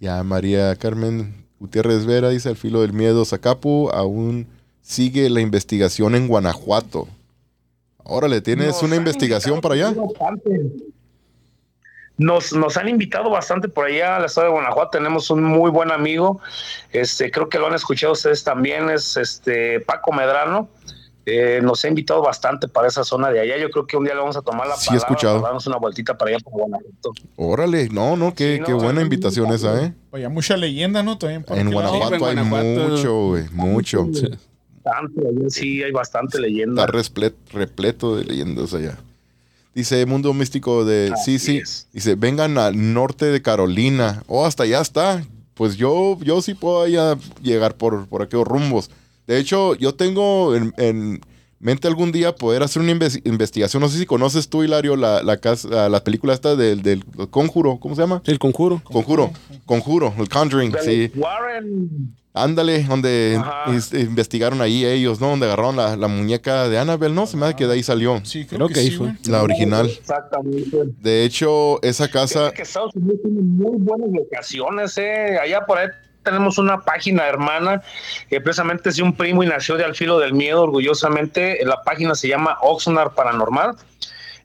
Ya 0.00 0.22
María 0.22 0.76
Carmen 0.76 1.46
Gutiérrez 1.58 2.04
Vera 2.06 2.28
dice, 2.28 2.48
Al 2.50 2.56
Filo 2.56 2.82
del 2.82 2.92
Miedo, 2.92 3.24
Zacapu, 3.24 3.90
aún 3.90 4.46
sigue 4.82 5.28
la 5.30 5.40
investigación 5.40 6.14
en 6.14 6.28
Guanajuato. 6.28 7.08
Órale, 8.04 8.40
¿tienes 8.40 8.68
Nos 8.68 8.82
una 8.84 8.96
investigación 8.96 9.60
para 9.60 9.74
allá? 9.74 9.90
bastante. 9.92 10.50
Nos, 12.18 12.54
nos 12.54 12.76
han 12.78 12.88
invitado 12.88 13.28
bastante 13.28 13.68
por 13.68 13.86
allá 13.86 14.16
al 14.16 14.24
estado 14.24 14.46
de 14.46 14.52
Guanajuato. 14.54 14.90
Tenemos 14.96 15.28
un 15.30 15.42
muy 15.44 15.70
buen 15.70 15.90
amigo. 15.90 16.40
Este, 16.92 17.30
creo 17.30 17.48
que 17.50 17.58
lo 17.58 17.66
han 17.66 17.74
escuchado 17.74 18.14
ustedes 18.14 18.42
también. 18.42 18.88
Es 18.88 19.16
este 19.18 19.80
Paco 19.80 20.12
Medrano. 20.12 20.68
Eh, 21.28 21.58
nos 21.60 21.84
ha 21.84 21.88
invitado 21.88 22.22
bastante 22.22 22.68
para 22.68 22.86
esa 22.86 23.02
zona 23.02 23.30
de 23.30 23.40
allá. 23.40 23.58
Yo 23.58 23.68
creo 23.70 23.84
que 23.84 23.96
un 23.96 24.04
día 24.04 24.14
le 24.14 24.20
vamos 24.20 24.36
a 24.36 24.42
tomar 24.42 24.68
la 24.68 24.76
Sí, 24.76 24.84
he 24.84 24.86
palabra 24.90 25.06
escuchado. 25.08 25.34
para 25.40 25.48
darnos 25.48 25.66
una 25.66 25.76
vueltita 25.78 26.16
para 26.16 26.30
allá 26.30 26.38
por 26.38 26.52
Guanajuato. 26.52 27.12
Órale, 27.34 27.88
no, 27.88 28.16
no, 28.16 28.32
qué, 28.32 28.54
Sí, 28.54 28.60
no, 28.60 28.66
qué 28.66 28.72
buena 28.74 29.00
hay 29.00 29.04
invitación 29.06 29.52
esa, 29.52 29.82
¿eh? 29.84 29.92
Vaya, 30.12 30.28
mucha 30.28 30.56
leyenda, 30.56 31.02
¿no? 31.02 31.18
También 31.18 31.42
para 31.42 31.60
En. 31.60 31.72
Guanajuato 31.72 32.06
en 32.06 32.38
hay 32.38 32.48
Guanajuato. 32.48 32.88
mucho, 32.90 33.26
güey, 33.26 33.44
mucho. 33.50 34.06
Bastante, 34.84 35.20
allá 35.28 35.50
sí 35.50 35.82
hay 35.82 35.90
bastante 35.90 36.38
leyenda. 36.40 36.84
Está 36.84 36.96
resplet- 36.96 37.34
repleto 37.52 38.16
de 38.16 38.24
leyendas 38.24 38.72
allá. 38.72 38.96
Dice 39.74 40.06
Mundo 40.06 40.32
Místico 40.32 40.84
de 40.84 41.10
Así 41.12 41.38
sí, 41.40 41.46
sí. 41.54 41.58
es. 41.58 41.88
Dice, 41.92 42.14
vengan 42.14 42.56
al 42.56 42.94
norte 42.94 43.26
de 43.26 43.42
Carolina. 43.42 44.22
Oh, 44.28 44.46
hasta 44.46 44.62
allá 44.62 44.80
está. 44.80 45.24
Pues 45.54 45.76
yo, 45.76 46.18
yo 46.20 46.40
sí 46.40 46.54
puedo 46.54 46.82
allá 46.82 47.18
llegar 47.42 47.74
por, 47.74 48.06
por 48.06 48.22
aquellos 48.22 48.46
rumbos. 48.46 48.90
De 49.26 49.38
hecho, 49.38 49.74
yo 49.74 49.94
tengo 49.94 50.54
en, 50.54 50.72
en 50.76 51.20
mente 51.58 51.88
algún 51.88 52.12
día 52.12 52.34
poder 52.34 52.62
hacer 52.62 52.82
una 52.82 52.92
inves- 52.92 53.20
investigación. 53.24 53.80
No 53.82 53.88
sé 53.88 53.98
si 53.98 54.06
conoces 54.06 54.48
tú, 54.48 54.62
Hilario, 54.62 54.94
la, 54.96 55.22
la, 55.22 55.38
casa, 55.38 55.88
la 55.88 56.04
película 56.04 56.32
esta 56.34 56.54
del, 56.54 56.82
del 56.82 57.04
Conjuro. 57.30 57.78
¿Cómo 57.80 57.94
se 57.94 58.02
llama? 58.02 58.22
El 58.24 58.38
conjuro. 58.38 58.80
Conjuro. 58.84 59.32
Conjuro, 59.64 60.14
el 60.18 60.28
Conjuring, 60.28 60.74
sí. 60.84 61.10
Warren. 61.16 62.14
Ándale, 62.38 62.84
donde 62.84 63.38
Ajá. 63.40 63.72
investigaron 63.98 64.60
ahí 64.60 64.84
ellos, 64.84 65.22
¿no? 65.22 65.30
Donde 65.30 65.46
agarraron 65.46 65.74
la, 65.76 65.96
la 65.96 66.06
muñeca 66.06 66.68
de 66.68 66.76
Annabelle, 66.78 67.14
¿no? 67.14 67.26
Se 67.26 67.34
me 67.38 67.46
hace 67.46 67.56
que 67.56 67.66
de 67.66 67.72
ahí 67.72 67.82
salió. 67.82 68.20
Sí, 68.24 68.44
creo, 68.44 68.58
Creo 68.58 68.68
que, 68.68 68.74
que 68.74 68.80
sí, 68.82 68.90
fue. 68.90 69.14
La 69.26 69.42
original. 69.42 69.86
Exactamente. 69.86 70.76
De 71.00 71.24
hecho, 71.24 71.82
esa 71.82 72.08
casa, 72.10 72.50
que 72.52 72.60
Estados 72.60 72.94
Unidos 72.94 73.20
tiene 73.22 73.40
muy 73.40 73.78
buenas 73.78 74.10
locaciones, 74.12 74.98
eh. 74.98 75.38
Allá 75.42 75.64
por 75.64 75.78
ahí 75.78 75.86
tenemos 76.26 76.58
una 76.58 76.82
página 76.82 77.26
hermana, 77.26 77.82
que 78.28 78.40
precisamente 78.40 78.90
es 78.90 78.96
de 78.96 79.02
un 79.02 79.16
primo 79.16 79.42
y 79.42 79.46
nació 79.46 79.76
de 79.76 79.84
Al 79.84 79.94
Filo 79.94 80.18
del 80.18 80.34
Miedo, 80.34 80.64
orgullosamente. 80.64 81.58
La 81.64 81.82
página 81.82 82.14
se 82.14 82.28
llama 82.28 82.58
Oxnard 82.60 83.14
Paranormal. 83.14 83.76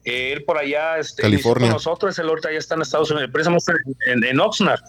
Eh, 0.04 0.32
él 0.32 0.44
por 0.44 0.58
allá, 0.58 0.98
este, 0.98 1.22
California. 1.22 1.68
con 1.68 1.74
nosotros, 1.74 2.18
él 2.18 2.28
ahorita 2.28 2.50
ya 2.50 2.58
está 2.58 2.74
en 2.74 2.82
Estados 2.82 3.10
Unidos, 3.10 3.30
precisamente 3.32 3.72
en, 4.06 4.24
en 4.24 4.40
Oxnard. 4.40 4.80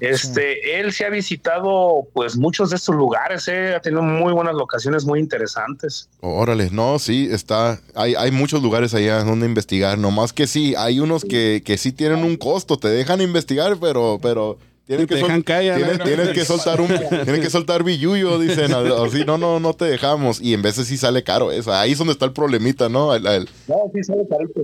Este, 0.00 0.80
él 0.80 0.92
se 0.92 1.04
ha 1.04 1.10
visitado, 1.10 2.06
pues, 2.14 2.36
muchos 2.36 2.70
de 2.70 2.76
estos 2.76 2.94
lugares, 2.94 3.48
eh. 3.48 3.74
Ha 3.74 3.80
tenido 3.80 4.02
muy 4.02 4.32
buenas 4.32 4.54
locaciones, 4.54 5.04
muy 5.04 5.18
interesantes. 5.18 6.08
órale, 6.20 6.70
no, 6.70 6.98
sí, 6.98 7.28
está, 7.30 7.80
hay, 7.94 8.14
hay 8.14 8.30
muchos 8.30 8.62
lugares 8.62 8.94
allá 8.94 9.22
donde 9.24 9.46
investigar, 9.46 9.98
nomás 9.98 10.32
que 10.32 10.46
sí, 10.46 10.74
hay 10.76 11.00
unos 11.00 11.24
que, 11.24 11.62
que 11.64 11.76
sí 11.76 11.92
tienen 11.92 12.24
un 12.24 12.36
costo, 12.36 12.78
te 12.78 12.88
dejan 12.88 13.20
investigar, 13.20 13.76
pero, 13.80 14.18
pero 14.22 14.58
tienen 14.88 15.06
Te 15.06 15.14
que, 15.14 15.20
sol- 15.20 15.28
dejan 15.28 15.42
callar, 15.42 15.76
tienes, 15.76 15.98
¿no? 15.98 16.04
tienes 16.04 16.28
que 16.30 16.44
soltar 16.44 16.80
un, 16.80 16.88
tienes 17.24 17.40
que 17.40 17.50
soltar 17.50 17.84
billuyo, 17.84 18.38
dicen, 18.40 18.72
así, 18.72 19.24
no, 19.24 19.38
no, 19.38 19.60
no 19.60 19.74
te 19.74 19.84
dejamos, 19.84 20.40
y 20.40 20.54
en 20.54 20.62
veces 20.62 20.88
sí 20.88 20.96
sale 20.96 21.22
caro 21.22 21.52
eso, 21.52 21.72
ahí 21.72 21.92
es 21.92 21.98
donde 21.98 22.14
está 22.14 22.24
el 22.24 22.32
problemita, 22.32 22.88
¿no? 22.88 23.14
El- 23.14 23.26
el- 23.26 23.48
No, 23.68 23.76
sí, 23.94 24.02
sale 24.02 24.22
carito. 24.28 24.62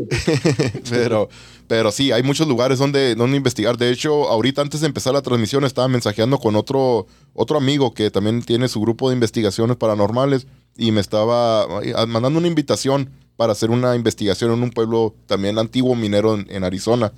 pero, 0.91 1.29
pero 1.69 1.93
sí, 1.93 2.11
hay 2.11 2.23
muchos 2.23 2.49
lugares 2.49 2.79
donde, 2.79 3.15
donde 3.15 3.37
investigar. 3.37 3.77
De 3.77 3.91
hecho, 3.91 4.29
ahorita 4.29 4.63
antes 4.63 4.81
de 4.81 4.87
empezar 4.87 5.13
la 5.13 5.23
transmisión 5.23 5.65
estaba 5.65 5.89
mensajeando 5.89 6.39
con 6.39 6.57
otro, 6.57 7.07
otro 7.35 7.57
amigo 7.59 7.95
que 7.95 8.11
también 8.11 8.43
tiene 8.43 8.69
su 8.69 8.81
grupo 8.81 9.09
de 9.11 9.15
investigaciones 9.15 9.77
paranormales 9.77 10.47
y 10.77 10.91
me 10.91 11.01
estaba 11.01 11.67
mandando 12.09 12.39
una 12.39 12.49
invitación 12.49 13.11
para 13.37 13.53
hacer 13.53 13.71
una 13.71 13.95
investigación 13.97 14.53
en 14.53 14.63
un 14.63 14.71
pueblo 14.71 15.15
también 15.27 15.59
antiguo 15.59 15.95
minero 15.95 16.35
en, 16.35 16.47
en 16.51 16.65
Arizona. 16.65 17.13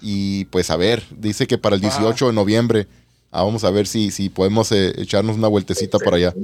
Y 0.00 0.44
pues 0.46 0.70
a 0.70 0.76
ver, 0.76 1.02
dice 1.10 1.46
que 1.46 1.58
para 1.58 1.74
el 1.76 1.80
18 1.80 2.26
de 2.28 2.32
noviembre, 2.32 2.86
ah, 3.30 3.42
vamos 3.42 3.64
a 3.64 3.70
ver 3.70 3.86
si, 3.86 4.10
si 4.10 4.28
podemos 4.28 4.70
eh, 4.72 4.92
echarnos 5.00 5.36
una 5.36 5.48
vueltecita 5.48 5.98
por 5.98 6.14
allá. 6.14 6.34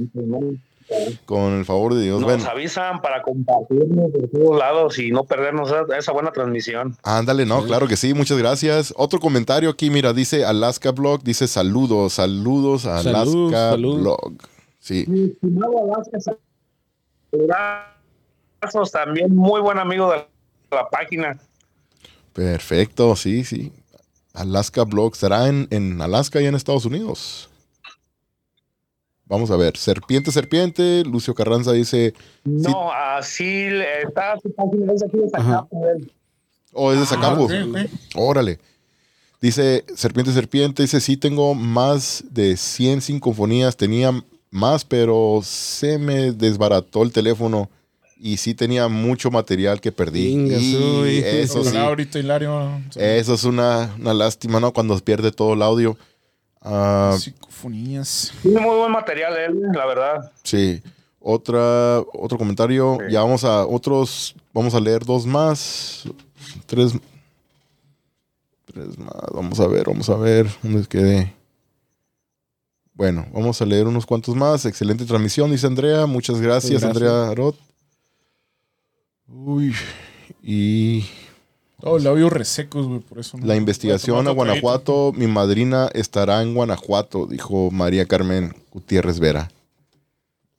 Con 1.25 1.53
el 1.57 1.65
favor 1.65 1.95
de 1.95 2.03
Dios. 2.03 2.19
Nos 2.21 2.29
Bueno, 2.29 2.47
avisan 2.49 3.01
para 3.01 3.23
compartirnos 3.23 4.11
por 4.11 4.27
todos 4.29 4.59
lados 4.59 4.99
y 4.99 5.11
no 5.11 5.23
perdernos 5.23 5.71
esa- 5.97 6.11
buena 6.11 6.31
transmisión. 6.31 6.95
Ándale, 7.03 7.45
no, 7.45 7.63
claro 7.63 7.87
que 7.87 7.95
sí, 7.97 8.13
muchas 8.13 8.37
gracias. 8.37 8.93
Otro 8.97 9.19
comentario 9.19 9.69
aquí, 9.69 9.89
mira, 9.89 10.13
dice 10.13 10.45
Alaska 10.45 10.91
Blog, 10.91 11.23
dice 11.23 11.47
saludos, 11.47 12.13
saludos 12.13 12.85
a 12.85 12.99
Alaska 12.99 13.71
Salud. 13.71 14.01
Blog. 14.01 14.33
Sí, 14.79 15.05
Mi 15.07 15.31
estimado 15.31 15.73
Alaska, 15.95 16.35
también 18.91 19.35
muy 19.35 19.61
buen 19.61 19.79
amigo 19.79 20.11
de 20.11 20.25
la 20.71 20.89
página. 20.89 21.39
Perfecto, 22.33 23.15
sí, 23.15 23.43
sí. 23.43 23.71
Alaska 24.33 24.83
Blog, 24.83 25.15
¿será 25.15 25.47
en, 25.47 25.67
en 25.69 26.01
Alaska 26.01 26.41
y 26.41 26.45
en 26.45 26.55
Estados 26.55 26.85
Unidos? 26.85 27.49
Vamos 29.25 29.49
a 29.51 29.55
ver, 29.55 29.77
Serpiente, 29.77 30.31
Serpiente, 30.31 31.03
Lucio 31.05 31.33
Carranza 31.33 31.71
dice, 31.71 32.13
No, 32.43 32.91
así 32.91 33.67
está 34.03 34.37
su 34.41 34.53
página, 34.53 34.93
es 34.93 35.03
aquí 35.03 35.17
de. 35.17 35.29
Zacapu, 35.29 35.85
él. 35.87 36.11
oh, 36.73 36.91
es 36.91 36.99
de 36.99 37.05
Zacapu. 37.05 37.47
Órale. 38.15 38.59
Dice 39.41 39.85
Serpiente 39.95 40.31
Serpiente, 40.33 40.83
dice, 40.83 41.01
sí 41.01 41.17
tengo 41.17 41.53
más 41.55 42.23
de 42.29 42.57
100 42.57 43.01
sinfonías, 43.01 43.75
tenía 43.75 44.11
más, 44.51 44.85
pero 44.85 45.41
se 45.43 45.97
me 45.97 46.31
desbarató 46.31 47.03
el 47.03 47.11
teléfono 47.11 47.69
y 48.25 48.37
sí 48.37 48.53
tenía 48.53 48.87
mucho 48.87 49.29
material 49.31 49.81
que 49.81 49.91
perdí. 49.91 50.29
Inga, 50.29 50.55
Y 50.57 50.71
soy. 50.73 51.17
eso 51.17 51.61
sí, 51.61 51.69
Ojalá 51.69 51.87
ahorita 51.87 52.19
Hilario. 52.19 52.81
eso 52.95 53.33
es 53.33 53.43
una, 53.43 53.93
una 53.99 54.13
lástima, 54.13 54.61
¿no? 54.61 54.71
Cuando 54.71 54.97
pierde 54.99 55.29
todo 55.33 55.53
el 55.55 55.61
audio. 55.61 55.97
Ah, 56.61 57.17
Psicofonías. 57.19 58.31
Tiene 58.41 58.61
muy 58.61 58.77
buen 58.77 58.91
material 58.93 59.35
él, 59.37 59.61
la 59.73 59.85
verdad. 59.85 60.31
sí. 60.43 60.81
Otra, 61.25 61.99
otro 62.13 62.37
comentario. 62.37 62.97
Sí. 63.07 63.13
Ya 63.13 63.21
vamos 63.21 63.43
a 63.45 63.65
otros, 63.65 64.35
vamos 64.53 64.73
a 64.75 64.79
leer 64.81 65.05
dos 65.05 65.25
más. 65.25 66.03
Tres. 66.65 66.93
Tres 68.65 68.97
más. 68.97 69.15
Vamos 69.33 69.57
a 69.61 69.67
ver, 69.67 69.85
vamos 69.87 70.09
a 70.09 70.15
ver. 70.17 70.47
¿Dónde 70.61 70.85
quedé? 70.85 71.33
Bueno, 72.93 73.25
vamos 73.33 73.61
a 73.61 73.65
leer 73.65 73.87
unos 73.87 74.05
cuantos 74.05 74.35
más. 74.35 74.65
Excelente 74.65 75.05
transmisión, 75.05 75.49
dice 75.51 75.65
Andrea. 75.67 76.05
Muchas 76.05 76.41
gracias, 76.41 76.81
Gracias. 76.81 76.89
Andrea 76.89 77.29
Arot. 77.29 77.55
Uy. 79.33 79.73
Y 80.41 81.05
Oh, 81.85 81.99
labios 81.99 82.31
resecos, 82.31 82.85
güey, 82.87 82.99
por 83.01 83.19
eso. 83.19 83.37
no- 83.37 83.45
la 83.45 83.55
investigación 83.57 84.25
a 84.27 84.31
Guanajuato, 84.31 85.11
mi 85.15 85.27
madrina 85.27 85.89
estará 85.93 86.41
en 86.41 86.53
Guanajuato, 86.53 87.25
dijo 87.27 87.71
María 87.71 88.05
Carmen 88.05 88.55
Gutiérrez 88.71 89.19
Vera. 89.19 89.51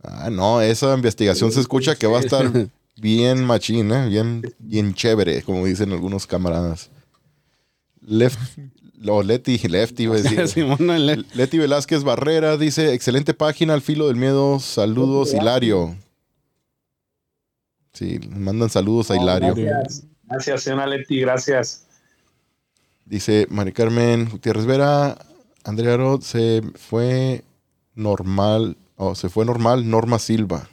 Ah, 0.03 0.29
no, 0.31 0.61
esa 0.61 0.93
investigación 0.95 1.51
se 1.51 1.61
escucha 1.61 1.97
que 1.97 2.07
va 2.07 2.19
a 2.19 2.21
estar 2.21 2.45
bien 2.97 3.43
machín, 3.45 3.91
¿eh? 3.91 4.07
bien, 4.09 4.43
bien 4.59 4.93
chévere, 4.93 5.43
como 5.43 5.65
dicen 5.65 5.93
algunos 5.93 6.27
camaradas. 6.27 6.91
Left, 8.03 8.39
o 9.09 9.23
Leti, 9.23 9.57
Lefty, 9.67 10.03
iba 10.03 10.17
a 10.17 10.21
decir. 10.21 10.47
Simona, 10.49 10.99
le- 10.99 11.25
Leti 11.33 11.57
Velázquez 11.57 12.05
Barrera 12.05 12.59
dice, 12.59 12.93
excelente 12.93 13.33
página, 13.33 13.73
al 13.73 13.81
filo 13.81 14.09
del 14.09 14.17
miedo, 14.17 14.59
saludos, 14.61 15.33
Hilario. 15.33 15.97
Sí, 17.95 18.19
mandan 18.29 18.69
saludos 18.71 19.11
a 19.11 19.17
Hilario. 19.17 19.55
Gracias, 19.55 20.05
gracias, 20.25 20.63
señora 20.63 20.87
Leti, 20.87 21.21
gracias. 21.21 21.87
Dice 23.05 23.47
Mari 23.51 23.73
Carmen 23.73 24.29
Gutiérrez 24.29 24.67
Vera, 24.67 25.17
Andrea 25.63 25.97
Rod 25.97 26.21
se 26.21 26.63
fue 26.75 27.45
normal, 27.95 28.77
o 28.97 29.15
se 29.15 29.29
fue 29.29 29.45
normal, 29.45 29.89
Norma 29.89 30.19
Silva. 30.19 30.69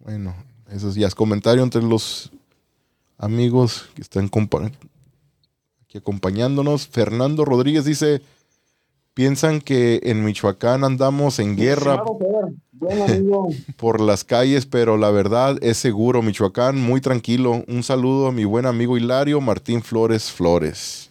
Bueno, 0.00 0.36
eso 0.70 0.92
ya 0.92 1.06
es 1.06 1.14
comentario 1.14 1.62
entre 1.62 1.82
los 1.82 2.30
amigos 3.18 3.88
que 3.94 4.02
están 4.02 4.30
aquí 5.82 5.96
acompañándonos. 5.96 6.86
Fernando 6.86 7.46
Rodríguez 7.46 7.86
dice, 7.86 8.20
piensan 9.16 9.62
que 9.62 10.00
en 10.02 10.22
Michoacán 10.26 10.84
andamos 10.84 11.38
en 11.38 11.56
guerra 11.56 12.04
por 13.78 13.98
las 14.02 14.24
calles, 14.24 14.66
pero 14.66 14.98
la 14.98 15.10
verdad 15.10 15.56
es 15.62 15.78
seguro, 15.78 16.20
Michoacán, 16.20 16.78
muy 16.78 17.00
tranquilo. 17.00 17.64
Un 17.66 17.82
saludo 17.82 18.26
a 18.26 18.32
mi 18.32 18.44
buen 18.44 18.66
amigo 18.66 18.98
Hilario 18.98 19.40
Martín 19.40 19.82
Flores 19.82 20.30
Flores. 20.30 21.05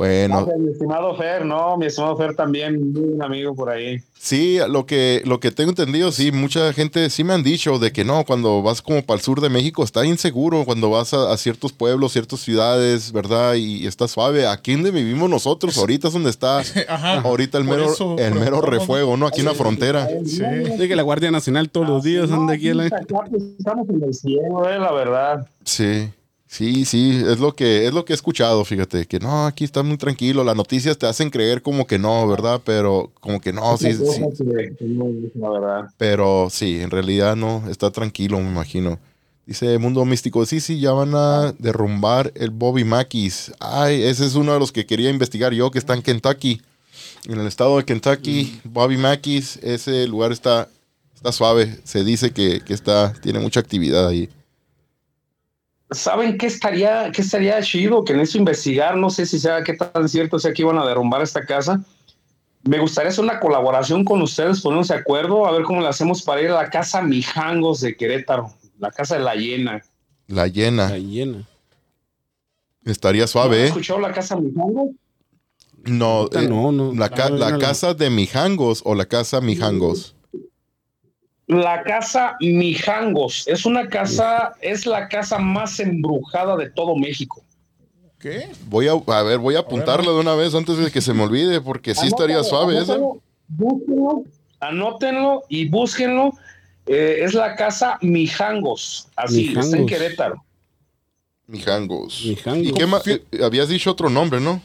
Bueno, 0.00 0.46
Gracias, 0.46 0.58
mi 0.58 0.70
estimado 0.72 1.14
Fer, 1.14 1.44
no, 1.44 1.76
mi 1.76 1.84
estimado 1.84 2.16
Fer 2.16 2.34
también, 2.34 2.90
buen 2.94 3.20
amigo 3.22 3.54
por 3.54 3.68
ahí. 3.68 3.98
Sí, 4.18 4.58
lo 4.66 4.86
que, 4.86 5.20
lo 5.26 5.40
que 5.40 5.50
tengo 5.50 5.68
entendido, 5.68 6.10
sí, 6.10 6.32
mucha 6.32 6.72
gente 6.72 7.10
sí 7.10 7.22
me 7.22 7.34
han 7.34 7.42
dicho 7.42 7.78
de 7.78 7.92
que 7.92 8.02
no, 8.02 8.24
cuando 8.24 8.62
vas 8.62 8.80
como 8.80 9.02
para 9.04 9.18
el 9.18 9.22
sur 9.22 9.42
de 9.42 9.50
México 9.50 9.84
está 9.84 10.06
inseguro, 10.06 10.64
cuando 10.64 10.88
vas 10.88 11.12
a, 11.12 11.30
a 11.30 11.36
ciertos 11.36 11.74
pueblos, 11.74 12.12
ciertas 12.12 12.40
ciudades, 12.40 13.12
¿verdad? 13.12 13.56
Y, 13.56 13.86
está 13.86 14.08
suave. 14.08 14.46
Aquí 14.46 14.72
donde 14.72 14.90
vivimos 14.90 15.28
nosotros, 15.28 15.76
ahorita 15.76 16.08
es 16.08 16.14
donde 16.14 16.30
está 16.30 16.60
Ajá. 16.88 17.20
ahorita 17.20 17.58
el 17.58 17.64
mero, 17.64 17.92
eso 17.92 18.16
el 18.18 18.36
mero 18.36 18.62
refuego, 18.62 19.18
¿no? 19.18 19.26
Aquí 19.26 19.40
en 19.40 19.46
la 19.46 19.54
frontera. 19.54 20.08
Sí. 20.24 20.40
Sí, 20.78 20.88
que 20.88 20.96
la 20.96 21.02
Guardia 21.02 21.30
Nacional 21.30 21.68
todos 21.68 21.86
los 21.86 22.02
días 22.02 22.30
anda 22.30 22.54
aquí. 22.54 22.72
la- 22.72 22.88
pues, 22.88 23.42
Estamos 23.58 23.86
en 23.90 24.02
el 24.02 24.14
cielo, 24.14 24.66
eh, 24.66 24.78
la 24.78 24.92
verdad. 24.92 25.46
Sí, 25.62 26.08
sí, 26.50 26.84
sí, 26.84 27.22
es 27.26 27.38
lo 27.38 27.54
que, 27.54 27.86
es 27.86 27.94
lo 27.94 28.04
que 28.04 28.12
he 28.12 28.16
escuchado, 28.16 28.64
fíjate, 28.64 29.06
que 29.06 29.20
no, 29.20 29.46
aquí 29.46 29.64
está 29.64 29.82
muy 29.84 29.96
tranquilo, 29.96 30.42
las 30.42 30.56
noticias 30.56 30.98
te 30.98 31.06
hacen 31.06 31.30
creer 31.30 31.62
como 31.62 31.86
que 31.86 31.98
no, 31.98 32.26
¿verdad? 32.26 32.60
Pero 32.64 33.12
como 33.20 33.40
que 33.40 33.52
no, 33.52 33.76
sí, 33.76 33.94
sí. 33.94 34.22
Pero 35.96 36.48
sí, 36.50 36.80
en 36.80 36.90
realidad 36.90 37.36
no, 37.36 37.62
está 37.70 37.90
tranquilo, 37.90 38.40
me 38.40 38.50
imagino. 38.50 38.98
Dice 39.46 39.78
Mundo 39.78 40.04
Místico, 40.04 40.44
sí, 40.44 40.60
sí, 40.60 40.80
ya 40.80 40.92
van 40.92 41.14
a 41.14 41.52
derrumbar 41.58 42.32
el 42.34 42.50
Bobby 42.50 42.84
Mackey's. 42.84 43.52
Ay, 43.58 44.02
ese 44.02 44.26
es 44.26 44.34
uno 44.34 44.52
de 44.52 44.60
los 44.60 44.70
que 44.70 44.86
quería 44.86 45.10
investigar 45.10 45.52
yo, 45.52 45.70
que 45.70 45.78
está 45.78 45.94
en 45.94 46.02
Kentucky. 46.02 46.62
En 47.26 47.40
el 47.40 47.46
estado 47.46 47.76
de 47.76 47.84
Kentucky, 47.84 48.60
Bobby 48.64 48.96
Mackey's, 48.96 49.56
ese 49.62 50.06
lugar 50.06 50.32
está, 50.32 50.68
está 51.14 51.32
suave. 51.32 51.78
Se 51.84 52.04
dice 52.04 52.32
que, 52.32 52.60
que 52.60 52.74
está, 52.74 53.12
tiene 53.12 53.40
mucha 53.40 53.60
actividad 53.60 54.08
ahí. 54.08 54.28
¿Saben 55.92 56.38
qué 56.38 56.46
estaría, 56.46 57.10
qué 57.12 57.22
estaría 57.22 57.60
chido? 57.62 58.04
Que 58.04 58.12
necesito 58.14 58.38
investigar, 58.38 58.96
no 58.96 59.10
sé 59.10 59.26
si 59.26 59.38
sea 59.40 59.62
qué 59.64 59.74
tan 59.74 60.08
cierto 60.08 60.38
sea 60.38 60.52
que 60.52 60.62
iban 60.62 60.78
a 60.78 60.86
derrumbar 60.86 61.20
esta 61.22 61.44
casa. 61.44 61.82
Me 62.62 62.78
gustaría 62.78 63.08
hacer 63.10 63.24
una 63.24 63.40
colaboración 63.40 64.04
con 64.04 64.22
ustedes, 64.22 64.60
ponernos 64.60 64.88
de 64.88 64.94
acuerdo, 64.94 65.46
a 65.46 65.52
ver 65.52 65.62
cómo 65.62 65.80
le 65.80 65.88
hacemos 65.88 66.22
para 66.22 66.42
ir 66.42 66.50
a 66.50 66.62
la 66.62 66.70
casa 66.70 67.02
Mijangos 67.02 67.80
de 67.80 67.96
Querétaro, 67.96 68.52
la 68.78 68.90
casa 68.90 69.16
de 69.16 69.22
la 69.24 69.34
llena. 69.34 69.82
La 70.28 70.46
llena. 70.46 70.90
La 70.90 70.98
llena. 70.98 71.48
Estaría 72.84 73.24
¿Has 73.24 73.30
suave, 73.30 73.62
¿eh? 73.64 73.66
escuchado 73.66 73.98
la 74.00 74.12
casa 74.12 74.36
Mijangos? 74.36 74.90
No, 75.86 76.26
eh, 76.32 76.46
no, 76.48 76.70
no. 76.70 76.92
la, 76.94 77.08
ca- 77.08 77.30
la 77.30 77.46
no, 77.50 77.56
no. 77.56 77.58
casa 77.58 77.94
de 77.94 78.10
Mijangos 78.10 78.82
o 78.84 78.94
la 78.94 79.06
casa 79.06 79.40
Mijangos. 79.40 80.14
La 81.50 81.82
casa 81.82 82.36
Mijangos 82.40 83.42
es 83.48 83.66
una 83.66 83.88
casa, 83.88 84.52
es 84.60 84.86
la 84.86 85.08
casa 85.08 85.38
más 85.38 85.80
embrujada 85.80 86.56
de 86.56 86.70
todo 86.70 86.94
México. 86.94 87.42
¿Qué? 88.20 88.48
Voy 88.66 88.86
a, 88.86 88.92
a 88.92 89.22
ver, 89.24 89.38
voy 89.38 89.56
a 89.56 89.60
apuntarla 89.60 90.12
de 90.12 90.18
una 90.20 90.34
vez 90.36 90.54
antes 90.54 90.76
de 90.78 90.92
que 90.92 91.00
se 91.00 91.12
me 91.12 91.24
olvide, 91.24 91.60
porque 91.60 91.94
sí 91.94 92.06
estaría 92.06 92.36
Anótalo, 92.36 92.56
suave 92.56 92.78
esa. 92.78 92.94
anótalo, 92.94 93.22
Búsquenlo, 93.48 94.24
anótenlo 94.60 95.42
y 95.48 95.68
búsquenlo. 95.68 96.32
Eh, 96.86 97.18
es 97.24 97.34
la 97.34 97.56
casa 97.56 97.98
Mijangos, 98.00 99.08
así, 99.16 99.48
está 99.48 99.60
en 99.60 99.66
Mijangos. 99.66 99.90
Querétaro. 99.90 100.44
Mijangos. 101.48 102.24
Mijangos. 102.26 102.66
¿Y 102.68 102.72
qué 102.72 102.86
más? 102.86 103.06
Eh, 103.08 103.24
habías 103.42 103.68
dicho 103.68 103.90
otro 103.90 104.08
nombre, 104.08 104.38
¿no? 104.40 104.62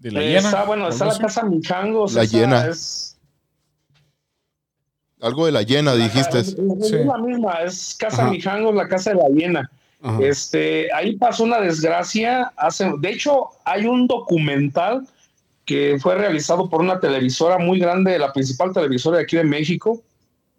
¿De 0.00 0.10
la 0.10 0.22
Eh, 0.22 0.26
llena? 0.28 0.40
está, 0.40 0.64
bueno, 0.64 0.88
está 0.88 1.04
la 1.04 1.18
casa 1.18 1.44
Mijangos. 1.44 2.14
La 2.14 2.22
esa 2.24 2.36
llena. 2.36 2.66
Es, 2.66 3.16
Algo 5.22 5.46
de 5.46 5.52
la 5.52 5.62
llena, 5.62 5.94
dijiste. 5.94 6.38
es- 6.40 6.56
Sí. 6.82 6.96
la 7.04 7.18
misma, 7.18 7.54
es 7.64 7.96
casa 7.98 8.22
Ajá. 8.22 8.30
Mijangos, 8.30 8.74
la 8.74 8.88
casa 8.88 9.10
de 9.10 9.16
la 9.16 9.28
llena. 9.28 9.70
Ajá. 10.02 10.18
Este, 10.22 10.88
ahí 10.94 11.16
pasó 11.16 11.44
una 11.44 11.60
desgracia. 11.60 12.52
Hace, 12.56 12.90
de 12.98 13.10
hecho, 13.10 13.48
hay 13.64 13.84
un 13.86 14.06
documental 14.06 15.06
que 15.66 15.98
fue 16.00 16.14
realizado 16.16 16.68
por 16.68 16.80
una 16.80 16.98
televisora 17.00 17.58
muy 17.58 17.78
grande, 17.78 18.18
la 18.18 18.32
principal 18.32 18.72
televisora 18.72 19.18
de 19.18 19.22
aquí 19.24 19.36
de 19.36 19.44
México, 19.44 20.00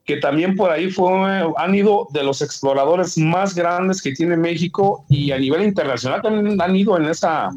que 0.06 0.18
también 0.18 0.56
por 0.56 0.72
ahí 0.72 0.90
fue, 0.90 1.12
han 1.58 1.76
ido 1.76 2.08
de 2.12 2.24
los 2.24 2.42
exploradores 2.42 3.18
más 3.18 3.54
grandes 3.56 4.02
que 4.02 4.14
tiene 4.14 4.38
México 4.38 5.04
y 5.10 5.32
a 5.32 5.38
nivel 5.40 5.64
internacional 5.64 6.22
también 6.22 6.62
han 6.62 6.76
ido 6.76 6.98
en 6.98 7.06
esa, 7.06 7.50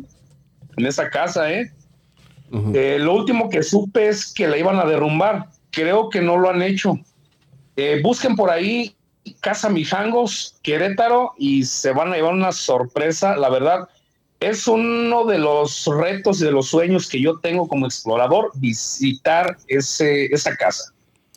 en 0.77 0.87
esa 0.87 1.09
casa, 1.11 1.53
¿eh? 1.53 1.71
Eh, 2.73 2.99
lo 3.01 3.15
último 3.15 3.49
que 3.51 3.63
supe 3.63 4.09
es 4.09 4.33
que 4.33 4.47
la 4.47 4.57
iban 4.57 4.79
a 4.79 4.85
derrumbar. 4.85 5.47
Creo 5.75 6.09
que 6.09 6.21
no 6.21 6.37
lo 6.37 6.51
han 6.51 6.63
hecho. 6.63 6.99
Eh, 7.77 8.01
busquen 8.03 8.37
por 8.37 8.51
ahí 8.51 8.95
Casa 9.41 9.69
Mijangos, 9.71 10.57
Querétaro, 10.63 11.33
y 11.39 11.65
se 11.65 11.93
van 11.93 12.13
a 12.13 12.17
llevar 12.17 12.35
una 12.35 12.53
sorpresa. 12.53 13.37
La 13.37 13.49
verdad, 13.49 13.89
es 14.41 14.69
uno 14.69 15.25
de 15.25 15.39
los 15.39 15.87
retos 15.87 16.41
y 16.41 16.45
de 16.45 16.53
los 16.53 16.67
sueños 16.69 17.09
que 17.09 17.21
yo 17.21 17.39
tengo 17.39 17.67
como 17.67 17.87
explorador, 17.87 18.51
visitar 18.55 19.57
ese, 19.69 20.27
esa 20.27 20.55
casa. 20.57 20.93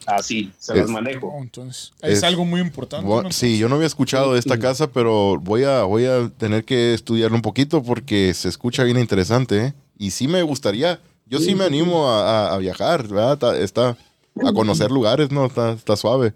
Así, 0.05 0.51
se 0.57 0.73
Es- 0.73 0.79
los 0.81 0.89
manejo. 0.89 1.27
Oh, 1.27 1.41
entonces, 1.41 1.91
es, 2.01 2.19
Es- 2.19 2.23
algo 2.23 2.45
muy 2.45 2.61
importante. 2.61 3.05
Bu- 3.09 3.23
¿no? 3.23 3.31
Sí, 3.31 3.57
yo 3.57 3.67
no 3.67 3.75
había 3.75 3.87
escuchado 3.87 4.33
de 4.33 4.39
esta 4.39 4.57
casa, 4.59 4.87
pero 4.91 5.37
voy 5.39 5.63
a, 5.63 5.83
voy 5.83 6.05
a 6.05 6.29
tener 6.37 6.63
que 6.65 6.93
estudiarlo 6.93 7.35
un 7.35 7.41
poquito 7.41 7.83
porque 7.83 8.33
se 8.33 8.47
escucha 8.49 8.83
bien 8.83 8.97
interesante, 8.99 9.65
¿eh? 9.65 9.73
Y 9.97 10.11
sí 10.11 10.27
me 10.27 10.43
gustaría. 10.43 10.99
Yo 11.25 11.39
sí 11.39 11.55
me 11.55 11.65
animo 11.65 12.07
a, 12.09 12.47
a- 12.49 12.53
a 12.53 12.57
viajar, 12.57 13.05
¿verdad? 13.07 13.33
Está, 13.33 13.57
está- 13.57 13.97
a 14.45 14.53
conocer 14.53 14.91
lugares, 14.91 15.31
¿no? 15.31 15.45
Está, 15.45 15.71
está 15.73 15.95
suave. 15.95 16.33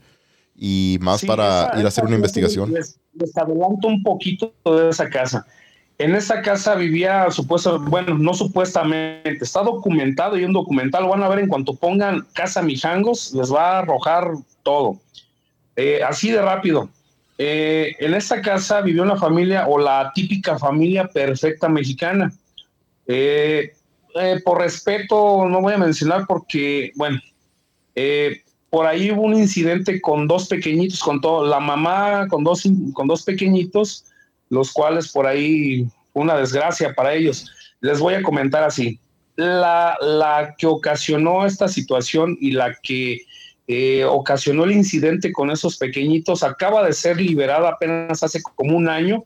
Y 0.56 0.98
más 1.02 1.22
Sí, 1.22 1.28
para 1.28 1.66
esa- 1.70 1.80
ir 1.80 1.86
a 1.86 1.88
hacer 1.88 2.06
una 2.06 2.16
investigación. 2.16 2.72
Les, 2.74 3.00
les 3.14 3.36
adelanto 3.38 3.88
un 3.88 4.04
poquito 4.04 4.54
de 4.66 4.90
esa 4.90 5.10
casa. 5.10 5.46
En 5.98 6.16
esa 6.16 6.42
casa 6.42 6.74
vivía, 6.76 7.30
supuesto, 7.30 7.80
bueno, 7.80 8.18
no 8.18 8.34
supuestamente, 8.34 9.38
está 9.44 9.62
documentado 9.62 10.38
y 10.38 10.44
un 10.46 10.54
documental 10.54 11.04
lo 11.04 11.10
van 11.10 11.22
a 11.24 11.30
ver 11.30 11.40
en 11.40 11.48
cuanto 11.48 11.76
pongan 11.76 12.26
Casa 12.34 12.62
Mijangos, 12.64 13.34
les 13.34 13.54
va 13.54 13.76
a 13.76 13.80
arrojar 13.80 14.32
todo. 14.64 14.98
Eh, 15.76 16.02
así 16.08 16.32
de 16.32 16.42
rápido. 16.42 16.90
Eh, 17.38 17.96
en 18.00 18.14
esta 18.16 18.42
casa 18.42 18.82
vivió 18.82 19.04
una 19.04 19.16
familia 19.16 19.68
o 19.68 19.78
la 19.80 20.12
típica 20.14 20.58
familia 20.60 21.08
perfecta 21.08 21.70
mexicana. 21.70 22.32
Eh, 23.08 23.72
por 24.44 24.60
respeto, 24.60 25.48
no 25.48 25.62
voy 25.62 25.74
a 25.74 25.78
mencionar 25.78 26.26
porque, 26.28 26.92
bueno, 26.96 27.20
eh, 27.96 28.42
por 28.70 28.88
ahí 28.88 29.12
hubo 29.12 29.24
un 29.24 29.36
incidente 29.36 30.00
con 30.00 30.28
dos 30.28 30.48
pequeñitos, 30.48 31.02
con 31.02 31.20
todo, 31.20 31.46
la 31.46 31.60
mamá 31.60 32.28
con 32.30 32.44
dos, 32.44 32.64
con 32.94 33.08
dos 33.08 33.24
pequeñitos, 33.24 34.06
los 34.50 34.72
cuales 34.72 35.12
por 35.12 35.28
ahí 35.28 35.88
una 36.14 36.38
desgracia 36.38 36.94
para 36.94 37.14
ellos. 37.14 37.52
Les 37.82 38.00
voy 38.00 38.14
a 38.14 38.24
comentar 38.24 38.64
así. 38.64 39.00
La, 39.36 39.98
la 40.02 40.56
que 40.58 40.68
ocasionó 40.68 41.46
esta 41.46 41.68
situación 41.68 42.38
y 42.40 42.52
la 42.52 42.76
que 42.82 43.22
eh, 43.68 44.06
ocasionó 44.06 44.64
el 44.64 44.72
incidente 44.72 45.32
con 45.32 45.52
esos 45.52 45.78
pequeñitos 45.78 46.44
acaba 46.44 46.86
de 46.86 46.94
ser 46.94 47.20
liberada 47.20 47.70
apenas 47.70 48.24
hace 48.24 48.42
como 48.42 48.78
un 48.78 48.88
año. 48.88 49.26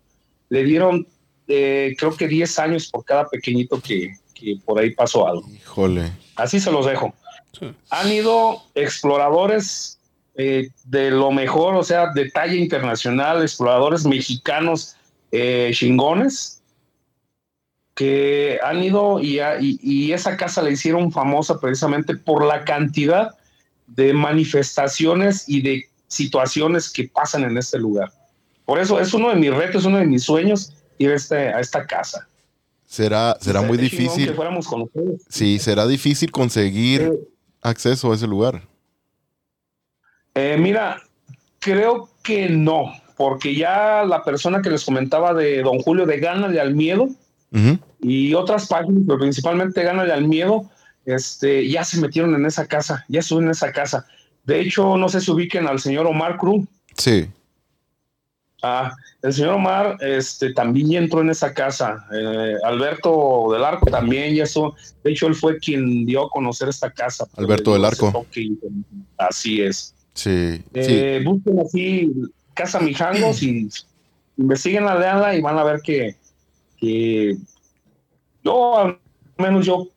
Le 0.49 0.63
dieron, 0.63 1.07
eh, 1.47 1.95
creo 1.99 2.15
que 2.15 2.27
10 2.27 2.59
años 2.59 2.89
por 2.89 3.05
cada 3.05 3.27
pequeñito 3.27 3.79
que, 3.79 4.15
que 4.33 4.57
por 4.65 4.79
ahí 4.79 4.91
pasó 4.91 5.27
algo. 5.27 5.47
Híjole. 5.51 6.11
Así 6.35 6.59
se 6.59 6.71
los 6.71 6.85
dejo 6.87 7.13
Sí. 7.59 7.73
han 7.89 8.11
ido 8.11 8.61
exploradores 8.75 9.99
eh, 10.37 10.69
de 10.83 11.11
lo 11.11 11.31
mejor, 11.31 11.75
o 11.75 11.83
sea, 11.83 12.11
de 12.13 12.29
talla 12.29 12.55
internacional, 12.55 13.41
exploradores 13.41 14.05
mexicanos 14.05 14.95
eh, 15.31 15.71
chingones, 15.73 16.61
que 17.93 18.59
han 18.63 18.83
ido 18.83 19.19
y, 19.21 19.39
a- 19.39 19.59
y- 19.61 19.79
y 19.81 20.11
esa 20.11 20.35
casa 20.35 20.61
la 20.61 20.69
hicieron 20.71 21.11
famosa 21.11 21.59
precisamente 21.59 22.15
por 22.15 22.45
la 22.45 22.65
cantidad 22.65 23.31
de 23.87 24.13
manifestaciones 24.13 25.47
y 25.47 25.61
de 25.61 25.85
situaciones 26.07 26.89
que 26.91 27.07
pasan 27.07 27.43
en 27.43 27.57
este 27.57 27.79
lugar. 27.79 28.11
Por 28.65 28.79
eso 28.79 28.99
es 28.99 29.13
uno 29.13 29.29
de 29.29 29.35
mis 29.35 29.53
retos, 29.53 29.85
uno 29.85 29.99
de 29.99 30.05
mis 30.05 30.23
sueños 30.23 30.73
ir 30.97 31.11
a, 31.11 31.15
este, 31.15 31.35
a 31.53 31.59
esta 31.59 31.85
casa. 31.85 32.27
Será, 32.87 33.37
será 33.39 33.61
muy 33.61 33.77
difícil. 33.77 34.27
Que 34.27 34.33
fuéramos 34.33 34.67
con 34.67 34.83
ustedes. 34.83 35.21
Sí, 35.29 35.59
será 35.59 35.87
difícil 35.87 36.31
conseguir 36.31 37.01
Eh, 37.01 37.19
acceso 37.65 38.11
a 38.11 38.15
ese 38.15 38.27
lugar. 38.27 38.61
Eh, 40.35 40.57
mira, 40.59 41.01
creo 41.59 42.09
que 42.23 42.49
no, 42.49 42.93
porque 43.17 43.55
ya 43.55 44.03
la 44.05 44.23
persona 44.23 44.61
que 44.61 44.69
les 44.69 44.85
comentaba 44.85 45.33
de 45.33 45.61
Don 45.61 45.79
Julio 45.79 46.05
de 46.05 46.19
Gánale 46.19 46.59
al 46.59 46.75
Miedo 46.75 47.09
y 48.01 48.33
otras 48.33 48.67
páginas, 48.67 49.03
pero 49.07 49.17
principalmente 49.17 49.81
Gánale 49.81 50.11
al 50.11 50.27
Miedo, 50.27 50.69
este, 51.05 51.69
ya 51.69 51.83
se 51.85 52.01
metieron 52.01 52.35
en 52.35 52.45
esa 52.45 52.67
casa, 52.67 53.05
ya 53.07 53.21
estuvieron 53.21 53.47
en 53.47 53.51
esa 53.51 53.71
casa. 53.71 54.05
De 54.43 54.59
hecho, 54.59 54.97
no 54.97 55.07
sé 55.07 55.21
si 55.21 55.31
ubiquen 55.31 55.65
al 55.65 55.79
señor 55.79 56.05
Omar 56.05 56.37
Cruz. 56.37 56.67
Sí. 56.97 57.29
Ah, 58.67 58.95
el 59.21 59.31
señor 59.31 59.53
Omar 59.53 59.95
este, 60.01 60.51
también 60.51 60.91
entró 61.03 61.21
en 61.21 61.29
esa 61.29 61.53
casa. 61.53 62.03
Eh, 62.11 62.55
Alberto 62.63 63.49
del 63.51 63.63
Arco 63.63 63.85
también 63.91 64.33
ya 64.33 64.45
estuvo. 64.45 64.75
De 65.03 65.11
hecho, 65.11 65.27
él 65.27 65.35
fue 65.35 65.59
quien 65.59 66.03
dio 66.03 66.25
a 66.25 66.29
conocer 66.31 66.69
esta 66.69 66.89
casa. 66.89 67.27
Alberto 67.37 67.73
del 67.73 67.85
Arco. 67.85 68.25
Así 69.17 69.61
es. 69.61 69.93
Sí. 70.15 70.57
sí. 70.57 70.63
Eh, 70.73 71.21
Busquen 71.23 71.59
así 71.59 72.11
Casa 72.55 72.79
Mijangos 72.79 73.43
y 73.43 73.69
investiguen 74.35 74.85
la 74.85 74.97
leala 74.97 75.35
y 75.35 75.41
van 75.41 75.59
a 75.59 75.63
ver 75.63 75.81
que, 75.81 76.15
que 76.77 77.37
yo, 78.43 78.79
al 78.79 78.97
menos 79.37 79.63
yo, 79.63 79.89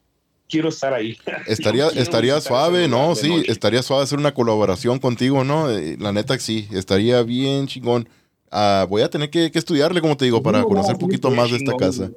quiero 0.47 0.69
estar 0.69 0.93
ahí. 0.93 1.17
Estaría, 1.47 1.87
estaría 1.89 2.39
suave, 2.43 2.87
¿no? 2.87 3.15
Sí, 3.15 3.31
noche. 3.31 3.51
estaría 3.51 3.83
suave 3.83 4.03
hacer 4.03 4.19
una 4.19 4.35
colaboración 4.35 4.99
contigo, 4.99 5.43
¿no? 5.43 5.71
Eh, 5.71 5.97
La 5.99 6.13
neta 6.13 6.35
que 6.37 6.43
sí, 6.43 6.69
estaría 6.73 7.23
bien 7.23 7.67
chingón. 7.67 8.09
Ah, 8.51 8.87
voy 8.89 9.03
a 9.03 9.11
tener 9.11 9.31
que, 9.31 9.51
que 9.51 9.59
estudiarle, 9.59 10.01
como 10.01 10.17
te 10.17 10.25
digo, 10.25 10.43
para 10.43 10.61
No, 10.61 10.67
conocer 10.67 10.95
un 10.95 11.01
poquito 11.01 11.31
más 11.31 11.51
de 11.51 11.57
esta 11.59 11.77
casa. 11.77 12.11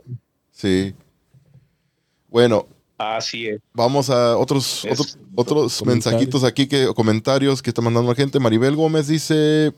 Sí. 0.51 0.93
Bueno, 2.29 2.67
Así 2.97 3.47
es. 3.47 3.59
vamos 3.73 4.09
a 4.09 4.37
otros, 4.37 4.85
otros, 5.35 5.85
mensajitos 5.85 6.43
aquí, 6.43 6.67
que 6.67 6.87
comentarios 6.95 7.61
que 7.61 7.69
está 7.69 7.81
mandando 7.81 8.09
la 8.11 8.15
gente. 8.15 8.39
Maribel 8.39 8.75
Gómez 8.75 9.07
dice, 9.07 9.73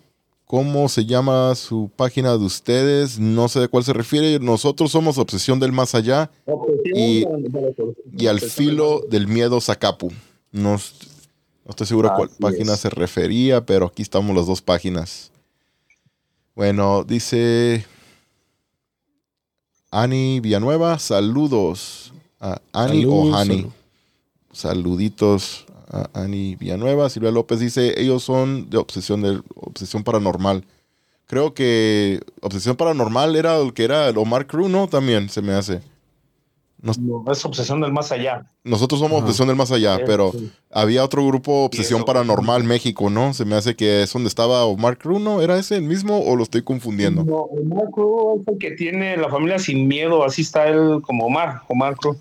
¿cómo 0.46 0.88
se 0.90 1.06
llama 1.06 1.56
su 1.56 1.90
página 1.96 2.38
de 2.38 2.44
ustedes? 2.46 3.18
No 3.18 3.48
sé 3.48 3.60
de 3.62 3.68
cuál 3.70 3.84
se 3.84 3.94
refiere. 3.94 4.40
Nosotros 4.40 4.92
somos 4.92 5.18
Obsesión 5.18 5.60
del 5.60 5.72
Más 5.72 5.96
Allá 5.96 6.30
Y- 6.94 7.26
y 8.18 8.28
al 8.28 8.40
filo 8.40 9.02
del 9.10 9.28
miedo 9.28 9.60
Zacapu. 9.62 10.12
No, 10.52 10.76
est- 10.76 11.06
no 11.66 11.70
estoy 11.72 11.88
seguro 11.88 12.12
a 12.12 12.16
cuál 12.16 12.30
página 12.40 12.74
es. 12.74 12.82
se 12.82 12.90
refería, 12.92 13.66
pero 13.66 13.88
aquí 13.88 14.04
estamos 14.04 14.36
las 14.36 14.46
dos 14.46 14.62
páginas. 14.62 15.32
Bueno, 16.56 17.04
dice 17.04 17.86
Ani 19.90 20.40
Villanueva, 20.40 21.00
saludos. 21.00 22.14
A 22.40 22.62
Ani 22.74 23.06
o 23.06 23.34
Hani. 23.34 23.58
salud. 23.58 23.72
Saluditos 24.52 25.66
a 25.90 26.10
Ani 26.14 26.56
Villanueva. 26.56 27.10
Silvia 27.10 27.32
López 27.32 27.60
dice, 27.60 28.00
ellos 28.00 28.24
son 28.24 28.70
de 28.70 28.78
obsesión, 28.78 29.22
de 29.22 29.42
obsesión 29.56 30.04
paranormal. 30.04 30.64
Creo 31.26 31.54
que 31.56 32.20
obsesión 32.42 32.76
paranormal 32.76 33.36
era 33.36 33.58
el 33.58 33.74
que 33.74 33.86
era 33.86 34.10
el 34.10 34.18
Omar 34.18 34.46
Cruz, 34.46 34.70
¿no? 34.70 34.88
También 34.88 35.30
se 35.30 35.42
me 35.42 35.54
hace. 35.54 35.82
No, 36.84 37.24
es 37.32 37.46
obsesión 37.46 37.80
del 37.80 37.94
más 37.94 38.12
allá. 38.12 38.46
Nosotros 38.66 39.00
somos 39.00 39.18
Ajá. 39.18 39.26
Obsesión 39.26 39.48
del 39.48 39.56
Más 39.56 39.72
Allá, 39.72 40.02
pero 40.06 40.34
sí. 40.34 40.52
había 40.70 41.06
otro 41.06 41.26
grupo 41.26 41.64
Obsesión 41.64 42.00
eso. 42.00 42.06
Paranormal 42.06 42.66
México, 42.66 43.10
¿no? 43.10 43.34
Se 43.34 43.46
me 43.46 43.56
hace 43.56 43.74
que 43.78 44.04
es 44.04 44.12
donde 44.12 44.28
estaba 44.28 44.66
Omar 44.66 44.98
Cruz, 44.98 45.22
¿no? 45.22 45.42
¿Era 45.42 45.58
ese 45.58 45.78
el 45.78 45.84
mismo 45.84 46.20
o 46.20 46.36
lo 46.36 46.44
estoy 46.44 46.62
confundiendo? 46.62 47.24
No, 47.24 47.44
Omar 47.44 47.86
Cruz 47.90 48.42
es 48.42 48.48
el 48.50 48.58
que 48.58 48.72
tiene 48.72 49.16
la 49.16 49.30
familia 49.30 49.60
sin 49.60 49.88
miedo, 49.88 50.26
así 50.26 50.42
está 50.42 50.68
él 50.68 51.02
como 51.04 51.26
Omar, 51.28 51.62
Omar 51.70 51.96
Cruz. 51.96 52.18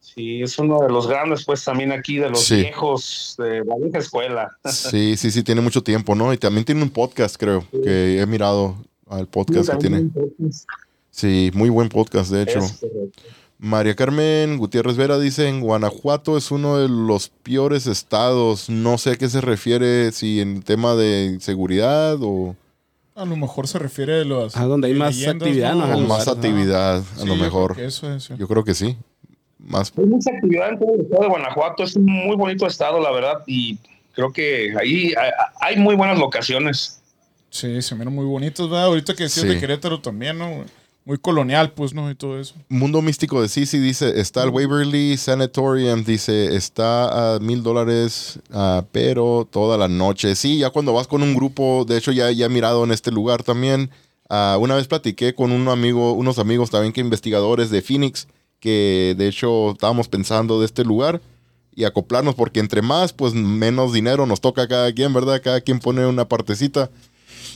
Sí, 0.00 0.42
es 0.42 0.58
uno 0.58 0.80
de 0.80 0.88
los 0.88 1.06
grandes, 1.06 1.44
pues 1.44 1.64
también 1.64 1.92
aquí 1.92 2.18
de 2.18 2.30
los 2.30 2.50
viejos 2.50 3.36
de 3.38 3.64
la 3.64 3.76
vieja 3.76 3.98
escuela. 3.98 4.50
Sí, 4.72 5.16
sí, 5.16 5.30
sí, 5.30 5.44
tiene 5.44 5.60
mucho 5.60 5.84
tiempo, 5.84 6.16
¿no? 6.16 6.32
Y 6.32 6.38
también 6.38 6.64
tiene 6.64 6.82
un 6.82 6.90
podcast, 6.90 7.36
creo, 7.36 7.64
que 7.70 8.18
he 8.18 8.26
mirado 8.26 8.74
al 9.06 9.28
podcast 9.28 9.70
que 9.70 9.76
tiene. 9.76 10.10
Sí, 11.12 11.52
muy 11.54 11.68
buen 11.68 11.88
podcast, 11.88 12.32
de 12.32 12.42
hecho. 12.42 12.58
Es. 12.58 12.80
María 13.60 13.96
Carmen 13.96 14.56
Gutiérrez 14.56 14.96
Vera 14.96 15.18
dice, 15.18 15.48
en 15.48 15.60
Guanajuato 15.60 16.36
es 16.36 16.50
uno 16.52 16.78
de 16.78 16.88
los 16.88 17.28
peores 17.28 17.86
estados. 17.88 18.70
No 18.70 18.98
sé 18.98 19.10
a 19.10 19.16
qué 19.16 19.28
se 19.28 19.40
refiere, 19.40 20.12
si 20.12 20.40
en 20.40 20.62
tema 20.62 20.94
de 20.94 21.38
seguridad 21.40 22.16
o, 22.20 22.54
A 23.16 23.24
lo 23.24 23.34
mejor 23.36 23.66
se 23.66 23.80
refiere 23.80 24.20
a 24.20 24.24
los. 24.24 24.56
Ah, 24.56 24.64
donde 24.64 24.86
hay 24.88 24.94
más 24.94 25.26
actividad, 25.26 25.74
¿no? 25.74 25.84
o 25.96 26.00
más 26.02 26.28
actividad, 26.28 26.98
a 26.98 27.02
Sí, 27.02 27.26
lo 27.26 27.26
yo 27.26 27.32
creo 27.34 27.36
mejor. 27.44 27.80
eso 27.80 28.14
es, 28.14 28.22
sí. 28.24 28.34
Yo 28.38 28.46
creo 28.46 28.62
que 28.62 28.74
sí. 28.74 28.96
Más 29.58 29.92
Hay 29.98 30.06
mucha 30.06 30.30
actividad 30.30 30.68
en 30.70 30.78
todo 30.78 30.94
el 30.94 31.00
estado 31.00 31.22
de 31.24 31.28
Guanajuato, 31.28 31.82
es 31.82 31.96
un 31.96 32.04
muy 32.06 32.36
bonito 32.36 32.64
estado, 32.64 33.00
la 33.00 33.10
verdad, 33.10 33.42
y 33.48 33.76
creo 34.14 34.32
que 34.32 34.72
ahí 34.80 35.12
hay, 35.18 35.30
hay 35.60 35.76
muy 35.78 35.96
buenas 35.96 36.16
locaciones. 36.16 37.02
Sí, 37.50 37.82
se 37.82 37.96
miran 37.96 38.14
muy 38.14 38.24
bonitos, 38.24 38.70
¿verdad? 38.70 38.84
Ahorita 38.86 39.14
que 39.14 39.24
decías 39.24 39.46
Sí. 39.46 39.52
de 39.52 39.58
Querétaro 39.58 40.00
también, 40.00 40.38
¿no? 40.38 40.64
Muy 41.08 41.16
colonial, 41.16 41.72
pues, 41.72 41.94
¿no? 41.94 42.10
Y 42.10 42.14
todo 42.14 42.38
eso. 42.38 42.54
Mundo 42.68 43.00
Místico 43.00 43.40
de 43.40 43.48
Sisi 43.48 43.78
dice, 43.78 44.20
está 44.20 44.42
el 44.42 44.50
Waverly 44.50 45.16
Sanatorium, 45.16 46.04
dice, 46.04 46.54
está 46.54 47.36
a 47.36 47.38
mil 47.38 47.62
dólares, 47.62 48.38
ah, 48.52 48.84
pero 48.92 49.48
toda 49.50 49.78
la 49.78 49.88
noche. 49.88 50.34
Sí, 50.34 50.58
ya 50.58 50.68
cuando 50.68 50.92
vas 50.92 51.06
con 51.06 51.22
un 51.22 51.34
grupo, 51.34 51.86
de 51.88 51.96
hecho 51.96 52.12
ya, 52.12 52.30
ya 52.30 52.44
he 52.44 52.48
mirado 52.50 52.84
en 52.84 52.90
este 52.90 53.10
lugar 53.10 53.42
también. 53.42 53.88
Ah, 54.28 54.58
una 54.60 54.74
vez 54.74 54.86
platiqué 54.86 55.34
con 55.34 55.50
un 55.50 55.68
amigo, 55.68 56.12
unos 56.12 56.38
amigos 56.38 56.68
también 56.68 56.92
que 56.92 57.00
investigadores 57.00 57.70
de 57.70 57.80
Phoenix, 57.80 58.28
que 58.60 59.14
de 59.16 59.28
hecho 59.28 59.70
estábamos 59.70 60.08
pensando 60.08 60.60
de 60.60 60.66
este 60.66 60.84
lugar 60.84 61.22
y 61.74 61.84
acoplarnos, 61.84 62.34
porque 62.34 62.60
entre 62.60 62.82
más, 62.82 63.14
pues 63.14 63.32
menos 63.32 63.94
dinero 63.94 64.26
nos 64.26 64.42
toca 64.42 64.64
a 64.64 64.68
cada 64.68 64.92
quien, 64.92 65.14
¿verdad? 65.14 65.40
Cada 65.42 65.62
quien 65.62 65.78
pone 65.78 66.04
una 66.04 66.28
partecita 66.28 66.90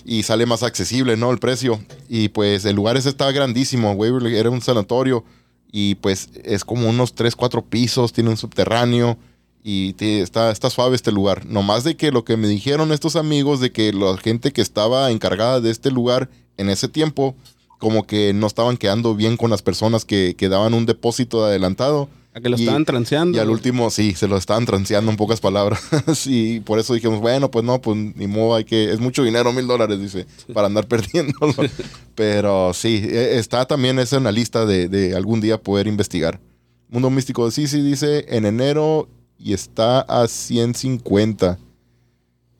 y 0.04 0.22
sale 0.22 0.46
más 0.46 0.62
accesible, 0.62 1.16
¿no? 1.16 1.30
El 1.30 1.38
precio. 1.38 1.80
Y 2.08 2.28
pues 2.28 2.64
el 2.64 2.76
lugar 2.76 2.96
ese 2.96 3.08
estaba 3.08 3.32
grandísimo, 3.32 3.92
Waverly 3.92 4.36
era 4.36 4.50
un 4.50 4.60
sanatorio 4.60 5.24
y 5.72 5.94
pues 5.96 6.28
es 6.44 6.64
como 6.64 6.88
unos 6.88 7.14
3, 7.14 7.34
4 7.34 7.64
pisos, 7.64 8.12
tiene 8.12 8.30
un 8.30 8.36
subterráneo 8.36 9.16
y 9.64 9.94
está, 9.98 10.50
está 10.50 10.70
suave 10.70 10.96
este 10.96 11.12
lugar. 11.12 11.46
No 11.46 11.62
más 11.62 11.84
de 11.84 11.96
que 11.96 12.12
lo 12.12 12.24
que 12.24 12.36
me 12.36 12.48
dijeron 12.48 12.92
estos 12.92 13.16
amigos 13.16 13.60
de 13.60 13.72
que 13.72 13.92
la 13.92 14.16
gente 14.18 14.52
que 14.52 14.60
estaba 14.60 15.10
encargada 15.10 15.60
de 15.60 15.70
este 15.70 15.90
lugar 15.90 16.28
en 16.56 16.68
ese 16.68 16.88
tiempo, 16.88 17.34
como 17.78 18.06
que 18.06 18.32
no 18.32 18.46
estaban 18.46 18.76
quedando 18.76 19.14
bien 19.14 19.36
con 19.36 19.50
las 19.50 19.62
personas 19.62 20.04
que, 20.04 20.34
que 20.36 20.48
daban 20.48 20.74
un 20.74 20.86
depósito 20.86 21.42
de 21.42 21.50
adelantado. 21.50 22.08
A 22.34 22.40
que 22.40 22.48
lo 22.48 22.56
Y- 22.56 22.60
estaban 22.62 22.84
transeando. 22.86 23.36
Y 23.36 23.40
al 23.40 23.50
último, 23.50 23.90
sí, 23.90 24.14
se 24.14 24.26
lo 24.26 24.36
estaban 24.38 24.64
transeando 24.64 25.10
en 25.10 25.16
pocas 25.18 25.40
palabras. 25.40 25.82
y 26.26 26.60
por 26.60 26.78
eso 26.78 26.94
dijimos, 26.94 27.20
bueno, 27.20 27.50
pues 27.50 27.64
no, 27.64 27.80
pues 27.82 27.96
ni 27.96 28.26
modo, 28.26 28.54
hay 28.54 28.64
que. 28.64 28.90
Es 28.90 29.00
mucho 29.00 29.22
dinero, 29.22 29.52
mil 29.52 29.66
dólares, 29.66 30.00
dice, 30.00 30.26
para 30.54 30.66
andar 30.68 30.86
perdiéndolo. 30.88 31.54
Pero 32.14 32.72
sí, 32.72 33.02
e- 33.04 33.38
está 33.38 33.66
también 33.66 33.98
eso 33.98 34.16
en 34.16 34.24
la 34.24 34.32
lista 34.32 34.64
de, 34.64 34.88
de 34.88 35.14
algún 35.14 35.40
día 35.40 35.60
poder 35.60 35.86
investigar. 35.86 36.40
Mundo 36.88 37.10
Místico 37.10 37.44
de 37.46 37.52
Sisi 37.52 37.80
dice 37.82 38.26
en 38.28 38.44
enero 38.46 39.08
y 39.38 39.52
está 39.54 40.00
a 40.00 40.26
150. 40.28 41.58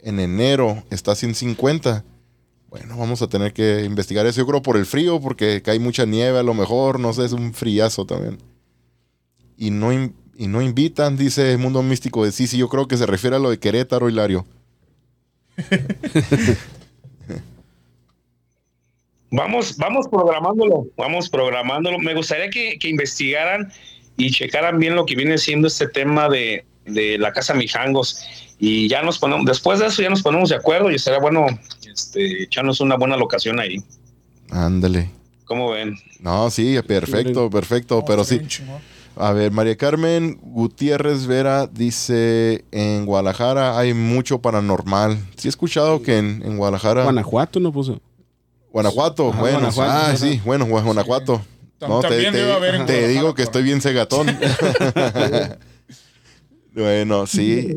En 0.00 0.20
enero 0.20 0.82
está 0.90 1.12
a 1.12 1.14
150. 1.14 2.04
Bueno, 2.70 2.96
vamos 2.96 3.20
a 3.22 3.26
tener 3.26 3.52
que 3.52 3.84
investigar 3.84 4.26
eso. 4.26 4.38
Yo 4.40 4.46
creo 4.46 4.62
por 4.62 4.76
el 4.76 4.86
frío, 4.86 5.20
porque 5.20 5.60
cae 5.62 5.78
mucha 5.78 6.06
nieve 6.06 6.38
a 6.38 6.42
lo 6.42 6.54
mejor, 6.54 6.98
no 6.98 7.12
sé, 7.12 7.24
es 7.26 7.32
un 7.32 7.52
friazo 7.54 8.04
también 8.06 8.38
y 9.66 9.70
no, 9.70 9.92
in- 9.92 10.14
y 10.36 10.46
no 10.48 10.60
invitan, 10.60 11.16
dice 11.16 11.56
Mundo 11.56 11.82
Místico 11.82 12.24
de 12.24 12.32
Sisi. 12.32 12.56
Yo 12.58 12.68
creo 12.68 12.88
que 12.88 12.96
se 12.96 13.06
refiere 13.06 13.36
a 13.36 13.38
lo 13.38 13.50
de 13.50 13.58
Querétaro, 13.58 14.08
Hilario. 14.08 14.44
Vamos, 19.34 19.78
vamos 19.78 20.08
programándolo, 20.08 20.88
vamos 20.96 21.30
programándolo. 21.30 21.98
Me 21.98 22.14
gustaría 22.14 22.50
que, 22.50 22.78
que 22.78 22.88
investigaran 22.88 23.72
y 24.18 24.30
checaran 24.30 24.78
bien 24.78 24.94
lo 24.94 25.06
que 25.06 25.16
viene 25.16 25.38
siendo 25.38 25.68
este 25.68 25.88
tema 25.88 26.28
de, 26.28 26.66
de 26.84 27.16
la 27.16 27.32
Casa 27.32 27.54
Mijangos. 27.54 28.22
Y 28.58 28.88
ya 28.88 29.02
nos 29.02 29.18
ponemos, 29.18 29.46
después 29.46 29.78
de 29.78 29.86
eso 29.86 30.02
ya 30.02 30.10
nos 30.10 30.20
ponemos 30.22 30.50
de 30.50 30.56
acuerdo 30.56 30.90
y 30.90 30.96
estaría 30.96 31.18
bueno 31.18 31.46
este, 31.90 32.42
echarnos 32.42 32.80
una 32.80 32.96
buena 32.96 33.16
locación 33.16 33.58
ahí. 33.58 33.82
Ándale. 34.50 35.10
¿Cómo 35.46 35.70
ven? 35.70 35.96
No, 36.20 36.50
sí, 36.50 36.76
perfecto, 36.86 37.48
perfecto. 37.48 38.04
Pero 38.06 38.24
sí. 38.24 38.40
A 39.16 39.32
ver, 39.32 39.52
María 39.52 39.76
Carmen 39.76 40.38
Gutiérrez 40.42 41.26
Vera 41.26 41.66
dice: 41.66 42.64
En 42.72 43.04
Guadalajara 43.04 43.78
hay 43.78 43.92
mucho 43.94 44.40
paranormal. 44.40 45.18
Sí, 45.36 45.48
he 45.48 45.50
escuchado 45.50 46.02
que 46.02 46.18
en, 46.18 46.42
en 46.44 46.56
Guadalajara. 46.56 47.04
Guanajuato 47.04 47.60
no 47.60 47.72
puso. 47.72 48.00
Guanajuato, 48.72 49.30
Ajá, 49.30 49.40
bueno. 49.40 49.58
Guanajuato, 49.58 49.92
ah, 49.92 50.16
sí, 50.16 50.40
bueno, 50.44 50.66
Gua- 50.66 50.82
Guanajuato. 50.82 51.42
Tam- 51.78 51.88
No, 51.88 52.00
te, 52.00 52.08
también 52.08 52.32
te- 52.32 52.38
debe 52.38 52.52
haber 52.52 52.74
en 52.76 52.86
te 52.86 53.08
digo 53.08 53.34
que 53.34 53.42
estoy 53.42 53.62
bien 53.64 53.80
cegatón. 53.82 54.26
Bueno, 56.74 57.26
sí. 57.26 57.76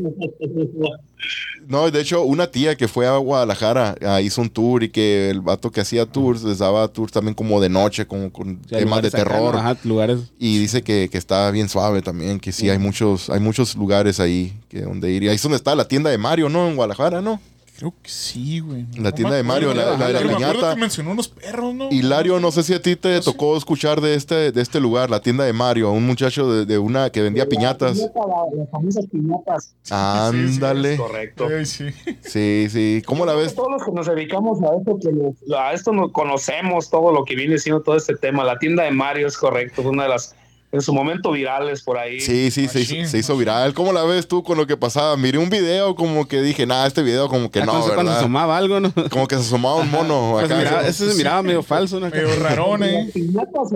No, 1.68 1.90
de 1.90 2.00
hecho, 2.00 2.22
una 2.22 2.46
tía 2.46 2.76
que 2.76 2.86
fue 2.86 3.06
a 3.08 3.16
Guadalajara 3.16 3.96
ah, 4.02 4.20
hizo 4.20 4.40
un 4.40 4.48
tour 4.48 4.84
y 4.84 4.88
que 4.88 5.30
el 5.30 5.40
vato 5.40 5.70
que 5.72 5.80
hacía 5.80 6.06
tours 6.06 6.44
les 6.44 6.58
daba 6.58 6.86
tours 6.86 7.12
también 7.12 7.34
como 7.34 7.60
de 7.60 7.68
noche, 7.68 8.06
como 8.06 8.32
con 8.32 8.58
temas 8.62 9.02
de 9.02 9.08
acá, 9.08 9.18
terror. 9.18 9.76
lugares. 9.82 10.20
Y 10.38 10.58
dice 10.58 10.82
que, 10.82 11.08
que 11.10 11.18
está 11.18 11.50
bien 11.50 11.68
suave 11.68 12.02
también, 12.02 12.38
que 12.38 12.52
sí 12.52 12.70
hay 12.70 12.78
muchos, 12.78 13.30
hay 13.30 13.40
muchos 13.40 13.74
lugares 13.74 14.20
ahí 14.20 14.52
que 14.68 14.82
donde 14.82 15.10
ir. 15.10 15.24
Y 15.24 15.28
ahí 15.28 15.34
es 15.34 15.42
donde 15.42 15.56
está 15.56 15.74
la 15.74 15.88
tienda 15.88 16.10
de 16.10 16.18
Mario, 16.18 16.48
¿no? 16.48 16.68
En 16.68 16.76
Guadalajara, 16.76 17.20
¿no? 17.20 17.40
Creo 17.78 17.92
que 18.02 18.08
sí, 18.08 18.60
güey. 18.60 18.86
La 18.98 19.12
tienda 19.12 19.34
de 19.36 19.42
Mario, 19.42 19.74
la- 19.74 19.98
la 19.98 20.06
de 20.06 20.12
la 20.14 20.20
piñata. 20.36 20.74
que 20.74 20.80
mencionó 20.80 21.10
unos 21.10 21.28
perros, 21.28 21.74
¿no? 21.74 21.90
Hilario, 21.90 22.40
no 22.40 22.50
sé 22.50 22.62
si 22.62 22.72
a 22.72 22.80
ti 22.80 22.96
te 22.96 23.20
tocó 23.20 23.54
escuchar 23.54 24.00
de 24.00 24.14
este, 24.14 24.50
de 24.50 24.62
este 24.62 24.80
lugar, 24.80 25.10
la 25.10 25.20
tienda 25.20 25.44
de 25.44 25.52
Mario, 25.52 25.90
un 25.90 26.06
muchacho 26.06 26.50
de, 26.50 26.64
de 26.64 26.78
una 26.78 27.10
que 27.10 27.20
vendía 27.20 27.46
piñatas. 27.46 27.98
Las 27.98 28.70
famosas 28.70 29.04
piñatas. 29.12 29.74
Ándale. 29.90 30.96
Correcto. 30.96 31.48
Ay, 31.54 31.66
sí. 31.66 31.84
Sí, 32.22 32.66
sí. 32.70 33.02
¿Cómo 33.06 33.26
la 33.26 33.34
ves? 33.34 33.54
Todos 33.54 33.70
los 33.72 33.84
que 33.84 33.92
nos 33.92 34.06
dedicamos 34.06 34.58
a 34.62 34.74
esto, 34.76 34.98
que 34.98 35.54
a 35.56 35.72
esto 35.72 35.92
nos 35.92 36.12
conocemos 36.12 36.88
todo 36.90 37.12
lo 37.12 37.24
que 37.24 37.36
viene 37.36 37.58
siendo 37.58 37.82
todo 37.82 37.96
este 37.96 38.16
tema. 38.16 38.42
La 38.44 38.58
tienda 38.58 38.84
de 38.84 38.90
Mario 38.90 39.26
es 39.26 39.36
correcto, 39.36 39.82
es 39.82 39.86
una 39.86 40.04
de 40.04 40.08
las 40.08 40.34
en 40.76 40.82
su 40.82 40.92
momento 40.94 41.32
virales 41.32 41.82
por 41.82 41.98
ahí. 41.98 42.20
Sí, 42.20 42.50
sí, 42.50 42.68
se 42.68 42.80
hizo, 42.80 42.92
Machín, 42.94 43.08
se 43.08 43.18
hizo 43.18 43.32
machín. 43.32 43.38
viral. 43.40 43.74
¿Cómo 43.74 43.92
la 43.92 44.04
ves 44.04 44.28
tú 44.28 44.42
con 44.42 44.56
lo 44.56 44.66
que 44.66 44.76
pasaba? 44.76 45.16
Miré 45.16 45.38
un 45.38 45.50
video 45.50 45.94
como 45.96 46.28
que 46.28 46.40
dije, 46.42 46.66
nah, 46.66 46.86
este 46.86 47.02
video 47.02 47.28
como 47.28 47.50
que 47.50 47.60
Ah, 47.60 47.64
no, 47.66 47.72
entonces 47.72 47.94
cuando 47.94 48.12
se 48.12 48.16
¿verdad? 48.16 48.20
asomaba 48.24 48.56
algo, 48.56 48.78
¿no? 48.80 48.92
Como 49.10 49.26
que 49.26 49.34
se 49.36 49.40
asomaba 49.42 49.76
un 49.76 49.90
mono 49.90 50.30
Pues 50.32 50.44
acá. 50.46 50.56
miraba- 50.58 50.86
ese 50.86 51.10
se 51.10 51.16
miraba 51.16 51.42
medio 51.42 51.62
falso, 51.62 51.98
¿no? 51.98 52.08
Medio 52.08 52.28
rarón, 52.40 52.82
eh. 52.84 53.10
se 53.12 53.20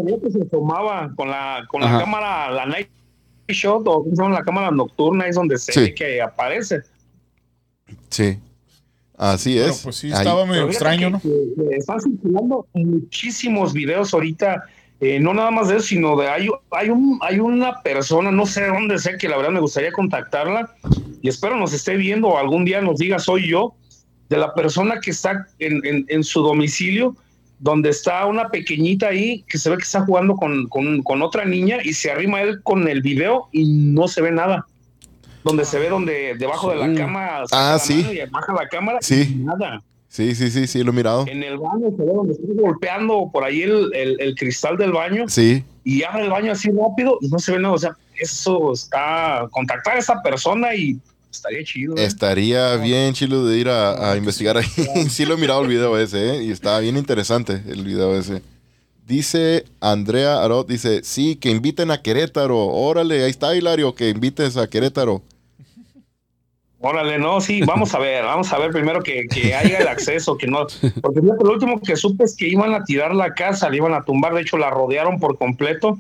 veía 0.03 0.19
que 0.23 0.31
se 0.31 0.45
tomaba 0.45 1.13
con 1.17 1.29
la, 1.31 1.65
con 1.69 1.81
la 1.81 1.99
cámara, 1.99 2.51
la 2.51 2.67
night 2.67 2.89
shot 3.49 3.83
o 3.89 4.05
¿cómo 4.05 4.15
se 4.15 4.23
llama? 4.23 4.35
la 4.39 4.45
cámara 4.45 4.71
nocturna, 4.71 5.27
es 5.27 5.35
donde 5.35 5.59
se 5.59 5.73
Sí. 5.73 5.81
ve 5.81 5.95
que 5.95 6.23
aparece. 6.23 6.83
Sí. 8.09 8.39
Así 9.17 9.55
Pero 9.59 9.71
es. 9.71 9.81
pues 9.83 9.97
sí, 9.97 10.07
Ahí- 10.09 10.19
estaba 10.19 10.47
medio 10.47 10.67
Pero 10.67 10.73
fíjate 10.73 10.95
extraño, 10.95 11.21
que- 11.21 11.29
¿no? 11.29 11.35
que- 11.65 11.69
que 11.71 11.77
están 11.77 12.01
circulando 12.01 12.67
muchísimos 12.73 13.73
videos 13.73 14.15
ahorita, 14.15 14.65
eh, 15.01 15.19
no 15.21 15.33
nada 15.35 15.51
más 15.51 15.69
de 15.69 15.77
eso, 15.77 15.87
sino 15.87 16.17
de 16.17 16.29
hay, 16.29 16.49
hay, 16.73 16.91
un, 16.91 17.19
hay 17.23 17.41
una 17.41 17.81
persona, 17.83 18.31
no 18.31 18.45
sé 18.47 18.67
dónde 18.67 18.99
sé, 18.99 19.17
que 19.19 19.29
la 19.29 19.37
verdad 19.37 19.51
me 19.53 19.61
gustaría 19.61 19.93
contactarla 19.93 20.75
y 21.23 21.29
espero 21.29 21.57
nos 21.57 21.73
esté 21.73 21.97
viendo 21.97 22.29
o 22.29 22.39
algún 22.39 22.65
día 22.65 22.81
nos 22.81 22.99
diga 22.99 23.19
soy 23.19 23.49
yo, 23.49 23.75
de 24.29 24.37
la 24.39 24.55
persona 24.55 25.01
que 25.01 25.11
está 25.11 25.47
en, 25.59 25.85
en- 25.87 26.05
en 26.09 26.23
su 26.25 26.43
domicilio, 26.43 27.17
donde 27.59 27.91
está 27.91 28.25
una 28.27 28.49
pequeñita 28.49 29.09
ahí 29.09 29.43
que 29.49 29.59
se 29.59 29.69
ve 29.71 29.77
que 29.77 29.83
está 29.83 30.03
jugando 30.03 30.35
con, 30.37 30.69
con- 30.69 31.03
con 31.03 31.21
otra 31.23 31.45
niña 31.45 31.79
y 31.83 31.93
se 31.95 32.11
arrima 32.11 32.41
él 32.43 32.63
con 32.63 32.87
el 32.89 33.03
video 33.03 33.49
y 33.53 33.65
no 33.93 34.07
se 34.09 34.23
ve 34.23 34.31
nada. 34.33 34.67
Donde 35.43 35.65
se 35.65 35.79
ve 35.79 35.89
donde 35.89 36.35
debajo 36.39 36.71
de 36.71 36.77
la 36.77 36.95
cama 36.95 37.45
Ah, 37.53 37.79
sí. 37.81 38.07
y 38.13 38.31
baja 38.31 38.53
la 38.53 38.69
cámara 38.69 38.99
Sí. 39.01 39.29
y 39.31 39.35
nada. 39.43 39.83
Sí, 40.13 40.35
sí, 40.35 40.51
sí, 40.51 40.67
sí, 40.67 40.83
lo 40.83 40.91
he 40.91 40.95
mirado. 40.95 41.25
En 41.29 41.41
el 41.45 41.57
baño 41.57 41.87
se 41.97 42.03
ve 42.05 42.13
donde 42.13 42.33
estoy 42.33 42.57
golpeando 42.57 43.31
por 43.33 43.45
ahí 43.45 43.63
el, 43.63 43.95
el- 43.95 44.21
el 44.21 44.35
cristal 44.35 44.77
del 44.77 44.91
baño 44.91 45.27
Sí. 45.29 45.63
y 45.85 46.03
abre 46.03 46.25
el 46.25 46.31
baño 46.31 46.51
así 46.51 46.69
rápido 46.73 47.17
y 47.21 47.29
no 47.29 47.39
se 47.39 47.53
ve 47.53 47.61
nada. 47.61 47.75
O 47.75 47.79
sea, 47.79 47.97
eso 48.21 48.73
está. 48.73 49.47
Contactar 49.53 49.95
a 49.97 49.99
esa 50.01 50.21
persona 50.21 50.75
y 50.75 50.99
estaría 51.31 51.63
chido. 51.63 51.97
¿eh? 51.97 52.05
Estaría 52.05 52.75
bien 52.77 53.15
chilo 53.15 53.45
de 53.47 53.57
ir 53.59 53.69
a, 53.69 54.11
a 54.11 54.17
investigar 54.17 54.57
ahí. 54.57 54.67
sí 55.09 55.25
lo 55.25 55.35
he 55.35 55.37
mirado 55.39 55.63
el 55.63 55.69
video 55.69 55.97
ese, 55.97 56.39
¿eh? 56.39 56.43
Y 56.43 56.51
está 56.51 56.77
bien 56.81 56.97
interesante 56.97 57.63
el 57.69 57.85
video 57.85 58.19
ese. 58.19 58.43
Dice 59.07 59.65
Andrea 59.81 60.43
Arot, 60.43 60.69
dice, 60.69 61.03
sí, 61.05 61.37
que 61.37 61.51
inviten 61.51 61.91
a 61.93 62.03
Querétaro. 62.03 62.59
Órale, 62.67 63.23
ahí 63.25 63.31
está 63.31 63.55
Hilario, 63.57 63.95
que 63.95 64.09
invites 64.09 64.57
a 64.57 64.69
Querétaro. 64.69 65.23
Órale, 66.83 67.19
no, 67.19 67.43
sí, 67.43 67.61
vamos 67.61 67.95
a 67.95 67.99
ver, 67.99 68.25
vamos 68.25 68.51
a 68.55 68.59
ver 68.59 68.71
primero 68.71 69.03
que, 69.03 69.27
que 69.29 69.55
haya 69.55 69.79
el 69.81 69.89
acceso, 69.89 70.39
que 70.39 70.47
no. 70.47 70.67
Porque 71.03 71.21
lo 71.21 71.53
último 71.53 71.79
que 71.79 71.95
supe 71.95 72.25
es 72.25 72.35
que 72.35 72.49
iban 72.49 72.73
a 72.73 72.85
tirar 72.85 73.15
la 73.15 73.35
casa, 73.35 73.69
la 73.69 73.77
iban 73.77 73.93
a 73.93 74.03
tumbar, 74.03 74.33
de 74.33 74.41
hecho 74.41 74.57
la 74.57 74.71
rodearon 74.71 75.21
por 75.21 75.37
completo, 75.37 75.99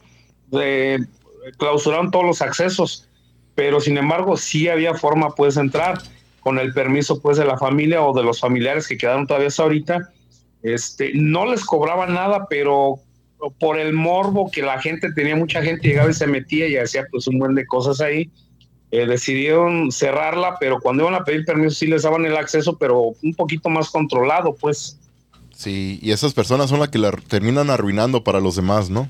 clausuraron 1.58 2.10
todos 2.10 2.24
los 2.24 2.40
accesos, 2.40 3.06
pero 3.54 3.78
sin 3.78 3.98
embargo 3.98 4.38
sí 4.38 4.68
había 4.68 4.94
forma, 4.94 5.34
puedes 5.34 5.58
entrar 5.58 5.98
con 6.40 6.58
el 6.58 6.72
permiso 6.72 7.20
pues 7.20 7.36
de 7.36 7.44
la 7.44 7.58
familia 7.58 8.02
o 8.02 8.14
de 8.14 8.24
los 8.24 8.40
familiares 8.40 8.88
que 8.88 8.96
quedaron 8.96 9.26
todavía 9.26 9.50
ahorita. 9.58 10.10
Este, 10.62 11.12
no 11.14 11.44
les 11.44 11.62
cobraban 11.62 12.14
nada, 12.14 12.46
pero 12.48 13.00
por 13.58 13.78
el 13.78 13.92
morbo 13.92 14.50
que 14.50 14.62
la 14.62 14.80
gente 14.80 15.12
tenía, 15.12 15.36
mucha 15.36 15.60
gente 15.60 15.88
llegaba 15.88 16.10
y 16.10 16.14
se 16.14 16.26
metía 16.26 16.68
y 16.68 16.78
hacía 16.78 17.06
pues 17.10 17.26
un 17.26 17.38
buen 17.38 17.54
de 17.54 17.66
cosas 17.66 18.00
ahí 18.00 18.30
eh, 18.92 19.06
decidieron 19.06 19.92
cerrarla, 19.92 20.56
pero 20.58 20.80
cuando 20.80 21.04
iban 21.04 21.14
a 21.14 21.24
pedir 21.24 21.44
permiso 21.44 21.76
sí 21.76 21.86
les 21.86 22.02
daban 22.02 22.26
el 22.26 22.36
acceso, 22.36 22.76
pero 22.76 23.14
un 23.22 23.34
poquito 23.34 23.68
más 23.68 23.88
controlado, 23.88 24.54
pues. 24.54 24.98
Sí, 25.54 26.00
y 26.02 26.10
esas 26.10 26.34
personas 26.34 26.70
son 26.70 26.80
las 26.80 26.88
que 26.88 26.98
la 26.98 27.12
terminan 27.12 27.70
arruinando 27.70 28.24
para 28.24 28.40
los 28.40 28.56
demás, 28.56 28.90
¿no? 28.90 29.08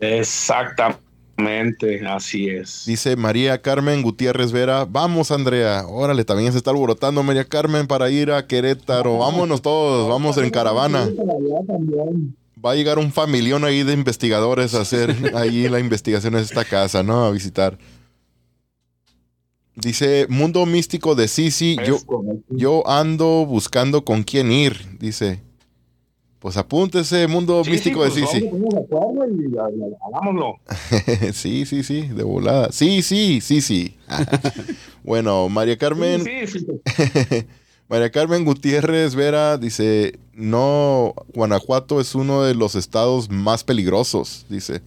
Exactamente, 0.00 2.04
así 2.08 2.48
es. 2.48 2.82
Dice 2.86 3.14
María 3.14 3.62
Carmen 3.62 4.02
Gutiérrez 4.02 4.50
Vera, 4.50 4.84
vamos 4.84 5.30
Andrea, 5.30 5.84
órale, 5.86 6.24
también 6.24 6.50
se 6.50 6.58
está 6.58 6.70
alborotando 6.70 7.22
María 7.22 7.44
Carmen 7.44 7.86
para 7.86 8.10
ir 8.10 8.32
a 8.32 8.48
Querétaro, 8.48 9.18
vámonos 9.18 9.62
todos, 9.62 10.08
vamos 10.08 10.38
en 10.38 10.50
caravana. 10.50 11.08
Va 12.64 12.72
a 12.72 12.74
llegar 12.74 12.98
un 12.98 13.12
familión 13.12 13.64
ahí 13.64 13.84
de 13.84 13.92
investigadores 13.92 14.74
a 14.74 14.80
hacer 14.80 15.14
ahí 15.36 15.68
la 15.68 15.78
investigación 15.78 16.34
en 16.34 16.40
esta 16.40 16.64
casa, 16.64 17.04
¿no? 17.04 17.26
A 17.26 17.30
visitar. 17.30 17.78
Dice, 19.76 20.26
mundo 20.30 20.64
místico 20.64 21.14
de 21.14 21.28
Sisi, 21.28 21.76
yo, 21.86 21.98
yo 22.48 22.88
ando 22.88 23.44
buscando 23.44 24.04
con 24.04 24.22
quién 24.22 24.50
ir, 24.50 24.98
dice. 24.98 25.42
Pues 26.38 26.56
apúntese, 26.56 27.26
mundo 27.26 27.62
Sí, 27.62 27.72
místico 27.72 28.08
sí, 28.08 28.20
de 28.20 28.26
pues, 28.26 28.32
Sisi. 28.32 28.46
de 28.46 29.96
hagámoslo. 30.06 30.54
sí, 31.34 31.66
sí, 31.66 31.82
sí, 31.82 32.02
de 32.08 32.22
volada. 32.22 32.72
Sí, 32.72 33.02
sí, 33.02 33.40
sí, 33.42 33.60
sí. 33.60 33.96
bueno, 35.04 35.48
María 35.50 35.76
Carmen, 35.76 36.24
Sí, 36.24 36.46
sí, 36.46 36.60
sí. 36.60 37.46
María 37.88 38.10
Carmen 38.10 38.44
Gutiérrez 38.46 39.14
Vera 39.14 39.58
dice, 39.58 40.18
no, 40.32 41.14
Guanajuato 41.34 42.00
es 42.00 42.14
uno 42.14 42.42
de 42.42 42.54
los 42.54 42.74
estados 42.76 43.28
más 43.30 43.62
peligrosos, 43.62 44.46
dice. 44.48 44.80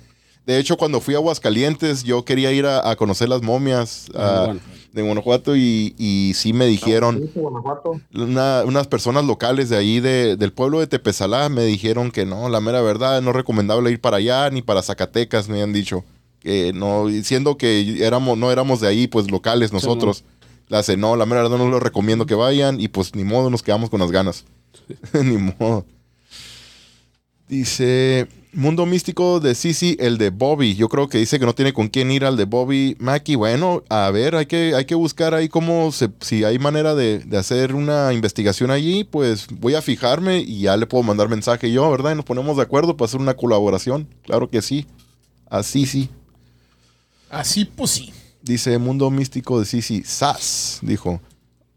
De 0.48 0.58
hecho, 0.58 0.78
cuando 0.78 1.00
fui 1.00 1.14
a 1.14 1.18
Aguascalientes, 1.18 2.04
yo 2.04 2.26
quería 2.26 2.52
ir 2.52 2.66
a, 2.66 2.90
a 2.90 2.96
conocer 2.96 3.30
las 3.30 3.44
momias 3.44 4.08
ah, 4.16 4.44
bueno. 4.48 4.60
De 4.94 5.02
Guanajuato 5.02 5.56
y, 5.56 5.94
y 5.98 6.34
sí 6.36 6.54
me 6.54 6.66
dijeron, 6.66 7.22
Sí, 7.34 7.40
Guanajuato. 7.40 8.00
una- 8.14 8.64
unas 8.66 8.88
personas 8.88 9.26
locales 9.26 9.70
de 9.70 9.78
ahí, 9.78 10.00
de- 10.00 10.36
del 10.36 10.52
pueblo 10.54 10.80
de 10.80 10.88
Tepezalá, 10.88 11.50
me 11.50 11.64
dijeron 11.66 12.12
que 12.12 12.26
no, 12.26 12.50
la 12.50 12.60
mera 12.62 12.82
verdad, 12.82 13.22
no 13.22 13.30
es 13.32 13.36
recomendable 13.36 13.92
ir 13.92 14.02
para 14.02 14.18
allá, 14.18 14.50
ni 14.50 14.62
para 14.62 14.82
Zacatecas, 14.82 15.48
me 15.50 15.62
han 15.62 15.74
dicho. 15.74 16.04
Que 16.40 16.72
no, 16.74 17.06
siendo 17.24 17.58
que 17.58 18.04
éramos, 18.06 18.38
no 18.38 18.52
éramos 18.52 18.80
de 18.82 18.88
ahí, 18.88 19.08
pues 19.08 19.30
locales 19.30 19.74
nosotros. 19.74 20.24
La 20.70 20.80
hace, 20.80 20.96
no, 20.98 21.16
la 21.16 21.26
mera 21.26 21.42
verdad 21.44 21.58
no 21.58 21.70
les 21.70 21.82
recomiendo 21.82 22.26
que 22.26 22.36
vayan, 22.36 22.80
y 22.80 22.88
pues 22.88 23.14
ni 23.16 23.24
modo, 23.24 23.50
nos 23.50 23.62
quedamos 23.64 23.90
con 23.90 24.00
las 24.00 24.12
ganas. 24.12 24.46
ni 25.24 25.38
modo. 25.38 25.86
Dice, 27.48 28.28
Mundo 28.52 28.88
Místico 28.88 29.40
de 29.40 29.54
Sisi, 29.54 29.96
el 30.00 30.18
de 30.18 30.32
Bobby. 30.32 30.74
Yo 30.74 30.90
creo 30.90 31.08
que 31.08 31.20
dice 31.20 31.40
que 31.40 31.46
no 31.46 31.54
tiene 31.54 31.72
con 31.72 31.88
quién 31.88 32.12
ir 32.12 32.26
al 32.26 32.36
de 32.36 32.46
Bobby 32.46 32.96
Mackie. 33.00 33.36
Bueno, 33.36 33.84
a 33.90 34.10
ver, 34.10 34.36
hay 34.36 34.48
que, 34.48 34.74
hay 34.76 34.86
que 34.86 34.96
buscar 34.96 35.36
ahí 35.36 35.50
cómo, 35.50 35.92
se, 35.92 36.10
si 36.22 36.44
hay 36.44 36.58
manera 36.58 36.96
de, 36.96 37.20
de 37.20 37.38
hacer 37.38 37.76
una 37.76 38.12
investigación 38.12 38.72
allí, 38.72 39.04
pues 39.04 39.48
voy 39.52 39.76
a 39.76 39.84
fijarme 39.84 40.40
y 40.40 40.62
ya 40.62 40.78
le 40.78 40.88
puedo 40.88 41.04
mandar 41.04 41.30
mensaje 41.30 41.72
yo, 41.72 41.90
¿verdad? 41.92 42.14
Y 42.14 42.16
nos 42.16 42.26
ponemos 42.26 42.58
de 42.58 42.64
acuerdo 42.64 42.98
para 42.98 43.08
hacer 43.08 43.22
una 43.22 43.36
colaboración. 43.36 44.08
Claro 44.24 44.50
que 44.50 44.64
sí. 44.64 44.88
Así 45.48 45.86
sí. 45.86 46.10
Así 47.30 47.66
pues 47.66 47.92
sí. 47.92 48.12
Dice 48.42 48.80
Mundo 48.80 49.12
Místico 49.12 49.60
de 49.60 49.66
Sisi, 49.66 50.02
SAS, 50.04 50.80
dijo. 50.82 51.22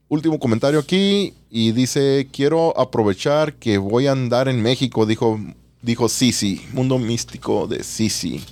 Último 0.09 0.39
comentario 0.39 0.79
aquí 0.79 1.35
y 1.51 1.73
dice, 1.73 2.29
quiero 2.33 2.79
aprovechar 2.79 3.55
que 3.55 3.79
voy 3.79 4.07
a 4.07 4.13
andar 4.13 4.49
en 4.49 4.63
México, 4.63 5.07
dijo, 5.07 5.39
dijo 5.83 6.09
Sisi, 6.09 6.65
Mundo 6.73 6.99
Místico 6.99 7.67
de 7.67 7.83
Sisi. 7.83 8.43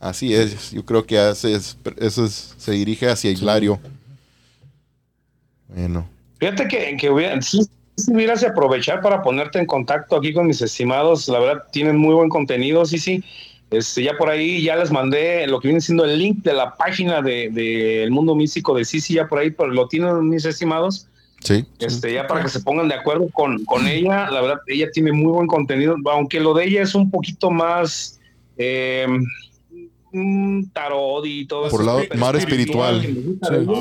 Así 0.00 0.34
es, 0.34 0.70
yo 0.72 0.84
creo 0.84 1.04
que 1.04 1.18
hace, 1.18 1.54
eso 1.54 2.24
es- 2.24 2.54
se 2.56 2.72
dirige 2.72 3.08
hacia 3.08 3.30
Hilario. 3.30 3.80
Bueno, 5.68 6.08
Fíjate 6.38 6.68
que, 6.68 6.96
que 6.96 7.10
hubiera, 7.10 7.42
sí, 7.42 7.62
sí 7.96 8.12
hubieras 8.12 8.40
de 8.42 8.46
aprovechar 8.46 9.00
para 9.00 9.22
ponerte 9.22 9.58
en 9.58 9.66
contacto 9.66 10.16
aquí 10.16 10.32
con 10.32 10.46
mis 10.46 10.62
estimados. 10.62 11.26
La 11.28 11.40
verdad, 11.40 11.64
tienen 11.72 11.96
muy 11.96 12.14
buen 12.14 12.28
contenido, 12.28 12.86
sí, 12.86 12.98
sí. 12.98 13.24
Este, 13.72 14.04
ya 14.04 14.16
por 14.16 14.30
ahí 14.30 14.62
ya 14.62 14.76
les 14.76 14.92
mandé 14.92 15.46
lo 15.48 15.58
que 15.60 15.66
viene 15.68 15.80
siendo 15.80 16.04
el 16.04 16.16
link 16.16 16.44
de 16.44 16.52
la 16.54 16.76
página 16.76 17.20
de, 17.20 17.50
de 17.50 18.04
El 18.04 18.12
Mundo 18.12 18.36
Místico 18.36 18.72
de 18.74 18.84
Sisi, 18.84 19.14
ya 19.14 19.26
por 19.26 19.40
ahí 19.40 19.50
pero 19.50 19.70
lo 19.70 19.88
tienen 19.88 20.28
mis 20.28 20.44
estimados. 20.44 21.07
Sí. 21.40 21.64
Este, 21.78 22.12
ya 22.14 22.26
para 22.26 22.42
que 22.42 22.48
se 22.48 22.60
pongan 22.60 22.88
de 22.88 22.94
acuerdo 22.94 23.28
con, 23.32 23.64
con 23.64 23.86
ella, 23.86 24.30
la 24.30 24.40
verdad, 24.40 24.58
ella 24.66 24.88
tiene 24.92 25.12
muy 25.12 25.32
buen 25.32 25.46
contenido, 25.46 25.96
aunque 26.10 26.40
lo 26.40 26.54
de 26.54 26.64
ella 26.66 26.82
es 26.82 26.94
un 26.94 27.10
poquito 27.10 27.50
más, 27.50 28.18
eh, 28.56 29.06
mm, 30.12 30.64
tarot 30.72 31.24
y 31.26 31.46
todo 31.46 31.68
Por 31.68 31.68
eso. 31.68 31.80
el 31.80 31.86
lado 31.86 32.00
pero 32.08 32.20
mar 32.20 32.36
espiritual. 32.36 33.06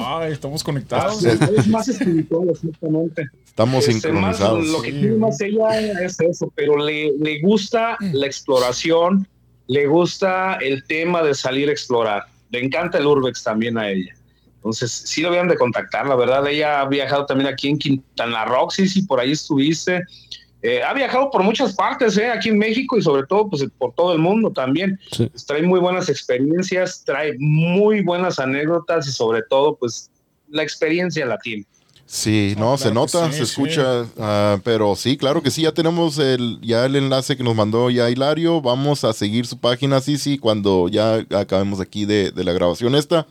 Ay, 0.05 0.31
estamos 0.33 0.63
conectados. 0.63 1.19
Sí. 1.19 1.27
Es 1.29 1.67
más 1.67 1.87
espiritual, 1.87 2.49
exactamente. 2.49 3.27
Estamos 3.45 3.87
Este, 3.87 4.11
más 4.11 4.37
sincronizados. 4.37 4.67
lo 4.67 4.81
que 4.81 4.91
tiene 4.91 5.15
más 5.17 5.41
ella 5.41 6.03
es 6.03 6.19
eso, 6.19 6.51
pero 6.55 6.77
le, 6.77 7.11
le 7.19 7.39
gusta 7.41 7.97
la 8.13 8.25
exploración, 8.27 9.27
le 9.67 9.87
gusta 9.87 10.55
el 10.61 10.83
tema 10.85 11.23
de 11.23 11.33
salir 11.33 11.69
a 11.69 11.71
explorar. 11.71 12.23
Le 12.51 12.63
encanta 12.63 12.99
el 12.99 13.07
Urbex 13.07 13.43
también 13.43 13.77
a 13.77 13.89
ella. 13.89 14.13
Entonces, 14.57 14.91
sí 14.91 15.21
lo 15.21 15.29
habían 15.29 15.47
de 15.47 15.55
contactar, 15.55 16.07
la 16.07 16.15
verdad. 16.15 16.45
Ella 16.47 16.81
ha 16.81 16.85
viajado 16.87 17.25
también 17.25 17.47
aquí 17.47 17.69
en 17.69 17.77
Quintana 17.77 18.45
Roo, 18.45 18.69
sí, 18.69 18.87
sí, 18.87 19.03
por 19.03 19.19
ahí 19.19 19.31
estuviste. 19.31 20.03
Eh, 20.63 20.81
ha 20.83 20.93
viajado 20.93 21.29
por 21.29 21.43
muchas 21.43 21.73
partes, 21.75 22.17
eh, 22.17 22.29
aquí 22.29 22.49
en 22.49 22.57
México 22.57 22.97
y 22.97 23.01
sobre 23.01 23.25
todo 23.27 23.47
pues, 23.49 23.63
por 23.77 23.93
todo 23.93 24.11
el 24.11 24.19
mundo 24.19 24.51
también. 24.51 24.99
Sí. 25.11 25.27
Pues, 25.27 25.45
trae 25.45 25.61
muy 25.61 25.79
buenas 25.79 26.09
experiencias, 26.09 27.03
trae 27.05 27.35
muy 27.39 28.01
buenas 28.01 28.39
anécdotas 28.39 29.07
y 29.07 29.11
sobre 29.11 29.43
todo, 29.43 29.75
pues, 29.75 30.09
la 30.49 30.63
experiencia 30.63 31.25
la 31.25 31.37
tiene. 31.37 31.65
Sí, 32.09 32.53
Ah, 32.55 32.59
no, 32.59 32.77
se 32.77 32.89
claro 32.91 33.05
que 33.05 33.17
nota, 33.17 33.31
sí, 33.31 33.37
se 33.37 33.45
sí. 33.45 33.51
escucha, 33.51 34.05
ah, 34.17 34.57
pero 34.63 34.95
sí, 34.95 35.17
claro 35.17 35.43
que 35.43 35.51
sí, 35.51 35.63
ya 35.63 35.73
tenemos 35.73 36.17
el, 36.17 36.57
ya 36.61 36.85
el 36.85 36.95
enlace 36.95 37.35
que 37.35 37.43
nos 37.43 37.53
mandó 37.53 37.89
ya 37.89 38.09
Hilario, 38.09 38.61
vamos 38.61 39.03
a 39.03 39.11
seguir 39.11 39.45
su 39.45 39.59
página, 39.59 39.99
sí, 39.99 40.17
sí, 40.17 40.37
cuando 40.37 40.87
ya 40.87 41.25
acabemos 41.35 41.81
aquí 41.81 42.05
de, 42.05 42.31
de 42.31 42.43
la 42.45 42.53
grabación 42.53 42.95
esta, 42.95 43.27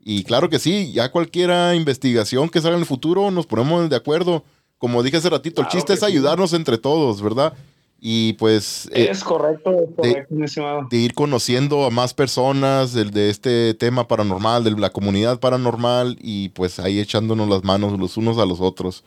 y 0.00 0.24
claro 0.24 0.48
que 0.48 0.58
sí, 0.58 0.92
ya 0.92 1.10
cualquiera 1.10 1.74
investigación 1.74 2.48
que 2.48 2.60
salga 2.60 2.76
en 2.76 2.82
el 2.82 2.86
futuro, 2.86 3.30
nos 3.30 3.46
ponemos 3.46 3.88
de 3.90 3.96
acuerdo, 3.96 4.44
como 4.78 5.02
dije 5.02 5.16
hace 5.18 5.30
ratito, 5.30 5.62
el 5.62 5.68
chiste 5.68 5.92
es 5.94 6.00
sí. 6.00 6.06
ayudarnos 6.06 6.52
entre 6.52 6.78
todos, 6.78 7.20
¿verdad? 7.20 7.52
Y 8.00 8.34
pues... 8.34 8.88
eh, 8.92 9.08
Es 9.10 9.24
correcto, 9.24 9.72
es 9.72 9.90
correcto, 9.96 10.34
mi 10.34 10.44
estimado. 10.44 10.86
de 10.88 10.96
ir 10.98 11.14
conociendo 11.14 11.84
a 11.84 11.90
más 11.90 12.14
personas 12.14 12.92
del, 12.92 13.10
de 13.10 13.28
este 13.28 13.74
tema 13.74 14.06
paranormal, 14.06 14.62
de 14.62 14.70
la 14.70 14.90
comunidad 14.90 15.40
paranormal 15.40 16.16
y 16.20 16.50
pues 16.50 16.78
ahí 16.78 17.00
echándonos 17.00 17.48
las 17.48 17.64
manos 17.64 17.98
los 17.98 18.16
unos 18.16 18.38
a 18.38 18.46
los 18.46 18.60
otros. 18.60 19.02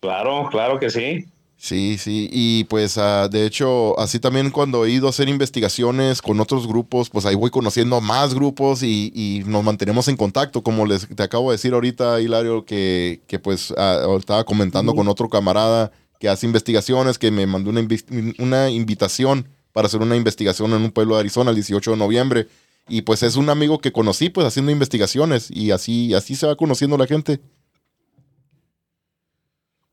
Claro, 0.00 0.48
claro 0.50 0.78
que 0.80 0.88
sí. 0.90 1.26
Sí, 1.64 1.96
sí, 1.96 2.28
y 2.32 2.64
pues 2.64 2.98
ah, 2.98 3.28
de 3.28 3.46
hecho 3.46 3.96
así 4.00 4.18
también 4.18 4.50
cuando 4.50 4.84
he 4.84 4.90
ido 4.90 5.06
a 5.06 5.10
hacer 5.10 5.28
investigaciones 5.28 6.20
con 6.20 6.40
otros 6.40 6.66
grupos, 6.66 7.08
pues 7.08 7.24
ahí 7.24 7.36
voy 7.36 7.50
conociendo 7.50 8.00
más 8.00 8.34
grupos 8.34 8.82
y, 8.82 9.12
y 9.14 9.44
nos 9.46 9.62
mantenemos 9.62 10.08
en 10.08 10.16
contacto, 10.16 10.64
como 10.64 10.86
les 10.86 11.06
te 11.06 11.22
acabo 11.22 11.50
de 11.52 11.54
decir 11.54 11.72
ahorita, 11.72 12.20
Hilario, 12.20 12.64
que, 12.64 13.20
que 13.28 13.38
pues 13.38 13.72
ah, 13.78 14.04
estaba 14.18 14.42
comentando 14.42 14.92
con 14.92 15.06
otro 15.06 15.28
camarada 15.28 15.92
que 16.18 16.28
hace 16.28 16.46
investigaciones, 16.46 17.16
que 17.16 17.30
me 17.30 17.46
mandó 17.46 17.70
una, 17.70 17.80
invi- 17.80 18.34
una 18.40 18.68
invitación 18.68 19.46
para 19.72 19.86
hacer 19.86 20.00
una 20.02 20.16
investigación 20.16 20.72
en 20.72 20.82
un 20.82 20.90
pueblo 20.90 21.14
de 21.14 21.20
Arizona 21.20 21.50
el 21.50 21.54
18 21.56 21.92
de 21.92 21.96
noviembre. 21.96 22.48
Y 22.88 23.02
pues 23.02 23.22
es 23.22 23.36
un 23.36 23.48
amigo 23.50 23.78
que 23.78 23.92
conocí 23.92 24.30
pues 24.30 24.48
haciendo 24.48 24.72
investigaciones 24.72 25.48
y 25.48 25.70
así, 25.70 26.12
así 26.12 26.34
se 26.34 26.48
va 26.48 26.56
conociendo 26.56 26.98
la 26.98 27.06
gente. 27.06 27.38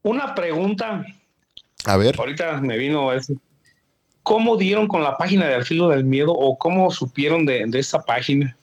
Una 0.02 0.34
pregunta, 0.34 1.06
A 1.86 1.98
ver. 1.98 2.16
ahorita 2.18 2.60
me 2.62 2.78
vino 2.78 3.12
eso. 3.14 3.34
¿Cómo 4.24 4.58
dieron 4.58 4.88
con 4.88 5.02
la 5.02 5.18
página 5.18 5.48
de 5.48 5.56
Al 5.56 5.66
Filo 5.66 5.90
del 5.90 6.04
Miedo 6.04 6.34
o 6.34 6.58
cómo 6.58 6.92
supieron 6.92 7.46
de, 7.46 7.66
de 7.66 7.80
esa 7.80 8.00
página? 8.00 8.56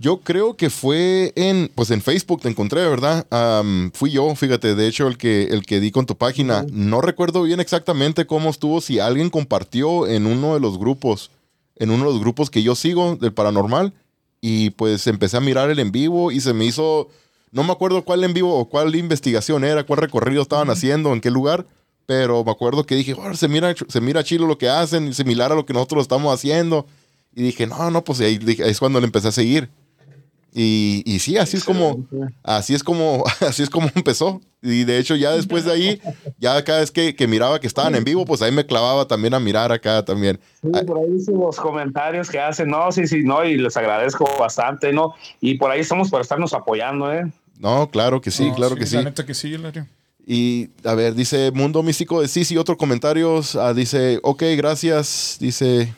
Yo 0.00 0.20
creo 0.20 0.56
que 0.56 0.70
fue 0.70 1.32
en, 1.36 1.70
pues 1.74 1.90
en 1.90 2.00
Facebook 2.00 2.40
te 2.40 2.48
encontré, 2.48 2.88
¿verdad? 2.88 3.26
Am, 3.30 3.90
fui 3.92 4.10
yo, 4.10 4.34
fíjate, 4.34 4.74
de 4.74 4.86
hecho 4.86 5.06
el 5.06 5.18
que, 5.18 5.44
el 5.44 5.66
que 5.66 5.78
di 5.78 5.90
con 5.90 6.06
tu 6.06 6.16
página. 6.16 6.64
No 6.72 7.02
recuerdo 7.02 7.42
bien 7.42 7.60
exactamente 7.60 8.26
cómo 8.26 8.48
estuvo, 8.48 8.80
si 8.80 8.98
alguien 8.98 9.28
compartió 9.28 10.06
en 10.06 10.24
uno 10.26 10.54
de 10.54 10.60
los 10.60 10.78
grupos, 10.78 11.30
en 11.76 11.90
uno 11.90 12.06
de 12.06 12.12
los 12.12 12.20
grupos 12.20 12.48
que 12.48 12.62
yo 12.62 12.74
sigo 12.74 13.16
del 13.16 13.34
paranormal, 13.34 13.92
y 14.40 14.70
pues 14.70 15.06
empecé 15.06 15.36
a 15.36 15.40
mirar 15.40 15.68
el 15.68 15.78
en 15.78 15.92
vivo 15.92 16.32
y 16.32 16.40
se 16.40 16.54
me 16.54 16.64
hizo, 16.64 17.10
no 17.52 17.62
me 17.62 17.72
acuerdo 17.72 18.02
cuál 18.02 18.24
en 18.24 18.32
vivo 18.32 18.58
o 18.58 18.70
cuál 18.70 18.94
investigación 18.94 19.64
era, 19.64 19.84
cuál 19.84 20.00
recorrido 20.00 20.40
estaban 20.40 20.70
haciendo, 20.70 21.12
en 21.12 21.20
qué 21.20 21.30
lugar, 21.30 21.66
pero 22.10 22.42
me 22.42 22.50
acuerdo 22.50 22.82
que 22.84 22.96
dije, 22.96 23.14
"Oh, 23.14 23.32
se 23.34 23.46
mira, 23.46 23.72
se 23.86 24.00
mira 24.00 24.24
chilo 24.24 24.48
lo 24.48 24.58
que 24.58 24.68
hacen, 24.68 25.14
similar 25.14 25.52
a 25.52 25.54
lo 25.54 25.64
que 25.64 25.72
nosotros 25.72 26.02
estamos 26.02 26.34
haciendo. 26.34 26.84
Y 27.36 27.42
dije, 27.44 27.68
no, 27.68 27.88
no, 27.92 28.02
pues 28.02 28.18
ahí, 28.20 28.36
dije- 28.36 28.64
ahí 28.64 28.70
es 28.72 28.80
cuando 28.80 28.98
le 28.98 29.06
empecé 29.06 29.28
a 29.28 29.30
seguir. 29.32 29.70
Y, 30.52 31.04
y 31.06 31.20
sí, 31.20 31.38
así 31.38 31.56
es 31.56 31.62
como, 31.62 32.04
así 32.42 32.74
es 32.74 32.82
como, 32.82 33.22
así 33.48 33.62
es 33.62 33.70
como 33.70 33.88
empezó. 33.94 34.40
Y 34.60 34.82
de 34.82 34.98
hecho, 34.98 35.14
ya 35.14 35.30
después 35.30 35.64
de 35.64 35.70
ahí, 35.70 36.00
ya 36.38 36.64
cada 36.64 36.80
vez 36.80 36.90
que, 36.90 37.14
que 37.14 37.28
miraba 37.28 37.60
que 37.60 37.68
estaban 37.68 37.94
en 37.94 38.02
vivo, 38.02 38.24
pues 38.24 38.42
ahí 38.42 38.50
me 38.50 38.66
clavaba 38.66 39.06
también 39.06 39.34
a 39.34 39.38
mirar 39.38 39.70
acá 39.70 40.04
también. 40.04 40.40
Sí, 40.60 40.68
por 40.84 40.98
ahí 40.98 41.12
dicen 41.12 41.38
los 41.38 41.54
comentarios 41.60 42.28
que 42.28 42.40
hacen, 42.40 42.68
no, 42.70 42.90
sí, 42.90 43.06
sí, 43.06 43.22
no, 43.22 43.44
y 43.44 43.56
les 43.56 43.76
agradezco 43.76 44.28
bastante, 44.40 44.92
¿no? 44.92 45.14
Y 45.40 45.54
por 45.58 45.70
ahí 45.70 45.78
estamos 45.82 46.10
para 46.10 46.22
estarnos 46.22 46.52
apoyando, 46.54 47.12
¿eh? 47.14 47.30
No, 47.56 47.88
claro 47.88 48.20
que 48.20 48.32
sí, 48.32 48.48
No, 48.48 48.56
claro 48.56 48.74
que 48.74 48.86
sí. 48.86 48.96
La 48.96 49.04
neta 49.04 49.24
que 49.24 49.34
sí, 49.34 49.50
Hilario. 49.50 49.86
Y 50.32 50.70
a 50.84 50.94
ver, 50.94 51.16
dice 51.16 51.50
Mundo 51.50 51.82
Místico 51.82 52.20
de 52.20 52.28
sí, 52.28 52.44
sí, 52.44 52.56
otro 52.56 52.76
comentarios. 52.76 53.56
ah, 53.56 53.74
dice, 53.74 54.20
ok, 54.22 54.44
gracias. 54.56 55.38
Dice 55.40 55.92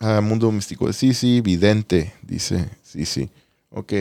ah, 0.00 0.22
Mundo 0.22 0.50
Místico 0.50 0.86
de 0.86 0.94
sí, 0.94 1.12
sí, 1.12 1.42
vidente. 1.42 2.14
Dice, 2.22 2.70
sí, 2.82 3.04
sí. 3.04 3.28
Ok, 3.68 3.92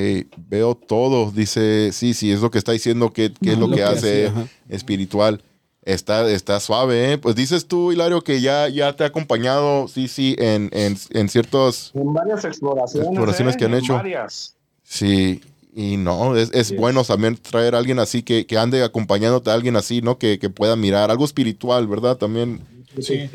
veo 0.47 0.75
todo. 0.75 1.29
Dice, 1.29 1.91
sí, 1.91 2.13
sí, 2.13 2.31
es 2.31 2.39
lo 2.39 2.51
que 2.51 2.57
está 2.57 2.71
diciendo 2.71 3.11
que, 3.11 3.33
que 3.33 3.51
es 3.51 3.57
lo, 3.57 3.69
que, 3.69 3.83
hace 3.83 4.31
espiritual. 4.69 5.43
Está, 5.81 6.31
está 6.31 6.61
suave, 6.61 7.11
¿eh? 7.11 7.17
Pues 7.17 7.35
dices 7.35 7.65
tú, 7.65 7.91
Hilario, 7.91 8.21
que 8.21 8.39
ya, 8.39 8.69
ya 8.69 8.95
te 8.95 9.03
ha 9.03 9.07
acompañado, 9.07 9.89
sí, 9.89 10.07
sí, 10.07 10.37
en, 10.39 10.69
en, 10.71 10.97
en 11.09 11.27
ciertos... 11.27 11.91
En 11.93 12.13
varias 12.13 12.45
exploraciones. 12.45 13.09
Exploraciones 13.09 13.55
¿eh? 13.55 13.57
que 13.57 13.65
han 13.65 13.73
En 13.73 13.79
hecho. 13.79 13.93
Varias. 13.95 14.55
Sí, 14.85 15.41
y 15.77 15.97
no, 15.97 16.35
es, 16.37 16.49
es 16.53 16.67
Sí. 16.69 16.75
bueno 16.77 17.03
también 17.03 17.35
traer 17.37 17.75
a 17.75 17.79
alguien 17.79 17.99
así, 17.99 18.23
que, 18.23 18.45
que 18.45 18.57
ande 18.57 18.81
acompañándote 18.83 19.49
a 19.49 19.53
alguien 19.53 19.75
así, 19.75 20.01
¿no? 20.01 20.17
Que, 20.17 20.39
que 20.39 20.49
pueda 20.49 20.75
mirar 20.77 21.11
algo 21.11 21.25
espiritual, 21.25 21.85
¿verdad? 21.87 22.15
También, 22.17 22.61
Sí. 23.01 23.29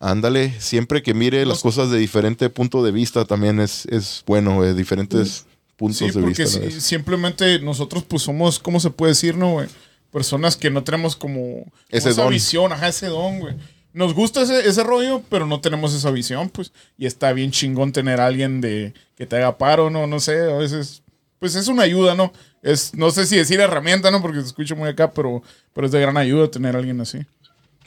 ándale, 0.00 0.52
siempre 0.60 1.02
que 1.02 1.14
mire 1.14 1.44
las 1.46 1.60
cosas 1.62 1.90
de 1.90 1.98
diferente 1.98 2.48
punto 2.50 2.82
de 2.82 2.92
vista, 2.92 3.24
también 3.24 3.60
es, 3.60 3.86
es 3.86 4.22
bueno, 4.26 4.62
de 4.62 4.74
diferentes 4.74 5.46
puntos 5.76 5.98
Sí, 5.98 6.06
de 6.06 6.12
porque 6.12 6.44
vista. 6.44 6.46
sí, 6.46 6.60
¿no? 6.74 6.80
simplemente 6.80 7.58
nosotros 7.60 8.04
pues 8.04 8.22
somos, 8.22 8.58
¿cómo 8.58 8.80
se 8.80 8.90
puede 8.90 9.10
decir, 9.12 9.36
no, 9.36 9.52
güey? 9.52 9.68
Personas 10.10 10.56
que 10.56 10.70
no 10.70 10.84
tenemos 10.84 11.16
como, 11.16 11.40
como 11.64 11.72
Ese 11.90 12.10
esa 12.10 12.22
don. 12.22 12.30
visión, 12.32 12.72
ajá, 12.72 12.88
ese 12.88 13.06
don, 13.08 13.40
güey. 13.40 13.54
Nos 13.92 14.12
gusta 14.14 14.42
ese, 14.42 14.68
ese 14.68 14.82
rollo, 14.82 15.22
pero 15.28 15.46
no 15.46 15.60
tenemos 15.60 15.94
esa 15.94 16.10
visión, 16.10 16.48
pues. 16.50 16.72
Y 16.98 17.06
está 17.06 17.32
bien 17.32 17.50
chingón 17.50 17.92
tener 17.92 18.20
a 18.20 18.26
alguien 18.26 18.60
de 18.60 18.92
que 19.16 19.26
te 19.26 19.36
haga 19.36 19.56
paro, 19.58 19.90
¿no? 19.90 20.06
No 20.06 20.20
sé, 20.20 20.40
a 20.40 20.56
veces, 20.56 21.02
pues 21.44 21.56
es 21.56 21.68
una 21.68 21.82
ayuda, 21.82 22.14
¿no? 22.14 22.32
Es, 22.62 22.94
no 22.94 23.10
sé 23.10 23.26
si 23.26 23.36
decir 23.36 23.60
herramienta, 23.60 24.10
¿no? 24.10 24.22
Porque 24.22 24.40
se 24.40 24.46
escucha 24.46 24.74
muy 24.74 24.88
acá, 24.88 25.10
pero, 25.10 25.42
pero 25.74 25.86
es 25.86 25.92
de 25.92 26.00
gran 26.00 26.16
ayuda 26.16 26.50
tener 26.50 26.74
a 26.74 26.78
alguien 26.78 27.02
así. 27.02 27.18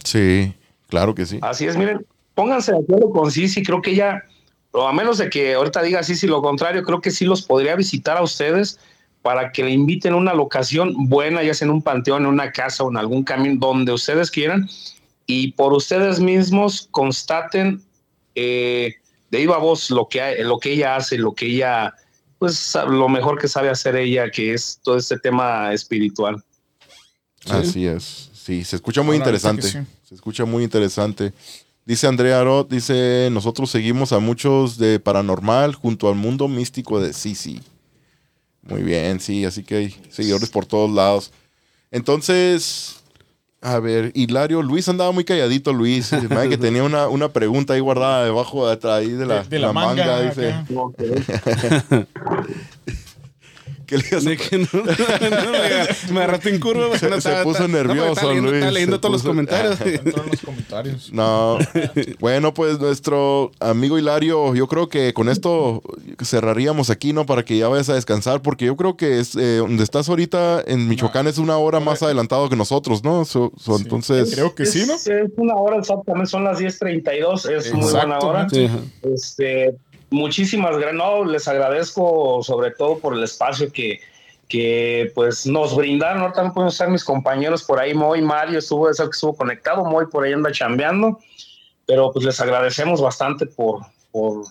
Sí, 0.04 0.54
claro 0.88 1.16
que 1.16 1.26
sí. 1.26 1.40
Así 1.42 1.66
es, 1.66 1.76
miren, 1.76 2.06
pónganse 2.36 2.72
de 2.72 2.78
acuerdo 2.78 3.10
con 3.10 3.32
Sisi, 3.32 3.64
creo 3.64 3.82
que 3.82 3.94
ella, 3.94 4.22
o 4.74 4.88
a 4.88 4.94
menos 4.94 5.18
de 5.18 5.32
que 5.32 5.56
ahorita 5.56 5.82
diga 5.82 6.04
Sisi 6.04 6.28
lo 6.28 6.44
contrario, 6.44 6.84
creo 6.84 7.02
que 7.02 7.10
sí 7.10 7.26
los 7.26 7.42
podría 7.42 7.76
visitar 7.76 8.16
a 8.18 8.22
ustedes 8.22 8.80
para 9.24 9.52
que 9.52 9.64
le 9.64 9.72
inviten 9.72 10.14
a 10.14 10.18
una 10.18 10.36
locación 10.36 11.10
buena, 11.10 11.42
ya 11.42 11.56
sea 11.56 11.66
en 11.66 11.72
un 11.72 11.82
panteón, 11.82 12.26
en 12.26 12.30
una 12.30 12.52
casa 12.52 12.84
o 12.84 12.92
en 12.92 12.98
algún 12.98 13.24
camino, 13.24 13.58
donde 13.60 13.92
ustedes 13.92 14.30
quieran, 14.30 14.70
y 15.26 15.54
por 15.54 15.74
ustedes 15.74 16.20
mismos 16.20 16.90
constaten 16.92 17.82
eh, 18.36 18.94
de 19.32 19.38
viva 19.40 19.58
voz 19.58 19.90
lo 19.90 20.08
que, 20.08 20.44
lo 20.44 20.60
que 20.60 20.74
ella 20.74 20.96
hace, 20.96 21.18
lo 21.18 21.34
que 21.34 21.48
ella, 21.48 21.96
pues 22.40 22.78
lo 22.88 23.10
mejor 23.10 23.40
que 23.40 23.48
sabe 23.48 23.70
hacer 23.70 23.96
ella, 23.96 24.30
que 24.30 24.54
es 24.54 24.80
todo 24.84 24.98
este 24.98 25.18
tema 25.18 25.74
espiritual. 25.74 26.44
Así 27.50 27.86
es. 27.86 28.30
Sí, 28.34 28.64
se 28.64 28.76
escucha 28.76 29.02
muy 29.02 29.18
interesante. 29.18 29.64
sí. 29.64 29.80
Se 30.08 30.16
escucha 30.16 30.46
muy 30.46 30.64
interesante. 30.64 31.34
Dice 31.86 32.08
Andrea 32.08 32.42
Roth, 32.44 32.70
dice, 32.70 33.30
nosotros 33.32 33.70
seguimos 33.70 34.14
a 34.14 34.20
muchos 34.20 34.78
de 34.78 35.00
Paranormal 35.00 35.76
junto 35.76 36.08
al 36.08 36.16
mundo 36.16 36.48
místico 36.48 37.02
de 37.02 37.12
Sisi. 37.12 37.62
Muy 38.62 38.84
bien, 38.84 39.20
sí, 39.20 39.44
así 39.44 39.64
que 39.64 39.76
hay 39.76 39.96
seguidores 40.10 40.50
por 40.50 40.66
todos 40.66 40.90
lados. 40.90 41.32
Entonces, 41.92 42.98
a 43.62 43.80
ver, 43.80 44.12
Hilario, 44.14 44.62
Luis 44.62 44.88
andaba 44.88 45.12
muy 45.12 45.24
calladito, 45.24 45.74
Luis. 45.74 46.12
Que 46.50 46.58
tenía 46.58 46.84
una, 46.84 47.08
una 47.08 47.30
pregunta 47.30 47.74
ahí 47.74 47.80
guardada 47.80 48.24
debajo 48.26 48.70
de, 48.70 48.90
ahí 48.92 49.10
de 49.10 49.26
la, 49.26 49.44
De- 49.44 49.50
de 49.50 49.60
la 49.60 49.74
manga, 49.74 50.22
dice. 50.22 50.54
acá. 50.54 52.08
¿Qué 53.88 53.98
le 53.98 54.04
ibas 54.12 54.26
a 54.26 54.30
De 54.30 54.38
que 54.38 54.58
no, 54.60 54.68
no, 54.74 55.52
me, 55.52 56.14
me 56.14 56.20
agarraste 56.20 56.50
en 56.50 56.60
curva. 56.60 56.98
Se- 57.00 57.10
no 57.10 57.14
se 57.22 57.30
estaba- 57.30 57.44
puso 57.44 57.68
nervioso, 57.68 58.10
estaba 58.12 58.28
leyendo, 58.30 58.52
Luis, 58.52 58.56
Estaba 58.60 58.72
leyendo 58.74 59.00
todos 59.00 59.14
los 59.14 59.24
comentarios. 59.24 59.82
En 59.82 60.02
los 60.06 60.42
comentarios. 60.42 61.14
No. 61.14 61.58
bueno, 62.20 62.54
pues 62.54 62.80
nuestro 62.80 63.52
amigo 63.60 63.98
Hilario, 63.98 64.54
yo 64.54 64.68
creo 64.68 64.90
que 64.90 65.14
con 65.14 65.30
esto 65.30 65.82
cerraríamos 66.24 66.90
aquí, 66.90 67.14
¿no? 67.14 67.26
Para 67.26 67.44
que 67.46 67.58
ya 67.58 67.68
vayas 67.70 67.90
a 67.90 67.94
descansar, 67.96 68.42
porque 68.42 68.66
yo 68.66 68.76
creo 68.76 68.98
que 68.98 69.20
es, 69.20 69.36
eh, 69.36 69.58
donde 69.58 69.84
estás 69.84 70.10
ahorita 70.10 70.64
en 70.68 70.88
Michoacán 70.88 71.28
es 71.28 71.38
una 71.38 71.58
hora 71.58 71.80
más 71.80 72.04
adelantado 72.04 72.50
que 72.50 72.56
nosotros, 72.56 73.04
¿no? 73.04 73.26
So- 73.26 73.52
so, 73.58 73.78
Sí. 73.78 73.84
Entonces, 73.84 74.34
Creo 74.34 74.54
que 74.54 74.66
sí, 74.66 74.84
¿no? 74.86 74.96
Es, 74.96 75.08
es 75.08 75.30
una 75.38 75.56
hora 75.56 75.78
exactamente, 75.78 76.30
son 76.30 76.44
las 76.44 76.60
10.32, 76.60 77.50
es 77.50 77.74
muy 77.74 77.90
buena 77.92 78.20
hora. 78.20 78.48
Sí. 78.50 78.70
Este, 79.04 79.76
muchísimas 80.10 80.78
gracias. 80.78 80.94
No, 80.94 81.26
les 81.26 81.48
agradezco 81.48 82.42
sobre 82.44 82.72
todo 82.72 83.00
por 83.00 83.14
el 83.14 83.24
espacio 83.24 83.72
que, 83.72 84.00
que 84.48 85.12
pues 85.16 85.46
nos 85.46 85.76
brindaron. 85.76 86.22
Ahorita 86.22 86.44
no 86.44 86.54
pueden 86.54 86.70
estar 86.70 86.90
mis 86.90 87.04
compañeros 87.04 87.64
por 87.64 87.80
ahí, 87.80 87.94
Moy, 87.94 88.22
Mario, 88.22 88.60
estuvo, 88.60 88.90
eso 88.90 89.06
que 89.06 89.16
estuvo 89.16 89.36
conectado, 89.36 89.84
Moy 89.86 90.06
por 90.08 90.24
ahí 90.24 90.34
anda 90.34 90.52
chambeando, 90.52 91.20
pero 91.86 92.12
pues 92.12 92.26
les 92.26 92.40
agradecemos 92.40 93.02
bastante 93.02 93.46
por, 93.46 93.82
por 94.12 94.46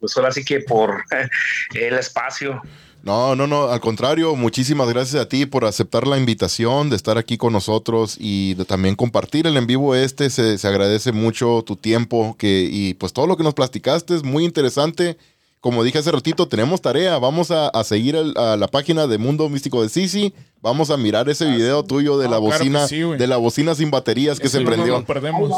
pues 0.00 0.16
ahora 0.16 0.32
sí 0.32 0.44
que 0.44 0.60
por 0.60 1.04
el 1.74 1.94
espacio. 1.94 2.60
No, 3.02 3.34
no, 3.34 3.48
no, 3.48 3.64
al 3.64 3.80
contrario, 3.80 4.36
muchísimas 4.36 4.88
gracias 4.88 5.20
a 5.20 5.28
ti 5.28 5.44
por 5.44 5.64
aceptar 5.64 6.06
la 6.06 6.18
invitación 6.18 6.88
de 6.88 6.94
estar 6.94 7.18
aquí 7.18 7.36
con 7.36 7.52
nosotros 7.52 8.16
y 8.16 8.54
de 8.54 8.64
también 8.64 8.94
compartir 8.94 9.48
el 9.48 9.56
en 9.56 9.66
vivo 9.66 9.96
este. 9.96 10.30
Se, 10.30 10.56
se 10.56 10.68
agradece 10.68 11.10
mucho 11.10 11.64
tu 11.66 11.74
tiempo 11.74 12.36
que, 12.38 12.68
y 12.70 12.94
pues 12.94 13.12
todo 13.12 13.26
lo 13.26 13.36
que 13.36 13.42
nos 13.42 13.54
platicaste 13.54 14.14
es 14.14 14.22
muy 14.22 14.44
interesante 14.44 15.18
como 15.62 15.82
dije 15.84 15.98
hace 15.98 16.10
ratito, 16.10 16.46
tenemos 16.48 16.82
tarea. 16.82 17.18
Vamos 17.18 17.50
a, 17.52 17.68
a 17.68 17.84
seguir 17.84 18.16
el, 18.16 18.36
a 18.36 18.56
la 18.58 18.66
página 18.68 19.06
de 19.06 19.16
Mundo 19.16 19.48
Místico 19.48 19.80
de 19.82 19.88
Sisi. 19.88 20.34
Vamos 20.60 20.90
a 20.90 20.96
mirar 20.96 21.28
ese 21.28 21.44
video 21.46 21.82
tuyo 21.84 22.18
de 22.18 22.24
la 22.24 22.38
claro 22.38 22.42
bocina, 22.42 22.86
sí, 22.86 23.00
de 23.00 23.26
la 23.26 23.36
bocina 23.36 23.74
sin 23.74 23.90
baterías 23.90 24.38
que 24.38 24.46
Eso 24.48 24.58
se 24.58 24.64
no 24.64 24.70
prendió. 24.70 24.98
lo 24.98 25.04
perdemos. 25.04 25.50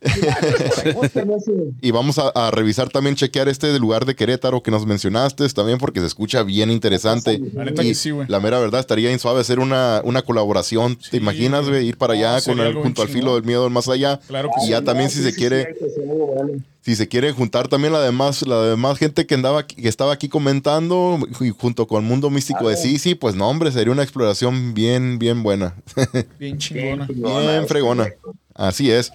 Y 1.80 1.90
vamos 1.92 2.18
a, 2.18 2.28
a 2.28 2.50
revisar 2.50 2.90
también, 2.90 3.16
chequear 3.16 3.48
este 3.48 3.78
lugar 3.78 4.04
de 4.04 4.14
Querétaro 4.14 4.62
que 4.62 4.70
nos 4.70 4.86
mencionaste 4.86 5.48
también 5.50 5.78
porque 5.78 6.00
se 6.00 6.06
escucha 6.06 6.42
bien 6.42 6.70
interesante. 6.70 7.40
La 7.54 7.70
Y 7.70 7.74
que 7.74 7.94
sí, 7.94 8.10
güey. 8.10 8.28
la 8.28 8.40
mera 8.40 8.58
verdad, 8.58 8.80
estaría 8.80 9.08
bien 9.08 9.18
suave 9.18 9.40
hacer 9.40 9.58
una, 9.60 10.00
una 10.04 10.22
colaboración. 10.22 10.98
Sí, 11.00 11.12
¿Te 11.12 11.16
imaginas, 11.18 11.68
güey? 11.68 11.86
Ir 11.88 11.96
para 11.96 12.14
allá 12.14 12.36
Ah, 12.36 12.40
con 12.44 12.60
el, 12.60 12.74
junto 12.74 13.02
al 13.02 13.08
filo 13.08 13.34
del 13.34 13.44
miedo 13.44 13.64
del 13.64 13.72
más 13.72 13.88
allá. 13.88 14.20
Claro 14.26 14.50
que 14.54 14.62
Y 14.62 14.64
sí. 14.66 14.70
ya 14.70 14.82
también 14.82 15.10
si 15.10 15.22
se 15.22 15.34
quiere, 15.34 15.74
si 16.82 16.96
se 16.96 17.08
quiere 17.08 17.32
juntar 17.32 17.68
también 17.68 17.92
la 17.92 18.00
demás, 18.00 18.46
la 18.46 18.62
demás 18.64 18.96
gente 18.98 19.26
que 19.26 19.34
andaba 19.34 19.60
aquí- 19.60 19.76
que 19.76 19.88
estaba 19.88 20.12
aquí 20.12 20.28
comentando 20.28 21.18
y 21.40 21.50
junto 21.50 21.86
con 21.86 22.04
Mundo 22.04 22.30
Místico 22.30 22.68
de 22.68 22.76
Sisi, 22.76 23.14
pues 23.14 23.34
no, 23.34 23.48
hombre, 23.48 23.70
sería 23.70 23.92
una 23.92 24.02
exploración 24.02 24.72
bien, 24.74 25.18
bien 25.18 25.42
buena. 25.42 25.74
Bien 26.38 26.56
chingona. 26.58 27.06
Bien 27.06 27.66
fregona. 27.68 28.08
Así 28.54 28.90
es. 28.90 29.12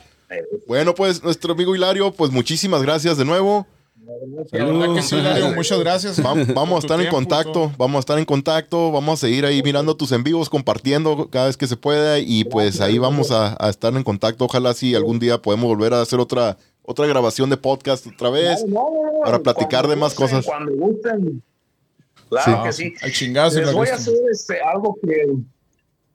Bueno, 0.67 0.93
pues 0.95 1.23
nuestro 1.23 1.53
amigo 1.53 1.75
Hilario, 1.75 2.11
pues 2.11 2.31
muchísimas 2.31 2.81
gracias 2.81 3.17
de 3.17 3.25
nuevo. 3.25 3.65
Sí, 5.01 5.15
Hilario, 5.15 5.51
muchas 5.55 5.79
gracias. 5.79 6.23
Va- 6.23 6.33
Vamos 6.53 6.75
a 6.75 6.79
estar 6.85 7.01
en 7.01 7.09
contacto, 7.09 7.51
todo. 7.51 7.71
vamos 7.77 7.97
a 7.97 7.99
estar 8.01 8.19
en 8.19 8.25
contacto, 8.25 8.91
vamos 8.91 9.19
a 9.19 9.25
seguir 9.27 9.45
ahí 9.45 9.63
mirando 9.63 9.95
tus 9.95 10.11
en 10.11 10.23
vivos, 10.23 10.49
compartiendo 10.49 11.29
cada 11.31 11.47
vez 11.47 11.57
que 11.57 11.65
se 11.67 11.75
pueda 11.77 12.19
y 12.19 12.43
pues 12.43 12.81
ahí 12.81 12.97
vamos 12.99 13.31
a, 13.31 13.55
a 13.59 13.69
estar 13.69 13.95
en 13.95 14.03
contacto. 14.03 14.45
Ojalá 14.45 14.73
si 14.73 14.93
algún 14.93 15.17
día 15.19 15.41
podemos 15.41 15.65
volver 15.67 15.93
a 15.95 16.01
hacer 16.01 16.19
otra 16.19 16.57
otra 16.85 17.05
grabación 17.07 17.49
de 17.49 17.57
podcast 17.57 18.07
otra 18.07 18.29
vez. 18.29 18.63
para 19.23 19.39
platicar 19.39 19.87
de 19.87 19.95
más 19.95 20.13
cosas. 20.13 20.45
Cuando 20.45 20.71
gusten. 20.73 21.41
Claro 22.29 22.63
que 22.63 22.73
sí. 22.73 22.93
Al 23.01 23.11
chingazo. 23.11 23.59
Les 23.59 23.73
voy 23.73 23.87
a 23.89 23.95
hacer 23.95 24.15
este, 24.31 24.61
algo 24.61 24.97
que 25.01 25.27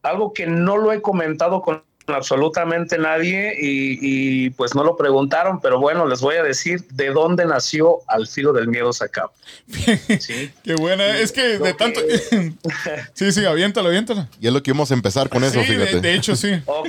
algo 0.02 0.32
que 0.32 0.47
no 0.47 0.78
lo 0.78 0.92
he 0.92 1.02
comentado 1.02 1.60
con 1.60 1.82
absolutamente 2.06 2.98
nadie 2.98 3.55
y, 3.59 3.98
y, 4.47 4.51
pues 4.51 4.74
no 4.74 4.82
lo 4.82 4.97
preguntaron, 4.97 5.60
pero 5.60 5.78
bueno, 5.78 6.06
les 6.09 6.20
voy 6.20 6.34
a 6.36 6.42
decir 6.42 6.84
de 6.88 7.10
dónde 7.10 7.44
nació 7.44 7.98
Al 8.09 8.26
filo 8.26 8.52
del 8.52 8.66
miedo 8.68 8.92
sacado. 8.92 9.32
¿Sí? 10.18 10.51
Qué 10.64 10.74
buena. 10.74 11.18
Es 11.18 11.32
que 11.32 11.59
de 11.59 11.74
tanto. 11.74 12.01
sí, 13.14 13.32
sí, 13.32 13.44
aviéntalo, 13.44 13.88
aviéntalo. 13.88 14.26
Y 14.40 14.47
es 14.48 14.52
lo 14.52 14.62
que 14.62 14.72
vamos 14.72 14.90
a 14.90 14.94
empezar 14.94 15.28
con 15.28 15.44
eso, 15.44 15.62
sí, 15.62 15.74
de, 15.74 15.86
fíjate. 15.86 16.01
de 16.01 16.14
hecho, 16.14 16.34
sí. 16.36 16.51
Ok. 16.66 16.86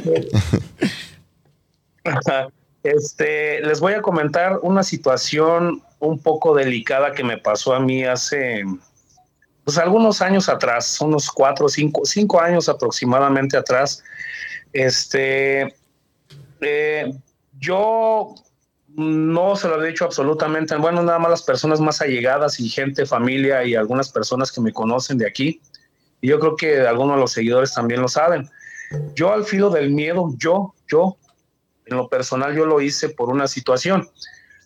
Este, 2.83 3.61
les 3.61 3.79
voy 3.79 3.93
a 3.93 4.01
comentar 4.01 4.59
una 4.61 4.83
situación 4.83 5.81
un 5.99 6.19
poco 6.19 6.55
delicada 6.55 7.11
que 7.11 7.23
me 7.23 7.37
pasó 7.37 7.73
a 7.73 7.79
mí 7.79 8.03
hace 8.03 8.63
pues 9.63 9.77
algunos 9.77 10.21
años 10.21 10.49
atrás, 10.49 10.99
unos 11.01 11.29
cuatro, 11.29 11.69
cinco, 11.69 12.01
cinco 12.03 12.41
años 12.41 12.67
aproximadamente 12.67 13.55
atrás. 13.55 14.03
Este, 14.73 15.75
eh, 16.61 17.13
yo 17.59 18.33
no 18.95 19.55
se 19.55 19.67
lo 19.67 19.81
he 19.81 19.87
dicho 19.87 20.05
absolutamente, 20.05 20.75
bueno, 20.75 21.03
nada 21.03 21.19
más 21.19 21.31
las 21.31 21.43
personas 21.43 21.79
más 21.79 22.01
allegadas 22.01 22.59
y 22.59 22.69
gente, 22.69 23.05
familia 23.05 23.63
y 23.63 23.75
algunas 23.75 24.11
personas 24.11 24.51
que 24.51 24.61
me 24.61 24.73
conocen 24.73 25.17
de 25.17 25.27
aquí. 25.27 25.61
Y 26.21 26.29
yo 26.29 26.39
creo 26.39 26.55
que 26.55 26.81
algunos 26.81 27.15
de 27.15 27.21
los 27.21 27.31
seguidores 27.31 27.73
también 27.73 28.01
lo 28.01 28.07
saben. 28.07 28.49
Yo 29.15 29.31
al 29.31 29.45
filo 29.45 29.69
del 29.69 29.91
miedo, 29.91 30.33
yo, 30.37 30.73
yo, 30.87 31.17
en 31.91 31.97
lo 31.97 32.09
personal, 32.09 32.55
yo 32.55 32.65
lo 32.65 32.81
hice 32.81 33.09
por 33.09 33.29
una 33.29 33.47
situación. 33.47 34.09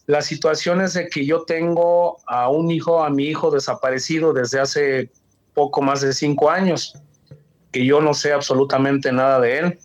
La 0.07 0.22
situación 0.22 0.81
es 0.81 0.93
de 0.93 1.07
que 1.07 1.26
yo 1.26 1.43
tengo 1.43 2.18
a 2.27 2.49
un 2.49 2.69
hijo, 2.72 3.03
a 3.03 3.10
mi 3.10 3.26
hijo 3.26 3.49
desaparecido 3.52 4.34
desde 4.34 4.60
hace 4.60 5.11
poco 5.53 5.81
más 5.81 6.02
de 6.02 6.14
cinco 6.14 6.52
años, 6.52 6.95
que 7.72 7.85
yo 7.85 8.02
no 8.02 8.14
sé 8.14 8.31
absolutamente 8.31 9.11
nada 9.11 9.39
de 9.39 9.57
él. 9.57 9.80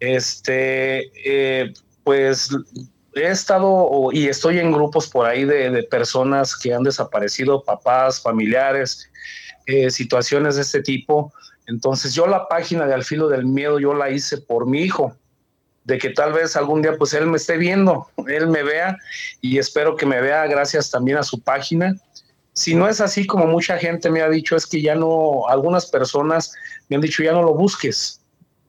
Este, 0.00 1.10
eh, 1.24 1.72
pues 2.02 2.50
he 3.14 3.28
estado 3.28 4.10
y 4.12 4.28
estoy 4.28 4.58
en 4.58 4.72
grupos 4.72 5.08
por 5.08 5.26
ahí 5.26 5.44
de, 5.44 5.82
personas 5.84 6.56
que 6.56 6.72
han 6.72 6.82
desaparecido, 6.82 7.62
papás, 7.62 8.20
familiares, 8.20 9.10
eh, 9.66 9.90
situaciones 9.90 10.56
de 10.56 10.62
este 10.62 10.82
tipo. 10.82 11.32
Entonces 11.66 12.14
yo 12.14 12.26
la 12.26 12.46
página 12.48 12.86
de 12.86 12.94
Al 12.94 13.04
Filo 13.04 13.28
del 13.28 13.44
Miedo 13.44 13.78
yo 13.78 13.94
la 13.94 14.10
hice 14.10 14.38
por 14.38 14.66
mi 14.66 14.82
hijo, 14.82 15.16
de 15.86 15.98
que 15.98 16.10
tal 16.10 16.32
vez 16.32 16.56
algún 16.56 16.82
día 16.82 16.96
pues 16.98 17.14
él 17.14 17.28
me 17.28 17.36
esté 17.36 17.56
viendo, 17.56 18.08
él 18.26 18.48
me 18.48 18.64
vea 18.64 18.98
y 19.40 19.58
espero 19.58 19.94
que 19.94 20.04
me 20.04 20.20
vea 20.20 20.46
gracias 20.48 20.90
también 20.90 21.16
a 21.16 21.22
su 21.22 21.40
página. 21.40 21.96
Si 22.52 22.74
no 22.74 22.88
es 22.88 23.00
así 23.00 23.24
como 23.24 23.46
mucha 23.46 23.78
gente 23.78 24.10
me 24.10 24.20
ha 24.20 24.28
dicho, 24.28 24.56
es 24.56 24.66
que 24.66 24.82
ya 24.82 24.96
no, 24.96 25.46
algunas 25.48 25.86
personas 25.86 26.52
me 26.88 26.96
han 26.96 27.02
dicho 27.02 27.22
ya 27.22 27.32
no 27.32 27.42
lo 27.42 27.54
busques, 27.54 28.20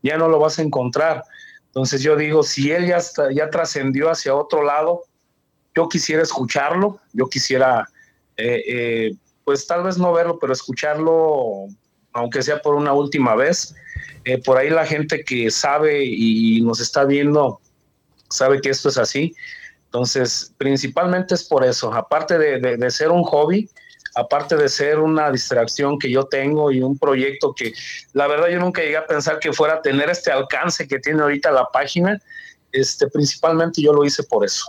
ya 0.04 0.16
no 0.18 0.28
lo 0.28 0.38
vas 0.40 0.60
a 0.60 0.62
encontrar. 0.62 1.24
Entonces 1.66 2.04
yo 2.04 2.16
digo, 2.16 2.44
si 2.44 2.72
él 2.72 2.86
ya, 2.86 2.98
está, 2.98 3.32
ya 3.32 3.50
trascendió 3.50 4.12
hacia 4.12 4.36
otro 4.36 4.64
lado, 4.64 5.02
yo 5.76 5.90
quisiera 5.90 6.22
escucharlo, 6.22 7.00
yo 7.14 7.28
quisiera, 7.28 7.88
eh, 8.36 8.64
eh, 8.68 9.16
pues 9.44 9.66
tal 9.66 9.82
vez 9.82 9.98
no 9.98 10.14
verlo, 10.14 10.38
pero 10.38 10.54
escucharlo, 10.54 11.66
aunque 12.14 12.44
sea 12.44 12.62
por 12.62 12.76
una 12.76 12.94
última 12.94 13.34
vez. 13.36 13.74
Eh, 14.28 14.40
por 14.44 14.58
ahí 14.58 14.70
la 14.70 14.86
gente 14.86 15.24
que 15.24 15.50
sabe 15.50 16.04
y 16.04 16.60
nos 16.60 16.82
está 16.82 17.06
viendo 17.06 17.62
sabe 18.30 18.60
que 18.60 18.72
esto 18.72 18.90
es 18.90 18.98
así. 18.98 19.34
Entonces, 19.86 20.54
principalmente 20.58 21.34
es 21.34 21.46
por 21.46 21.64
eso, 21.64 21.94
aparte 21.94 22.38
de, 22.38 22.92
ser 22.92 23.10
un 23.10 23.24
hobby, 23.24 23.70
aparte 24.16 24.58
de 24.58 24.68
ser 24.68 25.00
una 25.00 25.32
distracción 25.32 25.98
que 25.98 26.12
yo 26.12 26.26
tengo 26.26 26.74
y 26.74 26.82
un 26.82 26.98
proyecto 26.98 27.54
que 27.56 27.72
la 28.12 28.28
verdad 28.28 28.50
yo 28.50 28.60
nunca 28.60 28.82
llegué 28.82 28.98
a 28.98 29.08
pensar 29.08 29.40
que 29.40 29.54
fuera 29.54 29.76
a 29.76 29.82
tener 29.82 30.10
este 30.10 30.30
alcance 30.30 30.90
que 30.90 31.00
tiene 31.00 31.22
ahorita 31.22 31.50
la 31.52 31.64
página, 31.72 32.22
este, 32.74 33.08
principalmente 33.08 33.82
yo 33.82 33.94
lo 33.94 34.04
hice 34.04 34.24
por 34.24 34.44
eso, 34.44 34.66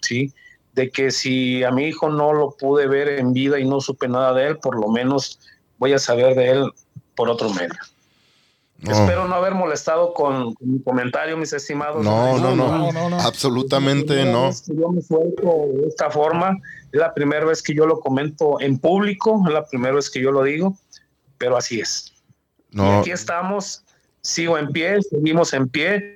¿sí? 0.00 0.32
De 0.72 0.90
que 0.90 1.12
si 1.12 1.62
a 1.62 1.70
mi 1.70 1.84
hijo 1.84 2.10
no 2.10 2.32
lo 2.32 2.56
pude 2.56 2.88
ver 2.88 3.08
en 3.20 3.32
vida 3.32 3.60
y 3.60 3.68
no 3.68 3.80
supe 3.80 4.08
nada 4.08 4.34
de 4.34 4.48
él, 4.48 4.58
por 4.58 4.76
lo 4.76 4.88
menos 4.88 5.38
voy 5.78 5.92
a 5.92 6.00
saber 6.00 6.34
de 6.34 6.50
él 6.50 6.72
por 7.14 7.30
otro 7.30 7.50
medio. 7.50 7.78
No. 8.86 8.92
Espero 8.92 9.26
no 9.26 9.34
haber 9.34 9.54
molestado 9.54 10.14
con, 10.14 10.54
con 10.54 10.72
mi 10.72 10.80
comentario, 10.80 11.36
mis 11.36 11.52
estimados. 11.52 12.04
No, 12.04 12.38
no, 12.38 12.54
no, 12.54 12.92
no, 12.92 13.10
no. 13.10 13.20
Absolutamente 13.20 14.24
no. 14.24 14.50
Yo 14.66 14.88
me 14.90 15.02
suelto 15.02 15.66
de 15.74 15.88
esta 15.88 16.10
forma. 16.10 16.56
Es 16.92 17.00
la 17.00 17.12
primera 17.12 17.44
vez 17.44 17.62
que 17.62 17.74
yo 17.74 17.86
lo 17.86 17.98
comento 17.98 18.60
en 18.60 18.78
público, 18.78 19.42
es 19.46 19.52
la 19.52 19.64
primera 19.64 19.94
vez 19.94 20.08
que 20.08 20.20
yo 20.20 20.30
lo 20.30 20.42
digo, 20.42 20.76
pero 21.36 21.56
así 21.56 21.80
es. 21.80 22.12
Y 22.70 22.80
aquí 22.80 23.10
estamos, 23.10 23.84
sigo 24.20 24.56
en 24.58 24.68
pie, 24.68 25.02
seguimos 25.02 25.52
en 25.52 25.68
pie. 25.68 26.12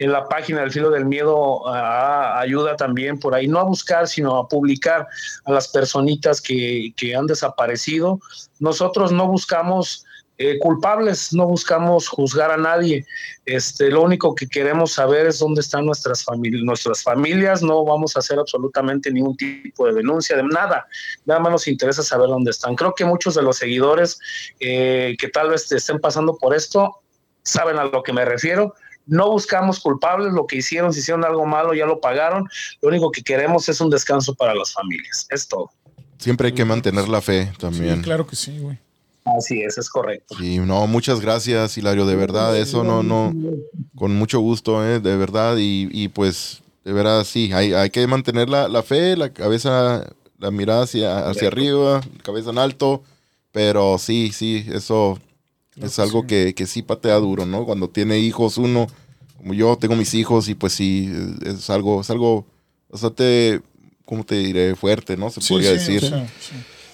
En 0.00 0.10
la 0.10 0.28
página 0.28 0.62
del 0.62 0.72
Filo 0.72 0.90
del 0.90 1.04
Miedo 1.04 1.68
ah, 1.68 2.40
ayuda 2.40 2.76
también 2.76 3.20
por 3.20 3.32
ahí, 3.32 3.46
no 3.46 3.60
a 3.60 3.62
buscar, 3.62 4.08
sino 4.08 4.36
a 4.36 4.48
publicar 4.48 5.06
a 5.44 5.52
las 5.52 5.68
personitas 5.68 6.40
que, 6.40 6.92
que 6.96 7.14
han 7.14 7.28
desaparecido. 7.28 8.18
Nosotros 8.58 9.12
no 9.12 9.28
buscamos 9.28 10.04
eh, 10.38 10.58
culpables, 10.58 11.32
no 11.32 11.46
buscamos 11.46 12.08
juzgar 12.08 12.50
a 12.50 12.56
nadie. 12.56 13.04
Este, 13.44 13.90
lo 13.90 14.02
único 14.02 14.34
que 14.34 14.46
queremos 14.48 14.92
saber 14.92 15.26
es 15.26 15.38
dónde 15.38 15.60
están 15.60 15.84
nuestras, 15.86 16.24
famili 16.24 16.64
nuestras 16.64 17.02
familias. 17.02 17.62
No 17.62 17.84
vamos 17.84 18.16
a 18.16 18.20
hacer 18.20 18.38
absolutamente 18.38 19.10
ningún 19.12 19.36
tipo 19.36 19.86
de 19.86 19.92
denuncia, 19.94 20.36
de 20.36 20.42
nada. 20.44 20.86
Nada 21.26 21.38
más 21.40 21.52
nos 21.52 21.68
interesa 21.68 22.02
saber 22.02 22.28
dónde 22.28 22.50
están. 22.50 22.74
Creo 22.74 22.94
que 22.94 23.04
muchos 23.04 23.34
de 23.34 23.42
los 23.42 23.56
seguidores 23.58 24.18
eh, 24.58 25.14
que 25.18 25.28
tal 25.28 25.50
vez 25.50 25.68
te 25.68 25.76
estén 25.76 25.98
pasando 26.00 26.36
por 26.36 26.54
esto 26.54 27.02
saben 27.44 27.78
a 27.78 27.84
lo 27.84 28.02
que 28.02 28.12
me 28.12 28.24
refiero. 28.24 28.74
No 29.06 29.30
buscamos 29.30 29.80
culpables, 29.80 30.32
lo 30.32 30.46
que 30.46 30.56
hicieron, 30.56 30.92
si 30.92 31.00
hicieron 31.00 31.24
algo 31.24 31.44
malo, 31.44 31.74
ya 31.74 31.86
lo 31.86 32.00
pagaron. 32.00 32.48
Lo 32.80 32.88
único 32.88 33.10
que 33.10 33.22
queremos 33.22 33.68
es 33.68 33.80
un 33.80 33.90
descanso 33.90 34.34
para 34.34 34.54
las 34.54 34.72
familias. 34.72 35.26
Es 35.28 35.46
todo. 35.48 35.70
siempre 36.18 36.48
hay 36.48 36.52
que 36.54 36.64
mantener 36.64 37.08
la 37.08 37.20
fe 37.20 37.48
Sí, 37.52 37.58
también. 37.58 38.02
claro 38.02 38.26
que 38.26 38.36
sí, 38.36 38.58
güey. 38.60 38.78
Así 39.24 39.62
es, 39.62 39.78
es 39.78 39.88
correcto. 39.88 40.34
Sí, 40.38 40.58
no, 40.58 40.86
muchas 40.86 41.20
gracias, 41.20 41.78
Hilario, 41.78 42.06
de 42.06 42.16
verdad, 42.16 42.56
eso 42.58 42.82
no, 42.82 43.02
no, 43.02 43.32
con 43.94 44.14
mucho 44.16 44.40
gusto, 44.40 44.84
eh, 44.84 44.98
de 45.00 45.16
verdad, 45.16 45.56
y, 45.58 45.88
y 45.92 46.08
pues, 46.08 46.60
de 46.84 46.92
verdad, 46.92 47.24
sí, 47.24 47.52
hay, 47.52 47.72
hay 47.72 47.90
que 47.90 48.06
mantener 48.08 48.48
la, 48.48 48.68
la 48.68 48.82
fe, 48.82 49.16
la 49.16 49.32
cabeza, 49.32 50.04
la 50.38 50.50
mirada 50.50 50.82
hacia, 50.82 51.28
hacia 51.28 51.46
arriba, 51.48 52.00
cabeza 52.24 52.50
en 52.50 52.58
alto, 52.58 53.04
pero 53.52 53.96
sí, 53.98 54.32
sí, 54.32 54.66
eso 54.72 55.20
es 55.76 55.98
algo 56.00 56.26
que, 56.26 56.54
que 56.54 56.66
sí 56.66 56.82
patea 56.82 57.16
duro, 57.16 57.46
¿no? 57.46 57.64
Cuando 57.64 57.88
tiene 57.88 58.18
hijos 58.18 58.58
uno, 58.58 58.88
como 59.36 59.54
yo 59.54 59.76
tengo 59.76 59.94
mis 59.94 60.14
hijos 60.14 60.48
y 60.48 60.54
pues 60.56 60.72
sí, 60.72 61.10
es 61.46 61.70
algo, 61.70 62.00
es 62.00 62.10
algo 62.10 62.44
bastante, 62.88 63.60
¿cómo 64.04 64.24
te 64.24 64.34
diré? 64.36 64.74
Fuerte, 64.74 65.16
¿no? 65.16 65.30
Se 65.30 65.40
Sí, 65.40 65.52
podría 65.54 65.78
sí, 65.78 65.94
decir. 65.94 66.12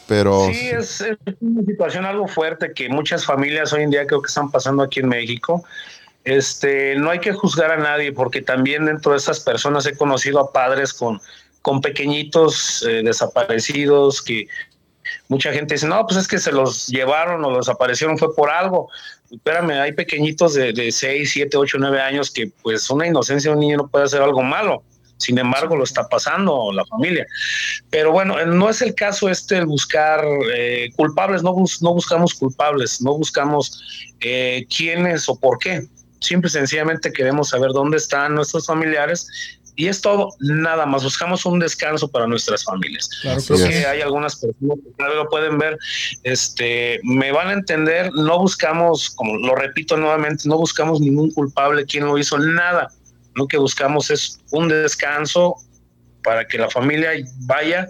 Pero 0.08 0.46
Sí, 0.46 0.70
es, 0.70 1.02
es 1.02 1.18
una 1.40 1.62
situación 1.62 2.06
algo 2.06 2.26
fuerte 2.26 2.72
que 2.74 2.88
muchas 2.88 3.26
familias 3.26 3.72
hoy 3.74 3.82
en 3.82 3.90
día 3.90 4.06
creo 4.06 4.22
que 4.22 4.28
están 4.28 4.50
pasando 4.50 4.82
aquí 4.82 5.00
en 5.00 5.08
México. 5.08 5.62
Este, 6.24 6.96
no 6.96 7.10
hay 7.10 7.20
que 7.20 7.32
juzgar 7.32 7.70
a 7.70 7.76
nadie 7.76 8.12
porque 8.12 8.40
también 8.42 8.86
dentro 8.86 9.12
de 9.12 9.18
esas 9.18 9.40
personas 9.40 9.86
he 9.86 9.96
conocido 9.96 10.40
a 10.40 10.50
padres 10.50 10.94
con, 10.94 11.20
con 11.60 11.82
pequeñitos 11.82 12.82
eh, 12.88 13.02
desaparecidos 13.04 14.22
que 14.22 14.46
mucha 15.28 15.52
gente 15.52 15.74
dice, 15.74 15.86
no, 15.86 16.06
pues 16.06 16.18
es 16.18 16.28
que 16.28 16.38
se 16.38 16.52
los 16.52 16.86
llevaron 16.88 17.44
o 17.44 17.50
los 17.50 17.66
desaparecieron 17.66 18.18
fue 18.18 18.34
por 18.34 18.50
algo. 18.50 18.88
Espérame, 19.30 19.72
hay 19.72 19.92
pequeñitos 19.92 20.54
de, 20.54 20.72
de 20.72 20.90
6, 20.90 21.30
7, 21.30 21.56
8, 21.56 21.76
9 21.78 22.00
años 22.00 22.30
que 22.30 22.50
pues 22.62 22.88
una 22.88 23.06
inocencia 23.06 23.50
de 23.50 23.54
un 23.56 23.60
niño 23.60 23.76
no 23.76 23.88
puede 23.88 24.06
hacer 24.06 24.22
algo 24.22 24.42
malo. 24.42 24.82
Sin 25.18 25.38
embargo, 25.38 25.76
lo 25.76 25.84
está 25.84 26.08
pasando 26.08 26.72
la 26.72 26.84
familia. 26.86 27.26
Pero 27.90 28.12
bueno, 28.12 28.44
no 28.46 28.70
es 28.70 28.80
el 28.82 28.94
caso 28.94 29.28
este 29.28 29.56
el 29.58 29.66
buscar 29.66 30.24
eh, 30.54 30.90
culpables, 30.96 31.42
no, 31.42 31.52
bus- 31.52 31.82
no 31.82 31.92
buscamos 31.92 32.34
culpables, 32.34 33.02
no 33.02 33.14
buscamos 33.18 33.82
eh, 34.20 34.64
quiénes 34.74 35.28
o 35.28 35.38
por 35.38 35.58
qué. 35.58 35.86
Simple 36.20 36.48
y 36.48 36.52
sencillamente 36.52 37.12
queremos 37.12 37.50
saber 37.50 37.70
dónde 37.72 37.96
están 37.96 38.34
nuestros 38.34 38.66
familiares 38.66 39.28
y 39.76 39.86
es 39.86 40.00
todo, 40.00 40.30
nada 40.40 40.86
más. 40.86 41.04
Buscamos 41.04 41.46
un 41.46 41.60
descanso 41.60 42.08
para 42.10 42.26
nuestras 42.26 42.64
familias. 42.64 43.08
Claro. 43.22 43.40
Creo 43.46 43.58
que 43.68 43.86
hay 43.86 44.00
algunas 44.00 44.34
personas 44.34 44.78
que 44.96 45.04
lo 45.14 45.28
pueden 45.28 45.56
ver, 45.58 45.78
este, 46.24 46.98
me 47.04 47.30
van 47.30 47.48
a 47.48 47.52
entender, 47.52 48.10
no 48.12 48.40
buscamos, 48.40 49.10
como 49.10 49.36
lo 49.36 49.54
repito 49.54 49.96
nuevamente, 49.96 50.48
no 50.48 50.58
buscamos 50.58 51.00
ningún 51.00 51.30
culpable, 51.30 51.84
quién 51.86 52.04
lo 52.06 52.18
hizo, 52.18 52.38
nada. 52.38 52.88
Lo 53.38 53.46
que 53.46 53.56
buscamos 53.56 54.10
es 54.10 54.40
un 54.50 54.68
descanso 54.68 55.54
para 56.24 56.46
que 56.46 56.58
la 56.58 56.68
familia 56.68 57.10
vaya 57.46 57.88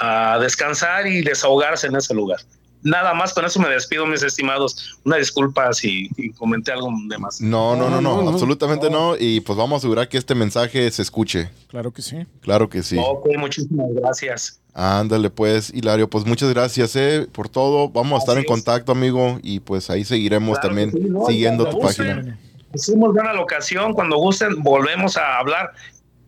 a 0.00 0.38
descansar 0.40 1.06
y 1.06 1.22
desahogarse 1.22 1.86
en 1.86 1.96
ese 1.96 2.12
lugar. 2.12 2.40
Nada 2.84 3.14
más, 3.14 3.32
con 3.32 3.44
eso 3.44 3.60
me 3.60 3.68
despido, 3.68 4.04
mis 4.06 4.24
estimados. 4.24 4.98
Una 5.04 5.16
disculpa 5.16 5.72
si, 5.72 6.08
si 6.16 6.32
comenté 6.32 6.72
algo 6.72 6.90
de 7.08 7.16
más. 7.16 7.40
no, 7.40 7.76
no, 7.76 7.88
no, 7.88 7.90
no, 7.90 8.00
No, 8.00 8.16
no, 8.16 8.22
no. 8.24 8.30
absolutamente 8.30 8.90
no. 8.90 9.14
Y 9.16 9.40
pues 9.40 9.56
vamos 9.56 9.76
a 9.76 9.78
asegurar 9.78 10.08
que 10.08 10.18
este 10.18 10.34
mensaje 10.34 10.90
se 10.90 11.02
escuche. 11.02 11.48
Claro 11.68 11.92
que 11.92 12.02
sí. 12.02 12.26
Claro 12.40 12.68
que 12.68 12.82
sí. 12.82 12.96
Ok, 12.98 13.28
muchísimas 13.38 13.86
gracias. 13.94 14.60
Ándale, 14.74 15.30
pues, 15.30 15.70
Hilario, 15.72 16.10
pues 16.10 16.26
muchas 16.26 16.52
gracias 16.52 16.96
eh, 16.96 17.28
por 17.30 17.48
todo. 17.48 17.88
Vamos 17.88 18.16
a 18.16 18.18
estar 18.18 18.36
en 18.36 18.44
contacto, 18.44 18.90
amigo, 18.90 19.38
y 19.42 19.60
pues 19.60 19.88
ahí 19.88 20.04
seguiremos 20.04 20.58
Claro 20.58 20.68
también 20.68 20.90
que 20.90 20.98
sí, 20.98 21.08
no, 21.08 21.26
siguiendo 21.26 21.68
tu 21.68 21.78
página. 21.78 22.36
Hicimos 22.74 23.12
buena 23.12 23.32
la 23.32 23.40
ocasión, 23.40 23.92
cuando 23.92 24.16
gusten 24.16 24.62
volvemos 24.62 25.16
a 25.16 25.38
hablar, 25.38 25.72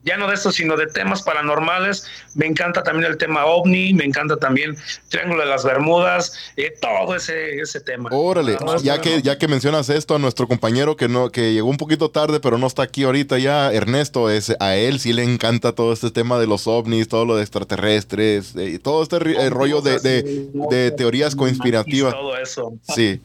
ya 0.07 0.19
no 0.19 0.29
de 0.29 0.35
esto, 0.35 0.53
sino 0.53 0.77
de 0.77 0.87
temas 0.87 1.23
paranormales. 1.23 2.07
Me 2.35 2.45
encanta 2.45 2.83
también 2.83 3.11
el 3.11 3.17
tema 3.17 3.47
ovni, 3.47 3.95
me 3.95 4.05
encanta 4.05 4.37
también 4.37 4.77
Triángulo 5.09 5.41
de 5.41 5.47
las 5.49 5.65
Bermudas, 5.65 6.35
eh, 6.59 6.75
todo 6.79 7.17
ese, 7.17 7.57
ese 7.61 7.81
tema. 7.81 8.11
Órale, 8.13 8.53
ya 8.83 8.97
bueno, 8.97 9.01
que, 9.03 9.23
ya 9.23 9.39
que 9.39 9.49
mencionas 9.49 9.89
esto, 9.89 10.15
a 10.15 10.19
nuestro 10.19 10.47
compañero 10.47 10.95
que 10.97 11.09
no, 11.09 11.31
que 11.31 11.55
llegó 11.55 11.71
un 11.71 11.79
poquito 11.79 12.11
tarde, 12.11 12.39
pero 12.39 12.59
no 12.59 12.67
está 12.67 12.83
aquí 12.83 13.05
ahorita 13.05 13.39
ya, 13.39 13.73
Ernesto, 13.73 14.29
es, 14.29 14.55
a 14.61 14.77
él 14.77 15.01
sí 15.01 15.15
le 15.15 15.23
encanta 15.25 15.73
todo 15.73 15.95
este 15.95 16.11
tema 16.11 16.39
de 16.39 16.49
los 16.49 16.67
ovnis, 16.67 17.09
todo 17.09 17.25
lo 17.25 17.37
de 17.37 17.43
extraterrestres, 17.43 18.55
eh, 18.57 18.79
todo 18.83 19.03
este 19.03 19.17
eh, 19.17 19.49
rollo 19.49 19.81
de, 19.81 20.01
de- 20.01 20.51
de 20.71 20.91
teorías 20.91 21.35
conspirativas. 21.35 22.13
Todo 22.13 22.37
eso. 22.37 22.75
Sí. 22.95 23.23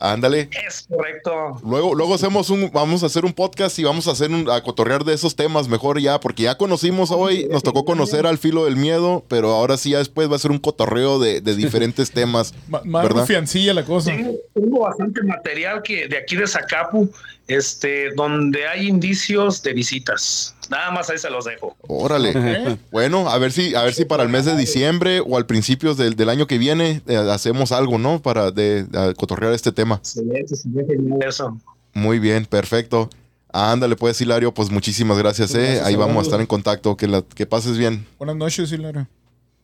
Ándale. 0.00 0.48
Es 0.66 0.86
correcto. 0.88 1.30
Luego, 1.64 1.94
luego 1.94 2.14
hacemos 2.14 2.50
un, 2.50 2.70
vamos 2.72 3.02
a 3.02 3.06
hacer 3.06 3.24
un 3.24 3.32
podcast 3.32 3.78
y 3.78 3.84
vamos 3.84 4.06
a 4.06 4.12
hacer 4.12 4.30
un, 4.30 4.48
a 4.50 4.62
cotorrear 4.62 5.04
de 5.04 5.14
esos 5.14 5.34
temas 5.34 5.68
mejor 5.68 6.00
ya, 6.00 6.20
porque 6.20 6.44
ya 6.44 6.56
conocimos 6.56 7.10
hoy, 7.10 7.48
nos 7.50 7.62
tocó 7.62 7.84
conocer 7.84 8.26
al 8.26 8.38
filo 8.38 8.64
del 8.64 8.76
miedo, 8.76 9.24
pero 9.28 9.52
ahora 9.52 9.76
sí 9.76 9.90
ya 9.90 9.98
después 9.98 10.30
va 10.30 10.36
a 10.36 10.38
ser 10.38 10.50
un 10.52 10.58
cotorreo 10.58 11.18
de, 11.18 11.40
de 11.40 11.56
diferentes 11.56 12.10
temas. 12.12 12.54
Ma- 12.68 12.80
Más 12.84 13.02
¿Verdad? 13.04 13.20
rufiancilla 13.22 13.74
la 13.74 13.84
cosa. 13.84 14.12
Tengo, 14.12 14.32
tengo 14.54 14.80
bastante 14.80 15.22
material 15.22 15.82
que 15.82 16.06
de 16.08 16.16
aquí 16.18 16.36
de 16.36 16.46
Zacapu, 16.46 17.10
este, 17.48 18.10
donde 18.14 18.66
hay 18.68 18.86
indicios 18.88 19.62
de 19.62 19.72
visitas. 19.72 20.54
Nada 20.70 20.90
más 20.90 21.08
ahí 21.10 21.18
se 21.18 21.30
los 21.30 21.44
dejo. 21.44 21.76
Órale. 21.86 22.32
¿Eh? 22.34 22.76
Bueno, 22.90 23.28
a 23.28 23.38
ver 23.38 23.52
si, 23.52 23.74
a 23.74 23.82
ver 23.82 23.94
si 23.94 24.04
para 24.04 24.22
el 24.22 24.28
mes 24.28 24.44
de 24.44 24.56
diciembre 24.56 25.20
o 25.20 25.36
al 25.36 25.46
principio 25.46 25.94
del, 25.94 26.14
del 26.16 26.28
año 26.28 26.46
que 26.46 26.58
viene 26.58 27.02
eh, 27.06 27.16
hacemos 27.16 27.72
algo, 27.72 27.98
¿no? 27.98 28.20
Para 28.20 28.50
de, 28.50 28.84
de 28.84 29.14
cotorrear 29.14 29.52
este 29.54 29.72
tema. 29.72 30.00
Ve 30.16 30.44
genial 30.86 31.18
eso. 31.26 31.58
Muy 31.94 32.18
bien, 32.18 32.44
perfecto. 32.44 33.08
Ándale, 33.50 33.96
pues, 33.96 34.20
Hilario, 34.20 34.52
pues 34.52 34.70
muchísimas 34.70 35.16
gracias, 35.18 35.54
eh. 35.54 35.58
Gracias, 35.62 35.86
Ahí 35.86 35.96
vamos 35.96 36.18
a 36.18 36.22
estar 36.22 36.40
en 36.40 36.46
contacto. 36.46 36.96
Que, 36.96 37.08
la, 37.08 37.22
que 37.22 37.46
pases 37.46 37.78
bien. 37.78 38.06
Buenas 38.18 38.36
noches, 38.36 38.70
Hilario. 38.70 39.08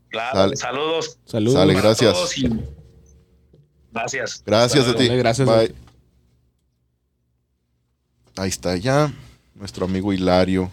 Claro, 0.09 0.39
Sale. 0.39 0.57
saludos. 0.57 1.19
Saludos. 1.27 1.59
Sale, 1.59 1.75
gracias. 1.75 2.13
todos 2.15 2.39
y- 2.39 2.49
Gracias. 3.93 4.43
Gracias 4.47 4.89
a 4.89 4.95
ti. 4.97 5.09
Gracias. 5.09 5.47
Bye. 5.47 5.75
Ahí 8.37 8.49
está 8.49 8.77
ya, 8.77 9.13
nuestro 9.55 9.85
amigo 9.87 10.13
Hilario. 10.13 10.71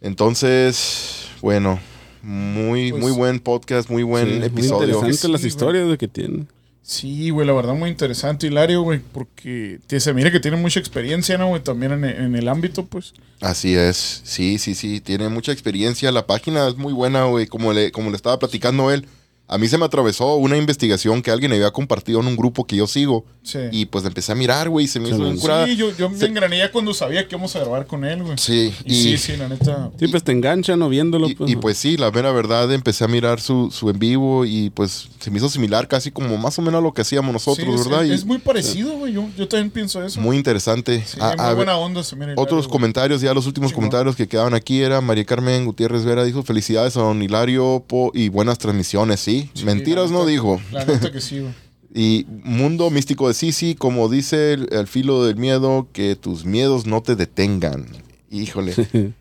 Entonces, 0.00 1.28
bueno, 1.42 1.78
muy, 2.22 2.90
Pues- 2.90 3.02
muy 3.02 3.12
buen 3.12 3.40
podcast, 3.40 3.88
muy 3.90 4.02
buen 4.02 4.26
Sí, 4.26 4.34
muy 4.34 4.44
episodio. 4.46 4.86
interesante 4.88 5.16
Sí, 5.18 5.28
las 5.32 5.40
güey. 5.40 5.48
historias 5.48 5.88
de 5.88 5.98
que 5.98 6.08
tienen. 6.08 6.48
Sí, 6.82 7.30
güey, 7.30 7.44
la 7.46 7.52
verdad 7.52 7.74
muy 7.74 7.90
interesante, 7.90 8.46
Hilario, 8.46 8.82
güey, 8.82 9.00
porque 9.12 9.80
se 9.88 10.14
mira 10.14 10.30
que 10.30 10.38
tiene 10.38 10.56
mucha 10.56 10.78
experiencia, 10.78 11.36
¿no, 11.36 11.48
güey? 11.48 11.60
También 11.62 11.90
en, 11.92 12.04
en 12.04 12.36
el 12.36 12.48
ámbito, 12.48 12.86
pues. 12.86 13.12
Así 13.40 13.74
es, 13.74 14.20
sí, 14.24 14.58
sí, 14.58 14.76
sí, 14.76 15.00
tiene 15.00 15.28
mucha 15.28 15.50
experiencia. 15.50 16.12
La 16.12 16.26
página 16.28 16.68
es 16.68 16.76
muy 16.76 16.92
buena, 16.92 17.24
güey, 17.24 17.48
como 17.48 17.72
le, 17.72 17.90
como 17.90 18.10
le 18.10 18.16
estaba 18.16 18.38
platicando 18.38 18.92
él. 18.92 19.06
A 19.48 19.58
mí 19.58 19.68
se 19.68 19.78
me 19.78 19.84
atravesó 19.84 20.34
una 20.36 20.56
investigación 20.56 21.22
que 21.22 21.30
alguien 21.30 21.52
había 21.52 21.70
compartido 21.70 22.18
en 22.20 22.26
un 22.26 22.36
grupo 22.36 22.64
que 22.66 22.74
yo 22.76 22.86
sigo. 22.88 23.24
Sí. 23.44 23.58
Y 23.70 23.86
pues 23.86 24.04
empecé 24.04 24.32
a 24.32 24.34
mirar, 24.34 24.68
güey, 24.68 24.88
se 24.88 24.98
me 24.98 25.06
hizo 25.08 25.18
Sí, 25.18 25.22
bien 25.22 25.36
sí, 25.36 25.40
curada. 25.40 25.66
Sí, 25.66 25.76
yo, 25.76 25.96
yo 25.96 26.10
me 26.10 26.24
engrané 26.26 26.58
ya 26.58 26.72
cuando 26.72 26.92
sabía 26.92 27.28
que 27.28 27.36
íbamos 27.36 27.54
a 27.54 27.60
grabar 27.60 27.86
con 27.86 28.04
él, 28.04 28.24
güey. 28.24 28.36
Sí, 28.38 28.74
Y, 28.84 28.92
y, 28.92 29.02
sí, 29.02 29.18
sí, 29.18 29.36
la 29.36 29.48
neta. 29.48 29.90
Sí, 30.00 30.08
pues 30.08 30.24
te 30.24 30.32
enganchan 30.32 30.82
o 30.82 30.88
viéndolo. 30.88 31.28
y, 31.28 31.36
pues, 31.36 31.48
y, 31.50 31.54
¿no? 31.54 31.60
pues 31.60 31.78
sí, 31.78 31.96
la 31.96 32.10
mera 32.10 32.32
verdad, 32.32 32.72
empecé 32.72 33.04
a 33.04 33.08
mirar 33.08 33.40
su, 33.40 33.70
su 33.70 33.88
en 33.88 34.00
vivo 34.00 34.44
y 34.44 34.70
pues 34.70 35.08
se 35.20 35.30
me 35.30 35.38
hizo 35.38 35.48
similar 35.48 35.86
casi 35.86 36.10
como 36.10 36.36
más 36.38 36.58
o 36.58 36.62
menos 36.62 36.78
a 36.80 36.82
lo 36.82 36.92
que 36.92 37.02
hacíamos 37.02 37.32
nosotros, 37.32 37.80
sí, 37.82 37.88
¿verdad? 37.88 38.04
Es, 38.04 38.10
Y 38.10 38.14
es 38.14 38.24
muy 38.24 38.38
parecido, 38.38 38.96
güey. 38.98 39.12
Yo, 39.12 39.28
yo 39.36 39.46
también 39.46 39.70
pienso 39.70 40.02
eso. 40.04 40.20
muy 40.20 40.36
interesante. 40.36 41.04
Sí, 41.06 41.18
A- 41.20 41.36
muy 41.36 41.46
a 41.46 41.52
buena 41.54 41.76
onda 41.76 42.02
se 42.02 42.16
mira. 42.16 42.32
Otros 42.36 42.66
comentarios, 42.66 43.20
ya 43.20 43.32
los 43.32 43.46
últimos 43.46 43.72
comentarios 43.72 44.16
que 44.16 44.26
quedaban 44.26 44.54
aquí 44.54 44.80
era 44.82 45.00
María 45.00 45.24
Carmen 45.24 45.64
Gutiérrez 45.66 46.04
Vera 46.04 46.24
dijo 46.24 46.42
felicidades 46.42 46.96
a 46.96 47.00
don 47.02 47.22
Hilario 47.22 47.84
po- 47.86 48.10
y 48.12 48.28
buenas 48.28 48.58
transmisiones, 48.58 49.20
sí. 49.20 49.35
Sí, 49.54 49.64
Mentiras 49.64 50.10
no 50.10 50.26
dijo. 50.26 50.60
La 50.72 50.84
neta 50.84 51.10
que 51.12 51.20
sí, 51.20 51.40
güey. 51.40 51.52
Y 51.98 52.26
Mundo 52.44 52.90
Místico 52.90 53.26
de 53.28 53.32
Sisi, 53.32 53.74
como 53.74 54.10
dice 54.10 54.52
el, 54.52 54.68
el 54.70 54.86
filo 54.86 55.24
del 55.24 55.36
miedo, 55.36 55.88
que 55.94 56.14
tus 56.14 56.44
miedos 56.44 56.84
no 56.84 57.00
te 57.02 57.16
detengan. 57.16 57.86
Híjole. 58.30 58.74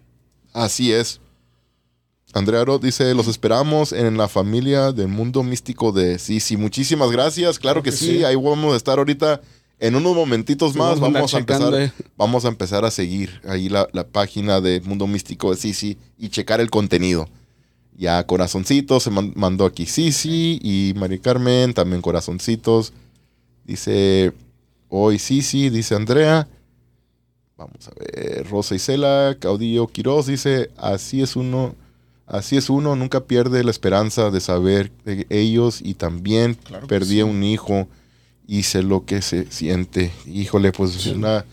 Así 0.54 0.92
es. 0.92 1.22
Andrea 2.34 2.62
Aro 2.62 2.78
dice, 2.80 3.14
los 3.14 3.28
esperamos 3.30 3.94
en 3.94 4.18
la 4.18 4.28
familia 4.28 4.92
del 4.92 5.08
Mundo 5.08 5.42
Místico 5.42 5.94
de 5.94 6.20
Sisi. 6.20 6.58
Muchísimas 6.58 7.12
gracias. 7.12 7.60
Claro 7.60 7.82
que, 7.82 7.92
que 7.92 7.96
sí. 7.96 8.18
sí. 8.18 8.24
ahí 8.26 8.36
vamos 8.36 8.74
a 8.74 8.78
estar 8.78 8.98
ahorita 8.98 9.40
en 9.80 9.96
unos 9.96 10.14
momentitos 10.16 10.74
Sí, 10.74 10.78
más. 10.80 11.00
vamos 11.00 11.06
a 11.06 11.08
andar 11.08 11.22
Vamos 11.22 11.34
a, 11.34 11.38
empezar, 11.38 11.60
checando, 11.72 11.80
eh. 11.80 11.92
vamos 12.18 12.44
a 12.44 12.48
empezar 12.50 12.84
a 12.84 12.92
seguir 12.92 13.40
ahí 13.48 13.70
la, 13.70 13.88
la 13.94 14.06
página 14.06 14.60
del 14.60 14.82
Mundo 14.84 15.08
Místico 15.08 15.52
de 15.52 15.58
Sisi 15.58 15.98
y 16.18 16.28
checar 16.28 16.60
el 16.60 16.70
contenido. 16.70 17.30
Ya 17.98 18.26
corazoncitos 18.28 19.04
se 19.04 19.10
man- 19.10 19.34
mandó 19.36 19.66
aquí 19.66 19.86
Sisi 19.86 20.60
y 20.62 20.94
Mari 20.98 21.20
Carmen 21.20 21.74
también 21.74 22.02
corazoncitos. 22.02 22.92
Dice 23.64 24.34
hoy 24.90 25.18
Sisi, 25.20 25.70
dice 25.70 25.96
Andrea. 25.96 26.48
Vamos 27.58 27.88
a 27.88 27.92
ver, 27.98 28.46
Rosa 28.50 28.76
Isela, 28.76 29.38
Caudillo 29.40 29.88
Quiroz 29.88 30.28
dice, 30.28 30.72
así 30.76 31.22
es 31.22 31.38
uno, 31.38 31.74
así 32.28 32.58
es 32.58 32.70
uno, 32.70 32.98
nunca 32.98 33.22
pierde 33.22 33.64
la 33.64 33.72
esperanza 33.72 34.30
de 34.30 34.42
saber 34.42 34.92
de 35.06 35.26
ellos 35.30 35.80
y 35.82 35.94
también 35.94 36.56
Claro 36.56 36.86
perdí 36.88 37.16
sí. 37.16 37.22
un 37.22 37.44
hijo 37.44 37.88
y 38.46 38.64
sé 38.64 38.84
lo 38.84 39.06
que 39.06 39.22
se 39.22 39.50
siente. 39.52 40.12
Híjole, 40.26 40.74
pues 40.74 41.06
una, 41.08 41.46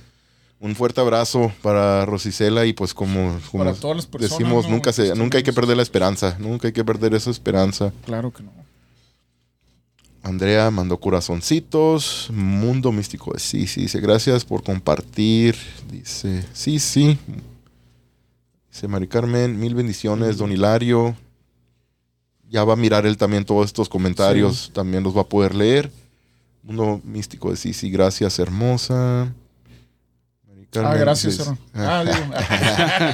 un 0.63 0.77
fuerte 0.77 1.01
abrazo 1.01 1.53
para 1.61 2.07
Rosicela 2.07 2.65
y 2.67 2.73
pues 2.73 2.95
como, 2.95 3.37
como 3.51 3.65
Para 3.65 3.77
todas 3.77 3.97
las 3.97 4.07
personas. 4.07 4.39
decimos, 4.39 4.65
¿no? 4.67 4.71
nunca, 4.71 4.93
se, 4.93 5.09
que 5.09 5.15
nunca 5.17 5.39
hay 5.39 5.43
que 5.43 5.53
perder 5.53 5.77
la 5.77 5.83
esperanza, 5.83 6.37
nunca 6.39 6.69
hay 6.69 6.73
que 6.73 6.85
perder 6.85 7.15
esa 7.15 7.31
esperanza. 7.31 7.93
Claro 8.07 8.33
que 8.33 8.45
no. 8.45 8.53
Andrea 10.23 10.71
mandó 10.71 10.99
corazoncitos. 11.01 12.29
Mundo 12.33 12.93
místico. 12.93 13.37
Sí, 13.41 13.67
sí, 13.67 13.83
dice 13.83 13.99
gracias 13.99 14.45
por 14.45 14.63
compartir. 14.63 15.57
Dice, 15.91 16.45
sí, 16.53 16.79
sí. 16.79 17.19
Dice 18.71 18.87
Mari 18.87 19.09
Carmen, 19.09 19.59
mil 19.59 19.75
bendiciones, 19.75 20.39
don 20.39 20.53
Hilario. 20.53 21.17
ya 22.49 22.63
va 22.63 22.75
a 22.75 22.77
mirar 22.77 23.05
él 23.05 23.17
también 23.17 23.45
todos 23.45 23.67
estos 23.67 23.89
comentarios, 23.89 24.71
también 24.73 25.03
los 25.03 25.17
va 25.17 25.23
a 25.23 25.29
poder 25.29 25.57
leer. 25.57 25.91
Mundo 26.63 27.01
místico 27.03 27.51
de 27.51 27.57
Sisi, 27.57 27.91
gracias, 27.91 28.39
hermosa. 28.39 29.35
Ah, 30.75 30.97
gracias. 30.97 31.53
Ah, 31.75 32.05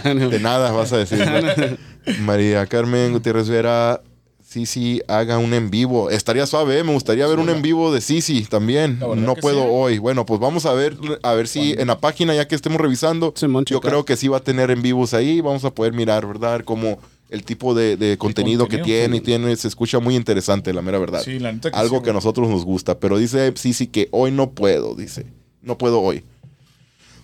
digo, 0.05 0.29
De 0.31 0.39
nada 0.39 0.71
vas 0.71 0.93
a 0.93 0.99
decir. 0.99 1.19
María 2.21 2.67
Carmen 2.67 3.13
Gutiérrez 3.13 3.49
Vera, 3.49 4.01
Sisi, 4.49 5.03
haga 5.09 5.39
un 5.39 5.53
en 5.53 5.69
vivo. 5.69 6.09
Estaría 6.09 6.47
suave, 6.47 6.79
¿eh? 6.79 6.85
me 6.85 6.93
gustaría 6.93 7.27
ver 7.27 7.39
un 7.39 7.49
en 7.49 7.61
vivo 7.61 7.93
de 7.93 8.01
Sisi 8.01 8.45
también. 8.45 8.99
No 8.99 9.35
puedo 9.35 9.63
sí. 9.63 9.69
hoy. 9.71 9.99
Bueno, 9.99 10.25
pues 10.25 10.41
vamos 10.41 10.67
a 10.67 10.73
ver, 10.73 10.97
a 11.23 11.33
ver 11.35 11.49
si 11.49 11.73
en 11.73 11.89
la 11.89 11.99
página, 11.99 12.35
ya 12.35 12.47
que 12.47 12.55
estemos 12.55 12.81
revisando, 12.81 13.35
yo 13.67 13.81
creo 13.81 14.05
que 14.05 14.17
sí 14.17 14.29
va 14.29 14.39
a 14.39 14.41
tener 14.41 14.71
en 14.71 14.81
vivos 14.81 15.13
ahí. 15.13 15.41
Vamos 15.41 15.65
a 15.65 15.75
poder 15.75 15.93
mirar, 15.93 16.27
¿verdad? 16.27 16.63
Como 16.65 16.99
el 17.29 17.43
tipo 17.45 17.75
de, 17.75 17.97
de 17.97 18.17
contenido, 18.17 18.67
que 18.69 18.79
contenido. 18.79 18.85
tiene 19.01 19.17
y 19.19 19.21
tiene, 19.21 19.57
se 19.57 19.69
escucha 19.69 19.99
muy 19.99 20.17
interesante, 20.17 20.73
la 20.73 20.81
mera 20.81 20.99
verdad. 20.99 21.23
sí, 21.23 21.39
la 21.39 21.53
neta 21.53 21.71
que 21.71 21.77
Algo 21.77 21.99
sí, 21.99 22.05
que 22.05 22.11
a 22.11 22.15
nosotros 22.15 22.49
nos 22.49 22.65
gusta. 22.65 22.99
Pero 22.99 23.19
dice 23.19 23.53
Sisi 23.57 23.89
que 23.89 24.09
hoy 24.13 24.31
no 24.31 24.51
puedo, 24.51 24.95
dice. 24.95 25.27
No 25.61 25.77
puedo 25.77 26.01
hoy. 26.01 26.25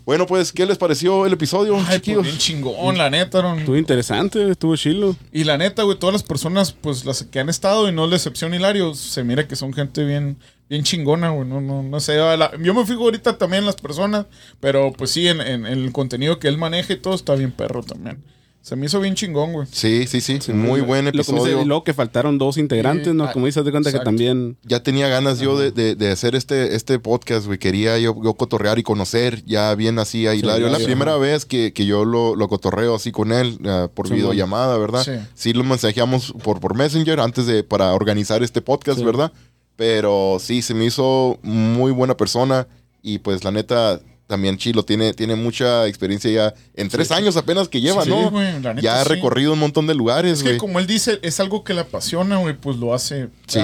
Bueno, 0.05 0.26
pues, 0.26 0.52
¿qué 0.52 0.66
les 0.66 0.76
pareció 0.76 1.24
el 1.24 1.32
episodio, 1.32 1.76
Ay, 1.89 1.98
pues 1.98 2.22
bien 2.22 2.36
chingón, 2.36 2.98
la 2.98 3.09
neta. 3.09 3.56
Estuvo 3.56 3.76
interesante, 3.76 4.51
estuvo 4.51 4.76
chilo. 4.76 5.16
Y 5.32 5.44
la 5.44 5.56
neta, 5.56 5.82
güey, 5.82 5.98
todas 5.98 6.12
las 6.12 6.22
personas, 6.22 6.72
pues 6.72 7.06
las 7.06 7.22
que 7.22 7.40
han 7.40 7.48
estado 7.48 7.89
y 7.89 7.93
no 7.93 8.05
es 8.05 8.10
la 8.10 8.16
excepción 8.16 8.52
Hilario, 8.52 8.94
se 8.94 9.24
mira 9.24 9.48
que 9.48 9.56
son 9.56 9.72
gente 9.72 10.05
bien, 10.05 10.36
bien 10.68 10.82
chingona, 10.82 11.31
güey. 11.31 11.48
No, 11.48 11.62
no, 11.62 11.82
no 11.82 12.01
sé. 12.01 12.16
la- 12.16 12.52
yo 12.62 12.74
me 12.74 12.85
fijo 12.85 13.02
ahorita 13.05 13.39
también 13.39 13.60
en 13.62 13.66
las 13.66 13.76
personas, 13.76 14.26
pero 14.60 14.93
pues 14.93 15.10
sí, 15.10 15.26
en, 15.26 15.40
en- 15.40 15.64
en 15.64 15.85
el 15.85 15.90
contenido 15.93 16.39
que 16.39 16.48
él 16.48 16.59
maneja 16.59 16.93
y 16.93 16.97
todo 16.98 17.14
está 17.14 17.35
bien 17.35 17.51
perro 17.52 17.82
también. 17.82 18.22
Se 18.65 18.77
me 18.77 18.86
hizo 18.86 18.99
bien 18.99 19.15
chingón, 19.15 19.53
güey. 19.53 19.66
Sí, 19.70 20.07
sí, 20.07 20.23
sí. 20.23 20.39
Muy 20.55 20.81
buen 20.81 21.05
Lo 21.05 21.11
dice, 21.11 21.31
episodio. 21.32 21.61
y 21.61 21.66
luego 21.66 21.85
que 21.85 21.93
faltaron 21.93 22.39
dos 22.39 22.57
integrantes, 22.57 23.09
Sí, 23.09 23.12
¿no? 23.12 23.31
Como 23.31 23.45
dices, 23.45 23.62
de 23.62 23.70
cuenta 23.70 23.91
exacto. 23.91 24.05
que 24.05 24.16
también. 24.16 24.57
ya 24.65 24.82
tenía 24.82 25.07
ganas 25.09 25.39
yo 25.39 25.59
de, 25.59 25.70
de- 25.70 25.95
de 25.95 26.11
hacer 26.11 26.35
este, 26.35 26.74
este 26.74 26.99
podcast, 26.99 27.45
güey. 27.45 27.59
Quería 27.59 27.99
yo, 27.99 28.16
yo 28.24 28.32
cotorrear 28.32 28.78
y 28.78 28.82
conocer 28.82 29.45
ya 29.45 29.74
bien 29.74 29.99
así 29.99 30.27
a 30.27 30.35
Hilario. 30.35 30.65
Es 30.69 30.73
la 30.73 30.78
sí, 30.78 30.86
primera 30.86 31.19
vez 31.19 31.45
que, 31.45 31.74
que 31.74 31.85
yo 31.85 32.07
lo, 32.07 32.36
lo 32.36 32.49
cotorreo 32.49 32.95
así 32.95 33.12
con 33.12 33.32
él 33.32 33.59
ah, 33.66 33.89
por 33.93 34.09
Sí, 34.09 34.15
videollamada, 34.15 34.78
¿verdad? 34.78 35.05
Sí. 35.05 35.12
Sí. 35.35 35.53
lo 35.53 35.62
mensajeamos 35.62 36.32
por, 36.43 36.59
por 36.61 36.74
Messenger 36.74 37.20
antes 37.20 37.45
de 37.47 37.65
para 37.65 37.93
organizar 37.93 38.43
este 38.43 38.62
podcast, 38.62 38.99
Sí. 38.99 39.05
¿verdad? 39.05 39.31
Pero 39.77 40.39
sí, 40.41 40.62
se 40.62 40.73
me 40.73 40.86
hizo 40.86 41.39
muy 41.43 41.93
buena 41.93 42.16
persona 42.16 42.66
y 43.03 43.19
pues 43.19 43.45
la 43.45 43.51
neta 43.51 44.01
también 44.26 44.56
Chilo 44.56 44.84
tiene, 44.84 45.12
tiene 45.12 45.34
mucha 45.36 45.86
experiencia 45.86 46.30
ya 46.30 46.55
en 46.74 46.88
tres 46.88 47.10
años 47.10 47.36
apenas 47.36 47.68
que 47.68 47.80
lleva, 47.80 48.05
Sí, 48.05 48.10
¿no? 48.10 48.30
güey, 48.30 48.52
la 48.62 48.72
neta 48.74 48.80
ya 48.80 49.01
ha 49.01 49.05
sí. 49.05 49.10
recorrido 49.10 49.52
un 49.52 49.59
montón 49.59 49.86
de 49.86 49.94
lugares, 49.94 50.38
Es 50.38 50.42
que 50.42 50.48
güey. 50.51 50.59
como 50.59 50.78
él 50.78 50.86
dice, 50.86 51.18
es 51.22 51.40
algo 51.40 51.62
que 51.62 51.74
le 51.74 51.80
apasiona, 51.82 52.38
güey, 52.38 52.55
pues 52.56 52.76
lo 52.78 52.94
hace. 52.94 53.28
Sí, 53.46 53.60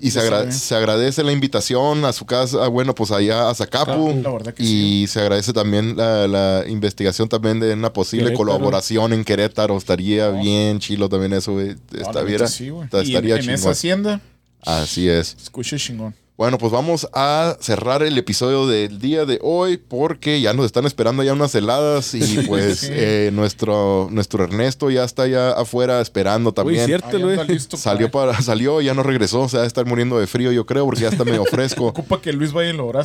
y 0.00 0.10
se, 0.12 0.20
agra- 0.20 0.48
agradece 0.76 1.24
la 1.24 1.32
invitación 1.32 2.04
a 2.04 2.12
su 2.12 2.26
casa, 2.26 2.68
bueno, 2.68 2.94
pues 2.94 3.10
allá 3.10 3.50
a 3.50 3.54
Zacapu. 3.54 4.20
La 4.22 4.30
verdad 4.30 4.54
que 4.54 4.62
y 4.62 5.06
se 5.08 5.20
agradece 5.20 5.52
también 5.52 5.96
la, 5.96 6.28
la 6.28 6.64
investigación 6.68 7.28
también 7.28 7.58
de 7.58 7.72
una 7.74 7.92
posible 7.92 8.26
Querétaro. 8.26 8.46
colaboración 8.46 9.12
en 9.12 9.24
Querétaro. 9.24 9.76
Estaría 9.76 10.30
No. 10.30 10.40
bien 10.40 10.78
chilo 10.78 11.08
también 11.08 11.32
eso, 11.32 11.52
güey. 11.54 11.68
No, 11.68 11.72
Está 11.98 12.12
la 12.12 12.24
neta 12.24 12.44
güey. 12.46 12.60
Y 12.60 12.68
en, 12.70 12.84
estaría 13.06 13.36
en 13.36 13.50
esa 13.50 13.70
hacienda, 13.70 14.20
Así 14.62 15.08
es. 15.08 15.36
escucha 15.42 15.76
chingón. 15.76 16.14
Bueno, 16.36 16.58
pues 16.58 16.72
vamos 16.72 17.06
a 17.12 17.56
cerrar 17.60 18.02
el 18.02 18.18
episodio 18.18 18.66
del 18.66 18.98
día 18.98 19.24
de 19.24 19.38
hoy 19.40 19.76
porque 19.76 20.40
ya 20.40 20.52
nos 20.52 20.66
están 20.66 20.84
esperando 20.84 21.22
ya 21.22 21.32
unas 21.32 21.54
heladas 21.54 22.12
y 22.14 22.38
pues 22.48 22.80
Sí. 22.80 22.88
eh, 22.90 23.30
nuestro, 23.32 24.08
nuestro 24.10 24.42
Ernesto 24.42 24.90
ya 24.90 25.04
está 25.04 25.28
ya 25.28 25.52
afuera 25.52 26.00
esperando 26.00 26.50
Uy, 26.50 26.54
también. 26.54 26.86
cierto, 26.86 27.16
anda 27.16 27.44
listo 27.44 27.76
Salió, 27.76 28.10
para- 28.10 28.32
para, 28.32 28.42
salió, 28.42 28.80
ya 28.80 28.94
no 28.94 29.04
regresó, 29.04 29.42
o 29.42 29.48
sea, 29.48 29.60
debe 29.60 29.68
estar 29.68 29.86
muriendo 29.86 30.18
de 30.18 30.26
frío, 30.26 30.50
yo 30.50 30.66
creo, 30.66 30.84
porque 30.86 31.02
ya 31.02 31.08
está 31.10 31.24
medio 31.24 31.44
fresco. 31.44 31.86
Ocupa 31.94 32.20
que 32.20 32.32
Luis 32.32 32.52
vaya 32.52 32.70
y 32.70 32.72
lo 32.72 32.86
güey. 32.86 33.04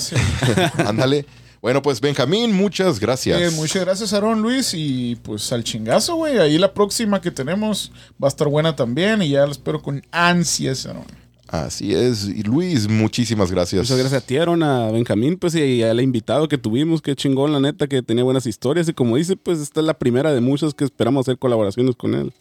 Ándale. 0.88 1.26
Bueno, 1.62 1.82
pues 1.84 2.02
Benjamín, 2.02 2.52
muchas 2.54 3.00
gracias. 3.00 3.40
Eh, 3.40 3.52
muchas 3.56 3.84
gracias, 3.84 4.14
Aaron 4.14 4.42
Luis. 4.42 4.72
Y 4.74 5.18
pues 5.18 5.52
al 5.52 5.64
chingazo, 5.64 6.16
güey. 6.16 6.40
Ahí 6.40 6.58
la 6.58 6.74
próxima 6.74 7.20
que 7.22 7.32
tenemos 7.32 7.92
va 8.22 8.28
a 8.28 8.30
estar 8.30 8.48
buena 8.48 8.76
también. 8.78 9.22
Y 9.22 9.30
ya 9.32 9.46
la 9.46 9.52
espero 9.52 9.82
con 9.82 10.02
ansias, 10.12 10.86
Aaron. 10.86 11.04
Así 11.52 11.96
es. 11.96 12.28
Y 12.28 12.44
Luis, 12.44 12.88
muchísimas 12.88 13.52
gracias. 13.52 13.82
Muchas 13.82 13.98
gracias 13.98 14.22
a 14.22 14.26
ti, 14.26 14.38
Aaron, 14.38 14.62
a 14.62 14.92
Benjamín, 14.92 15.36
pues, 15.36 15.56
y 15.56 15.82
al 15.82 16.00
invitado 16.00 16.48
que 16.48 16.60
tuvimos, 16.60 17.02
que 17.02 17.16
chingón, 17.16 17.52
la 17.52 17.60
neta, 17.60 17.88
que 17.88 18.04
tenía 18.04 18.24
buenas 18.24 18.46
historias. 18.46 18.88
Y 18.88 18.94
como 18.94 19.16
dice, 19.18 19.36
pues, 19.36 19.60
esta 19.60 19.80
es 19.80 19.86
la 19.88 19.96
primera 19.96 20.32
de 20.32 20.42
muchas 20.42 20.76
que 20.76 20.84
esperamos 20.84 21.22
hacer 21.28 21.40
colaboraciones 21.40 21.96
con 21.96 22.14
él. 22.14 22.32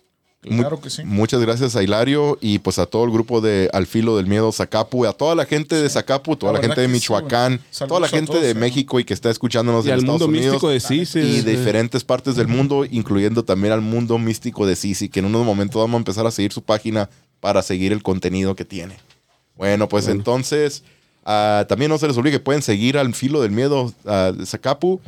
Claro 0.43 0.81
que 0.81 0.89
sí. 0.89 1.05
Muchas 1.05 1.41
gracias 1.41 1.75
a 1.75 1.83
Hilario 1.83 2.39
y 2.41 2.61
pues 2.61 2.79
a 2.79 2.87
todo 2.87 3.05
el 3.05 3.11
grupo 3.11 3.41
de 3.41 3.69
Al 3.73 3.87
Filo 3.87 4.17
del 4.17 4.27
Miedo 4.27 4.53
Zacapu, 4.53 5.05
a 5.05 5.13
toda 5.13 5.35
la 5.35 5.47
gente 5.47 5.75
de 5.75 5.89
Zacapu, 5.91 6.37
toda 6.37 6.53
La 6.53 6.61
la, 6.61 6.65
gente 6.65 6.81
de 6.81 6.87
sí. 6.87 6.93
Michoacán, 6.93 7.61
toda 7.89 7.99
la 7.99 8.07
gente 8.09 8.29
todos, 8.29 8.43
de 8.43 8.51
eh. 8.51 8.55
México 8.55 9.01
y 9.01 9.05
que 9.05 9.15
está 9.15 9.31
escuchándonos 9.31 9.85
Y 9.85 9.89
en 9.89 9.95
al 9.95 9.99
Estados 10.01 10.21
mundo 10.21 10.39
Unidos. 10.39 10.53
místico 10.53 10.69
de 10.71 10.79
sí. 10.79 10.95
y 11.19 11.41
de 11.43 11.43
sí. 11.43 11.43
diferentes 11.43 12.05
partes 12.05 12.37
del 12.37 12.47
mundo, 12.47 12.85
incluyendo 12.89 13.43
también 13.45 13.73
al 13.73 13.81
mundo 13.81 14.17
místico 14.19 14.65
de 14.65 14.77
Sisi, 14.77 15.09
que 15.09 15.19
en 15.19 15.27
unos 15.27 15.45
momentos 15.45 15.83
vamos 15.83 15.95
a 15.97 15.99
empezar 15.99 16.25
a 16.25 16.31
seguir 16.31 16.53
su 16.53 16.63
página 16.63 17.11
para 17.41 17.63
seguir 17.63 17.93
el 17.93 18.03
contenido 18.03 18.55
que 18.55 18.65
tiene. 18.65 18.97
Bueno, 19.57 19.89
pues 19.89 20.05
Bueno. 20.05 20.21
entonces, 20.21 20.85
ah, 21.25 21.67
también 21.69 21.91
no 21.91 21.99
se 21.99 22.07
les 22.07 22.17
olvide 22.17 22.33
que 22.33 22.41
pueden 22.41 22.63
seguir 22.63 22.97
al 22.99 23.13
Filo 23.15 23.41
del 23.41 23.51
Miedo 23.51 23.93
ah, 24.07 24.33
Zacapu, 24.45 25.01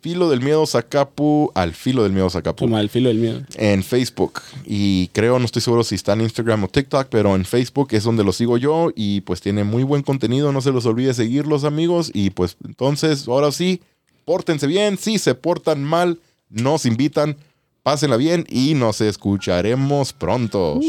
Filo 0.00 0.30
del 0.30 0.40
Miedo 0.40 0.64
Zacapu, 0.66 1.50
al 1.54 1.74
Filo 1.74 2.02
del 2.04 2.12
Miedo 2.12 2.30
Zacapu 2.30 2.64
Como 2.64 2.78
al 2.78 2.88
filo 2.88 3.08
del 3.10 3.18
miedo. 3.18 3.42
en 3.56 3.82
Facebook 3.84 4.40
y 4.64 5.08
creo, 5.08 5.38
no 5.38 5.44
estoy 5.44 5.60
seguro 5.60 5.84
si 5.84 5.94
está 5.94 6.14
en 6.14 6.22
Instagram 6.22 6.64
o 6.64 6.68
TikTok, 6.68 7.08
pero 7.10 7.34
en 7.36 7.44
Facebook 7.44 7.88
es 7.90 8.04
donde 8.04 8.24
lo 8.24 8.32
sigo 8.32 8.56
yo 8.56 8.90
y 8.96 9.20
pues 9.20 9.42
tiene 9.42 9.62
muy 9.64 9.82
buen 9.82 10.02
contenido, 10.02 10.52
no 10.52 10.62
se 10.62 10.72
los 10.72 10.86
olvide 10.86 11.12
seguirlos 11.12 11.64
amigos 11.64 12.10
y 12.14 12.30
pues 12.30 12.56
entonces 12.64 13.28
ahora 13.28 13.52
sí, 13.52 13.82
pórtense 14.24 14.66
bien, 14.66 14.96
si 14.96 15.18
se 15.18 15.34
portan 15.34 15.84
mal, 15.84 16.18
nos 16.48 16.86
invitan, 16.86 17.36
pásenla 17.82 18.16
bien 18.16 18.46
y 18.48 18.72
nos 18.74 19.02
escucharemos 19.02 20.14
pronto. 20.14 20.80